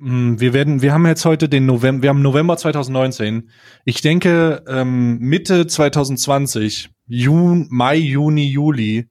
wir 0.03 0.53
werden, 0.53 0.81
wir 0.81 0.93
haben 0.93 1.05
jetzt 1.05 1.25
heute 1.25 1.47
den 1.47 1.67
November, 1.67 2.01
wir 2.01 2.09
haben 2.09 2.23
November 2.23 2.57
2019. 2.57 3.49
Ich 3.85 4.01
denke 4.01 4.63
ähm, 4.67 5.19
Mitte 5.19 5.67
2020, 5.67 6.89
Jun, 7.05 7.67
Mai, 7.69 7.97
Juni, 7.97 8.47
Juli, 8.47 9.09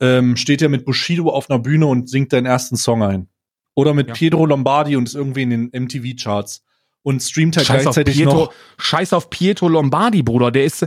ähm, 0.00 0.36
steht 0.36 0.62
er 0.62 0.70
mit 0.70 0.86
Bushido 0.86 1.28
auf 1.28 1.50
einer 1.50 1.58
Bühne 1.58 1.86
und 1.86 2.08
singt 2.08 2.32
deinen 2.32 2.46
ersten 2.46 2.76
Song 2.76 3.02
ein. 3.02 3.28
Oder 3.74 3.92
mit 3.92 4.08
ja. 4.08 4.14
Pietro 4.14 4.46
Lombardi 4.46 4.96
und 4.96 5.06
ist 5.06 5.14
irgendwie 5.14 5.42
in 5.42 5.50
den 5.50 5.70
MTV-Charts 5.70 6.64
und 7.02 7.22
streamt 7.22 7.58
halt 7.58 7.66
Scheiß 7.66 7.82
gleichzeitig 7.82 8.16
Pietro, 8.16 8.44
noch. 8.44 8.52
Scheiß 8.78 9.12
auf 9.12 9.28
Pietro 9.28 9.68
Lombardi, 9.68 10.22
Bruder. 10.22 10.50
Der 10.50 10.64
ist, 10.64 10.86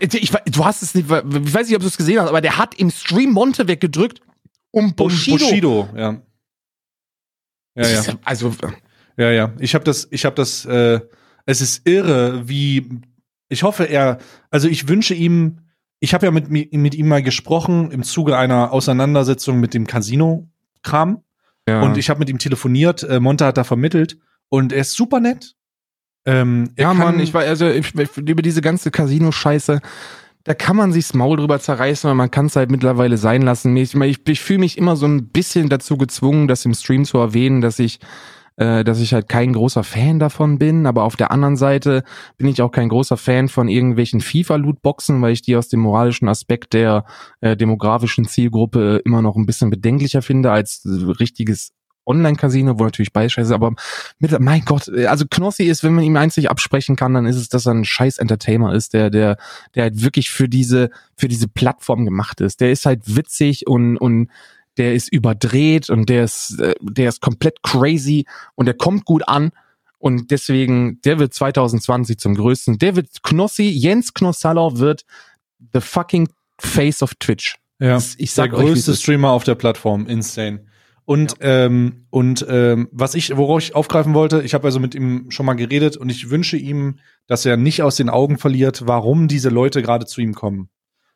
ich, 0.00 0.30
du 0.30 0.64
hast 0.64 0.82
es 0.82 0.94
nicht, 0.94 1.10
ich 1.10 1.54
weiß 1.54 1.66
nicht, 1.66 1.76
ob 1.76 1.82
du 1.82 1.88
es 1.88 1.96
gesehen 1.96 2.20
hast, 2.20 2.28
aber 2.28 2.40
der 2.40 2.56
hat 2.56 2.74
im 2.76 2.90
Stream 2.90 3.32
Monte 3.32 3.66
weggedrückt, 3.66 4.20
um 4.70 4.94
Bushido. 4.94 5.34
Um 5.34 5.40
Bushido, 5.40 5.88
ja. 5.96 6.22
Ja, 7.76 7.88
ja. 7.88 8.02
Also, 8.24 8.52
ja, 9.16 9.30
ja. 9.30 9.52
Ich 9.58 9.74
habe 9.74 9.84
das, 9.84 10.08
ich 10.10 10.24
habe 10.24 10.34
das, 10.34 10.64
äh, 10.64 11.00
es 11.46 11.60
ist 11.60 11.86
irre, 11.86 12.48
wie, 12.48 13.00
ich 13.48 13.62
hoffe, 13.62 13.84
er, 13.84 14.18
also 14.50 14.68
ich 14.68 14.88
wünsche 14.88 15.14
ihm, 15.14 15.60
ich 16.00 16.12
habe 16.12 16.26
ja 16.26 16.32
mit, 16.32 16.50
mit 16.50 16.94
ihm 16.94 17.08
mal 17.08 17.22
gesprochen 17.22 17.90
im 17.90 18.02
Zuge 18.02 18.36
einer 18.36 18.72
Auseinandersetzung 18.72 19.60
mit 19.60 19.72
dem 19.72 19.86
Casino-Kram. 19.86 21.22
Ja. 21.68 21.82
Und 21.82 21.96
ich 21.96 22.10
habe 22.10 22.20
mit 22.20 22.28
ihm 22.28 22.38
telefoniert, 22.38 23.02
äh, 23.02 23.20
Monte 23.20 23.46
hat 23.46 23.56
da 23.56 23.64
vermittelt 23.64 24.18
und 24.48 24.72
er 24.72 24.80
ist 24.80 24.94
super 24.94 25.20
nett. 25.20 25.54
Ähm, 26.24 26.70
ja, 26.76 26.92
Mann, 26.92 27.20
ich 27.20 27.32
war, 27.34 27.42
also 27.42 27.68
ich, 27.68 27.94
über 28.16 28.42
diese 28.42 28.60
ganze 28.60 28.90
Casino-Scheiße, 28.90 29.80
da 30.46 30.54
kann 30.54 30.76
man 30.76 30.92
sich's 30.92 31.12
Maul 31.12 31.36
drüber 31.36 31.58
zerreißen, 31.58 32.08
aber 32.08 32.14
man 32.14 32.30
kann 32.30 32.46
es 32.46 32.54
halt 32.54 32.70
mittlerweile 32.70 33.18
sein 33.18 33.42
lassen. 33.42 33.76
Ich, 33.76 33.94
ich, 33.96 34.28
ich 34.28 34.40
fühle 34.40 34.60
mich 34.60 34.78
immer 34.78 34.94
so 34.94 35.04
ein 35.06 35.26
bisschen 35.28 35.68
dazu 35.68 35.96
gezwungen, 35.96 36.46
das 36.46 36.64
im 36.64 36.72
Stream 36.72 37.04
zu 37.04 37.18
erwähnen, 37.18 37.60
dass 37.60 37.80
ich 37.80 37.98
äh, 38.56 38.84
dass 38.84 39.00
ich 39.00 39.12
halt 39.12 39.28
kein 39.28 39.52
großer 39.52 39.82
Fan 39.82 40.18
davon 40.18 40.58
bin, 40.58 40.86
aber 40.86 41.02
auf 41.02 41.16
der 41.16 41.30
anderen 41.30 41.56
Seite 41.56 42.04
bin 42.38 42.46
ich 42.46 42.62
auch 42.62 42.70
kein 42.70 42.88
großer 42.88 43.16
Fan 43.16 43.48
von 43.48 43.68
irgendwelchen 43.68 44.20
FIFA-Lootboxen, 44.20 45.20
weil 45.20 45.32
ich 45.32 45.42
die 45.42 45.56
aus 45.56 45.68
dem 45.68 45.80
moralischen 45.80 46.28
Aspekt 46.28 46.72
der 46.72 47.04
äh, 47.40 47.56
demografischen 47.56 48.24
Zielgruppe 48.24 49.02
immer 49.04 49.22
noch 49.22 49.36
ein 49.36 49.46
bisschen 49.46 49.68
bedenklicher 49.68 50.22
finde 50.22 50.52
als 50.52 50.82
richtiges 50.86 51.72
Online-Casino, 52.06 52.78
wo 52.78 52.84
natürlich 52.84 53.12
Beischeiße, 53.12 53.54
aber 53.54 53.74
mit, 54.18 54.38
mein 54.40 54.64
Gott, 54.64 54.88
also 54.88 55.24
Knossi 55.28 55.64
ist, 55.64 55.82
wenn 55.82 55.94
man 55.94 56.04
ihm 56.04 56.16
einzig 56.16 56.50
absprechen 56.50 56.96
kann, 56.96 57.14
dann 57.14 57.26
ist 57.26 57.36
es, 57.36 57.48
dass 57.48 57.66
er 57.66 57.74
ein 57.74 57.84
scheiß 57.84 58.18
Entertainer 58.18 58.72
ist, 58.72 58.94
der, 58.94 59.10
der, 59.10 59.36
der 59.74 59.84
halt 59.84 60.02
wirklich 60.02 60.30
für 60.30 60.48
diese, 60.48 60.90
für 61.16 61.28
diese 61.28 61.48
Plattform 61.48 62.04
gemacht 62.04 62.40
ist. 62.40 62.60
Der 62.60 62.70
ist 62.70 62.86
halt 62.86 63.02
witzig 63.16 63.66
und, 63.66 63.96
und 63.96 64.30
der 64.76 64.94
ist 64.94 65.12
überdreht 65.12 65.90
und 65.90 66.08
der 66.08 66.24
ist, 66.24 66.60
äh, 66.60 66.74
der 66.80 67.08
ist 67.08 67.20
komplett 67.20 67.62
crazy 67.62 68.26
und 68.54 68.66
der 68.66 68.74
kommt 68.74 69.04
gut 69.04 69.26
an. 69.26 69.50
Und 69.98 70.30
deswegen, 70.30 71.00
der 71.02 71.18
wird 71.18 71.32
2020 71.34 72.18
zum 72.18 72.34
größten. 72.34 72.78
Der 72.78 72.96
wird 72.96 73.22
Knossi, 73.22 73.64
Jens 73.64 74.12
Knossaller 74.12 74.78
wird 74.78 75.04
the 75.72 75.80
fucking 75.80 76.28
face 76.58 77.02
of 77.02 77.14
Twitch. 77.14 77.56
Ja, 77.78 78.00
ich 78.18 78.32
sag 78.32 78.50
der 78.50 78.60
größte 78.60 78.92
euch, 78.92 78.98
Streamer 78.98 79.30
auf 79.30 79.44
der 79.44 79.54
Plattform, 79.54 80.06
insane. 80.06 80.66
Und 81.06 81.36
ja. 81.40 81.64
ähm, 81.64 82.06
und 82.10 82.44
ähm, 82.48 82.88
was 82.90 83.14
ich, 83.14 83.34
worauf 83.36 83.62
ich 83.62 83.74
aufgreifen 83.74 84.12
wollte, 84.12 84.42
ich 84.42 84.54
habe 84.54 84.66
also 84.66 84.80
mit 84.80 84.94
ihm 84.94 85.30
schon 85.30 85.46
mal 85.46 85.54
geredet 85.54 85.96
und 85.96 86.10
ich 86.10 86.30
wünsche 86.30 86.56
ihm, 86.56 86.98
dass 87.28 87.46
er 87.46 87.56
nicht 87.56 87.82
aus 87.82 87.96
den 87.96 88.10
Augen 88.10 88.38
verliert, 88.38 88.86
warum 88.86 89.28
diese 89.28 89.48
Leute 89.48 89.82
gerade 89.82 90.06
zu 90.06 90.20
ihm 90.20 90.34
kommen. 90.34 90.68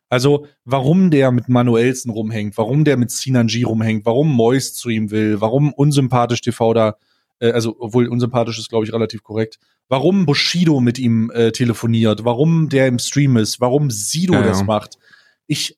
Also, 0.08 0.46
warum 0.64 1.10
der 1.10 1.32
mit 1.32 1.48
Manuelsen 1.48 2.10
rumhängt, 2.10 2.56
warum 2.56 2.84
der 2.84 2.96
mit 2.96 3.10
Sinanji 3.10 3.64
rumhängt, 3.64 4.06
warum 4.06 4.32
Moist 4.32 4.76
zu 4.76 4.90
ihm 4.90 5.10
will, 5.10 5.40
warum 5.40 5.72
unsympathisch 5.72 6.40
TV 6.40 6.72
da, 6.72 6.96
äh, 7.40 7.50
also, 7.50 7.76
obwohl 7.78 8.06
unsympathisch 8.06 8.58
ist, 8.58 8.68
glaube 8.68 8.84
ich, 8.84 8.92
relativ 8.92 9.24
korrekt, 9.24 9.58
warum 9.88 10.24
Bushido 10.24 10.80
mit 10.80 11.00
ihm 11.00 11.30
äh, 11.32 11.50
telefoniert, 11.50 12.24
warum 12.24 12.68
der 12.68 12.86
im 12.86 13.00
Stream 13.00 13.36
ist, 13.36 13.60
warum 13.60 13.90
Sido 13.90 14.34
ja, 14.34 14.42
das 14.42 14.60
ja. 14.60 14.64
macht. 14.66 14.98
Ich, 15.48 15.76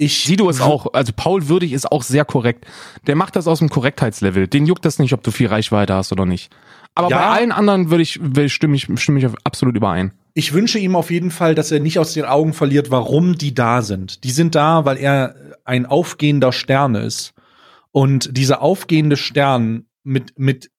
ich. 0.00 0.24
Sido 0.24 0.48
ist 0.48 0.60
auch, 0.60 0.92
also 0.92 1.12
Paul 1.14 1.48
Würdig 1.48 1.72
ist 1.72 1.90
auch 1.90 2.02
sehr 2.02 2.24
korrekt. 2.24 2.66
Der 3.06 3.16
macht 3.16 3.36
das 3.36 3.46
aus 3.46 3.58
dem 3.60 3.68
Korrektheitslevel. 3.68 4.48
Den 4.48 4.66
juckt 4.66 4.84
das 4.84 4.98
nicht, 4.98 5.12
ob 5.12 5.22
du 5.22 5.30
viel 5.30 5.48
Reichweite 5.48 5.94
hast 5.94 6.12
oder 6.12 6.26
nicht. 6.26 6.50
Aber 6.94 7.08
ja. 7.08 7.18
bei 7.18 7.26
allen 7.26 7.52
anderen 7.52 7.90
würde 7.90 8.02
ich, 8.02 8.18
will, 8.20 8.48
stimme 8.48 8.76
ich, 8.76 8.88
stimme 8.96 9.18
ich 9.18 9.26
absolut 9.44 9.76
überein 9.76 10.12
ich 10.34 10.52
wünsche 10.52 10.78
ihm 10.78 10.96
auf 10.96 11.10
jeden 11.10 11.30
Fall, 11.30 11.54
dass 11.54 11.72
er 11.72 11.80
nicht 11.80 11.98
aus 11.98 12.14
den 12.14 12.24
Augen 12.24 12.52
verliert, 12.52 12.90
warum 12.90 13.36
die 13.36 13.54
da 13.54 13.82
sind. 13.82 14.24
Die 14.24 14.30
sind 14.30 14.54
da, 14.54 14.84
weil 14.84 14.96
er 14.98 15.34
ein 15.64 15.86
aufgehender 15.86 16.52
Stern 16.52 16.94
ist. 16.94 17.34
Und 17.92 18.36
dieser 18.36 18.62
aufgehende 18.62 19.16
Stern 19.16 19.86
mit, 20.04 20.38
mit 20.38 20.70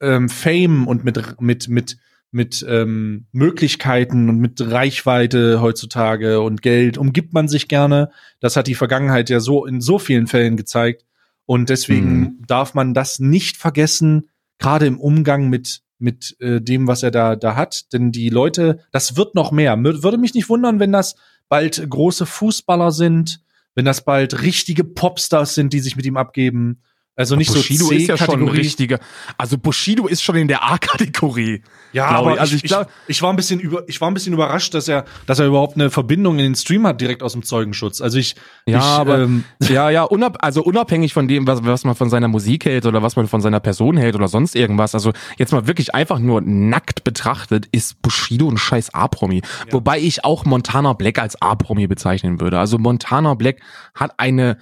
ähm, 0.00 0.28
Fame 0.28 0.86
und 0.86 1.04
mit, 1.04 1.40
mit, 1.40 1.68
mit, 1.68 1.96
mit 2.34 2.64
ähm, 2.68 3.26
Möglichkeiten 3.32 4.28
und 4.28 4.38
mit 4.38 4.60
Reichweite 4.60 5.60
heutzutage 5.60 6.40
und 6.40 6.62
Geld 6.62 6.98
umgibt 6.98 7.32
man 7.32 7.48
sich 7.48 7.68
gerne. 7.68 8.10
Das 8.40 8.56
hat 8.56 8.66
die 8.66 8.74
Vergangenheit 8.74 9.30
ja 9.30 9.40
so 9.40 9.64
in 9.64 9.80
so 9.80 9.98
vielen 9.98 10.26
Fällen 10.26 10.56
gezeigt. 10.56 11.04
Und 11.46 11.68
deswegen 11.68 12.18
mhm. 12.18 12.42
darf 12.46 12.74
man 12.74 12.92
das 12.92 13.20
nicht 13.20 13.56
vergessen, 13.56 14.28
gerade 14.58 14.86
im 14.86 14.98
Umgang 14.98 15.48
mit 15.48 15.82
mit 15.98 16.36
äh, 16.40 16.60
dem, 16.60 16.88
was 16.88 17.02
er 17.02 17.12
da, 17.12 17.36
da 17.36 17.54
hat. 17.54 17.92
Denn 17.92 18.10
die 18.10 18.28
Leute, 18.28 18.80
das 18.90 19.16
wird 19.16 19.34
noch 19.34 19.52
mehr. 19.52 19.76
Würde 19.82 20.18
mich 20.18 20.34
nicht 20.34 20.48
wundern, 20.48 20.80
wenn 20.80 20.92
das 20.92 21.14
bald 21.48 21.88
große 21.88 22.26
Fußballer 22.26 22.90
sind, 22.90 23.40
wenn 23.74 23.84
das 23.84 24.04
bald 24.04 24.42
richtige 24.42 24.84
Popstars 24.84 25.54
sind, 25.54 25.72
die 25.72 25.80
sich 25.80 25.96
mit 25.96 26.04
ihm 26.04 26.16
abgeben. 26.16 26.82
Also 27.16 27.36
nicht 27.36 27.52
Bushido 27.52 27.84
so 27.84 27.90
C 27.90 27.96
ist 27.96 28.08
ja 28.08 28.16
schon 28.16 28.42
ein 28.42 28.48
richtiger. 28.48 28.98
Also 29.38 29.56
Bushido 29.56 30.08
ist 30.08 30.20
schon 30.22 30.34
in 30.34 30.48
der 30.48 30.64
A-Kategorie. 30.64 31.62
Ja, 31.92 32.06
aber 32.06 32.34
ich. 32.34 32.40
Also 32.40 32.56
ich, 32.56 32.64
ich, 32.64 32.76
ich, 33.06 33.22
war 33.22 33.32
ein 33.32 33.36
bisschen 33.36 33.60
über, 33.60 33.84
ich 33.88 34.00
war 34.00 34.10
ein 34.10 34.14
bisschen 34.14 34.32
überrascht, 34.32 34.74
dass 34.74 34.88
er, 34.88 35.04
dass 35.26 35.38
er 35.38 35.46
überhaupt 35.46 35.76
eine 35.76 35.90
Verbindung 35.90 36.38
in 36.40 36.44
den 36.44 36.54
Stream 36.56 36.84
hat 36.88 37.00
direkt 37.00 37.22
aus 37.22 37.32
dem 37.32 37.44
Zeugenschutz. 37.44 38.00
Also 38.00 38.18
ich, 38.18 38.34
ja, 38.66 38.78
ich, 38.78 38.84
aber, 38.84 39.20
ähm, 39.20 39.44
ja, 39.60 39.90
ja, 39.90 40.02
unab, 40.02 40.38
also 40.40 40.64
unabhängig 40.64 41.12
von 41.14 41.28
dem, 41.28 41.46
was, 41.46 41.64
was 41.64 41.84
man 41.84 41.94
von 41.94 42.10
seiner 42.10 42.26
Musik 42.26 42.64
hält 42.64 42.84
oder 42.84 43.00
was 43.00 43.14
man 43.14 43.28
von 43.28 43.40
seiner 43.40 43.60
Person 43.60 43.96
hält 43.96 44.16
oder 44.16 44.26
sonst 44.26 44.56
irgendwas. 44.56 44.94
Also 44.94 45.12
jetzt 45.38 45.52
mal 45.52 45.68
wirklich 45.68 45.94
einfach 45.94 46.18
nur 46.18 46.40
nackt 46.40 47.04
betrachtet, 47.04 47.68
ist 47.70 48.02
Bushido 48.02 48.50
ein 48.50 48.58
scheiß 48.58 48.92
A-Promi. 48.92 49.36
Ja. 49.36 49.72
Wobei 49.72 50.00
ich 50.00 50.24
auch 50.24 50.44
Montana 50.44 50.94
Black 50.94 51.20
als 51.20 51.40
A-Promi 51.40 51.86
bezeichnen 51.86 52.40
würde. 52.40 52.58
Also 52.58 52.76
Montana 52.78 53.34
Black 53.34 53.60
hat 53.94 54.14
eine 54.18 54.58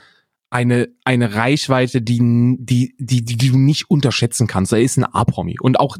eine, 0.52 0.88
eine 1.04 1.34
Reichweite, 1.34 2.02
die, 2.02 2.18
die, 2.58 2.94
die, 2.98 3.24
die, 3.24 3.50
du 3.50 3.58
nicht 3.58 3.90
unterschätzen 3.90 4.46
kannst. 4.46 4.72
Er 4.72 4.82
ist 4.82 4.98
ein 4.98 5.04
A-Promi. 5.04 5.56
Und 5.60 5.80
auch, 5.80 5.96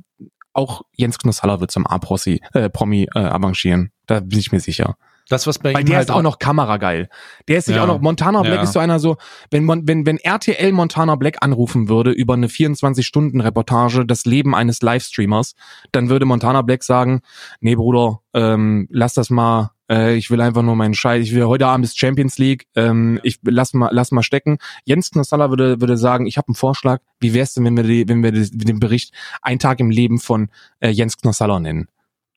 auch 0.53 0.83
Jens 0.95 1.19
Knosshaller 1.19 1.61
wird 1.61 1.71
zum 1.71 1.87
A-Promi 1.87 2.41
äh, 2.53 2.69
Promi, 2.69 3.09
äh, 3.15 3.19
avancieren. 3.19 3.93
Da 4.07 4.21
bin 4.21 4.39
ich 4.39 4.53
mir 4.53 4.61
sicher. 4.61 4.97
Das, 5.29 5.47
was 5.47 5.59
bei 5.59 5.73
Weil 5.73 5.85
der 5.85 5.97
halt 5.97 6.09
ist 6.09 6.15
auch 6.15 6.21
noch 6.21 6.39
kamerageil. 6.39 7.09
Der 7.49 7.59
ist 7.59 7.67
sich 7.67 7.77
ja. 7.77 7.85
auch 7.85 7.87
noch, 7.87 8.01
Montana 8.01 8.43
Black 8.43 8.57
ja. 8.57 8.63
ist 8.63 8.73
so 8.73 8.81
einer 8.81 8.99
so, 8.99 9.17
wenn, 9.51 9.67
wenn, 9.67 10.05
wenn 10.05 10.19
RTL 10.19 10.73
Montana 10.73 11.15
Black 11.15 11.39
anrufen 11.41 11.89
würde 11.89 12.11
über 12.11 12.35
eine 12.35 12.49
24-Stunden-Reportage, 12.49 14.05
das 14.05 14.27
Leben 14.27 14.55
eines 14.55 14.83
Livestreamers, 14.83 15.55
dann 15.93 16.11
würde 16.11 16.27
Montana 16.27 16.63
Black 16.63 16.83
sagen, 16.83 17.23
nee 17.61 17.77
Bruder, 17.77 18.21
ähm, 18.35 18.89
lass 18.91 19.15
das 19.15 19.31
mal, 19.31 19.71
Äh, 19.93 20.17
ich 20.17 20.31
will 20.31 20.41
einfach 20.41 20.63
nur 20.63 20.75
meinen 20.75 20.95
Scheiß. 20.95 21.23
Ich 21.23 21.35
will 21.35 21.45
heute 21.45 21.67
Abend 21.67 21.85
ist 21.85 21.99
Champions 21.99 22.39
League. 22.39 22.67
Ähm, 22.75 23.21
ich 23.23 23.39
lass 23.43 23.75
mal, 23.75 23.91
lass 23.93 24.11
mal 24.11 24.23
stecken. 24.23 24.59
Jens 24.85 25.11
Knossalla 25.11 25.51
würde, 25.51 25.81
würde 25.81 25.99
sagen, 25.99 26.27
ich 26.27 26.39
habe 26.39 26.49
einen 26.49 26.55
Vorschlag. 26.55 27.01
Wie 27.21 27.35
wär's 27.35 27.55
denn, 27.55 27.65
wenn 27.65 27.77
wir, 27.77 27.85
die, 27.85 28.09
wenn 28.09 28.23
wir 28.23 28.33
den 28.33 28.81
Bericht 28.81 29.13
Ein 29.43 29.59
Tag 29.59 29.81
im 29.81 29.91
Leben 29.91 30.19
von 30.19 30.49
äh, 30.81 30.89
Jens 30.89 31.19
Knossalla 31.19 31.61
nennen? 31.61 31.89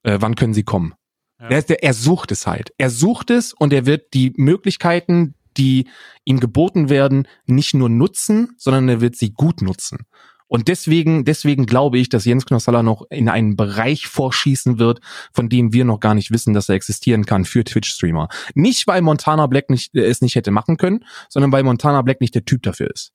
Äh, 0.03 0.17
wann 0.19 0.35
können 0.35 0.53
Sie 0.53 0.63
kommen? 0.63 0.95
Ja. 1.39 1.47
Der, 1.47 1.61
der, 1.61 1.83
er 1.83 1.93
sucht 1.93 2.31
es 2.31 2.45
halt. 2.45 2.73
Er 2.77 2.89
sucht 2.89 3.29
es 3.29 3.53
und 3.53 3.71
er 3.71 3.85
wird 3.85 4.13
die 4.13 4.33
Möglichkeiten, 4.35 5.35
die 5.57 5.87
ihm 6.25 6.41
geboten 6.41 6.89
werden, 6.89 7.27
nicht 7.45 7.73
nur 7.73 7.89
nutzen, 7.89 8.55
sondern 8.57 8.89
er 8.89 8.99
wird 8.99 9.15
sie 9.15 9.31
gut 9.31 9.61
nutzen. 9.61 9.99
Und 10.47 10.67
deswegen, 10.67 11.25
deswegen 11.25 11.65
glaube 11.65 11.97
ich, 11.97 12.09
dass 12.09 12.25
Jens 12.25 12.45
Knossalla 12.45 12.83
noch 12.83 13.03
in 13.09 13.29
einen 13.29 13.55
Bereich 13.55 14.07
vorschießen 14.07 14.77
wird, 14.77 14.99
von 15.33 15.49
dem 15.49 15.73
wir 15.73 15.85
noch 15.85 15.99
gar 15.99 16.13
nicht 16.13 16.31
wissen, 16.31 16.53
dass 16.53 16.69
er 16.69 16.75
existieren 16.75 17.25
kann 17.25 17.45
für 17.45 17.63
Twitch-Streamer. 17.63 18.29
Nicht, 18.53 18.85
weil 18.87 19.01
Montana 19.01 19.47
Black 19.47 19.69
nicht, 19.69 19.95
äh, 19.95 20.05
es 20.05 20.21
nicht 20.21 20.35
hätte 20.35 20.51
machen 20.51 20.77
können, 20.77 21.03
sondern 21.29 21.51
weil 21.51 21.63
Montana 21.63 22.01
Black 22.03 22.21
nicht 22.21 22.35
der 22.35 22.45
Typ 22.45 22.63
dafür 22.63 22.91
ist. 22.91 23.11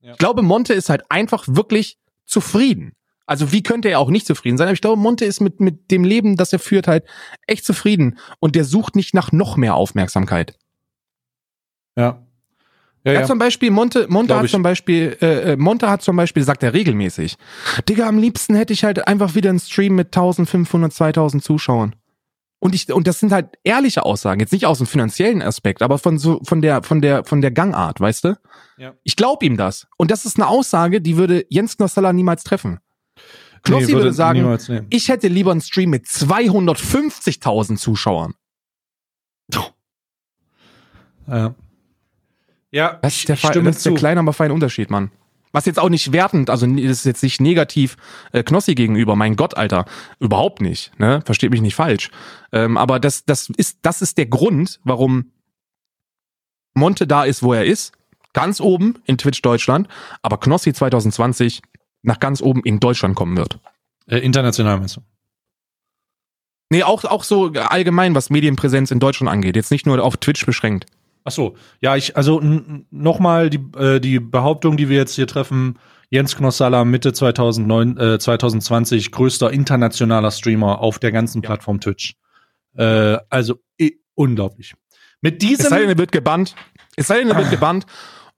Ja. 0.00 0.12
Ich 0.12 0.18
glaube, 0.18 0.42
Monte 0.42 0.72
ist 0.72 0.88
halt 0.88 1.02
einfach 1.10 1.44
wirklich 1.46 1.98
zufrieden. 2.24 2.92
Also 3.26 3.52
wie 3.52 3.62
könnte 3.62 3.88
er 3.88 4.00
auch 4.00 4.10
nicht 4.10 4.26
zufrieden 4.26 4.56
sein? 4.56 4.66
Aber 4.66 4.74
ich 4.74 4.80
glaube, 4.80 5.00
Monte 5.00 5.24
ist 5.24 5.40
mit, 5.40 5.60
mit 5.60 5.90
dem 5.90 6.02
Leben, 6.02 6.36
das 6.36 6.52
er 6.52 6.58
führt, 6.58 6.88
halt 6.88 7.04
echt 7.46 7.64
zufrieden. 7.64 8.18
Und 8.40 8.56
der 8.56 8.64
sucht 8.64 8.96
nicht 8.96 9.14
nach 9.14 9.30
noch 9.30 9.56
mehr 9.56 9.74
Aufmerksamkeit. 9.74 10.58
Ja. 11.96 12.26
Ja, 13.04 13.12
ja. 13.12 13.24
zum 13.24 13.38
Beispiel, 13.38 13.70
Monte, 13.70 14.06
Monte 14.08 14.36
hat 14.36 14.48
zum 14.50 14.62
Beispiel, 14.62 15.16
äh, 15.22 15.52
äh, 15.52 15.56
Monte 15.56 15.88
hat 15.88 16.02
zum 16.02 16.16
Beispiel, 16.16 16.42
sagt 16.42 16.62
er 16.62 16.74
regelmäßig, 16.74 17.36
Digga, 17.88 18.06
am 18.06 18.18
liebsten 18.18 18.54
hätte 18.54 18.74
ich 18.74 18.84
halt 18.84 19.06
einfach 19.08 19.34
wieder 19.34 19.48
einen 19.48 19.58
Stream 19.58 19.94
mit 19.94 20.08
1500, 20.08 20.92
2000 20.92 21.42
Zuschauern. 21.42 21.96
Und 22.58 22.74
ich, 22.74 22.92
und 22.92 23.06
das 23.06 23.18
sind 23.18 23.32
halt 23.32 23.58
ehrliche 23.64 24.04
Aussagen, 24.04 24.40
jetzt 24.40 24.52
nicht 24.52 24.66
aus 24.66 24.78
dem 24.78 24.86
finanziellen 24.86 25.40
Aspekt, 25.40 25.80
aber 25.80 25.96
von 25.98 26.18
so, 26.18 26.40
von 26.44 26.60
der, 26.60 26.82
von 26.82 27.00
der, 27.00 27.24
von 27.24 27.40
der 27.40 27.50
Gangart, 27.50 28.00
weißt 28.00 28.24
du? 28.24 28.38
Ja. 28.76 28.92
Ich 29.02 29.16
glaube 29.16 29.46
ihm 29.46 29.56
das. 29.56 29.86
Und 29.96 30.10
das 30.10 30.26
ist 30.26 30.36
eine 30.36 30.46
Aussage, 30.46 31.00
die 31.00 31.16
würde 31.16 31.46
Jens 31.48 31.78
Knossalla 31.78 32.12
niemals 32.12 32.44
treffen. 32.44 32.80
Knossi 33.62 33.86
nee, 33.86 33.92
würde, 33.92 34.04
würde 34.04 34.12
sagen, 34.12 34.40
niemals, 34.40 34.70
ich 34.90 35.08
hätte 35.08 35.28
lieber 35.28 35.52
einen 35.52 35.62
Stream 35.62 35.88
mit 35.88 36.04
250.000 36.04 37.76
Zuschauern. 37.76 38.34
Ja. 41.26 41.54
Ja, 42.72 42.98
das 43.02 43.16
ist 43.16 43.28
der, 43.28 43.36
Fall, 43.36 43.62
das 43.62 43.78
ist 43.78 43.86
der 43.86 43.94
kleine, 43.94 44.20
aber 44.20 44.32
feine 44.32 44.54
Unterschied, 44.54 44.90
Mann. 44.90 45.10
Was 45.52 45.66
jetzt 45.66 45.80
auch 45.80 45.88
nicht 45.88 46.12
wertend, 46.12 46.48
also 46.48 46.64
das 46.66 46.84
ist 46.84 47.04
jetzt 47.04 47.22
nicht 47.24 47.40
negativ 47.40 47.96
äh, 48.30 48.44
Knossi 48.44 48.76
gegenüber, 48.76 49.16
mein 49.16 49.34
Gott, 49.34 49.56
Alter, 49.56 49.84
überhaupt 50.20 50.60
nicht, 50.60 50.92
ne? 51.00 51.22
Versteht 51.24 51.50
mich 51.50 51.60
nicht 51.60 51.74
falsch. 51.74 52.10
Ähm, 52.52 52.76
aber 52.76 53.00
das, 53.00 53.24
das 53.24 53.50
ist, 53.56 53.78
das 53.82 54.00
ist 54.00 54.16
der 54.16 54.26
Grund, 54.26 54.78
warum 54.84 55.32
Monte 56.74 57.08
da 57.08 57.24
ist, 57.24 57.42
wo 57.42 57.52
er 57.52 57.64
ist, 57.64 57.92
ganz 58.32 58.60
oben 58.60 58.94
in 59.06 59.18
Twitch 59.18 59.42
Deutschland, 59.42 59.88
aber 60.22 60.38
Knossi 60.38 60.72
2020 60.72 61.62
nach 62.02 62.20
ganz 62.20 62.40
oben 62.40 62.62
in 62.62 62.78
Deutschland 62.78 63.16
kommen 63.16 63.36
wird. 63.36 63.58
Äh, 64.06 64.18
international 64.18 64.78
meinst 64.78 64.96
du? 64.96 65.00
Nee, 66.72 66.84
auch, 66.84 67.04
auch 67.04 67.24
so 67.24 67.48
allgemein, 67.52 68.14
was 68.14 68.30
Medienpräsenz 68.30 68.92
in 68.92 69.00
Deutschland 69.00 69.30
angeht. 69.30 69.56
Jetzt 69.56 69.72
nicht 69.72 69.86
nur 69.86 70.00
auf 70.02 70.16
Twitch 70.16 70.46
beschränkt. 70.46 70.86
Ach 71.24 71.32
so, 71.32 71.56
ja, 71.80 71.96
ich, 71.96 72.16
also 72.16 72.40
nochmal 72.90 73.50
die, 73.50 73.60
äh, 73.76 74.00
die 74.00 74.20
Behauptung, 74.20 74.76
die 74.76 74.88
wir 74.88 74.96
jetzt 74.96 75.14
hier 75.14 75.26
treffen, 75.26 75.78
Jens 76.08 76.36
Knossalla 76.36 76.84
Mitte 76.84 77.12
2009, 77.12 77.96
äh, 77.96 78.18
2020 78.18 79.12
größter 79.12 79.52
internationaler 79.52 80.30
Streamer 80.30 80.80
auf 80.80 80.98
der 80.98 81.12
ganzen 81.12 81.40
Plattform 81.42 81.80
Twitch. 81.80 82.16
Äh, 82.76 83.18
also 83.28 83.60
eh, 83.78 83.92
unglaublich. 84.14 84.74
Mit 85.20 85.42
diesem. 85.42 85.66
Es 85.66 85.70
sei 85.70 85.80
denn, 85.80 85.88
er 85.90 85.98
wird 85.98 86.12
gebannt. 86.12 86.54
Es 86.96 87.06
sei 87.06 87.18
denn, 87.18 87.28
er 87.28 87.36
wird 87.36 87.50
gebannt. 87.50 87.86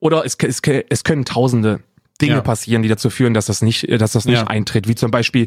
Oder 0.01 0.25
es, 0.25 0.37
es, 0.43 0.61
es 0.89 1.05
können 1.05 1.25
tausende 1.25 1.81
Dinge 2.21 2.35
ja. 2.35 2.41
passieren, 2.41 2.83
die 2.83 2.89
dazu 2.89 3.09
führen, 3.09 3.35
dass 3.35 3.47
das 3.47 3.63
nicht, 3.63 3.89
dass 4.01 4.13
das 4.13 4.25
nicht 4.25 4.37
ja. 4.37 4.47
eintritt. 4.47 4.89
Wie 4.89 4.95
zum 4.95 5.11
Beispiel, 5.11 5.47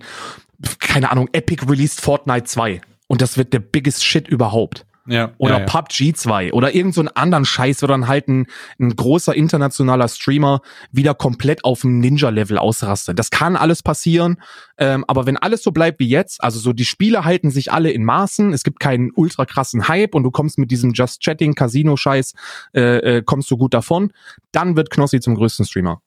keine 0.80 1.12
Ahnung, 1.12 1.30
Epic 1.34 1.66
released 1.70 2.02
Fortnite 2.02 2.46
2. 2.46 2.82
Und 3.08 3.22
das 3.22 3.38
wird 3.38 3.54
der 3.54 3.60
biggest 3.60 4.04
shit 4.04 4.28
überhaupt. 4.28 4.86
Ja, 5.08 5.34
oder 5.38 5.56
ja, 5.56 5.60
ja. 5.60 5.66
PUBG 5.66 6.14
2 6.14 6.54
oder 6.54 6.74
irgend 6.74 6.96
so 6.96 7.02
einen 7.02 7.10
anderen 7.10 7.46
Scheiß, 7.46 7.84
wo 7.84 7.88
dann 7.88 8.08
halt 8.08 8.28
ein, 8.28 8.48
ein 8.80 8.96
großer 8.96 9.36
internationaler 9.36 10.08
Streamer 10.08 10.62
wieder 10.92 11.14
komplett 11.14 11.64
auf 11.64 11.82
dem 11.82 12.00
Ninja-Level 12.00 12.58
ausrastet. 12.58 13.20
Das 13.20 13.30
kann 13.30 13.56
alles 13.56 13.84
passieren, 13.84 14.42
ähm, 14.80 15.06
aber 15.08 15.28
wenn 15.28 15.38
alles 15.38 15.62
so 15.62 15.72
bleibt 15.72 16.00
wie 16.00 16.10
jetzt, 16.10 16.44
also 16.44 16.60
so 16.60 16.74
die 16.74 16.86
Spiele 16.86 17.24
halten 17.24 17.52
sich 17.52 17.72
alle 17.72 17.92
in 17.92 18.04
Maßen, 18.04 18.52
es 18.52 18.64
gibt 18.64 18.80
keinen 18.80 19.12
ultra 19.14 19.46
krassen 19.46 19.88
Hype 19.88 20.16
und 20.16 20.24
du 20.24 20.32
kommst 20.32 20.58
mit 20.58 20.72
diesem 20.72 20.94
Just 20.94 21.22
Chatting 21.22 21.54
Casino-Scheiß, 21.54 22.34
äh, 22.74 23.18
äh, 23.18 23.22
kommst 23.24 23.52
du 23.52 23.58
gut 23.58 23.76
davon, 23.76 24.12
dann 24.52 24.76
wird 24.76 24.90
Knossi 24.90 25.20
zum 25.20 25.36
größten 25.36 25.66
Streamer. 25.66 26.02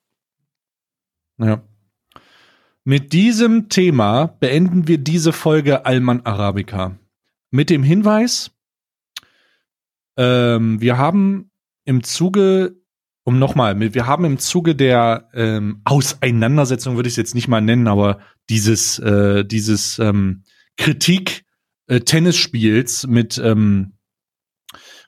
Ja. 1.38 1.62
Mit 2.84 3.12
diesem 3.12 3.68
Thema 3.68 4.26
beenden 4.40 4.88
wir 4.88 4.98
diese 4.98 5.32
Folge 5.32 5.86
Alman 5.86 6.22
Arabica. 6.24 6.96
Mit 7.50 7.70
dem 7.70 7.82
Hinweis, 7.82 8.50
ähm, 10.18 10.80
wir 10.80 10.98
haben 10.98 11.50
im 11.84 12.02
Zuge, 12.02 12.76
um 13.24 13.38
nochmal, 13.38 13.78
wir 13.94 14.06
haben 14.06 14.24
im 14.24 14.38
Zuge 14.38 14.74
der 14.74 15.30
ähm, 15.32 15.80
Auseinandersetzung, 15.84 16.96
würde 16.96 17.08
ich 17.08 17.14
es 17.14 17.18
jetzt 17.18 17.34
nicht 17.34 17.48
mal 17.48 17.62
nennen, 17.62 17.86
aber 17.86 18.18
dieses, 18.50 18.98
äh, 18.98 19.44
dieses 19.44 19.98
ähm, 19.98 20.42
Kritik 20.76 21.44
äh, 21.86 22.00
Tennisspiels 22.00 23.06
mit, 23.06 23.38
ähm, 23.38 23.94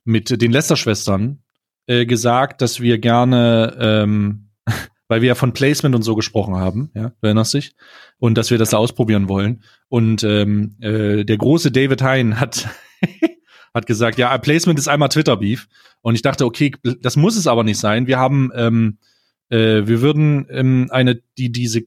mit 0.04 0.40
den 0.40 0.52
Lester-Schwestern 0.52 1.42
äh, 1.86 2.06
gesagt, 2.06 2.62
dass 2.62 2.80
wir 2.80 2.98
gerne, 2.98 3.76
ähm, 3.80 4.50
weil 5.08 5.22
wir 5.22 5.28
ja 5.28 5.34
von 5.34 5.52
Placement 5.52 5.94
und 5.94 6.02
so 6.02 6.14
gesprochen 6.14 6.54
haben, 6.54 6.92
ja, 6.94 7.08
du 7.08 7.26
erinnerst 7.26 7.54
dich? 7.54 7.74
Und 8.18 8.38
dass 8.38 8.50
wir 8.50 8.58
das 8.58 8.70
da 8.70 8.76
ausprobieren 8.76 9.28
wollen. 9.28 9.64
Und 9.88 10.22
ähm, 10.22 10.76
äh, 10.80 11.24
der 11.24 11.36
große 11.36 11.72
David 11.72 12.02
Hein 12.02 12.38
hat 12.38 12.68
hat 13.74 13.86
gesagt, 13.86 14.18
ja, 14.18 14.36
Placement 14.38 14.78
ist 14.78 14.88
einmal 14.88 15.08
Twitter-Beef. 15.08 15.68
Und 16.02 16.14
ich 16.14 16.22
dachte, 16.22 16.44
okay, 16.44 16.72
das 17.00 17.16
muss 17.16 17.36
es 17.36 17.46
aber 17.46 17.64
nicht 17.64 17.78
sein. 17.78 18.06
Wir 18.06 18.18
haben, 18.18 18.50
ähm, 18.54 18.98
äh, 19.48 19.86
wir 19.86 20.00
würden 20.00 20.46
ähm, 20.50 20.88
eine, 20.90 21.20
die, 21.38 21.52
diese, 21.52 21.82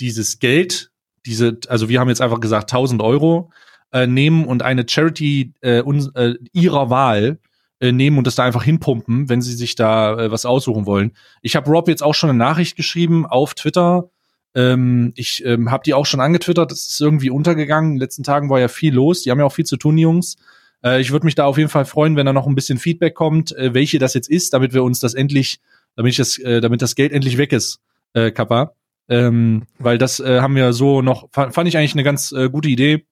dieses 0.00 0.38
Geld, 0.38 0.90
diese, 1.26 1.58
also 1.68 1.88
wir 1.88 2.00
haben 2.00 2.08
jetzt 2.08 2.20
einfach 2.20 2.40
gesagt 2.40 2.72
1000 2.72 3.02
Euro 3.02 3.50
äh, 3.92 4.06
nehmen 4.06 4.44
und 4.44 4.62
eine 4.62 4.86
Charity 4.88 5.54
äh, 5.60 5.80
uns, 5.80 6.08
äh, 6.14 6.34
ihrer 6.52 6.90
Wahl 6.90 7.38
äh, 7.80 7.92
nehmen 7.92 8.18
und 8.18 8.26
das 8.26 8.36
da 8.36 8.44
einfach 8.44 8.62
hinpumpen, 8.62 9.28
wenn 9.28 9.42
sie 9.42 9.52
sich 9.52 9.74
da 9.74 10.18
äh, 10.18 10.30
was 10.30 10.46
aussuchen 10.46 10.86
wollen. 10.86 11.12
Ich 11.42 11.56
habe 11.56 11.70
Rob 11.70 11.88
jetzt 11.88 12.02
auch 12.02 12.14
schon 12.14 12.30
eine 12.30 12.38
Nachricht 12.38 12.76
geschrieben 12.76 13.26
auf 13.26 13.54
Twitter. 13.54 14.08
Ähm, 14.54 15.12
ich 15.16 15.44
ähm, 15.44 15.70
habe 15.70 15.82
die 15.84 15.94
auch 15.94 16.06
schon 16.06 16.20
angetwittert. 16.20 16.70
Das 16.70 16.88
ist 16.88 17.00
irgendwie 17.00 17.30
untergegangen. 17.30 17.90
In 17.90 17.96
den 17.96 18.00
letzten 18.00 18.22
Tagen 18.22 18.48
war 18.48 18.60
ja 18.60 18.68
viel 18.68 18.94
los. 18.94 19.22
Die 19.22 19.30
haben 19.30 19.38
ja 19.38 19.44
auch 19.44 19.52
viel 19.52 19.66
zu 19.66 19.76
tun, 19.76 19.98
Jungs. 19.98 20.36
Äh, 20.84 21.00
ich 21.00 21.12
würde 21.12 21.26
mich 21.26 21.34
da 21.34 21.44
auf 21.44 21.58
jeden 21.58 21.70
Fall 21.70 21.84
freuen, 21.84 22.16
wenn 22.16 22.26
da 22.26 22.32
noch 22.32 22.46
ein 22.46 22.54
bisschen 22.54 22.78
Feedback 22.78 23.14
kommt, 23.14 23.56
äh, 23.56 23.74
welche 23.74 23.98
das 23.98 24.14
jetzt 24.14 24.28
ist, 24.28 24.52
damit 24.52 24.72
wir 24.72 24.82
uns 24.82 25.00
das 25.00 25.14
endlich, 25.14 25.60
damit 25.94 26.10
ich 26.10 26.16
das, 26.16 26.38
äh, 26.38 26.60
damit 26.60 26.82
das 26.82 26.94
Geld 26.94 27.12
endlich 27.12 27.38
weg 27.38 27.52
ist, 27.52 27.80
äh, 28.12 28.30
Kappa. 28.30 28.72
Ähm, 29.08 29.66
weil 29.78 29.98
das 29.98 30.18
äh, 30.18 30.40
haben 30.40 30.56
wir 30.56 30.72
so 30.72 31.00
noch, 31.00 31.28
fand 31.30 31.68
ich 31.68 31.76
eigentlich 31.76 31.94
eine 31.94 32.02
ganz 32.02 32.32
äh, 32.32 32.50
gute 32.50 32.68
Idee, 32.68 33.06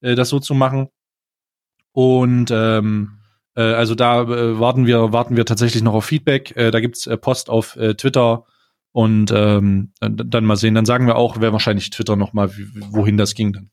äh, 0.00 0.14
das 0.14 0.28
so 0.28 0.40
zu 0.40 0.54
machen. 0.54 0.88
Und 1.92 2.50
ähm, 2.50 3.18
äh, 3.54 3.62
also 3.62 3.94
da 3.94 4.22
äh, 4.22 4.58
warten 4.58 4.86
wir, 4.86 5.12
warten 5.12 5.36
wir 5.36 5.44
tatsächlich 5.44 5.82
noch 5.82 5.94
auf 5.94 6.04
Feedback. 6.04 6.56
Äh, 6.56 6.70
da 6.70 6.80
gibt's 6.80 7.06
äh, 7.06 7.16
Post 7.16 7.50
auf 7.50 7.76
äh, 7.76 7.94
Twitter 7.94 8.44
und 8.92 9.32
ähm, 9.34 9.92
dann 10.00 10.44
mal 10.44 10.56
sehen. 10.56 10.74
Dann 10.74 10.86
sagen 10.86 11.06
wir 11.06 11.16
auch, 11.16 11.40
wer 11.40 11.52
wahrscheinlich 11.52 11.90
Twitter 11.90 12.16
noch 12.16 12.32
mal, 12.32 12.50
wohin 12.90 13.16
das 13.16 13.34
ging 13.34 13.52
dann. 13.52 13.70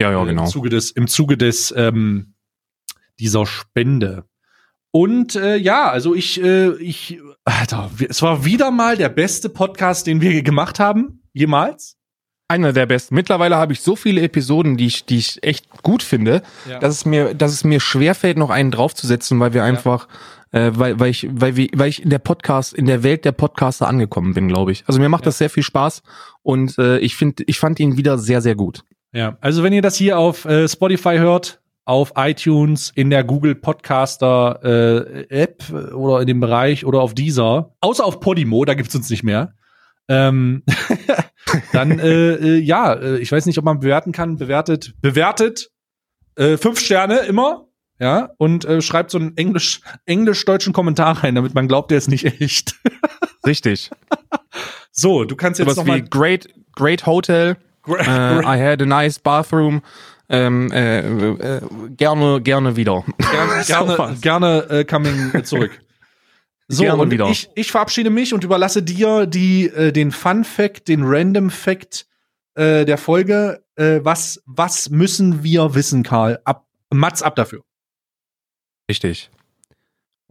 Ja, 0.00 0.10
ja, 0.10 0.24
genau. 0.24 0.44
Im 0.44 0.48
Zuge 0.48 0.68
des, 0.68 0.90
im 0.90 1.06
Zuge 1.06 1.36
des 1.36 1.72
ähm, 1.76 2.34
dieser 3.18 3.46
Spende. 3.46 4.24
Und 4.92 5.36
äh, 5.36 5.56
ja, 5.56 5.90
also 5.90 6.14
ich, 6.14 6.42
äh, 6.42 6.72
ich, 6.74 7.18
Alter, 7.44 7.90
es 8.08 8.20
war 8.20 8.44
wieder 8.44 8.70
mal 8.70 8.96
der 8.96 9.08
beste 9.08 9.48
Podcast, 9.48 10.06
den 10.06 10.20
wir 10.20 10.42
gemacht 10.42 10.78
haben, 10.78 11.22
jemals. 11.32 11.96
Einer 12.46 12.74
der 12.74 12.84
besten. 12.84 13.14
Mittlerweile 13.14 13.56
habe 13.56 13.72
ich 13.72 13.80
so 13.80 13.96
viele 13.96 14.20
Episoden, 14.20 14.76
die 14.76 14.86
ich, 14.86 15.06
die 15.06 15.16
ich 15.16 15.42
echt 15.42 15.82
gut 15.82 16.02
finde, 16.02 16.42
ja. 16.68 16.78
dass 16.78 16.94
es 16.94 17.06
mir, 17.06 17.32
dass 17.32 17.52
es 17.52 17.64
mir 17.64 17.80
schwerfällt, 17.80 18.36
noch 18.36 18.50
einen 18.50 18.70
draufzusetzen, 18.70 19.40
weil 19.40 19.54
wir 19.54 19.64
einfach, 19.64 20.06
ja. 20.52 20.66
äh, 20.66 20.78
weil, 20.78 21.00
weil 21.00 21.10
ich, 21.10 21.26
weil 21.30 21.56
wir, 21.56 21.68
weil 21.74 21.88
ich 21.88 22.02
in 22.02 22.10
der 22.10 22.18
Podcast, 22.18 22.74
in 22.74 22.84
der 22.84 23.02
Welt 23.02 23.24
der 23.24 23.32
Podcaster 23.32 23.88
angekommen 23.88 24.34
bin, 24.34 24.48
glaube 24.48 24.72
ich. 24.72 24.84
Also 24.86 25.00
mir 25.00 25.08
macht 25.08 25.22
ja. 25.22 25.26
das 25.26 25.38
sehr 25.38 25.48
viel 25.48 25.62
Spaß 25.62 26.02
und 26.42 26.76
äh, 26.76 26.98
ich 26.98 27.16
finde, 27.16 27.44
ich 27.46 27.58
fand 27.58 27.80
ihn 27.80 27.96
wieder 27.96 28.18
sehr, 28.18 28.42
sehr 28.42 28.56
gut. 28.56 28.84
Ja, 29.14 29.38
also 29.40 29.62
wenn 29.62 29.72
ihr 29.72 29.82
das 29.82 29.96
hier 29.96 30.18
auf 30.18 30.44
äh, 30.44 30.68
Spotify 30.68 31.16
hört, 31.16 31.61
auf 31.84 32.12
iTunes, 32.16 32.92
in 32.94 33.10
der 33.10 33.24
Google 33.24 33.54
Podcaster 33.54 34.60
äh, 34.62 35.26
App 35.42 35.64
oder 35.94 36.20
in 36.20 36.26
dem 36.26 36.40
Bereich 36.40 36.84
oder 36.84 37.00
auf 37.00 37.14
dieser, 37.14 37.74
außer 37.80 38.04
auf 38.04 38.20
Podimo, 38.20 38.64
da 38.64 38.74
gibt's 38.74 38.94
uns 38.94 39.10
nicht 39.10 39.24
mehr. 39.24 39.54
Ähm, 40.08 40.62
dann 41.72 41.98
äh, 41.98 42.34
äh, 42.34 42.58
ja, 42.58 42.92
äh, 42.92 43.18
ich 43.18 43.30
weiß 43.32 43.46
nicht, 43.46 43.58
ob 43.58 43.64
man 43.64 43.80
bewerten 43.80 44.12
kann, 44.12 44.36
bewertet, 44.36 44.94
bewertet, 45.00 45.70
äh, 46.36 46.56
fünf 46.56 46.80
Sterne 46.80 47.18
immer, 47.20 47.66
ja, 47.98 48.30
und 48.38 48.64
äh, 48.64 48.80
schreibt 48.82 49.10
so 49.10 49.18
einen 49.18 49.36
englisch, 49.36 49.80
englisch-deutschen 50.06 50.72
Kommentar 50.72 51.22
rein, 51.22 51.34
damit 51.34 51.54
man 51.54 51.68
glaubt, 51.68 51.90
der 51.90 51.98
ist 51.98 52.08
nicht 52.08 52.24
echt. 52.40 52.74
Richtig. 53.46 53.90
so, 54.92 55.24
du 55.24 55.34
kannst 55.36 55.58
jetzt 55.60 55.76
noch 55.76 55.86
wie 55.86 56.02
Great, 56.02 56.48
Great 56.74 57.06
Hotel. 57.06 57.56
Great- 57.82 58.00
Äh, 58.00 58.04
great- 58.40 58.44
I 58.44 58.60
had 58.60 58.82
a 58.82 58.86
nice 58.86 59.18
bathroom. 59.18 59.82
Ähm, 60.32 60.72
äh, 60.72 61.00
äh, 61.00 61.60
gerne, 61.90 62.40
gerne 62.40 62.74
wieder. 62.74 63.04
gerne, 63.18 63.64
gerne, 63.66 64.16
gerne 64.20 64.70
äh, 64.70 64.84
coming 64.84 65.44
zurück. 65.44 65.70
So, 66.68 66.84
Gerne 66.84 67.02
und 67.02 67.10
wieder. 67.10 67.28
Ich, 67.28 67.50
ich 67.54 67.70
verabschiede 67.70 68.08
mich 68.08 68.32
und 68.32 68.44
überlasse 68.44 68.82
dir 68.82 69.26
die, 69.26 69.66
äh, 69.66 69.92
den 69.92 70.10
Fun 70.10 70.42
Fact, 70.42 70.88
den 70.88 71.02
Random 71.04 71.50
Fact 71.50 72.06
äh, 72.54 72.86
der 72.86 72.96
Folge. 72.96 73.62
Äh, 73.74 74.00
was, 74.04 74.42
was 74.46 74.88
müssen 74.88 75.42
wir 75.42 75.74
wissen, 75.74 76.02
Karl? 76.02 76.40
Ab, 76.44 76.66
Mats 76.88 77.22
ab 77.22 77.36
dafür. 77.36 77.62
Richtig. 78.88 79.30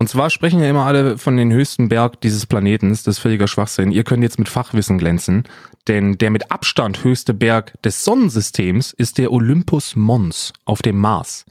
Und 0.01 0.07
zwar 0.07 0.31
sprechen 0.31 0.59
ja 0.59 0.67
immer 0.67 0.87
alle 0.87 1.19
von 1.19 1.37
den 1.37 1.53
höchsten 1.53 1.87
Berg 1.87 2.19
dieses 2.21 2.47
Planetens. 2.47 3.03
Das 3.03 3.17
ist 3.17 3.21
völliger 3.21 3.47
Schwachsinn. 3.47 3.91
Ihr 3.91 4.03
könnt 4.03 4.23
jetzt 4.23 4.39
mit 4.39 4.49
Fachwissen 4.49 4.97
glänzen, 4.97 5.43
denn 5.87 6.17
der 6.17 6.31
mit 6.31 6.49
Abstand 6.49 7.03
höchste 7.03 7.35
Berg 7.35 7.79
des 7.83 8.03
Sonnensystems 8.03 8.93
ist 8.93 9.19
der 9.19 9.31
Olympus 9.31 9.95
Mons 9.95 10.53
auf 10.65 10.81
dem 10.81 10.97
Mars. 10.97 11.45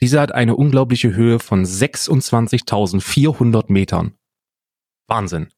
Dieser 0.00 0.22
hat 0.22 0.32
eine 0.32 0.56
unglaubliche 0.56 1.14
Höhe 1.14 1.40
von 1.40 1.66
26.400 1.66 3.70
Metern. 3.70 4.14
Wahnsinn. 5.06 5.48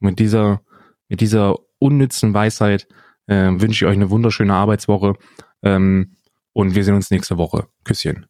Mit 0.00 0.18
dieser, 0.18 0.60
mit 1.06 1.20
dieser 1.20 1.54
unnützen 1.78 2.34
Weisheit 2.34 2.88
äh, 3.28 3.52
wünsche 3.52 3.84
ich 3.84 3.88
euch 3.88 3.96
eine 3.96 4.10
wunderschöne 4.10 4.54
Arbeitswoche 4.54 5.14
ähm, 5.62 6.16
und 6.52 6.74
wir 6.74 6.82
sehen 6.82 6.96
uns 6.96 7.12
nächste 7.12 7.38
Woche. 7.38 7.68
Küsschen. 7.84 8.26